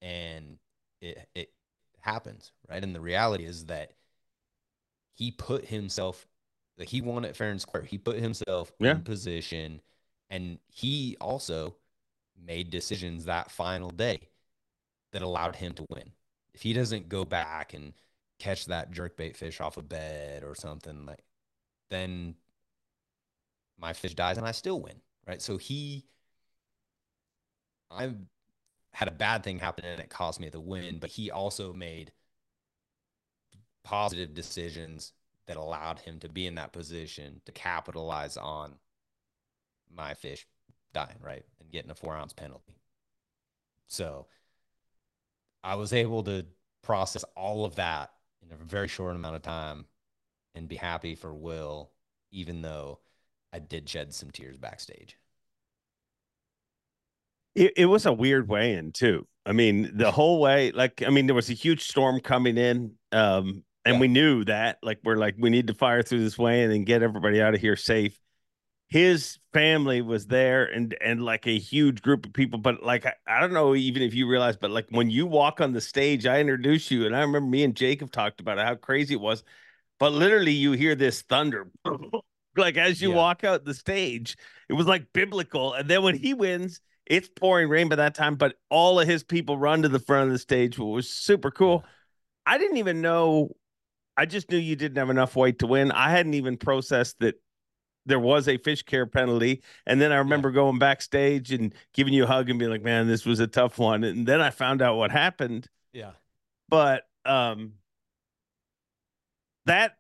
and 0.02 0.58
it 1.02 1.28
it 1.36 1.54
happens, 2.02 2.52
right? 2.70 2.84
And 2.84 2.94
the 2.94 3.02
reality 3.02 3.46
is 3.46 3.66
that 3.68 3.94
he 5.16 5.32
put 5.32 5.66
himself 5.66 6.28
like 6.78 6.90
he 6.90 7.02
won 7.02 7.24
it 7.24 7.36
fair 7.36 7.52
and 7.52 7.62
square. 7.62 7.84
He 7.84 7.98
put 7.98 8.18
himself 8.18 8.72
yeah. 8.80 8.92
in 8.92 9.02
position 9.02 9.82
and 10.30 10.60
he 10.68 11.16
also 11.22 11.76
made 12.46 12.70
decisions 12.70 13.26
that 13.26 13.52
final 13.52 13.90
day 13.90 14.30
that 15.12 15.22
allowed 15.22 15.56
him 15.56 15.74
to 15.74 15.86
win. 15.90 16.12
If 16.54 16.62
he 16.62 16.74
doesn't 16.74 17.10
go 17.10 17.24
back 17.24 17.74
and 17.74 17.94
catch 18.40 18.66
that 18.66 18.92
jerkbait 18.92 19.38
fish 19.38 19.62
off 19.62 19.78
a 19.78 19.82
bed 19.82 20.44
or 20.44 20.56
something 20.56 21.06
like 21.06 21.24
then 21.90 22.36
my 23.78 23.94
fish 23.94 24.14
dies 24.14 24.38
and 24.38 24.48
I 24.48 24.52
still 24.52 24.80
win, 24.82 25.02
right? 25.28 25.42
So 25.42 25.58
he, 25.58 26.06
I 27.92 28.14
had 28.92 29.08
a 29.08 29.12
bad 29.12 29.44
thing 29.44 29.60
happen 29.60 29.86
and 29.86 30.00
it 30.00 30.10
cost 30.10 30.40
me 30.40 30.50
the 30.50 30.60
win, 30.60 31.00
but 31.00 31.10
he 31.10 31.32
also 31.32 31.74
made 31.74 32.12
positive 33.84 34.34
decisions 34.34 35.14
that 35.48 35.58
allowed 35.58 36.00
him 36.00 36.20
to 36.20 36.30
be 36.30 36.48
in 36.48 36.56
that 36.56 36.72
position 36.72 37.42
to 37.46 37.52
capitalize 37.52 38.38
on 38.38 38.76
my 39.94 40.14
fish 40.14 40.48
dying, 40.94 41.18
right? 41.22 41.44
And 41.60 41.72
getting 41.72 41.92
a 41.92 41.96
four 41.96 42.16
ounce 42.16 42.34
penalty. 42.34 42.76
So 43.88 44.28
I 45.64 45.76
was 45.76 45.94
able 45.94 46.24
to 46.24 46.46
process 46.82 47.24
all 47.36 47.66
of 47.66 47.76
that 47.76 48.12
in 48.42 48.52
a 48.52 48.64
very 48.64 48.88
short 48.88 49.16
amount 49.16 49.36
of 49.36 49.42
time 49.42 49.86
and 50.56 50.68
be 50.68 50.76
happy 50.76 51.16
for 51.16 51.34
Will, 51.34 51.92
even 52.32 52.62
though 52.62 53.00
I 53.54 53.60
did 53.60 53.88
shed 53.88 54.14
some 54.14 54.32
tears 54.32 54.58
backstage. 54.58 55.18
It, 57.54 57.74
it 57.78 57.86
was 57.86 58.08
a 58.08 58.12
weird 58.12 58.50
way 58.50 58.74
in 58.74 58.92
too. 58.92 59.28
I 59.46 59.52
mean, 59.52 59.92
the 59.96 60.12
whole 60.12 60.42
way, 60.42 60.72
like, 60.72 61.04
I 61.06 61.12
mean, 61.12 61.28
there 61.28 61.36
was 61.36 61.52
a 61.52 61.54
huge 61.54 61.84
storm 61.88 62.20
coming 62.20 62.58
in. 62.58 62.94
Um, 63.12 63.64
and 63.86 63.96
yeah. 63.96 64.00
we 64.00 64.08
knew 64.08 64.44
that, 64.46 64.80
like, 64.82 65.00
we're 65.04 65.18
like, 65.18 65.36
we 65.38 65.52
need 65.52 65.68
to 65.68 65.76
fire 65.76 66.02
through 66.02 66.24
this 66.24 66.38
way 66.38 66.64
and 66.64 66.72
then 66.72 66.84
get 66.84 67.04
everybody 67.04 67.42
out 67.42 67.54
of 67.54 67.62
here 67.62 67.76
safe. 67.76 68.18
His 68.88 69.38
family 69.54 70.02
was 70.02 70.28
there 70.28 70.66
and 70.66 70.96
and 71.02 71.24
like 71.24 71.48
a 71.48 71.58
huge 71.58 72.04
group 72.04 72.28
of 72.28 72.34
people, 72.34 72.60
but 72.60 72.84
like 72.84 73.08
I, 73.08 73.14
I 73.26 73.40
don't 73.40 73.54
know 73.54 73.74
even 73.74 74.04
if 74.04 74.14
you 74.14 74.28
realize, 74.28 74.56
but 74.56 74.70
like 74.70 74.86
when 74.92 75.10
you 75.10 75.26
walk 75.26 75.62
on 75.62 75.74
the 75.74 75.82
stage, 75.82 76.28
I 76.28 76.40
introduce 76.40 76.92
you, 76.92 77.08
and 77.08 77.16
I 77.16 77.22
remember 77.22 77.50
me 77.50 77.64
and 77.64 77.76
Jake 77.76 78.02
have 78.02 78.12
talked 78.12 78.40
about 78.40 78.60
it, 78.60 78.66
how 78.66 78.76
crazy 78.76 79.16
it 79.16 79.22
was. 79.22 79.44
But 80.00 80.14
literally, 80.14 80.52
you 80.52 80.74
hear 80.74 80.94
this 80.94 81.24
thunder 81.24 81.72
like 82.56 82.78
as 82.78 83.02
you 83.02 83.10
yeah. 83.10 83.16
walk 83.16 83.44
out 83.44 83.66
the 83.66 83.74
stage. 83.74 84.38
It 84.70 84.74
was 84.74 84.88
like 84.88 85.12
biblical. 85.14 85.74
And 85.74 85.90
then 85.90 86.04
when 86.04 86.16
he 86.16 86.34
wins, 86.34 86.82
it's 87.06 87.30
pouring 87.30 87.70
rain 87.70 87.90
by 87.90 87.98
that 87.98 88.16
time, 88.16 88.36
but 88.36 88.56
all 88.70 89.00
of 89.00 89.08
his 89.08 89.24
people 89.24 89.58
run 89.58 89.82
to 89.82 89.90
the 89.90 90.00
front 90.00 90.28
of 90.28 90.34
the 90.34 90.40
stage, 90.40 90.78
which 90.78 90.86
was 90.86 91.10
super 91.10 91.52
cool. 91.52 91.84
I 92.46 92.58
didn't 92.58 92.78
even 92.78 93.02
know. 93.02 93.56
I 94.16 94.26
just 94.26 94.50
knew 94.50 94.58
you 94.58 94.76
didn't 94.76 94.98
have 94.98 95.10
enough 95.10 95.36
weight 95.36 95.60
to 95.60 95.68
win. 95.68 95.92
I 95.92 96.12
hadn't 96.12 96.36
even 96.36 96.58
processed 96.58 97.20
that 97.20 97.36
there 98.06 98.20
was 98.20 98.48
a 98.48 98.58
fish 98.58 98.84
care 98.84 99.06
penalty. 99.06 99.64
And 99.86 100.00
then 100.00 100.12
I 100.12 100.18
remember 100.18 100.50
yeah. 100.50 100.56
going 100.56 100.80
backstage 100.80 101.52
and 101.52 101.74
giving 101.94 102.14
you 102.14 102.26
a 102.26 102.28
hug 102.28 102.50
and 102.50 102.60
being 102.60 102.72
like, 102.72 102.84
man, 102.84 103.08
this 103.08 103.26
was 103.26 103.40
a 103.40 103.48
tough 103.48 103.78
one. 103.78 104.04
And 104.04 104.28
then 104.28 104.42
I 104.42 104.50
found 104.50 104.82
out 104.82 104.98
what 104.98 105.12
happened. 105.12 105.68
Yeah. 105.94 106.12
But 106.70 107.04
um 107.26 107.74
that 109.66 109.98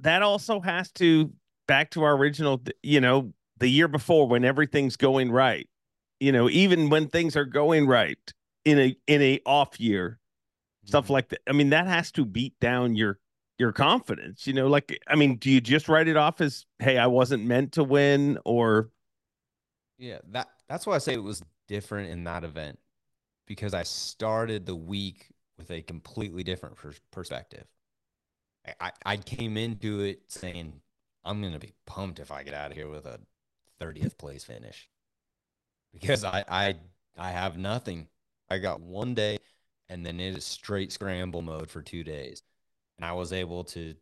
that 0.00 0.22
also 0.22 0.60
has 0.60 0.90
to 0.92 1.32
back 1.66 1.90
to 1.92 2.02
our 2.02 2.16
original, 2.16 2.62
you 2.82 3.00
know, 3.00 3.32
the 3.58 3.68
year 3.68 3.88
before 3.88 4.26
when 4.28 4.44
everything's 4.44 4.96
going 4.96 5.30
right, 5.30 5.68
you 6.20 6.32
know, 6.32 6.48
even 6.50 6.90
when 6.90 7.08
things 7.08 7.36
are 7.36 7.44
going 7.44 7.86
right 7.86 8.18
in 8.64 8.78
a 8.78 8.96
in 9.06 9.22
a 9.22 9.40
off 9.46 9.80
year, 9.80 10.18
stuff 10.84 11.04
mm-hmm. 11.04 11.12
like 11.14 11.28
that. 11.30 11.40
I 11.48 11.52
mean, 11.52 11.70
that 11.70 11.86
has 11.86 12.12
to 12.12 12.24
beat 12.24 12.58
down 12.60 12.94
your 12.94 13.18
your 13.58 13.72
confidence. 13.72 14.46
You 14.46 14.52
know, 14.52 14.66
like 14.66 14.98
I 15.08 15.16
mean, 15.16 15.36
do 15.36 15.50
you 15.50 15.60
just 15.60 15.88
write 15.88 16.08
it 16.08 16.16
off 16.16 16.40
as, 16.40 16.66
hey, 16.78 16.98
I 16.98 17.06
wasn't 17.06 17.44
meant 17.44 17.72
to 17.72 17.84
win, 17.84 18.38
or? 18.44 18.90
Yeah, 19.98 20.18
that 20.30 20.48
that's 20.68 20.86
why 20.86 20.96
I 20.96 20.98
say 20.98 21.14
it 21.14 21.22
was 21.22 21.42
different 21.68 22.10
in 22.10 22.24
that 22.24 22.44
event 22.44 22.78
because 23.46 23.74
I 23.74 23.84
started 23.84 24.66
the 24.66 24.74
week 24.74 25.28
with 25.58 25.70
a 25.70 25.82
completely 25.82 26.42
different 26.42 26.76
pers- 26.76 27.00
perspective. 27.10 27.64
I, 28.80 28.92
I 29.04 29.16
came 29.16 29.56
into 29.56 30.00
it 30.00 30.22
saying 30.28 30.81
I'm 31.24 31.42
gonna 31.42 31.58
be 31.58 31.74
pumped 31.86 32.18
if 32.18 32.30
I 32.30 32.42
get 32.42 32.54
out 32.54 32.70
of 32.70 32.76
here 32.76 32.88
with 32.88 33.06
a 33.06 33.20
30th 33.80 34.18
place 34.18 34.44
finish 34.44 34.88
because 35.92 36.24
I 36.24 36.44
I 36.48 36.76
I 37.16 37.30
have 37.30 37.56
nothing. 37.58 38.08
I 38.50 38.58
got 38.58 38.80
one 38.80 39.14
day, 39.14 39.38
and 39.88 40.04
then 40.04 40.20
it 40.20 40.36
is 40.36 40.44
straight 40.44 40.92
scramble 40.92 41.42
mode 41.42 41.70
for 41.70 41.82
two 41.82 42.04
days, 42.04 42.42
and 42.98 43.04
I 43.04 43.12
was 43.12 43.32
able 43.32 43.64
to, 43.64 43.94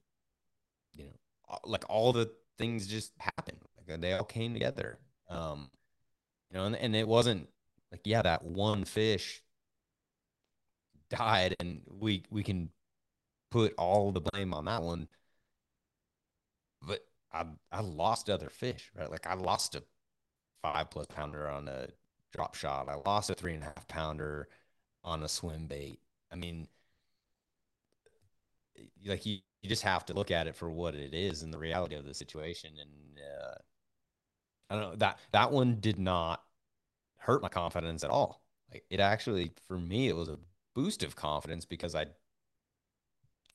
you 0.95 1.05
know, 1.05 1.59
like 1.65 1.85
all 1.89 2.13
the 2.13 2.31
things 2.59 2.87
just 2.87 3.13
happened. 3.19 3.59
Like 3.77 4.01
they 4.01 4.13
all 4.13 4.25
came 4.25 4.53
together. 4.55 4.99
Um, 5.29 5.71
you 6.51 6.59
know, 6.59 6.67
and, 6.67 6.77
and 6.77 6.97
it 6.97 7.07
wasn't 7.09 7.49
like 7.93 8.03
yeah, 8.05 8.23
that 8.23 8.45
one 8.45 8.85
fish 8.85 9.43
died, 11.11 11.57
and 11.61 11.83
we 11.89 12.25
we 12.31 12.43
can 12.43 12.71
put 13.51 13.75
all 13.79 14.13
the 14.13 14.21
blame 14.21 14.55
on 14.55 14.65
that 14.67 14.83
one. 14.83 15.09
But 16.83 17.05
I 17.33 17.45
I 17.73 17.81
lost 17.81 18.31
other 18.31 18.51
fish, 18.51 18.91
right? 18.97 19.11
Like 19.11 19.27
I 19.27 19.35
lost 19.35 19.75
a 19.75 19.83
five 20.63 20.91
plus 20.91 21.07
pounder 21.07 21.49
on 21.49 21.69
a 21.69 21.89
drop 22.33 22.55
shot. 22.55 22.89
I 22.89 22.97
lost 23.07 23.31
a 23.31 23.35
three 23.35 23.55
and 23.55 23.63
a 23.63 23.67
half 23.67 23.89
pounder 23.89 24.49
on 25.05 25.23
a 25.23 25.29
swim 25.29 25.67
bait. 25.67 26.01
I 26.33 26.37
mean, 26.37 26.69
like 29.05 29.27
you, 29.27 29.39
you 29.63 29.69
just 29.69 29.83
have 29.83 30.05
to 30.07 30.15
look 30.15 30.31
at 30.31 30.47
it 30.47 30.57
for 30.57 30.71
what 30.71 30.95
it 30.95 31.15
is 31.15 31.43
and 31.43 31.53
the 31.53 31.59
reality 31.59 31.95
of 31.97 32.05
the 32.05 32.15
situation. 32.15 32.73
And 32.81 33.19
uh, 33.19 33.55
I 34.71 34.75
don't 34.75 34.91
know 34.91 34.97
that 34.97 35.19
that 35.33 35.53
one 35.53 35.81
did 35.81 35.99
not 35.99 36.43
hurt 37.19 37.43
my 37.43 37.49
confidence 37.49 38.05
at 38.05 38.11
all. 38.11 38.43
Like 38.73 38.85
it 38.91 39.01
actually, 39.01 39.53
for 39.69 39.79
me, 39.79 40.09
it 40.09 40.17
was 40.17 40.29
a 40.29 40.39
boost 40.75 41.03
of 41.03 41.17
confidence 41.17 41.65
because 41.65 41.95
I 41.95 42.07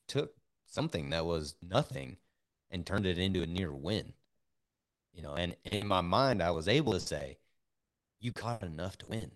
took 0.07 0.33
something 0.67 1.09
that 1.11 1.25
was 1.25 1.55
nothing 1.61 2.17
and 2.71 2.85
turned 2.85 3.05
it 3.05 3.17
into 3.17 3.41
a 3.41 3.47
near 3.47 3.73
win. 3.73 4.13
You 5.13 5.23
know, 5.23 5.33
and 5.33 5.55
in 5.63 5.87
my 5.87 6.01
mind, 6.01 6.43
I 6.43 6.51
was 6.51 6.67
able 6.67 6.93
to 6.93 6.99
say, 6.99 7.37
you 8.19 8.33
caught 8.33 8.63
enough 8.63 8.97
to 8.99 9.07
win. 9.07 9.31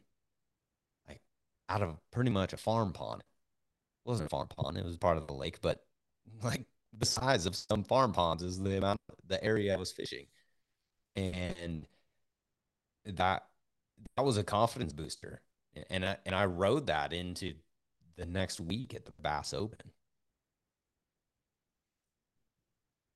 Like 1.08 1.22
out 1.70 1.82
of 1.82 1.98
pretty 2.12 2.32
much 2.32 2.54
a 2.54 2.58
farm 2.58 2.92
pond. 2.92 3.22
It 3.22 4.10
wasn't 4.10 4.28
a 4.28 4.30
farm 4.30 4.48
pond, 4.48 4.78
it 4.78 4.86
was 4.86 4.98
part 4.98 5.18
of 5.18 5.28
the 5.28 5.34
lake, 5.34 5.60
but 5.62 5.86
like 6.44 6.66
the 6.98 7.06
size 7.06 7.46
of 7.46 7.56
some 7.56 7.84
farm 7.84 8.14
ponds 8.14 8.44
is 8.44 8.60
the 8.60 8.78
amount 8.78 9.00
the 9.28 9.42
area 9.44 9.74
I 9.74 9.78
was 9.78 9.92
fishing. 9.92 10.26
And 11.16 11.86
that 13.06 13.44
that 14.16 14.24
was 14.24 14.38
a 14.38 14.44
confidence 14.44 14.94
booster. 14.94 15.42
And 15.90 16.06
I 16.06 16.18
and 16.26 16.36
I 16.36 16.46
rode 16.46 16.88
that 16.88 17.14
into 17.14 17.54
the 18.18 18.26
next 18.26 18.60
week 18.60 18.94
at 18.94 19.06
the 19.06 19.14
Bass 19.22 19.54
Open. 19.54 19.92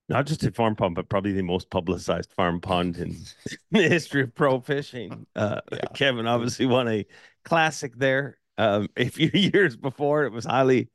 Not 0.10 0.26
just 0.26 0.44
a 0.44 0.52
farm 0.52 0.76
pond, 0.76 0.96
but 0.96 1.10
probably 1.10 1.32
the 1.32 1.44
most 1.44 1.70
publicized 1.70 2.32
farm 2.34 2.60
pond 2.60 2.98
in 2.98 3.16
the 3.72 3.84
history 3.84 4.24
of 4.24 4.36
pro 4.36 4.60
fishing. 4.60 5.26
Uh, 5.36 5.62
yeah. 5.72 5.80
Kevin 5.94 6.28
obviously 6.28 6.66
won 6.66 6.88
a 6.88 7.06
classic 7.46 7.96
there. 7.96 8.38
Um, 8.58 8.90
a 8.98 9.08
few 9.08 9.32
years 9.34 9.76
before, 9.76 10.26
it 10.26 10.32
was 10.32 10.46
highly 10.46 10.90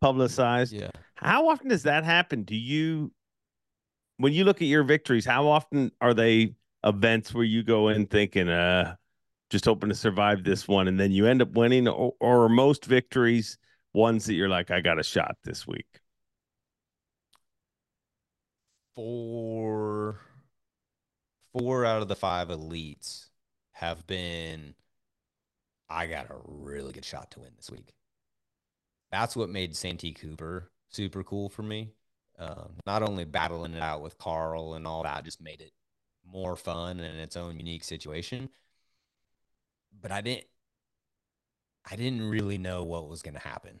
publicized. 0.00 0.72
Yeah. 0.72 0.90
How 1.14 1.48
often 1.48 1.68
does 1.68 1.84
that 1.84 2.04
happen? 2.04 2.42
Do 2.42 2.56
you, 2.56 3.12
when 4.16 4.32
you 4.32 4.44
look 4.44 4.62
at 4.62 4.68
your 4.68 4.84
victories, 4.84 5.24
how 5.24 5.48
often 5.48 5.92
are 6.00 6.14
they 6.14 6.54
events 6.84 7.34
where 7.34 7.44
you 7.44 7.62
go 7.62 7.88
in 7.88 8.06
thinking, 8.06 8.48
uh, 8.48 8.96
just 9.50 9.64
hoping 9.64 9.88
to 9.88 9.94
survive 9.94 10.44
this 10.44 10.68
one, 10.68 10.88
and 10.88 10.98
then 10.98 11.12
you 11.12 11.26
end 11.26 11.42
up 11.42 11.52
winning, 11.52 11.88
or, 11.88 12.14
or 12.20 12.48
most 12.48 12.84
victories 12.84 13.58
ones 13.94 14.26
that 14.26 14.34
you're 14.34 14.48
like, 14.48 14.70
I 14.70 14.80
got 14.80 14.98
a 14.98 15.02
shot 15.02 15.36
this 15.44 15.66
week? 15.66 15.86
Four 18.98 20.18
four 21.52 21.84
out 21.84 22.02
of 22.02 22.08
the 22.08 22.16
five 22.16 22.48
elites 22.48 23.26
have 23.70 24.04
been 24.08 24.74
I 25.88 26.08
got 26.08 26.30
a 26.30 26.36
really 26.44 26.92
good 26.92 27.04
shot 27.04 27.30
to 27.30 27.40
win 27.40 27.52
this 27.56 27.70
week. 27.70 27.92
That's 29.12 29.36
what 29.36 29.50
made 29.50 29.76
Santee 29.76 30.12
Cooper 30.12 30.72
super 30.88 31.22
cool 31.22 31.48
for 31.48 31.62
me. 31.62 31.92
Um, 32.40 32.72
not 32.86 33.04
only 33.04 33.24
battling 33.24 33.74
it 33.74 33.82
out 33.82 34.02
with 34.02 34.18
Carl 34.18 34.74
and 34.74 34.84
all 34.84 35.04
that 35.04 35.24
just 35.24 35.40
made 35.40 35.60
it 35.60 35.72
more 36.26 36.56
fun 36.56 36.98
and 36.98 37.20
its 37.20 37.36
own 37.36 37.56
unique 37.56 37.84
situation. 37.84 38.48
But 40.00 40.10
I 40.10 40.22
didn't 40.22 40.46
I 41.88 41.94
didn't 41.94 42.28
really 42.28 42.58
know 42.58 42.82
what 42.82 43.08
was 43.08 43.22
gonna 43.22 43.38
happen. 43.38 43.78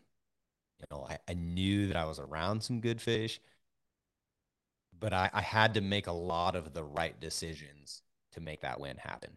You 0.78 0.86
know, 0.92 1.08
I, 1.10 1.18
I 1.28 1.34
knew 1.34 1.88
that 1.88 1.96
I 1.96 2.04
was 2.04 2.20
around 2.20 2.62
some 2.62 2.80
good 2.80 3.00
fish 3.00 3.40
but 4.98 5.12
I, 5.12 5.30
I 5.32 5.42
had 5.42 5.74
to 5.74 5.80
make 5.80 6.06
a 6.06 6.12
lot 6.12 6.56
of 6.56 6.74
the 6.74 6.84
right 6.84 7.18
decisions 7.20 8.02
to 8.32 8.40
make 8.40 8.62
that 8.62 8.80
win 8.80 8.96
happen. 8.98 9.30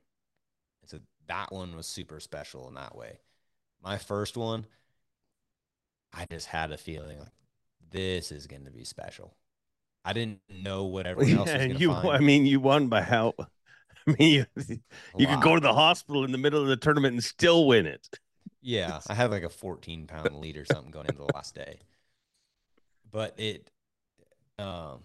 And 0.82 0.90
so 0.90 1.00
that 1.28 1.52
one 1.52 1.76
was 1.76 1.88
super 1.88 2.20
special 2.20 2.68
in 2.68 2.76
that 2.76 2.96
way. 2.96 3.20
My 3.84 3.98
first 3.98 4.38
one, 4.38 4.66
I 6.14 6.26
just 6.30 6.48
had 6.48 6.72
a 6.72 6.78
feeling 6.78 7.20
like 7.20 7.30
this 7.92 8.32
is 8.32 8.48
going 8.48 8.66
to 8.66 8.72
be 8.72 8.84
special. 8.84 9.36
I 10.04 10.14
didn't 10.14 10.40
know 10.50 10.86
what 10.86 11.06
everyone 11.06 11.38
else 11.38 11.54
was 11.54 11.58
going 11.58 11.78
to 11.78 11.88
find. 11.88 12.10
I 12.10 12.20
mean, 12.20 12.46
you 12.46 12.60
won 12.60 12.88
by 12.88 13.02
how? 13.02 13.34
I 14.08 14.16
mean, 14.18 14.46
you, 14.58 14.80
you 15.18 15.28
could 15.28 15.42
go 15.42 15.56
to 15.56 15.62
the 15.62 15.74
hospital 15.74 16.24
in 16.24 16.32
the 16.32 16.38
middle 16.38 16.62
of 16.62 16.68
the 16.68 16.78
tournament 16.78 17.14
and 17.14 17.24
still 17.24 17.68
win 17.68 17.86
it. 17.86 18.08
Yeah, 18.62 19.00
I 19.08 19.14
had 19.14 19.32
like 19.32 19.44
a 19.44 19.50
14 19.50 20.08
pound 20.08 20.36
lead 20.36 20.58
or 20.58 20.66
something 20.66 20.92
going 20.92 21.08
into 21.08 21.20
the 21.20 21.34
last 21.34 21.54
day. 21.54 21.80
But 23.12 23.40
it, 23.40 23.70
um, 24.58 25.02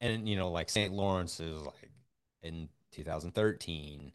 and 0.00 0.28
you 0.28 0.36
know, 0.36 0.50
like 0.50 0.70
St. 0.70 0.92
Lawrence 0.92 1.40
is 1.40 1.62
like 1.62 1.90
in 2.42 2.68
2013. 2.92 4.12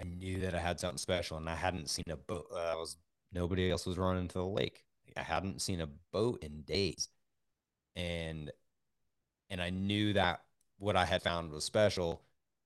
I 0.00 0.04
knew 0.04 0.40
that 0.40 0.54
I 0.54 0.58
had 0.58 0.80
something 0.80 0.98
special, 0.98 1.36
and 1.36 1.48
I 1.48 1.54
hadn't 1.54 1.88
seen 1.88 2.04
a 2.10 2.16
boat. 2.16 2.46
Uh, 2.52 2.72
I 2.72 2.74
was 2.74 2.96
nobody 3.32 3.70
else 3.70 3.86
was 3.86 3.98
running 3.98 4.28
to 4.28 4.38
the 4.38 4.44
lake. 4.46 4.84
I 5.16 5.22
hadn't 5.22 5.62
seen 5.62 5.80
a 5.80 5.88
boat 6.12 6.42
in 6.42 6.62
days, 6.62 7.08
and 7.96 8.50
and 9.50 9.62
I 9.62 9.70
knew 9.70 10.12
that 10.14 10.42
what 10.78 10.96
I 10.96 11.04
had 11.04 11.22
found 11.22 11.52
was 11.52 11.64
special, 11.64 12.22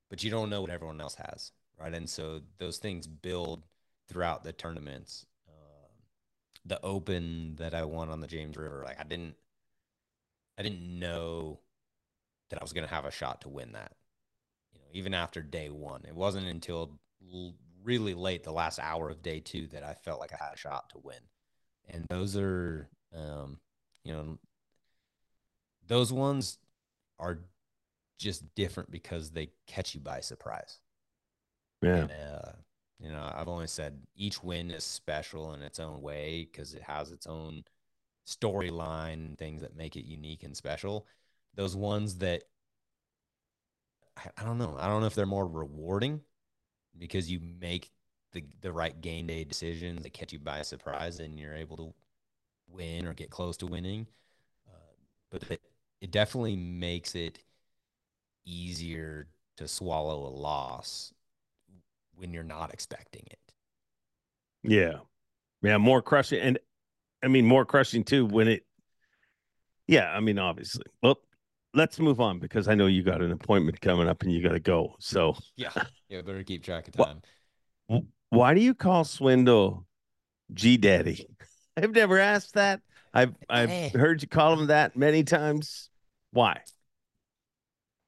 but 0.09 0.25
you 0.25 0.31
don't 0.31 0.51
know 0.51 0.63
what 0.63 0.71
everyone 0.71 1.01
else 1.01 1.17
has, 1.17 1.53
right? 1.79 1.93
And 1.93 2.09
so 2.09 2.41
those 2.59 2.79
things 2.79 3.07
build 3.07 3.65
throughout 4.09 4.43
the 4.43 4.53
tournaments. 4.53 5.27
Uh, 5.47 5.89
the 6.65 6.81
Open 6.83 7.57
that 7.57 7.75
I 7.75 7.85
won 7.85 8.09
on 8.09 8.21
the 8.21 8.27
James 8.27 8.57
River, 8.57 8.83
like 8.85 8.99
I 8.99 9.05
didn't, 9.05 9.35
I 10.59 10.63
didn't 10.63 10.99
know 10.99 11.61
that 12.51 12.61
I 12.61 12.65
was 12.65 12.73
going 12.73 12.87
to 12.87 12.95
have 12.95 13.05
a 13.05 13.11
shot 13.11 13.43
to 13.43 13.49
win 13.49 13.73
that. 13.73 13.93
You 14.73 14.81
know, 14.81 14.87
even 14.93 15.15
after 15.15 15.43
day 15.43 15.71
one, 15.71 16.05
it 16.07 16.15
wasn't 16.15 16.47
until 16.47 16.99
l- 17.33 17.55
really 17.83 18.15
late, 18.15 18.45
the 18.45 18.53
last 18.53 18.79
hour 18.79 19.09
of 19.09 19.23
day 19.23 19.41
two, 19.41 19.67
that 19.69 19.83
I 19.83 19.95
felt 19.95 20.21
like 20.21 20.33
I 20.33 20.43
had 20.43 20.55
a 20.55 20.59
shot 20.59 20.91
to 20.91 20.99
win. 21.03 21.21
And 21.89 22.05
those 22.09 22.37
are, 22.37 22.89
um, 23.17 23.59
you 24.05 24.13
know, 24.13 24.39
those 25.87 26.13
ones 26.13 26.59
are 27.19 27.41
just 28.19 28.55
different 28.55 28.91
because 28.91 29.31
they 29.31 29.51
catch 29.67 29.95
you 29.95 30.01
by 30.01 30.21
surprise. 30.21 30.81
Yeah. 31.83 31.97
And, 31.97 32.11
uh, 32.11 32.53
you 32.99 33.11
know, 33.11 33.33
I've 33.35 33.49
only 33.49 33.69
said 33.69 34.01
each 34.17 34.43
win 34.43 34.71
is 34.71 34.85
special 34.85 35.55
in 35.55 35.63
its 35.63 35.79
own 35.79 36.03
way 36.03 36.49
because 36.51 36.75
it 36.75 36.83
has 36.83 37.13
its 37.13 37.27
own 37.27 37.65
storyline, 38.27 39.39
things 39.39 39.63
that 39.63 39.77
make 39.77 39.97
it 39.97 40.05
unique 40.05 40.43
and 40.43 40.57
special 40.57 41.07
those 41.59 41.75
ones 41.75 42.19
that 42.19 42.45
I, 44.37 44.45
don't 44.45 44.59
know. 44.59 44.77
I 44.79 44.87
don't 44.87 45.01
know 45.01 45.07
if 45.09 45.15
they're 45.15 45.27
more 45.27 45.47
rewarding 45.47 46.21
because 46.97 47.31
you 47.31 47.41
make 47.61 47.91
the 48.33 48.45
the 48.61 48.73
right 48.73 48.99
game 49.01 49.27
day 49.27 49.45
decisions 49.45 50.03
that 50.03 50.13
catch 50.13 50.33
you 50.33 50.39
by 50.39 50.63
surprise 50.63 51.19
and 51.19 51.39
you're 51.39 51.55
able 51.55 51.77
to 51.77 51.95
win 52.69 53.07
or 53.07 53.13
get 53.13 53.31
close 53.31 53.57
to 53.59 53.67
winning. 53.67 54.07
Uh, 54.69 54.95
but 55.31 55.43
it, 55.51 55.61
it 56.01 56.11
definitely 56.13 56.57
makes 56.57 57.17
it 57.17 57.41
easier 58.45 59.27
to 59.57 59.67
swallow 59.67 60.27
a 60.27 60.33
loss 60.35 61.13
when 62.15 62.33
you're 62.33 62.45
not 62.45 62.73
expecting 62.73 63.25
it. 63.31 63.53
Yeah. 64.63 64.99
Yeah, 65.61 65.79
more 65.79 66.03
crushing 66.03 66.41
and 66.41 66.59
I 67.23 67.27
mean 67.27 67.47
more 67.47 67.65
crushing 67.65 68.05
too 68.05 68.27
when 68.27 68.47
it 68.47 68.65
Yeah, 69.89 70.09
I 70.09 70.21
mean 70.21 70.39
obviously. 70.39 70.85
Well, 71.03 71.19
let's 71.75 71.99
move 71.99 72.21
on 72.21 72.39
because 72.39 72.69
I 72.69 72.75
know 72.75 72.87
you 72.87 73.03
got 73.03 73.23
an 73.23 73.33
appointment 73.33 73.81
coming 73.81 74.09
up 74.09 74.23
and 74.23 74.33
you 74.33 74.43
got 74.43 74.53
to 74.53 74.61
go. 74.61 74.95
So 74.99 75.37
yeah, 75.57 75.71
yeah, 76.09 76.23
better 76.23 76.43
keep 76.43 76.63
track 76.63 76.89
of 76.89 76.95
time. 76.95 77.23
Why, 77.87 78.01
why 78.31 78.55
do 78.55 78.61
you 78.61 78.75
call 78.75 79.05
Swindle 79.05 79.87
G 80.53 80.77
Daddy? 80.77 81.27
I've 81.77 81.93
never 81.93 82.19
asked 82.19 82.55
that. 82.55 82.81
I've 83.15 83.35
I've 83.49 83.71
hey. 83.71 83.91
heard 83.95 84.23
you 84.23 84.29
call 84.29 84.59
him 84.59 84.67
that 84.67 84.97
many 84.97 85.25
times. 85.25 85.91
Why? 86.33 86.61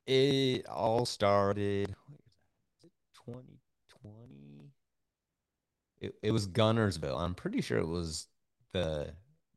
It 0.06 0.66
all 0.66 1.06
started. 1.06 1.94
Twenty 3.14 3.60
twenty. 3.88 4.72
It 6.00 6.14
it 6.22 6.30
was 6.32 6.48
Guntersville. 6.48 7.18
I'm 7.18 7.34
pretty 7.34 7.60
sure 7.60 7.78
it 7.78 7.86
was 7.86 8.26
the 8.72 9.14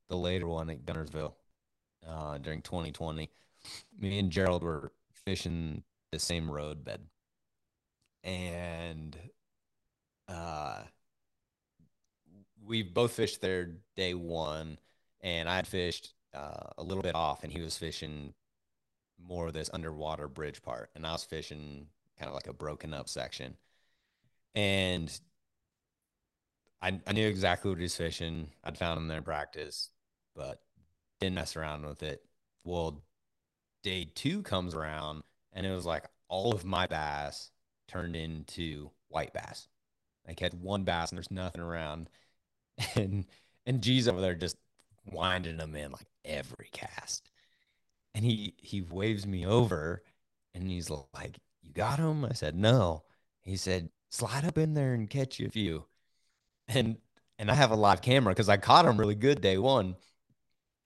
the 0.09 0.17
later 0.17 0.47
one 0.47 0.69
at 0.69 0.85
Guntersville 0.85 1.33
uh, 2.07 2.37
during 2.37 2.61
2020 2.61 3.29
me 3.99 4.19
and 4.19 4.31
Gerald 4.31 4.63
were 4.63 4.91
fishing 5.25 5.83
the 6.11 6.19
same 6.19 6.49
road 6.49 6.83
bed. 6.83 7.01
And 8.23 9.17
uh, 10.27 10.83
we 12.65 12.83
both 12.83 13.13
fished 13.13 13.41
there 13.41 13.71
day 13.95 14.13
one, 14.13 14.77
and 15.21 15.49
I 15.49 15.55
had 15.55 15.67
fished 15.67 16.13
uh, 16.33 16.69
a 16.77 16.83
little 16.83 17.03
bit 17.03 17.15
off, 17.15 17.43
and 17.43 17.51
he 17.51 17.61
was 17.61 17.77
fishing 17.77 18.33
more 19.19 19.47
of 19.47 19.53
this 19.53 19.69
underwater 19.73 20.27
bridge 20.27 20.61
part, 20.61 20.89
and 20.95 21.05
I 21.05 21.11
was 21.11 21.23
fishing 21.23 21.87
kind 22.17 22.29
of 22.29 22.35
like 22.35 22.47
a 22.47 22.53
broken 22.53 22.93
up 22.93 23.09
section. 23.09 23.57
And 24.55 25.11
I, 26.81 26.99
I 27.07 27.13
knew 27.13 27.27
exactly 27.27 27.71
what 27.71 27.77
he 27.77 27.83
was 27.83 27.95
fishing. 27.95 28.49
I'd 28.63 28.77
found 28.77 28.97
him 28.97 29.07
there 29.07 29.17
in 29.17 29.23
practice, 29.23 29.89
but 30.35 30.61
didn't 31.19 31.35
mess 31.35 31.55
around 31.55 31.85
with 31.85 32.03
it. 32.03 32.23
Well, 32.63 33.01
day 33.83 34.09
two 34.15 34.41
comes 34.41 34.73
around, 34.73 35.23
and 35.51 35.65
it 35.65 35.71
was 35.71 35.85
like 35.85 36.05
all 36.29 36.53
of 36.53 36.65
my 36.65 36.87
bass 36.87 37.51
turned 37.87 38.15
into 38.15 38.89
white 39.09 39.33
bass. 39.33 39.67
Like 40.27 40.39
had 40.39 40.53
one 40.55 40.83
bass 40.83 41.11
and 41.11 41.17
there's 41.17 41.31
nothing 41.31 41.61
around. 41.61 42.09
And 42.95 43.25
and 43.67 43.83
G's 43.83 44.07
over 44.07 44.19
there 44.19 44.33
just 44.33 44.57
winding 45.05 45.57
them 45.57 45.75
in 45.75 45.91
like 45.91 46.07
every 46.25 46.69
cast. 46.71 47.29
And 48.15 48.25
he 48.25 48.55
he 48.57 48.81
waves 48.81 49.27
me 49.27 49.45
over 49.45 50.01
and 50.55 50.67
he's 50.69 50.89
like, 50.89 51.37
You 51.61 51.71
got 51.71 51.99
him? 51.99 52.25
I 52.25 52.33
said, 52.33 52.55
No. 52.55 53.03
He 53.41 53.55
said, 53.57 53.89
Slide 54.09 54.45
up 54.45 54.57
in 54.57 54.73
there 54.73 54.93
and 54.95 55.09
catch 55.09 55.39
you 55.39 55.47
a 55.47 55.51
few. 55.51 55.85
And 56.67 56.97
and 57.37 57.51
I 57.51 57.53
have 57.53 57.71
a 57.71 57.75
live 57.75 58.01
camera 58.01 58.33
because 58.33 58.49
I 58.49 58.57
caught 58.57 58.85
him 58.85 58.97
really 58.97 59.15
good 59.15 59.39
day 59.41 59.57
one. 59.59 59.95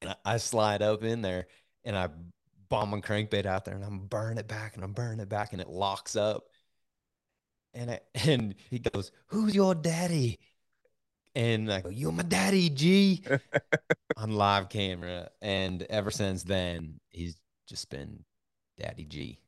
And 0.01 0.11
I, 0.11 0.33
I 0.33 0.37
slide 0.37 0.81
up 0.81 1.03
in 1.03 1.21
there 1.21 1.47
and 1.85 1.97
I 1.97 2.09
bomb 2.69 2.93
a 2.93 2.97
crankbait 3.01 3.45
out 3.45 3.65
there 3.65 3.75
and 3.75 3.83
I'm 3.83 4.07
burning 4.07 4.37
it 4.37 4.47
back 4.47 4.75
and 4.75 4.83
I'm 4.83 4.93
burning 4.93 5.19
it 5.19 5.29
back 5.29 5.53
and 5.53 5.61
it 5.61 5.69
locks 5.69 6.15
up. 6.15 6.49
And 7.73 7.91
I, 7.91 7.99
and 8.27 8.55
he 8.69 8.79
goes, 8.79 9.11
"Who's 9.27 9.55
your 9.55 9.75
daddy?" 9.75 10.39
And 11.35 11.71
I 11.71 11.81
go, 11.81 11.89
"You're 11.89 12.11
my 12.11 12.23
daddy, 12.23 12.69
G," 12.69 13.23
on 14.17 14.31
live 14.31 14.69
camera. 14.69 15.29
And 15.41 15.83
ever 15.83 16.11
since 16.11 16.43
then, 16.43 16.99
he's 17.09 17.37
just 17.67 17.89
been 17.89 18.25
Daddy 18.79 19.05
G. 19.05 19.39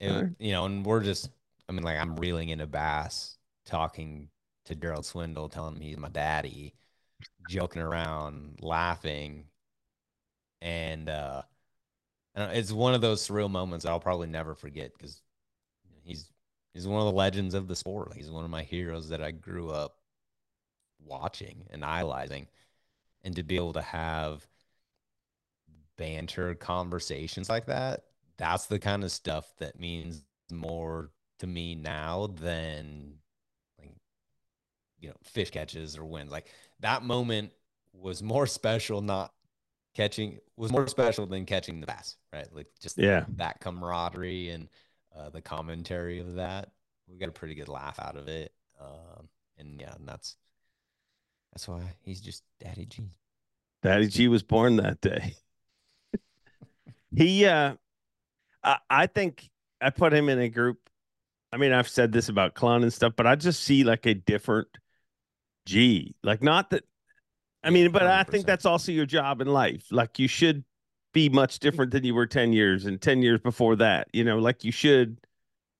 And, 0.00 0.36
You 0.38 0.52
know, 0.52 0.64
and 0.66 0.84
we're 0.84 1.02
just, 1.02 1.30
I 1.68 1.72
mean, 1.72 1.82
like 1.82 1.98
I'm 1.98 2.16
reeling 2.16 2.50
in 2.50 2.60
a 2.60 2.66
bass, 2.66 3.38
talking 3.66 4.28
to 4.66 4.74
Gerald 4.74 5.06
Swindle, 5.06 5.48
telling 5.48 5.76
him 5.76 5.82
he's 5.82 5.96
my 5.98 6.08
daddy, 6.08 6.74
joking 7.48 7.82
around, 7.82 8.60
laughing, 8.62 9.46
and 10.60 11.08
uh, 11.08 11.42
it's 12.36 12.72
one 12.72 12.94
of 12.94 13.00
those 13.00 13.26
surreal 13.26 13.50
moments 13.50 13.84
I'll 13.84 14.00
probably 14.00 14.26
never 14.26 14.54
forget 14.54 14.92
because 14.96 15.22
he's 16.02 16.32
he's 16.72 16.86
one 16.86 17.00
of 17.00 17.06
the 17.06 17.16
legends 17.16 17.54
of 17.54 17.68
the 17.68 17.76
sport. 17.76 18.12
He's 18.14 18.30
one 18.30 18.44
of 18.44 18.50
my 18.50 18.62
heroes 18.62 19.08
that 19.10 19.22
I 19.22 19.30
grew 19.30 19.70
up 19.70 19.96
watching 21.04 21.66
and 21.70 21.84
idolizing, 21.84 22.48
and 23.22 23.36
to 23.36 23.42
be 23.42 23.56
able 23.56 23.74
to 23.74 23.82
have 23.82 24.46
banter 25.96 26.54
conversations 26.54 27.48
like 27.48 27.66
that, 27.66 28.04
that's 28.36 28.66
the 28.66 28.78
kind 28.78 29.04
of 29.04 29.12
stuff 29.12 29.52
that 29.58 29.78
means 29.78 30.24
more 30.50 31.10
to 31.38 31.46
me 31.46 31.74
now 31.74 32.28
than 32.40 33.14
like 33.78 33.92
you 35.00 35.08
know 35.08 35.14
fish 35.22 35.50
catches 35.50 35.96
or 35.96 36.04
wins. 36.04 36.32
Like 36.32 36.46
that 36.80 37.02
moment 37.02 37.52
was 37.92 38.22
more 38.22 38.46
special 38.48 39.00
not 39.00 39.32
catching 39.94 40.38
was 40.56 40.72
more 40.72 40.86
special 40.88 41.26
than 41.26 41.46
catching 41.46 41.80
the 41.80 41.86
bass, 41.86 42.16
right? 42.32 42.46
Like 42.52 42.66
just 42.80 42.98
yeah, 42.98 43.24
that 43.36 43.60
camaraderie 43.60 44.50
and 44.50 44.68
uh, 45.16 45.30
the 45.30 45.40
commentary 45.40 46.20
of 46.20 46.34
that. 46.36 46.70
We 47.08 47.18
got 47.18 47.28
a 47.28 47.32
pretty 47.32 47.54
good 47.54 47.68
laugh 47.68 47.98
out 47.98 48.16
of 48.16 48.28
it, 48.28 48.52
um, 48.80 49.28
and 49.58 49.80
yeah, 49.80 49.94
and 49.94 50.08
that's 50.08 50.36
that's 51.52 51.68
why 51.68 51.82
he's 52.02 52.20
just 52.20 52.42
Daddy 52.60 52.86
G. 52.86 53.10
Daddy 53.82 54.08
G 54.08 54.28
was 54.28 54.42
born 54.42 54.76
that 54.76 55.00
day. 55.00 55.36
he, 57.14 57.44
uh, 57.46 57.74
I, 58.62 58.78
I 58.88 59.06
think 59.06 59.48
I 59.80 59.90
put 59.90 60.12
him 60.12 60.28
in 60.28 60.38
a 60.38 60.48
group. 60.48 60.78
I 61.52 61.58
mean, 61.58 61.72
I've 61.72 61.88
said 61.88 62.10
this 62.10 62.28
about 62.28 62.54
clown 62.54 62.82
and 62.82 62.92
stuff, 62.92 63.12
but 63.14 63.26
I 63.26 63.36
just 63.36 63.62
see 63.62 63.84
like 63.84 64.06
a 64.06 64.14
different 64.14 64.68
G. 65.66 66.16
Like, 66.22 66.42
not 66.42 66.70
that 66.70 66.84
I 67.64 67.70
mean, 67.70 67.90
but 67.90 68.02
100%. 68.02 68.06
I 68.06 68.22
think 68.24 68.46
that's 68.46 68.66
also 68.66 68.92
your 68.92 69.06
job 69.06 69.40
in 69.40 69.48
life. 69.48 69.86
Like 69.90 70.18
you 70.18 70.28
should 70.28 70.64
be 71.12 71.28
much 71.28 71.60
different 71.60 71.92
than 71.92 72.04
you 72.04 72.14
were 72.14 72.26
10 72.26 72.52
years 72.52 72.84
and 72.84 73.00
10 73.00 73.22
years 73.22 73.40
before 73.40 73.76
that. 73.76 74.08
You 74.12 74.24
know, 74.24 74.38
like 74.38 74.64
you 74.64 74.72
should 74.72 75.18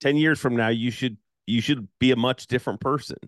10 0.01 0.17
years 0.17 0.41
from 0.41 0.57
now, 0.57 0.69
you 0.69 0.91
should 0.91 1.19
you 1.47 1.61
should 1.61 1.87
be 1.99 2.11
a 2.11 2.17
much 2.17 2.47
different 2.47 2.81
person. 2.81 3.19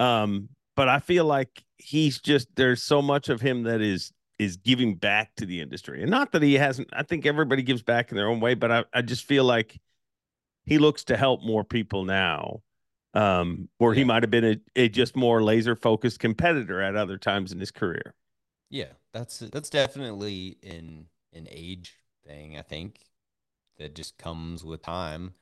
Um, 0.00 0.48
but 0.74 0.88
I 0.88 1.00
feel 1.00 1.26
like 1.26 1.62
he's 1.76 2.20
just 2.20 2.48
there's 2.56 2.82
so 2.82 3.02
much 3.02 3.28
of 3.28 3.40
him 3.40 3.64
that 3.64 3.80
is 3.80 4.12
is 4.38 4.56
giving 4.56 4.96
back 4.96 5.34
to 5.36 5.46
the 5.46 5.60
industry. 5.60 6.02
And 6.02 6.10
not 6.10 6.32
that 6.32 6.42
he 6.42 6.54
hasn't, 6.54 6.88
I 6.92 7.02
think 7.02 7.26
everybody 7.26 7.62
gives 7.62 7.82
back 7.82 8.10
in 8.10 8.16
their 8.16 8.28
own 8.28 8.40
way, 8.40 8.54
but 8.54 8.72
I, 8.72 8.84
I 8.92 9.02
just 9.02 9.24
feel 9.24 9.44
like 9.44 9.78
he 10.64 10.78
looks 10.78 11.04
to 11.04 11.16
help 11.16 11.42
more 11.42 11.62
people 11.62 12.04
now 12.04 12.62
um, 13.14 13.68
where 13.78 13.92
yeah. 13.92 13.98
he 13.98 14.04
might 14.04 14.22
have 14.22 14.30
been 14.30 14.44
a, 14.44 14.56
a, 14.76 14.88
just 14.88 15.16
more 15.16 15.42
laser 15.42 15.76
focused 15.76 16.18
competitor 16.18 16.80
at 16.80 16.96
other 16.96 17.18
times 17.18 17.52
in 17.52 17.60
his 17.60 17.70
career. 17.70 18.14
Yeah, 18.70 18.92
that's 19.12 19.40
that's 19.40 19.70
definitely 19.70 20.56
an 20.62 21.06
an 21.34 21.46
age 21.50 21.94
thing. 22.26 22.58
I 22.58 22.62
think 22.62 23.00
that 23.78 23.94
just 23.94 24.16
comes 24.16 24.64
with 24.64 24.82
time, 24.82 25.34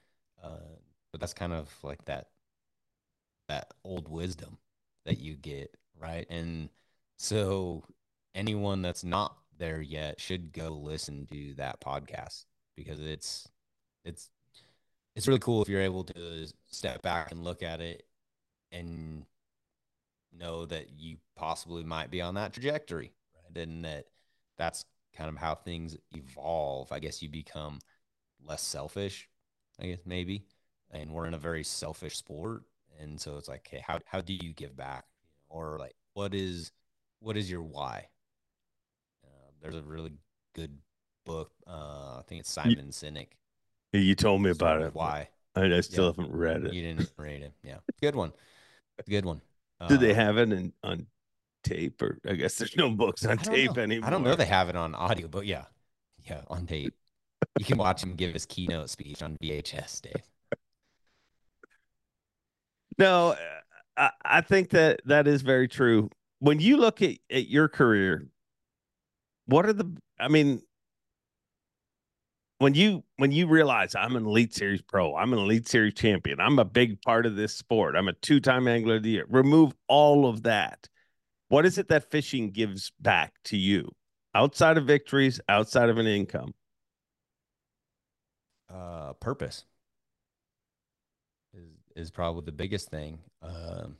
uh, 0.42 0.78
but 1.12 1.20
that's 1.20 1.34
kind 1.34 1.52
of 1.52 1.72
like 1.82 2.05
that 2.06 2.28
that 3.48 3.72
old 3.84 4.09
wisdom 4.09 4.59
that 5.05 5.18
you 5.18 5.34
get, 5.34 5.76
right? 5.98 6.26
And 6.30 6.70
so 7.18 7.84
anyone 8.34 8.82
that's 8.82 9.05
not 9.05 9.36
there 9.59 9.80
yet 9.80 10.20
should 10.20 10.52
go 10.52 10.70
listen 10.70 11.26
to 11.30 11.55
that 11.55 11.80
podcast 11.80 12.47
because 12.76 13.01
it's 13.01 13.48
it's 14.05 14.30
it's 15.14 15.26
really 15.26 15.40
cool 15.40 15.62
if 15.62 15.68
you're 15.68 15.80
able 15.80 16.04
to 16.04 16.46
step 16.68 17.02
back 17.02 17.30
and 17.30 17.44
look 17.44 17.62
at 17.62 17.80
it 17.80 18.04
and 18.72 19.24
know 20.32 20.64
that 20.66 20.90
you 20.96 21.16
possibly 21.36 21.82
might 21.84 22.10
be 22.10 22.20
on 22.20 22.34
that 22.34 22.52
trajectory 22.52 23.12
right? 23.34 23.62
And 23.62 23.84
that 23.84 24.06
that's 24.56 24.84
kind 25.16 25.28
of 25.28 25.36
how 25.36 25.54
things 25.54 25.96
evolve. 26.12 26.92
I 26.92 27.00
guess 27.00 27.22
you 27.22 27.28
become 27.28 27.80
less 28.42 28.62
selfish 28.62 29.28
i 29.78 29.86
guess 29.86 29.98
maybe 30.06 30.46
and 30.90 31.12
we're 31.12 31.26
in 31.26 31.34
a 31.34 31.38
very 31.38 31.62
selfish 31.62 32.16
sport. 32.16 32.62
And 32.98 33.20
so 33.20 33.36
it's 33.36 33.48
like 33.48 33.68
hey 33.70 33.82
how, 33.86 34.00
how 34.06 34.20
do 34.20 34.32
you 34.32 34.52
give 34.52 34.76
back? 34.76 35.04
Or 35.48 35.78
like 35.78 35.94
what 36.14 36.34
is 36.34 36.72
what 37.20 37.36
is 37.36 37.50
your 37.50 37.62
why? 37.62 38.06
Uh, 39.24 39.50
there's 39.60 39.76
a 39.76 39.82
really 39.82 40.12
good 40.54 40.78
book 41.26 41.52
uh, 41.66 42.18
i 42.18 42.22
think 42.26 42.40
it's 42.40 42.50
simon 42.50 42.88
sinek 42.88 43.28
you 43.92 44.14
told 44.14 44.42
me 44.42 44.50
about 44.50 44.82
it. 44.82 44.94
Why? 44.94 45.28
I, 45.54 45.64
I 45.64 45.80
still 45.80 46.04
yeah. 46.04 46.10
haven't 46.10 46.32
read 46.32 46.64
it. 46.64 46.72
You 46.72 46.82
didn't 46.82 47.12
read 47.16 47.42
it. 47.42 47.52
Yeah. 47.62 47.78
Good 48.00 48.14
one. 48.14 48.32
Good 49.08 49.24
one. 49.24 49.40
Do 49.88 49.96
they 49.96 50.10
um, 50.10 50.16
have 50.16 50.38
it 50.38 50.52
in, 50.52 50.72
on 50.82 51.06
tape 51.64 52.00
or 52.02 52.18
I 52.28 52.34
guess 52.34 52.56
there's 52.56 52.76
no 52.76 52.90
books 52.90 53.24
on 53.24 53.38
tape 53.38 53.76
know. 53.76 53.82
anymore. 53.82 54.06
I 54.06 54.10
don't 54.10 54.22
know 54.22 54.34
they 54.34 54.46
have 54.46 54.68
it 54.68 54.76
on 54.76 54.94
audio, 54.94 55.28
but 55.28 55.46
yeah. 55.46 55.64
Yeah, 56.26 56.42
on 56.48 56.66
tape. 56.66 56.94
You 57.58 57.64
can 57.64 57.78
watch 57.78 58.02
him 58.02 58.14
give 58.14 58.34
his 58.34 58.46
keynote 58.46 58.90
speech 58.90 59.22
on 59.22 59.38
VHS, 59.42 60.02
Dave. 60.02 60.22
No, 62.98 63.34
I, 63.96 64.10
I 64.22 64.40
think 64.42 64.70
that 64.70 65.00
that 65.06 65.26
is 65.26 65.40
very 65.40 65.68
true. 65.68 66.10
When 66.38 66.60
you 66.60 66.76
look 66.76 67.00
at, 67.00 67.16
at 67.30 67.48
your 67.48 67.68
career, 67.68 68.28
what 69.46 69.64
are 69.64 69.72
the 69.72 69.90
I 70.18 70.28
mean, 70.28 70.60
when 72.60 72.74
you 72.74 73.02
when 73.16 73.32
you 73.32 73.46
realize 73.46 73.94
I'm 73.94 74.16
an 74.16 74.26
Elite 74.26 74.54
Series 74.54 74.82
pro, 74.82 75.16
I'm 75.16 75.32
an 75.32 75.38
Elite 75.38 75.66
Series 75.66 75.94
champion, 75.94 76.40
I'm 76.40 76.58
a 76.58 76.64
big 76.64 77.00
part 77.00 77.24
of 77.24 77.34
this 77.34 77.56
sport, 77.56 77.96
I'm 77.96 78.06
a 78.06 78.12
two-time 78.12 78.68
angler 78.68 78.96
of 78.96 79.02
the 79.02 79.08
year. 79.08 79.24
Remove 79.30 79.72
all 79.88 80.26
of 80.26 80.42
that. 80.42 80.86
What 81.48 81.64
is 81.64 81.78
it 81.78 81.88
that 81.88 82.10
fishing 82.10 82.50
gives 82.50 82.92
back 83.00 83.32
to 83.44 83.56
you 83.56 83.90
outside 84.34 84.76
of 84.76 84.86
victories, 84.86 85.40
outside 85.48 85.88
of 85.88 85.96
an 85.96 86.06
income? 86.06 86.52
Uh, 88.68 89.14
purpose 89.14 89.64
is 91.54 91.70
is 91.96 92.10
probably 92.10 92.44
the 92.44 92.52
biggest 92.52 92.90
thing. 92.90 93.20
Um, 93.42 93.96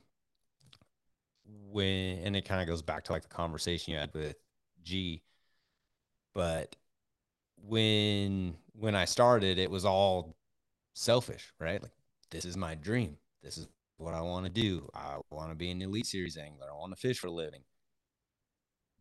when 1.71 2.19
and 2.19 2.35
it 2.35 2.45
kind 2.45 2.61
of 2.61 2.67
goes 2.67 2.83
back 2.83 3.05
to 3.05 3.11
like 3.11 3.23
the 3.23 3.27
conversation 3.27 3.93
you 3.93 3.99
had 3.99 4.13
with 4.13 4.35
G, 4.83 5.23
but 6.35 6.75
when 7.65 8.55
when 8.73 8.95
I 8.95 9.05
started, 9.05 9.57
it 9.59 9.69
was 9.69 9.85
all 9.85 10.35
selfish, 10.93 11.53
right? 11.59 11.81
Like 11.81 11.91
this 12.31 12.45
is 12.45 12.57
my 12.57 12.75
dream. 12.75 13.17
This 13.43 13.57
is 13.57 13.67
what 13.97 14.13
I 14.13 14.21
want 14.21 14.45
to 14.45 14.51
do. 14.51 14.89
I 14.93 15.17
want 15.29 15.49
to 15.49 15.55
be 15.55 15.71
an 15.71 15.81
elite 15.81 16.07
series 16.07 16.37
angler. 16.37 16.67
I 16.71 16.77
want 16.77 16.93
to 16.93 16.99
fish 16.99 17.19
for 17.19 17.27
a 17.27 17.31
living. 17.31 17.61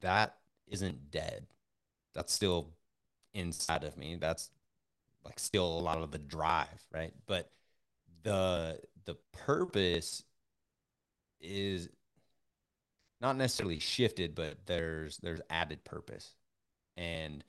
That 0.01 0.37
isn't 0.69 1.11
dead. 1.11 1.47
That's 2.15 2.33
still 2.33 2.71
inside 3.35 3.85
of 3.85 3.97
me. 3.97 4.17
That's 4.21 4.51
like 5.25 5.39
still 5.39 5.67
a 5.67 5.81
lot 5.81 5.99
of 5.99 6.11
the 6.11 6.19
drive, 6.19 6.85
right? 6.93 7.13
But 7.27 7.51
the 8.23 8.81
the 9.05 9.17
purpose 9.33 10.23
is 11.41 11.89
not 13.21 13.37
necessarily 13.37 13.79
shifted, 13.79 14.35
but 14.35 14.67
there's 14.67 15.19
there's 15.19 15.41
added 15.51 15.85
purpose, 15.85 16.35
and 16.97 17.45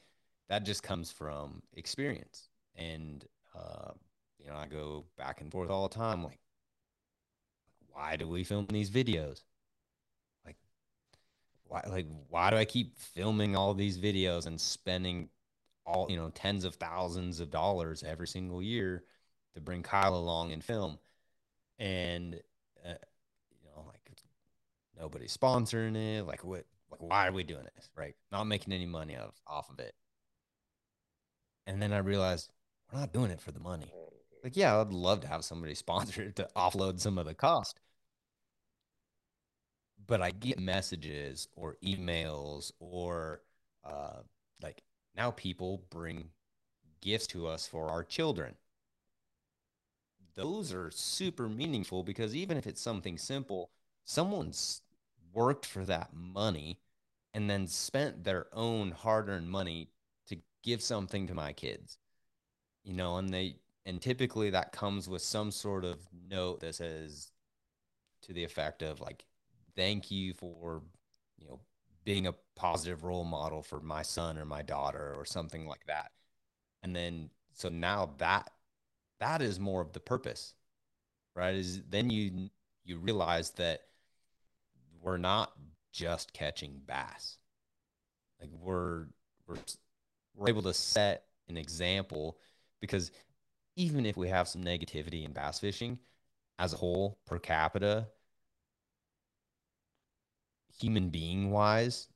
that 0.52 0.66
just 0.66 0.84
comes 0.84 1.10
from 1.10 1.62
experience. 1.78 2.50
And 2.76 3.24
uh, 3.56 3.92
you 4.38 4.48
know, 4.52 4.58
I 4.58 4.68
go 4.68 5.06
back 5.18 5.40
and 5.40 5.50
forth 5.50 5.70
all 5.70 5.88
the 5.88 5.96
time, 5.96 6.26
like, 6.26 6.40
why 7.88 8.18
do 8.18 8.28
we 8.28 8.44
film 8.44 8.66
these 8.68 8.90
videos? 8.90 9.44
Like, 10.46 10.58
why 11.64 11.84
like 11.88 12.06
why 12.28 12.50
do 12.50 12.58
I 12.58 12.66
keep 12.66 12.98
filming 12.98 13.56
all 13.56 13.74
these 13.74 13.98
videos 13.98 14.46
and 14.46 14.60
spending 14.60 15.30
all 15.86 16.08
you 16.10 16.18
know 16.18 16.30
tens 16.36 16.66
of 16.66 16.76
thousands 16.76 17.40
of 17.40 17.50
dollars 17.50 18.04
every 18.04 18.28
single 18.28 18.62
year 18.62 19.06
to 19.56 19.62
bring 19.62 19.84
Kyle 19.84 20.16
along 20.16 20.52
and 20.52 20.62
film? 20.62 21.00
And 21.80 22.36
uh, 22.86 22.96
you 23.52 23.70
know, 23.74 23.86
like, 23.88 24.12
nobody's 25.00 25.36
sponsoring 25.36 25.96
it. 25.96 26.24
Like 26.24 26.44
what? 26.44 26.66
Like 26.92 27.02
why 27.02 27.30
are 27.30 27.32
we 27.32 27.44
doing 27.44 27.64
this? 27.74 27.90
Right? 27.96 28.16
Not 28.34 28.48
making 28.48 28.74
any 28.74 28.86
money 28.86 29.16
off 29.16 29.40
off 29.48 29.70
of 29.70 29.80
it. 29.80 29.94
And 31.68 31.82
then 31.82 31.94
I 31.94 32.00
realized 32.00 32.52
we're 32.92 33.00
not 33.00 33.14
doing 33.14 33.32
it 33.32 33.42
for 33.42 33.52
the 33.52 33.60
money. 33.60 33.92
Like 34.44 34.58
yeah, 34.58 34.80
I'd 34.80 34.92
love 34.92 35.22
to 35.22 35.28
have 35.28 35.44
somebody 35.46 35.76
sponsor 35.76 36.24
it 36.24 36.36
to 36.38 36.50
offload 36.56 37.00
some 37.00 37.18
of 37.18 37.26
the 37.26 37.34
cost. 37.34 37.80
But 40.08 40.22
I 40.22 40.32
get 40.32 40.60
messages 40.60 41.48
or 41.56 41.78
emails 41.84 42.72
or 42.80 43.42
uh, 43.86 44.22
like 44.62 44.82
now 45.16 45.32
people 45.32 45.84
bring 45.90 46.30
gifts 47.02 47.28
to 47.28 47.48
us 47.48 47.68
for 47.68 47.90
our 47.90 48.04
children 48.04 48.56
those 50.36 50.74
are 50.74 50.92
super 50.92 51.50
meaningful 51.50 52.04
because 52.04 52.36
even 52.36 52.58
if 52.58 52.68
it's 52.68 52.82
something 52.82 53.18
simple, 53.18 53.70
someone's 54.06 54.82
worked 55.34 55.66
for 55.66 55.86
that 55.86 56.14
money 56.14 56.80
and 57.34 57.50
then 57.50 57.68
spent 57.68 58.24
their 58.24 58.48
own 58.54 58.92
hard-earned 58.92 59.50
money 59.50 59.86
to 59.86 59.92
give 60.64 60.82
something 60.82 61.28
to 61.28 61.34
my 61.34 61.54
kids 61.54 61.98
you 62.84 62.94
know 62.94 63.18
and 63.18 63.34
they 63.34 63.56
and 63.86 64.02
typically 64.02 64.50
that 64.50 64.72
comes 64.72 65.10
with 65.10 65.22
some 65.22 65.52
sort 65.52 65.84
of 65.84 65.98
note 66.30 66.60
that 66.60 66.76
says 66.76 67.32
to 68.22 68.34
the 68.34 68.44
effect 68.44 68.82
of 68.82 69.02
like 69.02 69.26
thank 69.76 70.12
you 70.12 70.34
for 70.34 70.82
you 71.38 71.48
know 71.48 71.60
being 72.04 72.28
a 72.28 72.34
positive 72.56 73.04
role 73.04 73.24
model 73.24 73.62
for 73.62 73.80
my 73.80 74.02
son 74.02 74.38
or 74.38 74.46
my 74.46 74.62
daughter 74.62 75.14
or 75.18 75.26
something 75.26 75.68
like 75.68 75.86
that 75.88 76.12
and 76.84 76.96
then 76.96 77.30
so 77.54 77.70
now 77.70 78.12
that 78.18 78.50
that 79.20 79.42
is 79.42 79.60
more 79.60 79.82
of 79.82 79.94
the 79.94 80.00
purpose 80.00 80.54
right 81.36 81.56
is 81.56 81.82
then 81.90 82.10
you 82.10 82.50
you 82.84 82.98
realize 82.98 83.52
that 83.52 83.82
we're 85.02 85.18
not 85.18 85.52
just 85.92 86.34
catching 86.34 86.82
bass. 86.86 87.38
Like 88.40 88.52
we're 88.54 89.08
we're 89.48 89.58
we're 90.36 90.50
able 90.50 90.62
to 90.64 90.74
set 90.74 91.26
an 91.50 91.58
example 91.58 92.38
because 92.80 93.12
even 93.76 94.06
if 94.06 94.18
we 94.18 94.28
have 94.28 94.48
some 94.48 94.64
negativity 94.64 95.26
in 95.26 95.32
bass 95.32 95.60
fishing 95.60 95.98
as 96.60 96.74
a 96.74 96.78
whole 96.78 97.18
per 97.26 97.40
capita 97.40 98.08
human 100.80 101.10
being 101.10 101.52
wise 101.52 102.08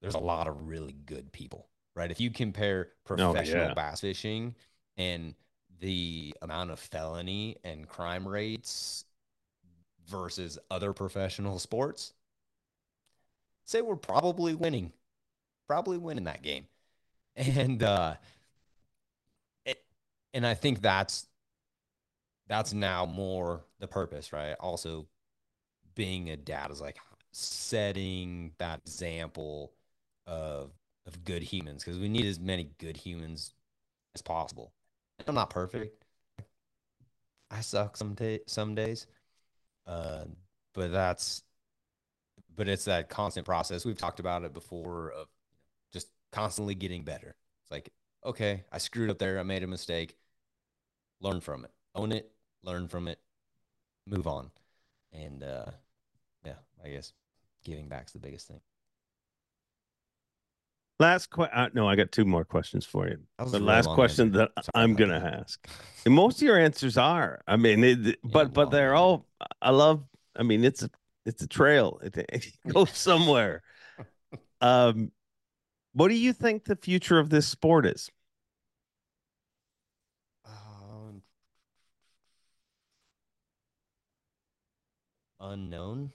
there's 0.00 0.14
a 0.14 0.18
lot 0.18 0.46
of 0.46 0.68
really 0.68 0.96
good 1.06 1.32
people 1.32 1.68
right 1.94 2.10
if 2.10 2.20
you 2.20 2.30
compare 2.30 2.88
professional 3.04 3.64
oh, 3.64 3.68
yeah. 3.68 3.74
bass 3.74 4.00
fishing 4.00 4.54
and 4.96 5.34
the 5.80 6.34
amount 6.42 6.70
of 6.70 6.78
felony 6.78 7.56
and 7.64 7.88
crime 7.88 8.26
rates 8.26 9.04
versus 10.06 10.58
other 10.70 10.92
professional 10.92 11.58
sports, 11.58 12.12
say 13.64 13.80
we're 13.82 13.96
probably 13.96 14.54
winning, 14.54 14.92
probably 15.66 15.98
winning 15.98 16.24
that 16.24 16.42
game. 16.42 16.66
And 17.56 17.82
uh 17.82 18.14
it, 19.64 19.78
and 20.34 20.46
I 20.46 20.54
think 20.54 20.80
that's 20.80 21.26
that's 22.48 22.72
now 22.72 23.06
more 23.06 23.64
the 23.80 23.88
purpose, 23.88 24.32
right? 24.32 24.54
Also 24.60 25.06
being 25.94 26.30
a 26.30 26.36
dad 26.36 26.70
is 26.70 26.80
like 26.80 26.98
setting 27.32 28.52
that 28.58 28.80
example 28.86 29.72
of 30.26 30.70
of 31.06 31.24
good 31.24 31.42
humans 31.42 31.84
because 31.84 31.98
we 31.98 32.08
need 32.08 32.26
as 32.26 32.40
many 32.40 32.70
good 32.78 32.96
humans 32.96 33.54
as 34.14 34.22
possible. 34.22 34.72
I'm 35.26 35.34
not 35.34 35.50
perfect. 35.50 36.04
I 37.50 37.60
suck 37.60 37.96
some 37.96 38.14
day, 38.14 38.40
some 38.46 38.74
days, 38.74 39.06
uh, 39.86 40.24
but 40.74 40.92
that's 40.92 41.42
but 42.56 42.68
it's 42.68 42.86
that 42.86 43.08
constant 43.08 43.46
process. 43.46 43.84
We've 43.84 43.98
talked 43.98 44.20
about 44.20 44.44
it 44.44 44.52
before 44.52 45.10
of 45.10 45.28
constantly 46.32 46.74
getting 46.74 47.04
better. 47.04 47.36
It's 47.62 47.70
like, 47.70 47.90
okay, 48.24 48.64
I 48.72 48.78
screwed 48.78 49.10
up 49.10 49.18
there. 49.18 49.38
I 49.38 49.42
made 49.42 49.62
a 49.62 49.66
mistake. 49.66 50.16
Learn 51.20 51.40
from 51.40 51.64
it. 51.64 51.70
Own 51.94 52.12
it. 52.12 52.30
Learn 52.62 52.88
from 52.88 53.08
it. 53.08 53.18
Move 54.06 54.26
on. 54.26 54.50
And 55.12 55.42
uh, 55.42 55.66
yeah, 56.44 56.56
I 56.84 56.88
guess 56.88 57.12
giving 57.64 57.88
back's 57.88 58.12
the 58.12 58.18
biggest 58.18 58.48
thing. 58.48 58.60
Last 60.98 61.28
question. 61.28 61.58
Uh, 61.58 61.68
no, 61.74 61.88
I 61.88 61.94
got 61.94 62.10
two 62.10 62.24
more 62.24 62.44
questions 62.44 62.86
for 62.86 63.06
you. 63.06 63.18
The 63.38 63.58
last 63.58 63.88
question 63.90 64.28
answer. 64.28 64.48
that 64.54 64.64
Sorry 64.64 64.82
I'm 64.82 64.94
gonna 64.94 65.20
that. 65.20 65.40
ask. 65.40 65.68
And 66.06 66.14
most 66.14 66.36
of 66.36 66.42
your 66.42 66.58
answers 66.58 66.96
are. 66.96 67.42
I 67.46 67.56
mean, 67.56 67.84
it, 67.84 68.18
but 68.24 68.54
but 68.54 68.70
they're 68.70 68.94
all. 68.94 69.26
I 69.60 69.70
love. 69.70 70.04
I 70.34 70.42
mean, 70.42 70.64
it's 70.64 70.82
a 70.82 70.90
it's 71.26 71.42
a 71.42 71.46
trail. 71.46 72.00
It, 72.02 72.16
it 72.16 72.46
goes 72.72 72.96
somewhere. 72.96 73.62
um, 74.62 75.12
what 75.96 76.08
do 76.08 76.14
you 76.14 76.34
think 76.34 76.64
the 76.64 76.76
future 76.76 77.18
of 77.18 77.30
this 77.30 77.48
sport 77.48 77.86
is? 77.86 78.10
Um, 80.44 81.22
unknown. 85.40 86.12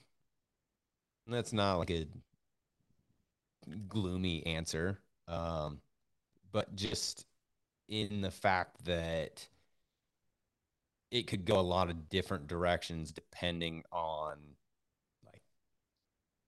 That's 1.26 1.52
not 1.52 1.78
like 1.78 1.90
a 1.90 2.06
gloomy 3.88 4.46
answer, 4.46 5.00
um, 5.26 5.80
but 6.52 6.76
just 6.76 7.26
in 7.88 8.20
the 8.20 8.30
fact 8.30 8.84
that 8.84 9.48
it 11.10 11.26
could 11.26 11.44
go 11.44 11.58
a 11.58 11.60
lot 11.60 11.90
of 11.90 12.08
different 12.08 12.46
directions 12.46 13.10
depending 13.10 13.82
on 13.90 14.38
like 15.26 15.42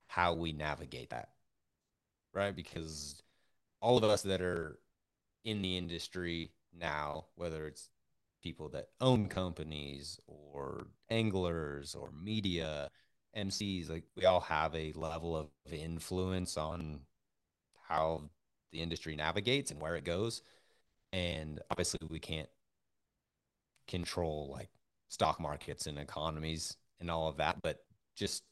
how 0.06 0.34
we 0.34 0.52
navigate 0.52 1.10
that 1.10 1.30
right 2.32 2.56
because 2.56 3.23
all 3.84 3.98
of 3.98 4.04
us 4.04 4.22
that 4.22 4.40
are 4.40 4.78
in 5.44 5.60
the 5.60 5.76
industry 5.76 6.50
now 6.72 7.26
whether 7.36 7.66
it's 7.66 7.90
people 8.42 8.68
that 8.68 8.88
own 9.00 9.26
companies 9.28 10.18
or 10.26 10.86
anglers 11.10 11.94
or 11.94 12.10
media 12.12 12.90
MCs, 13.36 13.90
like 13.90 14.04
we 14.16 14.26
all 14.26 14.40
have 14.40 14.74
a 14.74 14.92
level 14.94 15.36
of 15.36 15.48
influence 15.72 16.56
on 16.56 17.00
how 17.88 18.22
the 18.72 18.80
industry 18.80 19.16
navigates 19.16 19.70
and 19.70 19.80
where 19.80 19.96
it 19.96 20.04
goes. 20.04 20.42
And 21.12 21.60
obviously, 21.70 22.00
we 22.08 22.20
can't 22.20 22.48
control 23.88 24.50
like 24.52 24.70
stock 25.08 25.40
markets 25.40 25.86
and 25.86 25.98
economies 25.98 26.76
and 27.00 27.10
all 27.10 27.28
of 27.28 27.38
that, 27.38 27.62
but 27.62 27.78
just 28.14 28.42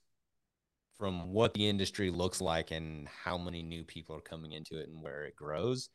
from 0.98 1.32
what 1.32 1.54
the 1.54 1.68
industry 1.68 2.10
looks 2.10 2.40
like 2.40 2.70
and 2.70 3.08
how 3.08 3.38
many 3.38 3.62
new 3.62 3.84
people 3.84 4.14
are 4.16 4.20
coming 4.20 4.52
into 4.52 4.78
it 4.78 4.88
and 4.88 5.02
where 5.02 5.24
it 5.24 5.36
grows, 5.36 5.88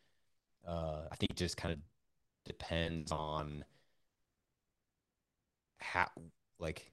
uh, 0.67 1.01
I 1.11 1.15
think 1.15 1.31
it 1.31 1.37
just 1.37 1.57
kind 1.57 1.73
of 1.73 1.79
depends 2.45 3.11
on 3.11 3.63
how, 5.79 6.07
like, 6.59 6.91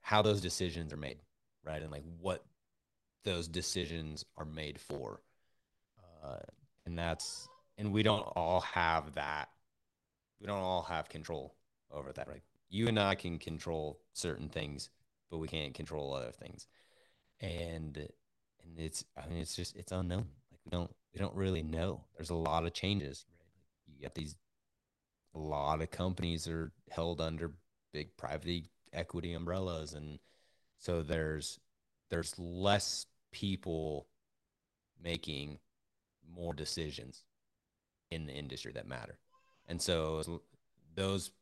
how 0.00 0.22
those 0.22 0.40
decisions 0.40 0.92
are 0.92 0.98
made, 0.98 1.18
right? 1.64 1.82
And 1.82 1.90
like 1.90 2.04
what 2.20 2.44
those 3.24 3.48
decisions 3.48 4.24
are 4.36 4.44
made 4.44 4.80
for. 4.80 5.20
Uh, 6.22 6.38
and 6.86 6.98
that's, 6.98 7.48
and 7.78 7.92
we 7.92 8.02
don't 8.02 8.22
all 8.36 8.60
have 8.60 9.14
that. 9.14 9.48
We 10.40 10.46
don't 10.46 10.58
all 10.58 10.82
have 10.82 11.08
control 11.08 11.54
over 11.90 12.12
that, 12.12 12.28
right? 12.28 12.42
You 12.68 12.88
and 12.88 12.98
I 12.98 13.14
can 13.14 13.38
control 13.38 14.00
certain 14.12 14.48
things, 14.48 14.90
but 15.30 15.38
we 15.38 15.48
can't 15.48 15.74
control 15.74 16.14
other 16.14 16.32
things. 16.32 16.66
And, 17.42 17.96
and 17.96 18.78
it's, 18.78 19.04
I 19.22 19.28
mean, 19.28 19.38
it's 19.38 19.54
just, 19.54 19.76
it's 19.76 19.92
unknown. 19.92 20.26
Like 20.50 20.60
we 20.64 20.70
don't, 20.70 20.90
we 21.12 21.20
don't 21.20 21.34
really 21.34 21.62
know. 21.62 22.04
There's 22.16 22.30
a 22.30 22.34
lot 22.34 22.64
of 22.64 22.72
changes, 22.72 23.26
right? 23.28 23.96
You 23.96 24.02
got 24.02 24.14
these, 24.14 24.36
a 25.34 25.38
lot 25.38 25.82
of 25.82 25.90
companies 25.90 26.46
are 26.46 26.72
held 26.90 27.20
under 27.20 27.52
big 27.92 28.16
private 28.16 28.64
equity 28.92 29.32
umbrellas 29.32 29.94
and 29.94 30.18
so 30.78 31.02
there's 31.02 31.58
there's 32.10 32.38
less 32.38 33.06
people 33.30 34.06
making 35.02 35.58
more 36.34 36.52
decisions 36.52 37.24
in 38.10 38.26
the 38.26 38.32
industry 38.32 38.72
that 38.72 38.86
matter 38.86 39.18
and 39.68 39.80
so 39.80 40.42
those 40.94 41.32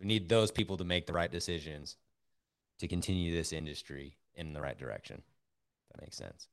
we 0.00 0.06
need 0.06 0.28
those 0.28 0.50
people 0.52 0.76
to 0.76 0.84
make 0.84 1.06
the 1.06 1.12
right 1.12 1.32
decisions 1.32 1.96
to 2.78 2.86
continue 2.86 3.34
this 3.34 3.52
industry 3.52 4.16
in 4.38 4.54
the 4.54 4.60
right 4.62 4.78
direction. 4.78 5.20
That 5.92 6.00
makes 6.00 6.16
sense. 6.16 6.48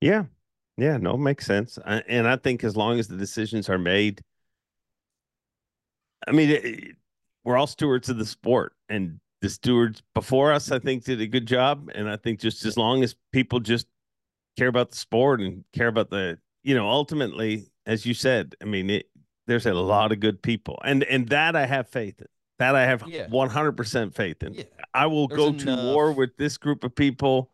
Yeah. 0.00 0.24
Yeah. 0.76 0.98
No, 0.98 1.16
makes 1.16 1.46
sense. 1.46 1.78
I, 1.84 2.02
and 2.06 2.28
I 2.28 2.36
think 2.36 2.62
as 2.62 2.76
long 2.76 2.98
as 2.98 3.08
the 3.08 3.16
decisions 3.16 3.68
are 3.68 3.78
made, 3.78 4.20
I 6.28 6.32
mean, 6.32 6.50
it, 6.50 6.96
we're 7.44 7.56
all 7.56 7.66
stewards 7.66 8.08
of 8.08 8.18
the 8.18 8.26
sport, 8.26 8.74
and 8.88 9.20
the 9.40 9.48
stewards 9.48 10.02
before 10.14 10.52
us, 10.52 10.70
I 10.70 10.78
think, 10.78 11.04
did 11.04 11.20
a 11.20 11.26
good 11.26 11.46
job. 11.46 11.90
And 11.94 12.08
I 12.08 12.16
think 12.16 12.40
just 12.40 12.64
as 12.64 12.76
long 12.76 13.02
as 13.02 13.14
people 13.32 13.60
just 13.60 13.86
care 14.58 14.68
about 14.68 14.90
the 14.90 14.96
sport 14.96 15.40
and 15.40 15.64
care 15.72 15.88
about 15.88 16.10
the, 16.10 16.38
you 16.62 16.74
know, 16.74 16.88
ultimately, 16.88 17.66
as 17.86 18.04
you 18.04 18.14
said, 18.14 18.54
I 18.60 18.64
mean, 18.64 18.90
it, 18.90 19.06
there's 19.46 19.66
a 19.66 19.74
lot 19.74 20.12
of 20.12 20.20
good 20.20 20.42
people, 20.42 20.80
and 20.84 21.04
and 21.04 21.28
that 21.28 21.54
I 21.54 21.66
have 21.66 21.88
faith 21.88 22.20
in. 22.20 22.26
That 22.58 22.74
I 22.74 22.84
have 22.84 23.04
Yeah. 23.06 23.26
100% 23.28 24.14
faith 24.14 24.42
in. 24.42 24.54
Yeah. 24.54 24.62
I 24.94 25.06
will 25.06 25.28
There's 25.28 25.38
go 25.38 25.52
to 25.52 25.76
war 25.92 26.12
with 26.12 26.36
this 26.38 26.56
group 26.56 26.84
of 26.84 26.94
people 26.94 27.50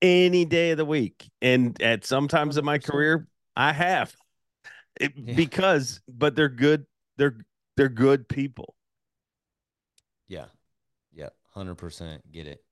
any 0.00 0.44
day 0.44 0.70
of 0.70 0.76
the 0.78 0.84
week. 0.84 1.28
And 1.40 1.80
at 1.82 2.04
some 2.04 2.28
times 2.28 2.56
in 2.56 2.64
my 2.64 2.78
career, 2.78 3.26
I 3.56 3.72
have. 3.72 4.14
It, 5.00 5.16
Yeah. 5.16 5.34
Because 5.34 6.00
but 6.08 6.36
they're 6.36 6.48
good 6.48 6.86
they're 7.16 7.36
they're 7.76 7.88
good 7.88 8.28
people. 8.28 8.74
Yeah. 10.28 10.46
Yeah. 11.12 11.30
Hundred 11.50 11.74
percent 11.76 12.30
get 12.30 12.46
it. 12.46 12.62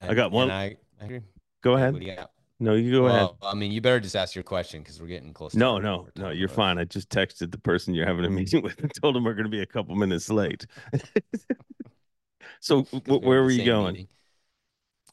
I 0.00 0.14
got 0.14 0.32
one- 0.32 0.50
I, 0.50 0.76
I 1.00 1.04
agree. 1.04 1.20
Go 1.62 1.72
What 1.72 1.76
ahead. 1.80 1.94
do 1.98 2.04
you 2.04 2.14
got? 2.14 2.30
No, 2.60 2.74
you 2.74 2.92
go 2.92 3.06
ahead. 3.08 3.28
I 3.42 3.54
mean, 3.54 3.72
you 3.72 3.80
better 3.80 4.00
just 4.00 4.14
ask 4.16 4.34
your 4.34 4.44
question 4.44 4.80
because 4.80 5.00
we're 5.00 5.08
getting 5.08 5.32
close. 5.32 5.54
No, 5.54 5.78
no, 5.78 6.08
no, 6.16 6.30
you're 6.30 6.48
limit. 6.48 6.50
fine. 6.50 6.78
I 6.78 6.84
just 6.84 7.08
texted 7.10 7.50
the 7.50 7.58
person 7.58 7.94
you're 7.94 8.06
having 8.06 8.24
a 8.24 8.30
meeting 8.30 8.62
with 8.62 8.78
and 8.80 8.92
told 8.94 9.16
them 9.16 9.24
we're 9.24 9.34
going 9.34 9.44
to 9.44 9.50
be 9.50 9.60
a 9.60 9.66
couple 9.66 9.94
minutes 9.96 10.30
late. 10.30 10.66
so, 12.60 12.86
we 12.92 13.00
where 13.18 13.42
were 13.42 13.50
you 13.50 13.64
going? 13.64 13.92
meeting. 13.92 14.08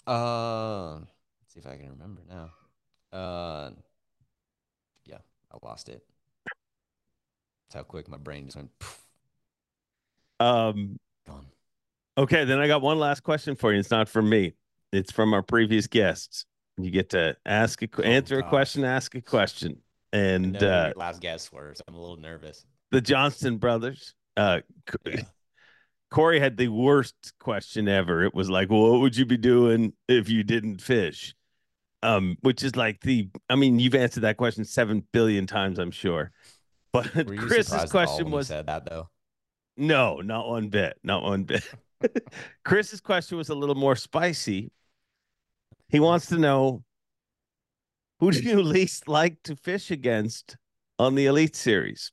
Uh, 0.07 0.93
let's 0.95 1.53
see 1.53 1.59
if 1.59 1.68
I 1.68 1.77
can 1.77 1.89
remember 1.89 2.22
now. 2.30 2.51
Uh, 3.18 3.72
yeah, 5.05 5.18
I 5.51 5.57
lost 5.65 5.89
it. 5.89 6.03
That's 6.45 7.76
how 7.76 7.84
quick 7.84 8.07
my 8.07 8.18
brain 8.18 8.45
just 8.45 8.57
went. 8.57 8.69
Poof, 8.80 8.99
Um, 10.39 10.99
gone. 11.27 11.47
okay, 12.18 12.45
then 12.45 12.59
I 12.59 12.68
got 12.68 12.81
one 12.81 12.99
last 12.99 13.22
question 13.23 13.55
for 13.55 13.73
you. 13.73 13.80
It's 13.80 13.91
not 13.91 14.09
from 14.09 14.30
me. 14.30 14.53
It's 14.91 15.11
from 15.11 15.34
our 15.34 15.41
previous 15.41 15.88
guests. 15.88 16.45
You 16.77 16.91
get 16.91 17.10
to 17.11 17.35
ask 17.45 17.81
a 17.81 17.88
Oh, 17.98 18.02
answer 18.02 18.39
a 18.39 18.43
question, 18.43 18.84
ask 18.84 19.14
a 19.15 19.22
question, 19.22 19.77
and 20.14 20.61
uh, 20.61 20.93
last 20.95 21.22
guess 21.22 21.52
were, 21.52 21.73
so 21.76 21.84
I'm 21.88 21.95
a 21.95 21.99
little 21.99 22.18
nervous. 22.18 22.65
the 22.91 23.02
Johnston 23.02 23.57
brothers. 23.57 24.14
Uh, 24.38 24.61
Yeah. 25.06 25.22
Cory 26.10 26.41
had 26.41 26.57
the 26.57 26.68
worst 26.68 27.15
question 27.39 27.88
ever. 27.88 28.26
It 28.26 28.34
was 28.35 28.49
like, 28.49 28.69
well, 28.69 28.91
what 28.91 28.99
would 28.99 29.15
you 29.15 29.26
be 29.26 29.38
doing 29.38 29.93
if 30.10 30.27
you 30.27 30.43
didn't 30.43 30.81
fish? 30.81 31.34
Um, 32.03 32.35
which 32.41 32.64
is 32.64 32.76
like 32.76 32.99
the, 33.02 33.30
I 33.49 33.56
mean, 33.56 33.80
you've 33.80 33.95
answered 33.95 34.22
that 34.22 34.35
question 34.35 34.65
seven 34.65 35.06
billion 35.14 35.48
times, 35.48 35.80
I'm 35.80 35.91
sure. 35.91 36.31
But 36.91 37.10
Chris's 37.14 37.68
surprised 37.68 37.73
at 37.73 37.80
all 37.80 37.88
question 37.88 38.31
was, 38.31 38.48
said 38.48 38.65
that 38.68 38.85
though. 38.89 39.07
no, 39.77 40.18
not 40.18 40.49
one 40.49 40.68
bit, 40.68 40.98
not 41.03 41.23
one 41.23 41.43
bit. 41.43 41.64
Chris's 42.65 42.99
question 42.99 43.38
was 43.38 43.48
a 43.48 43.56
little 43.56 43.76
more 43.76 43.95
spicy. 43.95 44.72
He 45.91 45.99
wants 45.99 46.27
to 46.27 46.38
know 46.38 46.84
who 48.19 48.31
do 48.31 48.39
you 48.39 48.61
least 48.61 49.07
like 49.07 49.43
to 49.43 49.55
fish 49.55 49.91
against 49.91 50.55
on 50.97 51.15
the 51.15 51.26
Elite 51.26 51.55
Series? 51.55 52.11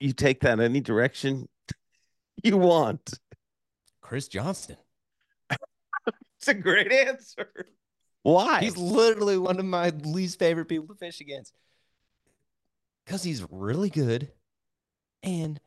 You 0.00 0.12
take 0.12 0.40
that 0.40 0.58
any 0.58 0.80
direction 0.80 1.48
you 2.42 2.56
want. 2.56 3.18
Chris 4.00 4.26
Johnston. 4.26 4.76
It's 6.38 6.48
a 6.48 6.54
great 6.54 6.90
answer. 6.90 7.66
Why? 8.22 8.60
He's 8.60 8.76
literally 8.76 9.38
one 9.38 9.58
of 9.58 9.64
my 9.66 9.90
least 9.90 10.38
favorite 10.38 10.66
people 10.66 10.88
to 10.88 10.94
fish 10.94 11.20
against. 11.20 11.52
Because 13.04 13.22
he's 13.22 13.46
really 13.50 13.90
good 13.90 14.32
and 15.22 15.60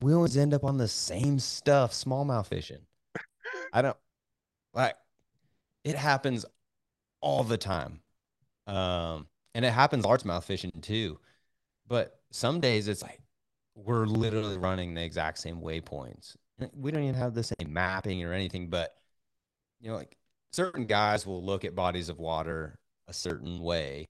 we 0.00 0.12
always 0.12 0.36
end 0.36 0.54
up 0.54 0.64
on 0.64 0.76
the 0.76 0.86
same 0.86 1.38
stuff, 1.38 1.92
smallmouth 1.92 2.46
fishing. 2.46 2.82
I 3.72 3.82
don't 3.82 3.96
like 4.74 4.94
it 5.88 5.96
happens 5.96 6.44
all 7.22 7.42
the 7.42 7.56
time. 7.56 8.00
Um, 8.66 9.26
and 9.54 9.64
it 9.64 9.70
happens 9.70 10.04
largemouth 10.04 10.44
fishing 10.44 10.70
too. 10.82 11.18
But 11.86 12.20
some 12.30 12.60
days 12.60 12.88
it's 12.88 13.02
like 13.02 13.20
we're 13.74 14.04
literally 14.04 14.58
running 14.58 14.92
the 14.92 15.02
exact 15.02 15.38
same 15.38 15.60
waypoints. 15.60 16.36
We 16.74 16.90
don't 16.90 17.04
even 17.04 17.14
have 17.14 17.34
the 17.34 17.44
same 17.44 17.72
mapping 17.72 18.22
or 18.22 18.34
anything, 18.34 18.68
but 18.68 18.94
you 19.80 19.90
know, 19.90 19.96
like 19.96 20.18
certain 20.52 20.84
guys 20.84 21.26
will 21.26 21.42
look 21.42 21.64
at 21.64 21.74
bodies 21.74 22.10
of 22.10 22.18
water 22.18 22.78
a 23.06 23.12
certain 23.14 23.60
way 23.60 24.06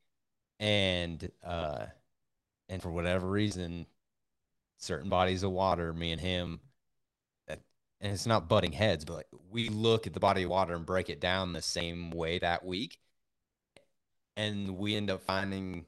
and 0.58 1.30
uh 1.44 1.86
and 2.68 2.82
for 2.82 2.90
whatever 2.90 3.28
reason 3.28 3.86
certain 4.78 5.08
bodies 5.08 5.44
of 5.44 5.52
water 5.52 5.92
me 5.92 6.10
and 6.10 6.20
him 6.20 6.58
and 8.00 8.12
it's 8.12 8.26
not 8.26 8.48
butting 8.48 8.72
heads 8.72 9.04
but 9.04 9.14
like 9.14 9.26
we 9.50 9.68
look 9.68 10.06
at 10.06 10.12
the 10.12 10.20
body 10.20 10.44
of 10.44 10.50
water 10.50 10.74
and 10.74 10.86
break 10.86 11.08
it 11.10 11.20
down 11.20 11.52
the 11.52 11.62
same 11.62 12.10
way 12.10 12.38
that 12.38 12.64
week 12.64 12.98
and 14.36 14.76
we 14.76 14.94
end 14.94 15.10
up 15.10 15.22
finding 15.22 15.84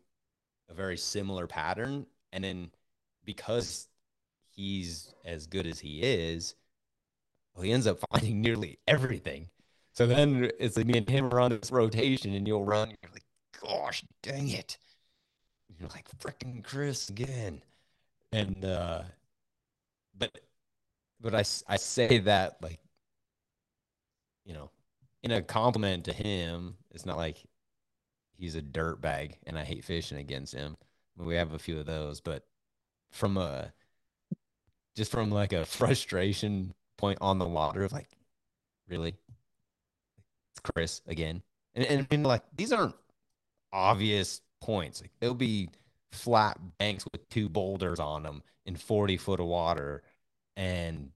a 0.68 0.74
very 0.74 0.96
similar 0.96 1.46
pattern 1.46 2.06
and 2.32 2.44
then 2.44 2.70
because 3.24 3.88
he's 4.48 5.14
as 5.24 5.46
good 5.46 5.66
as 5.66 5.78
he 5.80 6.00
is 6.02 6.54
well, 7.54 7.64
he 7.64 7.72
ends 7.72 7.86
up 7.86 7.98
finding 8.12 8.40
nearly 8.40 8.78
everything 8.86 9.48
so 10.00 10.06
then 10.06 10.50
it's 10.58 10.76
like 10.76 10.86
me 10.86 10.98
and 10.98 11.08
him 11.08 11.28
run 11.30 11.50
this 11.50 11.70
rotation, 11.70 12.32
and 12.34 12.46
you'll 12.46 12.64
run. 12.64 12.88
You're 12.88 13.12
like, 13.12 13.24
gosh, 13.60 14.04
dang 14.22 14.48
it! 14.48 14.78
You're 15.78 15.88
like 15.88 16.08
freaking 16.18 16.62
Chris 16.62 17.08
again, 17.08 17.62
and 18.32 18.64
uh, 18.64 19.02
but 20.16 20.38
but 21.20 21.34
I, 21.34 21.44
I 21.68 21.76
say 21.76 22.18
that 22.18 22.56
like, 22.62 22.80
you 24.44 24.54
know, 24.54 24.70
in 25.22 25.30
a 25.30 25.42
compliment 25.42 26.04
to 26.06 26.12
him. 26.12 26.76
It's 26.92 27.06
not 27.06 27.16
like 27.16 27.36
he's 28.36 28.54
a 28.54 28.62
dirt 28.62 29.00
bag, 29.00 29.36
and 29.46 29.58
I 29.58 29.64
hate 29.64 29.84
fishing 29.84 30.18
against 30.18 30.54
him. 30.54 30.76
We 31.16 31.34
have 31.36 31.52
a 31.52 31.58
few 31.58 31.78
of 31.78 31.86
those, 31.86 32.20
but 32.20 32.44
from 33.10 33.36
a 33.36 33.72
just 34.96 35.10
from 35.10 35.30
like 35.30 35.52
a 35.52 35.64
frustration 35.66 36.74
point 36.96 37.18
on 37.20 37.38
the 37.38 37.46
water 37.46 37.84
of 37.84 37.92
like, 37.92 38.08
really, 38.88 39.14
it's 40.52 40.60
Chris 40.62 41.02
again. 41.06 41.42
And, 41.74 41.84
and 41.84 42.00
I 42.02 42.14
mean, 42.14 42.24
like, 42.24 42.42
these 42.56 42.72
aren't 42.72 42.96
obvious 43.72 44.40
points. 44.60 45.00
Like, 45.00 45.12
there'll 45.20 45.34
be 45.34 45.68
flat 46.12 46.58
banks 46.78 47.04
with 47.12 47.28
two 47.28 47.48
boulders 47.48 48.00
on 48.00 48.24
them 48.24 48.42
in 48.66 48.76
40 48.76 49.16
foot 49.16 49.40
of 49.40 49.46
water. 49.46 50.02
And 50.60 51.12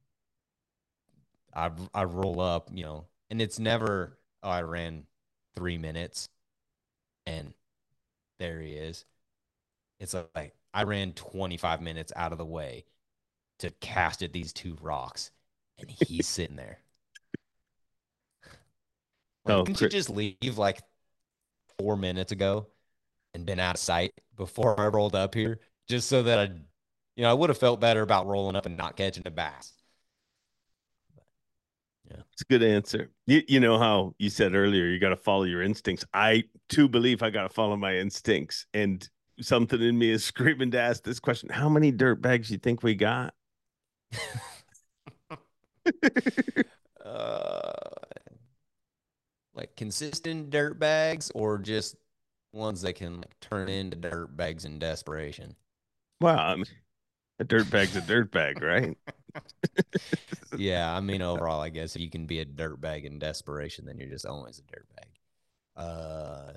I, 1.54 1.70
I 1.94 2.04
roll 2.04 2.40
up, 2.40 2.70
you 2.72 2.84
know, 2.84 3.06
and 3.30 3.40
it's 3.40 3.58
never, 3.58 4.18
oh, 4.42 4.50
I 4.50 4.62
ran 4.62 5.06
three 5.54 5.78
minutes 5.78 6.28
and 7.26 7.54
there 8.38 8.60
he 8.60 8.72
is. 8.74 9.04
It's 10.00 10.14
like, 10.36 10.54
I 10.74 10.84
ran 10.84 11.12
25 11.14 11.82
minutes 11.82 12.12
out 12.16 12.32
of 12.32 12.38
the 12.38 12.46
way 12.46 12.84
to 13.60 13.70
cast 13.80 14.22
at 14.22 14.32
these 14.32 14.52
two 14.52 14.76
rocks 14.80 15.32
and 15.78 15.90
he's 15.90 16.26
sitting 16.28 16.56
there. 16.56 16.80
Like, 19.44 19.54
Oh, 19.56 19.64
didn't 19.64 19.80
you 19.80 19.88
just 19.88 20.10
leave 20.10 20.58
like 20.58 20.80
four 21.78 21.96
minutes 21.96 22.32
ago 22.32 22.68
and 23.34 23.46
been 23.46 23.60
out 23.60 23.76
of 23.76 23.80
sight 23.80 24.14
before 24.36 24.78
I 24.80 24.88
rolled 24.88 25.16
up 25.16 25.34
here, 25.34 25.60
just 25.88 26.08
so 26.08 26.22
that 26.24 26.38
I, 26.40 26.52
you 27.16 27.22
know, 27.22 27.30
I 27.30 27.34
would 27.34 27.50
have 27.50 27.58
felt 27.58 27.80
better 27.80 28.02
about 28.02 28.26
rolling 28.26 28.56
up 28.56 28.66
and 28.66 28.76
not 28.76 28.96
catching 28.96 29.26
a 29.26 29.30
bass. 29.30 29.72
Yeah. 32.10 32.22
It's 32.32 32.42
a 32.42 32.44
good 32.44 32.62
answer. 32.62 33.10
You, 33.26 33.42
you 33.48 33.60
know 33.60 33.78
how 33.78 34.14
you 34.18 34.30
said 34.30 34.54
earlier, 34.54 34.86
you 34.86 34.98
got 34.98 35.10
to 35.10 35.16
follow 35.16 35.44
your 35.44 35.62
instincts. 35.62 36.04
I 36.12 36.44
too 36.68 36.88
believe 36.88 37.22
I 37.22 37.30
got 37.30 37.44
to 37.44 37.48
follow 37.48 37.76
my 37.76 37.96
instincts. 37.96 38.66
And 38.74 39.08
something 39.40 39.80
in 39.80 39.96
me 39.98 40.10
is 40.10 40.24
screaming 40.24 40.70
to 40.72 40.80
ask 40.80 41.02
this 41.02 41.20
question 41.20 41.48
How 41.48 41.68
many 41.68 41.90
dirt 41.92 42.20
bags 42.20 42.50
you 42.50 42.58
think 42.58 42.82
we 42.82 42.94
got? 42.94 43.34
Uh, 47.04 47.70
like 49.54 49.76
consistent 49.76 50.48
dirt 50.48 50.78
bags 50.78 51.30
or 51.34 51.58
just 51.58 51.96
ones 52.54 52.80
that 52.80 52.94
can 52.94 53.18
like 53.18 53.38
turn 53.40 53.68
into 53.68 53.94
dirt 53.94 54.34
bags 54.34 54.64
in 54.64 54.78
desperation. 54.78 55.54
Well, 56.20 56.38
I 56.38 56.54
mean, 56.54 56.64
a 57.38 57.44
dirt 57.44 57.70
bag's 57.70 57.96
a 57.96 58.00
dirt 58.00 58.30
bag, 58.30 58.62
right? 58.62 58.96
yeah, 60.56 60.94
I 60.94 61.00
mean 61.00 61.22
overall, 61.22 61.60
I 61.60 61.68
guess 61.68 61.96
if 61.96 62.02
you 62.02 62.10
can 62.10 62.26
be 62.26 62.40
a 62.40 62.44
dirt 62.44 62.80
bag 62.80 63.04
in 63.04 63.18
desperation, 63.18 63.84
then 63.84 63.98
you're 63.98 64.08
just 64.10 64.26
always 64.26 64.58
a 64.58 64.62
dirt 64.72 64.86
bag. 64.94 65.08
Uh, 65.76 66.52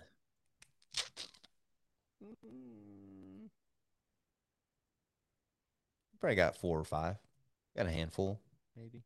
probably 6.20 6.36
got 6.36 6.58
four 6.58 6.80
or 6.80 6.84
five. 6.84 7.16
Got 7.76 7.88
a 7.88 7.92
handful, 7.92 8.40
maybe. 8.76 9.04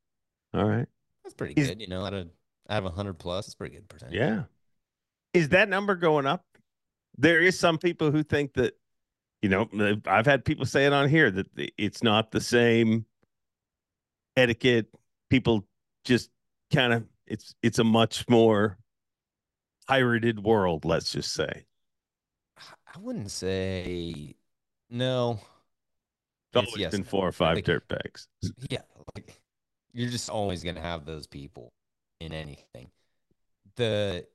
All 0.54 0.66
right. 0.66 0.88
That's 1.24 1.36
pretty 1.36 1.54
Is- 1.60 1.70
good. 1.70 1.82
You 1.82 1.88
know, 1.88 2.06
out 2.06 2.14
of 2.14 2.30
out 2.70 2.86
of 2.86 2.94
hundred 2.94 3.20
plus, 3.20 3.48
it's 3.48 3.56
pretty 3.56 3.76
good 3.76 3.90
percentage. 3.90 4.16
Yeah. 4.16 4.44
Is 5.34 5.50
that 5.50 5.70
number 5.70 5.96
going 5.96 6.26
up? 6.26 6.46
There 7.18 7.42
is 7.42 7.60
some 7.60 7.78
people 7.78 8.12
who 8.12 8.24
think 8.24 8.54
that, 8.54 8.74
you 9.42 9.50
know, 9.50 9.68
I've 10.06 10.26
had 10.26 10.46
people 10.46 10.66
say 10.66 10.86
it 10.86 10.94
on 10.94 11.10
here 11.10 11.32
that 11.32 11.48
it's 11.78 12.04
not 12.04 12.32
the 12.32 12.42
same 12.42 13.06
etiquette. 14.38 14.88
People 15.30 15.66
just 16.06 16.30
kind 16.74 16.94
of 16.94 17.04
it's 17.26 17.56
it's 17.64 17.80
a 17.80 17.84
much 17.84 18.28
more 18.30 18.78
pirated 19.88 20.44
world, 20.44 20.86
let's 20.86 21.12
just 21.12 21.34
say. 21.34 21.66
I 22.94 23.00
wouldn't 23.00 23.32
say 23.32 24.36
no. 24.90 25.40
It's 26.54 26.68
always 26.68 26.78
yes, 26.78 26.92
been 26.92 27.04
four 27.04 27.28
or 27.28 27.32
five 27.32 27.56
Like- 27.56 27.66
dirt 27.66 27.88
bags. 27.88 28.28
Yeah, 28.70 28.82
like 29.16 29.42
you're 29.94 30.10
just 30.10 30.30
always 30.30 30.64
gonna 30.64 30.82
have 30.82 31.06
those 31.06 31.26
people 31.28 31.74
in 32.20 32.34
anything. 32.34 32.92
The 33.76 34.28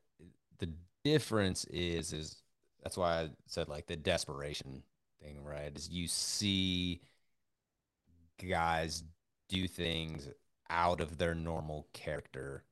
the 0.59 0.70
difference 1.05 1.65
is 1.66 2.12
is 2.12 2.43
that's 2.83 2.97
why 2.97 3.20
I 3.23 3.31
said 3.47 3.69
like 3.69 3.87
the 3.87 3.97
desperation 3.97 4.83
thing, 5.23 5.43
right? 5.43 5.73
Is 5.75 5.89
you 5.89 6.07
see 6.09 7.01
guys 8.49 9.03
do 9.49 9.67
things 9.67 10.29
out 10.69 11.01
of 11.01 11.19
their 11.19 11.35
normal 11.35 11.87
character, 11.93 12.65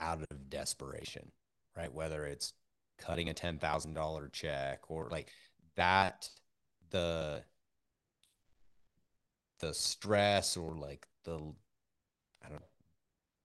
out 0.00 0.22
of 0.30 0.50
desperation, 0.50 1.30
right? 1.76 1.92
Whether 1.92 2.24
it's 2.26 2.52
cutting 2.98 3.28
a 3.28 3.34
ten 3.34 3.58
thousand 3.58 3.94
dollar 3.94 4.28
check 4.28 4.80
or 4.88 5.08
like 5.10 5.28
that, 5.76 6.28
the 6.90 7.42
the 9.60 9.74
stress 9.74 10.56
or 10.56 10.74
like 10.74 11.06
the 11.24 11.36
I 12.44 12.48
don't 12.48 12.62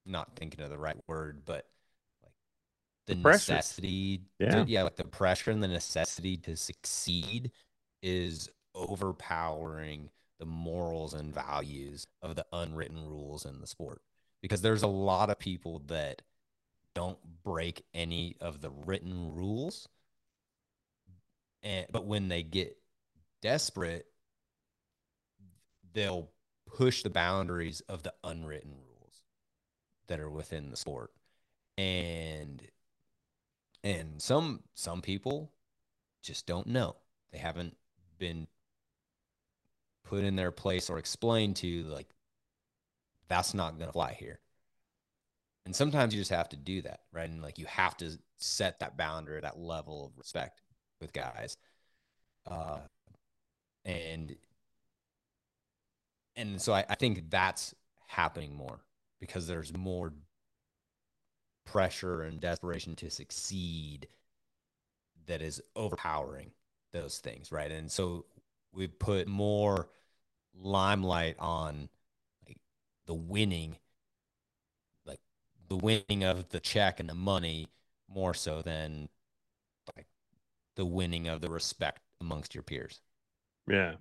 not 0.06 0.36
thinking 0.36 0.62
of 0.62 0.70
the 0.70 0.78
right 0.78 0.98
word, 1.08 1.42
but 1.46 1.68
like 2.24 2.34
the, 3.08 3.16
The 3.16 3.30
necessity 3.30 4.22
Yeah. 4.40 4.64
to, 4.64 4.70
yeah, 4.70 4.84
like 4.84 4.96
the 4.96 5.04
pressure 5.04 5.52
and 5.52 5.64
the 5.64 5.68
necessity 5.68 6.38
to 6.38 6.56
succeed 6.56 7.52
is 8.02 8.50
overpowering 8.74 10.10
the 10.40 10.46
morals 10.46 11.14
and 11.14 11.34
values 11.34 12.08
of 12.22 12.36
the 12.36 12.46
unwritten 12.52 13.06
rules 13.08 13.46
in 13.46 13.62
the 13.62 13.68
sport. 13.68 14.02
Because 14.42 14.62
there's 14.62 14.84
a 14.84 14.88
lot 14.88 15.30
of 15.30 15.40
people 15.40 15.80
that 15.88 16.22
don't 16.94 17.18
break 17.44 17.84
any 17.94 18.36
of 18.42 18.62
the 18.62 18.70
written 18.70 19.34
rules. 19.34 19.88
And 21.64 21.88
but 21.92 22.06
when 22.06 22.28
they 22.28 22.44
get 22.44 22.78
desperate, 23.42 24.06
they'll 25.94 26.30
push 26.68 27.04
the 27.04 27.10
boundaries 27.10 27.82
of 27.82 28.04
the 28.04 28.14
unwritten 28.24 28.72
rules 28.72 29.22
that 30.08 30.20
are 30.20 30.30
within 30.30 30.70
the 30.70 30.78
sport. 30.78 31.12
And 31.78 32.62
and 33.84 34.22
some 34.22 34.62
some 34.74 35.02
people 35.02 35.52
just 36.22 36.46
don't 36.46 36.68
know. 36.68 36.96
They 37.32 37.38
haven't 37.40 37.76
been 38.18 38.48
put 40.04 40.24
in 40.24 40.36
their 40.36 40.52
place 40.52 40.90
or 40.90 40.98
explained 40.98 41.56
to 41.58 41.84
like 41.84 42.08
that's 43.28 43.54
not 43.54 43.78
going 43.78 43.88
to 43.88 43.94
fly 43.94 44.14
here. 44.14 44.40
And 45.66 45.76
sometimes 45.76 46.14
you 46.14 46.22
just 46.22 46.32
have 46.32 46.50
to 46.50 46.56
do 46.56 46.84
that, 46.84 47.00
right? 47.12 47.30
And 47.30 47.42
like 47.42 47.58
you 47.58 47.66
have 47.66 47.98
to 47.98 48.12
set 48.38 48.80
that 48.80 48.98
boundary, 48.98 49.42
that 49.42 49.60
level 49.60 50.06
of 50.06 50.18
respect 50.18 50.62
with 51.02 51.12
guys. 51.12 51.58
Uh, 52.46 52.80
and 53.84 54.36
and 56.36 56.62
so 56.62 56.74
I, 56.74 56.86
I 56.90 56.96
think 56.96 57.30
that's 57.30 57.74
happening 58.08 58.56
more 58.56 58.80
because 59.20 59.48
there's 59.48 59.76
more 59.76 60.14
pressure 61.66 62.22
and 62.22 62.40
desperation 62.40 62.96
to 62.98 63.10
succeed 63.10 64.08
that 65.26 65.42
is 65.42 65.62
overpowering 65.76 66.52
those 66.96 67.20
things, 67.20 67.52
right? 67.52 67.72
And 67.72 67.92
so 67.92 68.26
we 68.74 68.88
put 68.88 69.28
more 69.28 69.90
limelight 70.54 71.36
on 71.40 71.90
like 72.48 72.58
the 73.06 73.14
winning, 73.14 73.78
like 75.06 75.20
the 75.68 75.76
winning 75.78 76.24
of 76.24 76.50
the 76.50 76.60
check 76.60 77.00
and 77.00 77.10
the 77.10 77.16
money 77.16 77.68
more 78.08 78.34
so 78.34 78.62
than 78.62 79.10
like 79.96 80.08
the 80.76 80.86
winning 80.86 81.28
of 81.28 81.42
the 81.42 81.50
respect 81.50 82.02
amongst 82.22 82.56
your 82.56 82.64
peers. 82.64 83.02
Yeah. 83.68 83.96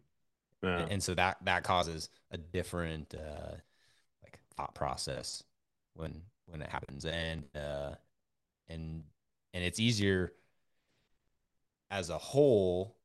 Yeah. 0.63 0.79
And- 0.83 0.93
And 0.93 1.03
so 1.03 1.15
that 1.15 1.39
that 1.45 1.65
causes 1.65 2.09
a 2.31 2.39
different 2.39 3.15
uh 3.15 3.57
like 4.23 4.39
thought 4.57 4.75
process 4.75 5.43
when 5.95 6.23
when 6.47 6.63
it 6.63 6.71
happens 6.71 7.05
and 7.05 7.45
uh 7.57 7.95
and 8.69 9.05
and 9.53 9.65
it's 9.65 9.79
easier 9.81 10.33
as 11.91 12.11
a 12.11 12.19
whole 12.19 12.97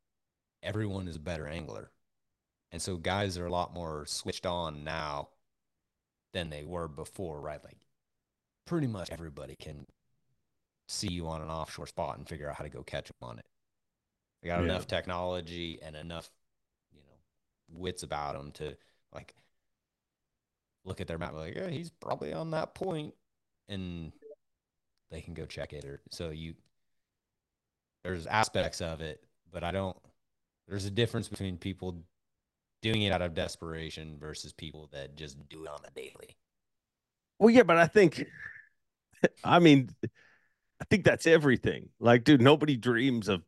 everyone 0.61 1.07
is 1.07 1.15
a 1.15 1.19
better 1.19 1.47
angler. 1.47 1.91
And 2.71 2.81
so 2.81 2.97
guys 2.97 3.37
are 3.37 3.45
a 3.45 3.51
lot 3.51 3.73
more 3.73 4.05
switched 4.05 4.45
on 4.45 4.83
now 4.83 5.29
than 6.33 6.49
they 6.49 6.63
were 6.63 6.87
before, 6.87 7.39
right? 7.39 7.63
Like 7.63 7.77
pretty 8.65 8.87
much 8.87 9.09
everybody 9.11 9.55
can 9.55 9.85
see 10.87 11.11
you 11.11 11.27
on 11.27 11.41
an 11.41 11.49
offshore 11.49 11.87
spot 11.87 12.17
and 12.17 12.27
figure 12.27 12.49
out 12.49 12.55
how 12.55 12.63
to 12.63 12.69
go 12.69 12.83
catch 12.83 13.07
them 13.07 13.15
on 13.21 13.39
it. 13.39 13.45
They 14.41 14.49
got 14.49 14.59
Yeah. 14.59 14.65
enough 14.65 14.87
technology 14.87 15.79
and 15.81 15.95
enough, 15.95 16.29
you 16.91 17.01
know, 17.01 17.79
wits 17.79 18.03
about 18.03 18.35
them 18.35 18.51
to 18.53 18.77
like 19.13 19.33
look 20.85 21.01
at 21.01 21.07
their 21.07 21.17
map, 21.17 21.33
like, 21.33 21.55
yeah, 21.55 21.69
he's 21.69 21.89
probably 21.89 22.33
on 22.33 22.51
that 22.51 22.73
point, 22.73 23.13
and 23.67 24.11
they 25.11 25.21
can 25.21 25.33
go 25.33 25.45
check 25.45 25.73
it. 25.73 25.85
Or 25.85 26.01
so 26.09 26.29
you, 26.29 26.55
there's 28.03 28.25
aspects 28.27 28.81
of 28.81 29.01
it, 29.01 29.23
but 29.51 29.63
I 29.63 29.71
don't. 29.71 29.97
There's 30.67 30.85
a 30.85 30.91
difference 30.91 31.27
between 31.27 31.57
people 31.57 32.03
doing 32.81 33.01
it 33.01 33.11
out 33.11 33.21
of 33.21 33.33
desperation 33.33 34.17
versus 34.19 34.53
people 34.53 34.89
that 34.93 35.15
just 35.15 35.37
do 35.49 35.63
it 35.63 35.69
on 35.69 35.79
the 35.83 35.91
daily. 35.95 36.37
Well, 37.39 37.49
yeah, 37.49 37.63
but 37.63 37.77
I 37.77 37.87
think, 37.87 38.25
I 39.43 39.59
mean, 39.59 39.89
I 40.03 40.85
think 40.89 41.03
that's 41.03 41.27
everything. 41.27 41.89
Like, 41.99 42.23
dude, 42.23 42.41
nobody 42.41 42.77
dreams 42.77 43.27
of 43.27 43.41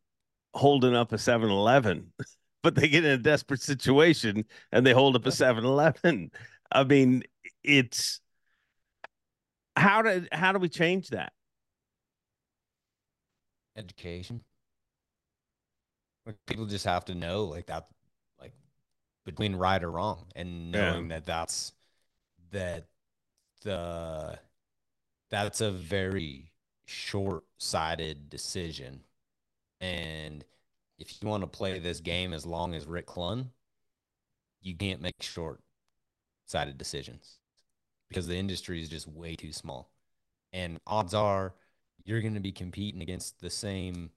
holding 0.53 0.95
up 0.95 1.11
a 1.11 1.17
7 1.17 1.49
Eleven, 1.49 2.11
but 2.63 2.75
they 2.75 2.87
get 2.87 3.05
in 3.05 3.11
a 3.11 3.17
desperate 3.17 3.61
situation 3.61 4.45
and 4.71 4.85
they 4.85 4.93
hold 4.93 5.15
up 5.15 5.25
a 5.25 5.31
7 5.31 5.63
Eleven. 5.63 6.31
I 6.71 6.83
mean, 6.83 7.23
it's 7.63 8.21
how 9.75 10.01
do 10.01 10.25
how 10.31 10.51
do 10.51 10.59
we 10.59 10.69
change 10.69 11.09
that? 11.09 11.33
Education. 13.81 14.43
Like 16.25 16.37
people 16.45 16.65
just 16.67 16.85
have 16.85 17.05
to 17.05 17.15
know 17.15 17.45
like 17.45 17.65
that, 17.67 17.87
like 18.39 18.53
between 19.25 19.55
right 19.55 19.83
or 19.83 19.91
wrong, 19.91 20.27
and 20.35 20.71
Yeah. 20.71 20.81
knowing 20.91 21.07
that 21.09 21.25
that's 21.25 21.73
that 22.51 22.85
the 23.63 24.39
that's 25.29 25.61
a 25.61 25.71
very 25.71 26.51
short-sighted 26.85 28.29
decision, 28.29 29.01
and 29.79 30.45
if 30.99 31.21
you 31.21 31.27
want 31.27 31.41
to 31.41 31.47
play 31.47 31.79
this 31.79 32.01
game 32.01 32.33
as 32.33 32.45
long 32.45 32.75
as 32.75 32.85
Rick 32.85 33.07
Clunn, 33.07 33.47
you 34.61 34.75
can't 34.75 35.01
make 35.01 35.15
short-sighted 35.21 36.77
decisions 36.77 37.39
because 38.09 38.27
the 38.27 38.37
industry 38.37 38.81
is 38.81 38.89
just 38.89 39.07
way 39.07 39.35
too 39.35 39.53
small, 39.53 39.89
and 40.53 40.79
odds 40.85 41.13
are 41.15 41.55
you're 42.05 42.21
going 42.21 42.33
to 42.33 42.39
be 42.39 42.51
competing 42.51 43.01
against 43.01 43.39
the 43.41 43.49
same, 43.49 44.11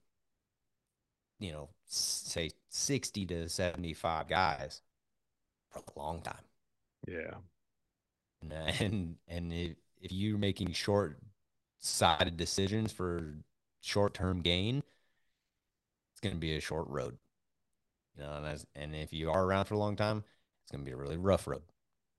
you 1.39 1.51
know, 1.51 1.69
say 1.85 2.51
60 2.69 3.25
to 3.27 3.49
75 3.49 4.27
guys 4.27 4.81
for 5.69 5.79
a 5.79 5.99
long 5.99 6.21
time. 6.21 6.43
Yeah. 7.07 7.35
And, 8.41 8.53
uh, 8.53 8.71
and, 8.79 9.15
and 9.27 9.53
if, 9.53 9.73
if 10.01 10.11
you're 10.11 10.37
making 10.37 10.73
short 10.73 11.17
sighted 11.79 12.37
decisions 12.37 12.91
for 12.91 13.35
short 13.81 14.13
term 14.13 14.41
gain, 14.41 14.83
it's 16.11 16.21
going 16.21 16.35
to 16.35 16.39
be 16.39 16.55
a 16.55 16.61
short 16.61 16.87
road. 16.87 17.17
You 18.17 18.23
know, 18.23 18.33
and, 18.37 18.45
as, 18.45 18.65
and 18.75 18.95
if 18.95 19.13
you 19.13 19.29
are 19.29 19.43
around 19.43 19.65
for 19.65 19.73
a 19.73 19.79
long 19.79 19.95
time, 19.95 20.23
it's 20.63 20.71
going 20.71 20.83
to 20.83 20.85
be 20.85 20.93
a 20.93 20.97
really 20.97 21.17
rough 21.17 21.47
road 21.47 21.61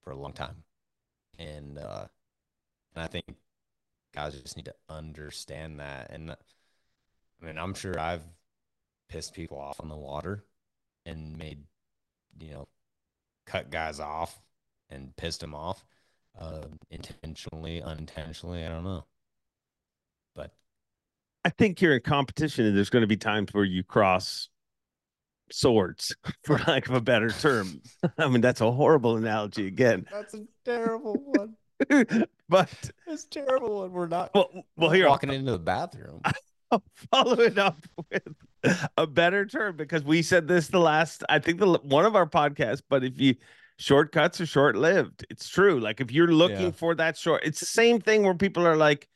for 0.05 0.10
a 0.10 0.16
long 0.16 0.32
time. 0.32 0.62
And, 1.38 1.78
uh, 1.78 2.06
and 2.94 3.05
I 3.05 3.06
think 3.06 3.36
guys 4.16 4.40
just 4.40 4.56
need 4.56 4.64
to 4.64 4.74
understand 4.88 5.78
that. 5.78 6.10
And 6.10 6.30
I 6.32 7.47
mean, 7.47 7.59
I'm 7.59 7.74
sure 7.74 7.98
I've 7.98 8.24
pissed 9.09 9.34
people 9.34 9.59
off 9.59 9.78
on 9.80 9.88
the 9.88 9.97
water 9.97 10.44
and 11.05 11.36
made, 11.36 11.62
you 12.40 12.52
know, 12.52 12.68
cut 13.44 13.70
guys 13.70 14.01
off 14.01 14.40
and 14.88 15.14
pissed 15.16 15.40
them 15.40 15.55
off 15.55 15.84
uh, 16.40 16.62
intentionally, 16.90 17.82
unintentionally. 17.82 18.64
I 18.64 18.68
don't 18.68 18.84
know. 18.84 19.05
But 20.34 20.52
I 21.44 21.51
think 21.51 21.82
you're 21.82 21.94
in 21.94 22.02
competition 22.02 22.64
and 22.64 22.76
there's 22.76 22.90
going 22.90 23.02
to 23.02 23.06
be 23.06 23.18
times 23.18 23.52
where 23.52 23.64
you 23.64 23.84
cross 23.84 24.48
swords, 25.52 26.16
for 26.44 26.59
lack 26.66 26.88
of 26.88 26.94
a 26.94 27.01
better 27.02 27.28
term. 27.28 27.82
I 28.18 28.28
mean, 28.28 28.40
that's 28.40 28.62
a 28.62 28.72
horrible 28.72 29.16
analogy 29.16 29.66
again. 29.66 30.06
that's 30.10 30.32
a 30.32 30.44
terrible 30.64 31.16
one. 31.22 31.55
but 32.48 32.90
It's 33.06 33.24
terrible 33.24 33.82
when 33.82 33.92
we're 33.92 34.06
not 34.08 34.30
well, 34.34 34.50
well, 34.76 34.90
here 34.90 35.08
walking 35.08 35.30
into 35.30 35.52
the 35.52 35.58
bathroom. 35.58 36.20
I'll 36.70 36.82
follow 37.12 37.40
it 37.40 37.58
up 37.58 37.86
with 38.10 38.26
a 38.96 39.06
better 39.06 39.46
term 39.46 39.76
because 39.76 40.02
we 40.02 40.22
said 40.22 40.48
this 40.48 40.68
the 40.68 40.80
last, 40.80 41.22
I 41.28 41.38
think 41.38 41.60
the 41.60 41.78
one 41.84 42.04
of 42.04 42.16
our 42.16 42.26
podcasts. 42.26 42.82
But 42.88 43.04
if 43.04 43.20
you 43.20 43.36
shortcuts 43.78 44.40
are 44.40 44.46
short 44.46 44.76
lived, 44.76 45.24
it's 45.30 45.48
true. 45.48 45.78
Like 45.78 46.00
if 46.00 46.10
you're 46.10 46.32
looking 46.32 46.66
Yeah. 46.66 46.70
for 46.72 46.94
that 46.96 47.16
short, 47.16 47.42
it's 47.44 47.60
the 47.60 47.66
same 47.66 48.00
thing 48.00 48.24
where 48.24 48.34
people 48.34 48.66
are 48.66 48.76
like, 48.76 49.08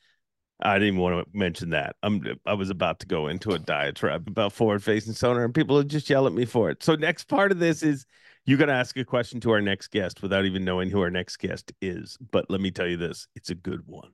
I 0.61 0.75
didn't 0.75 0.89
even 0.89 0.99
want 0.99 1.25
to 1.25 1.37
mention 1.37 1.71
that. 1.71 1.95
I'm 2.03 2.23
I 2.45 2.53
was 2.53 2.69
about 2.69 2.99
to 2.99 3.07
go 3.07 3.27
into 3.27 3.53
a 3.53 3.59
diatribe 3.59 4.27
about 4.27 4.53
forward 4.53 4.83
facing 4.83 5.13
sonar, 5.13 5.43
and 5.43 5.53
people 5.53 5.75
would 5.77 5.89
just 5.89 6.09
yell 6.09 6.27
at 6.27 6.33
me 6.33 6.45
for 6.45 6.69
it. 6.69 6.83
So 6.83 6.95
next 6.95 7.25
part 7.25 7.51
of 7.51 7.59
this 7.59 7.81
is 7.83 8.05
you 8.45 8.57
got 8.57 8.65
to 8.67 8.73
ask 8.73 8.97
a 8.97 9.05
question 9.05 9.39
to 9.41 9.51
our 9.51 9.61
next 9.61 9.89
guest 9.89 10.21
without 10.21 10.45
even 10.45 10.65
knowing 10.65 10.89
who 10.89 11.01
our 11.01 11.11
next 11.11 11.37
guest 11.37 11.71
is. 11.81 12.17
But 12.31 12.49
let 12.49 12.61
me 12.61 12.71
tell 12.71 12.87
you 12.87 12.97
this: 12.97 13.27
it's 13.35 13.49
a 13.49 13.55
good 13.55 13.87
one. 13.87 14.11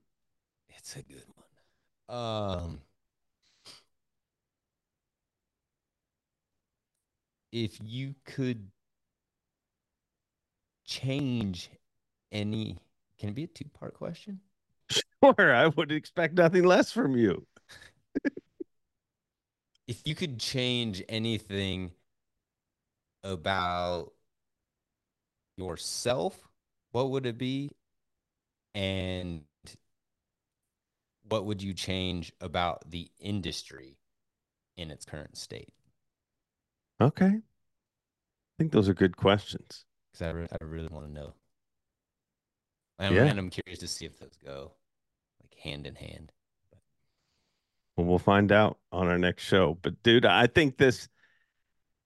It's 0.69 0.95
a 0.95 1.01
good 1.01 1.25
one. 2.07 2.17
Um, 2.17 2.81
if 7.51 7.77
you 7.83 8.15
could 8.25 8.69
change 10.85 11.69
any, 12.31 12.77
can 13.19 13.29
it 13.29 13.35
be 13.35 13.43
a 13.43 13.47
two-part 13.47 13.93
question? 13.93 14.39
Sure, 14.89 15.53
I 15.53 15.67
would 15.67 15.91
expect 15.91 16.35
nothing 16.35 16.63
less 16.63 16.91
from 16.91 17.17
you. 17.17 17.45
If 19.87 20.01
you 20.05 20.15
could 20.15 20.39
change 20.39 21.03
anything 21.09 21.91
about 23.23 24.13
yourself, 25.57 26.38
what 26.91 27.09
would 27.09 27.25
it 27.25 27.38
be? 27.38 27.71
And 28.73 29.43
what 31.27 31.45
would 31.45 31.61
you 31.61 31.73
change 31.73 32.31
about 32.39 32.89
the 32.89 33.09
industry 33.19 33.97
in 34.77 34.91
its 34.91 35.03
current 35.05 35.35
state? 35.38 35.73
Okay. 37.01 37.25
I 37.25 37.41
think 38.57 38.71
those 38.71 38.88
are 38.88 38.93
good 38.93 39.17
questions. 39.17 39.84
Because 40.11 40.27
I, 40.27 40.31
re- 40.31 40.47
I 40.61 40.63
really 40.63 40.88
want 40.88 41.07
to 41.07 41.11
know. 41.11 41.34
I'm, 42.99 43.13
Yeah. 43.13 43.25
and 43.25 43.38
I'm 43.38 43.49
curious 43.49 43.79
to 43.79 43.88
see 43.88 44.05
if 44.05 44.17
those 44.19 44.38
go 44.43 44.71
like 45.41 45.53
hand 45.59 45.85
in 45.85 45.95
hand. 45.95 46.31
Well, 47.95 48.05
we'll 48.07 48.19
find 48.19 48.51
out 48.51 48.77
on 48.91 49.07
our 49.07 49.17
next 49.17 49.43
show. 49.43 49.77
But 49.81 50.01
dude, 50.03 50.25
I 50.25 50.47
think 50.47 50.77
this, 50.77 51.09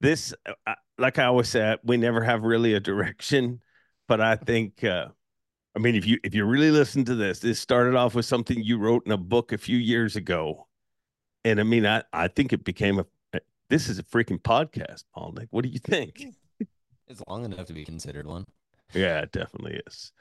this, 0.02 0.34
uh, 0.45 0.53
uh, 0.68 0.76
like 0.98 1.19
I 1.19 1.26
always 1.26 1.49
say, 1.49 1.78
we 1.84 1.98
never 1.98 2.22
have 2.23 2.44
really 2.44 2.73
a 2.73 2.80
direction. 2.80 3.61
But 4.07 4.19
I 4.19 4.36
think, 4.36 4.84
uh, 4.84 5.07
I 5.76 5.80
mean, 5.80 5.95
if 5.95 6.06
you 6.06 6.19
if 6.23 6.36
you 6.36 6.44
really 6.44 6.72
listen 6.72 7.06
to 7.06 7.15
this, 7.15 7.40
this 7.40 7.60
started 7.60 7.95
off 7.95 8.14
with 8.14 8.26
something 8.26 8.61
you 8.61 8.78
wrote 8.78 9.06
in 9.06 9.14
a 9.14 9.18
book 9.18 9.53
a 9.53 9.57
few 9.57 9.78
years 9.78 10.18
ago, 10.18 10.68
and 11.45 11.60
I 11.60 11.64
mean, 11.64 11.86
I 11.86 12.03
I 12.11 12.28
think 12.28 12.52
it 12.52 12.64
became 12.65 12.99
a. 12.99 13.06
This 13.69 13.88
is 13.88 13.99
a 13.99 14.03
freaking 14.03 14.41
podcast, 14.41 15.06
Paul. 15.15 15.32
Nick, 15.32 15.48
what 15.52 15.64
do 15.64 15.69
you 15.69 15.80
think? 15.80 16.26
It's 17.07 17.22
long 17.28 17.44
enough 17.44 17.65
to 17.65 17.73
be 17.73 17.84
considered 17.84 18.26
one. 18.26 18.45
Yeah, 18.94 19.19
it 19.19 19.34
definitely 19.34 19.82
is. 19.86 20.14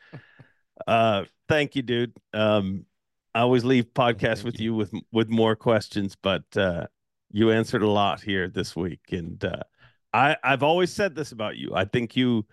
Uh, 0.88 1.24
thank 1.48 1.76
you, 1.76 1.82
dude. 1.82 2.12
Um, 2.32 2.84
I 3.32 3.40
always 3.40 3.64
leave 3.64 3.94
podcasts 3.94 4.38
thank 4.38 4.46
with 4.46 4.60
you. 4.60 4.72
you 4.72 4.74
with 4.74 4.92
with 5.12 5.28
more 5.28 5.54
questions, 5.54 6.16
but 6.20 6.42
uh, 6.56 6.88
you 7.30 7.50
answered 7.50 7.82
a 7.82 7.90
lot 7.90 8.20
here 8.20 8.48
this 8.48 8.74
week, 8.74 9.00
and 9.10 9.42
uh, 9.44 9.62
I 10.12 10.36
I've 10.42 10.62
always 10.62 10.92
said 10.92 11.14
this 11.14 11.32
about 11.32 11.56
you. 11.56 11.74
I 11.74 11.84
think 11.84 12.16
you 12.16 12.46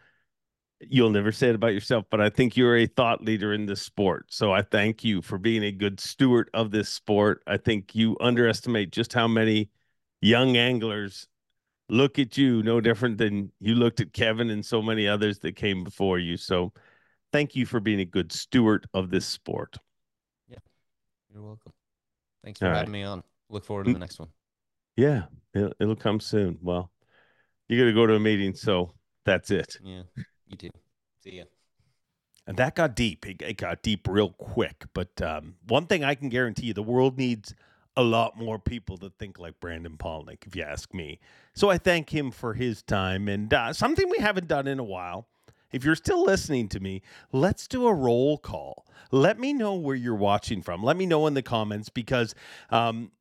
you'll 0.80 1.10
never 1.10 1.32
say 1.32 1.50
it 1.50 1.56
about 1.56 1.74
yourself, 1.74 2.06
but 2.10 2.22
I 2.22 2.30
think 2.30 2.56
you're 2.56 2.78
a 2.78 2.86
thought 2.86 3.24
leader 3.24 3.54
in 3.54 3.66
this 3.66 3.82
sport. 3.82 4.28
So 4.30 4.52
I 4.52 4.62
thank 4.62 5.04
you 5.04 5.22
for 5.22 5.38
being 5.38 5.64
a 5.64 5.72
good 5.72 6.00
steward 6.00 6.50
of 6.54 6.72
this 6.72 6.90
sport. 6.90 7.42
I 7.48 7.58
think 7.58 7.96
you 7.96 8.16
underestimate 8.20 8.92
just 8.92 9.14
how 9.14 9.28
many 9.28 9.70
young 10.22 10.56
anglers 10.56 11.28
look 11.90 12.20
at 12.20 12.38
you 12.38 12.62
no 12.64 12.82
different 12.82 13.18
than 13.18 13.52
you 13.60 13.74
looked 13.74 14.02
at 14.02 14.14
Kevin 14.14 14.50
and 14.50 14.66
so 14.66 14.82
many 14.82 15.08
others 15.08 15.40
that 15.40 15.56
came 15.56 15.84
before 15.84 16.20
you. 16.20 16.38
So 16.38 16.74
thank 17.32 17.56
you 17.56 17.66
for 17.66 17.80
being 17.80 18.02
a 18.02 18.06
good 18.06 18.32
steward 18.32 18.86
of 18.94 19.10
this 19.10 19.26
sport. 19.26 19.78
Yeah. 20.48 20.58
You're 21.34 21.44
welcome. 21.44 21.74
Thanks 22.44 22.60
for 22.60 22.68
All 22.68 22.74
having 22.74 22.92
right. 22.92 23.00
me 23.00 23.04
on. 23.04 23.24
Look 23.50 23.64
forward 23.64 23.86
to 23.86 23.94
the 23.94 24.00
next 24.00 24.20
one. 24.20 24.30
Yeah, 24.98 25.24
it'll, 25.54 25.74
it'll 25.80 25.96
come 25.96 26.20
soon. 26.20 26.58
Well, 26.62 26.92
you 27.70 27.80
got 27.80 27.86
to 27.86 27.94
go 27.94 28.06
to 28.06 28.16
a 28.16 28.20
meeting, 28.20 28.56
so 28.56 28.94
that's 29.24 29.52
it. 29.52 29.78
Yeah, 29.82 30.02
you 30.48 30.58
too. 30.58 30.70
See 31.24 31.38
ya. 31.38 31.44
And 32.48 32.58
that 32.58 32.76
got 32.76 32.96
deep. 32.96 33.28
It, 33.28 33.42
it 33.42 33.58
got 33.58 33.84
deep 33.84 34.08
real 34.08 34.30
quick. 34.30 34.86
But 34.94 35.22
um, 35.22 35.56
one 35.68 35.86
thing 35.86 36.04
I 36.04 36.16
can 36.16 36.30
guarantee 36.30 36.68
you, 36.68 36.74
the 36.74 36.82
world 36.82 37.18
needs 37.18 37.54
a 37.98 38.04
lot 38.04 38.38
more 38.38 38.58
people 38.58 38.96
that 38.98 39.18
think 39.18 39.38
like 39.38 39.60
Brandon 39.60 39.98
Palaniuk, 39.98 40.46
if 40.46 40.56
you 40.56 40.64
ask 40.64 40.94
me. 40.94 41.20
So 41.54 41.70
I 41.70 41.78
thank 41.78 42.14
him 42.14 42.32
for 42.32 42.54
his 42.54 42.82
time 42.84 43.28
and 43.28 43.54
uh, 43.54 43.74
something 43.74 44.10
we 44.10 44.20
haven't 44.20 44.48
done 44.48 44.68
in 44.68 44.80
a 44.80 44.84
while. 44.84 45.28
If 45.72 45.84
you're 45.84 45.96
still 45.96 46.24
listening 46.24 46.70
to 46.70 46.80
me, 46.80 47.02
let's 47.34 47.68
do 47.68 47.88
a 47.88 47.94
roll 47.94 48.38
call. 48.38 48.86
Let 49.12 49.40
me 49.40 49.52
know 49.52 49.74
where 49.74 49.96
you're 49.96 50.16
watching 50.16 50.62
from. 50.62 50.84
Let 50.84 50.96
me 50.96 51.06
know 51.06 51.28
in 51.28 51.34
the 51.34 51.42
comments 51.42 51.90
because 51.90 52.34
um, 52.70 53.12
it, 53.12 53.17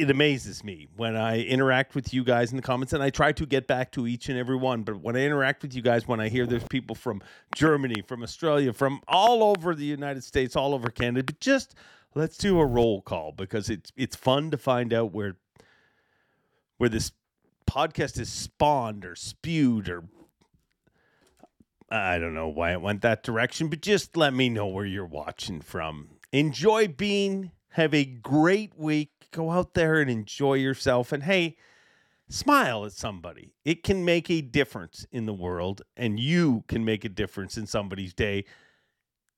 it 0.00 0.10
amazes 0.10 0.62
me 0.64 0.88
when 0.96 1.16
I 1.16 1.42
interact 1.42 1.94
with 1.94 2.12
you 2.12 2.24
guys 2.24 2.50
in 2.50 2.56
the 2.56 2.62
comments, 2.62 2.92
and 2.92 3.02
I 3.02 3.10
try 3.10 3.32
to 3.32 3.46
get 3.46 3.66
back 3.66 3.92
to 3.92 4.06
each 4.06 4.28
and 4.28 4.38
every 4.38 4.56
one. 4.56 4.82
But 4.82 5.00
when 5.00 5.16
I 5.16 5.20
interact 5.20 5.62
with 5.62 5.74
you 5.74 5.82
guys, 5.82 6.06
when 6.06 6.20
I 6.20 6.28
hear 6.28 6.46
there's 6.46 6.64
people 6.64 6.94
from 6.94 7.22
Germany, 7.54 8.02
from 8.06 8.22
Australia, 8.22 8.72
from 8.72 9.00
all 9.08 9.42
over 9.42 9.74
the 9.74 9.84
United 9.84 10.24
States, 10.24 10.56
all 10.56 10.74
over 10.74 10.90
Canada, 10.90 11.24
but 11.24 11.40
just 11.40 11.74
let's 12.14 12.36
do 12.36 12.58
a 12.60 12.66
roll 12.66 13.02
call 13.02 13.32
because 13.32 13.70
it's 13.70 13.92
it's 13.96 14.16
fun 14.16 14.50
to 14.50 14.56
find 14.56 14.92
out 14.92 15.12
where 15.12 15.36
where 16.78 16.88
this 16.88 17.12
podcast 17.66 18.18
is 18.18 18.30
spawned 18.30 19.04
or 19.04 19.14
spewed 19.14 19.88
or 19.88 20.04
I 21.90 22.18
don't 22.18 22.34
know 22.34 22.48
why 22.48 22.72
it 22.72 22.80
went 22.80 23.02
that 23.02 23.22
direction, 23.22 23.68
but 23.68 23.80
just 23.80 24.16
let 24.16 24.34
me 24.34 24.48
know 24.48 24.66
where 24.66 24.86
you're 24.86 25.04
watching 25.06 25.60
from. 25.60 26.08
Enjoy 26.32 26.88
being, 26.88 27.52
have 27.70 27.94
a 27.94 28.04
great 28.04 28.76
week. 28.76 29.10
Go 29.34 29.50
out 29.50 29.74
there 29.74 30.00
and 30.00 30.08
enjoy 30.08 30.54
yourself. 30.54 31.10
And 31.10 31.24
hey, 31.24 31.56
smile 32.28 32.84
at 32.84 32.92
somebody. 32.92 33.52
It 33.64 33.82
can 33.82 34.04
make 34.04 34.30
a 34.30 34.40
difference 34.40 35.08
in 35.10 35.26
the 35.26 35.32
world, 35.32 35.82
and 35.96 36.20
you 36.20 36.62
can 36.68 36.84
make 36.84 37.04
a 37.04 37.08
difference 37.08 37.58
in 37.58 37.66
somebody's 37.66 38.14
day 38.14 38.44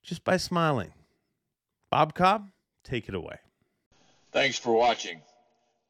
just 0.03 0.23
by 0.23 0.37
smiling. 0.37 0.93
Bob 1.91 2.15
Cobb, 2.15 2.51
take 2.85 3.09
it 3.09 3.15
away. 3.15 3.39
Thanks 4.33 4.59
for 4.59 4.75
watching. 4.75 5.23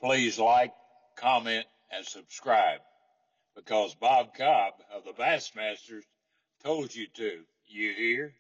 Please 0.01 0.39
like, 0.39 0.73
comment, 1.17 1.67
and 1.91 2.07
subscribe 2.07 2.79
because 3.57 3.97
Bob 3.97 4.35
Cobb 4.35 4.75
of 4.95 5.03
the 5.05 5.21
Bassmasters 5.21 6.05
told 6.63 6.95
you 6.95 7.09
to. 7.15 7.41
You 7.67 7.93
hear? 7.93 8.35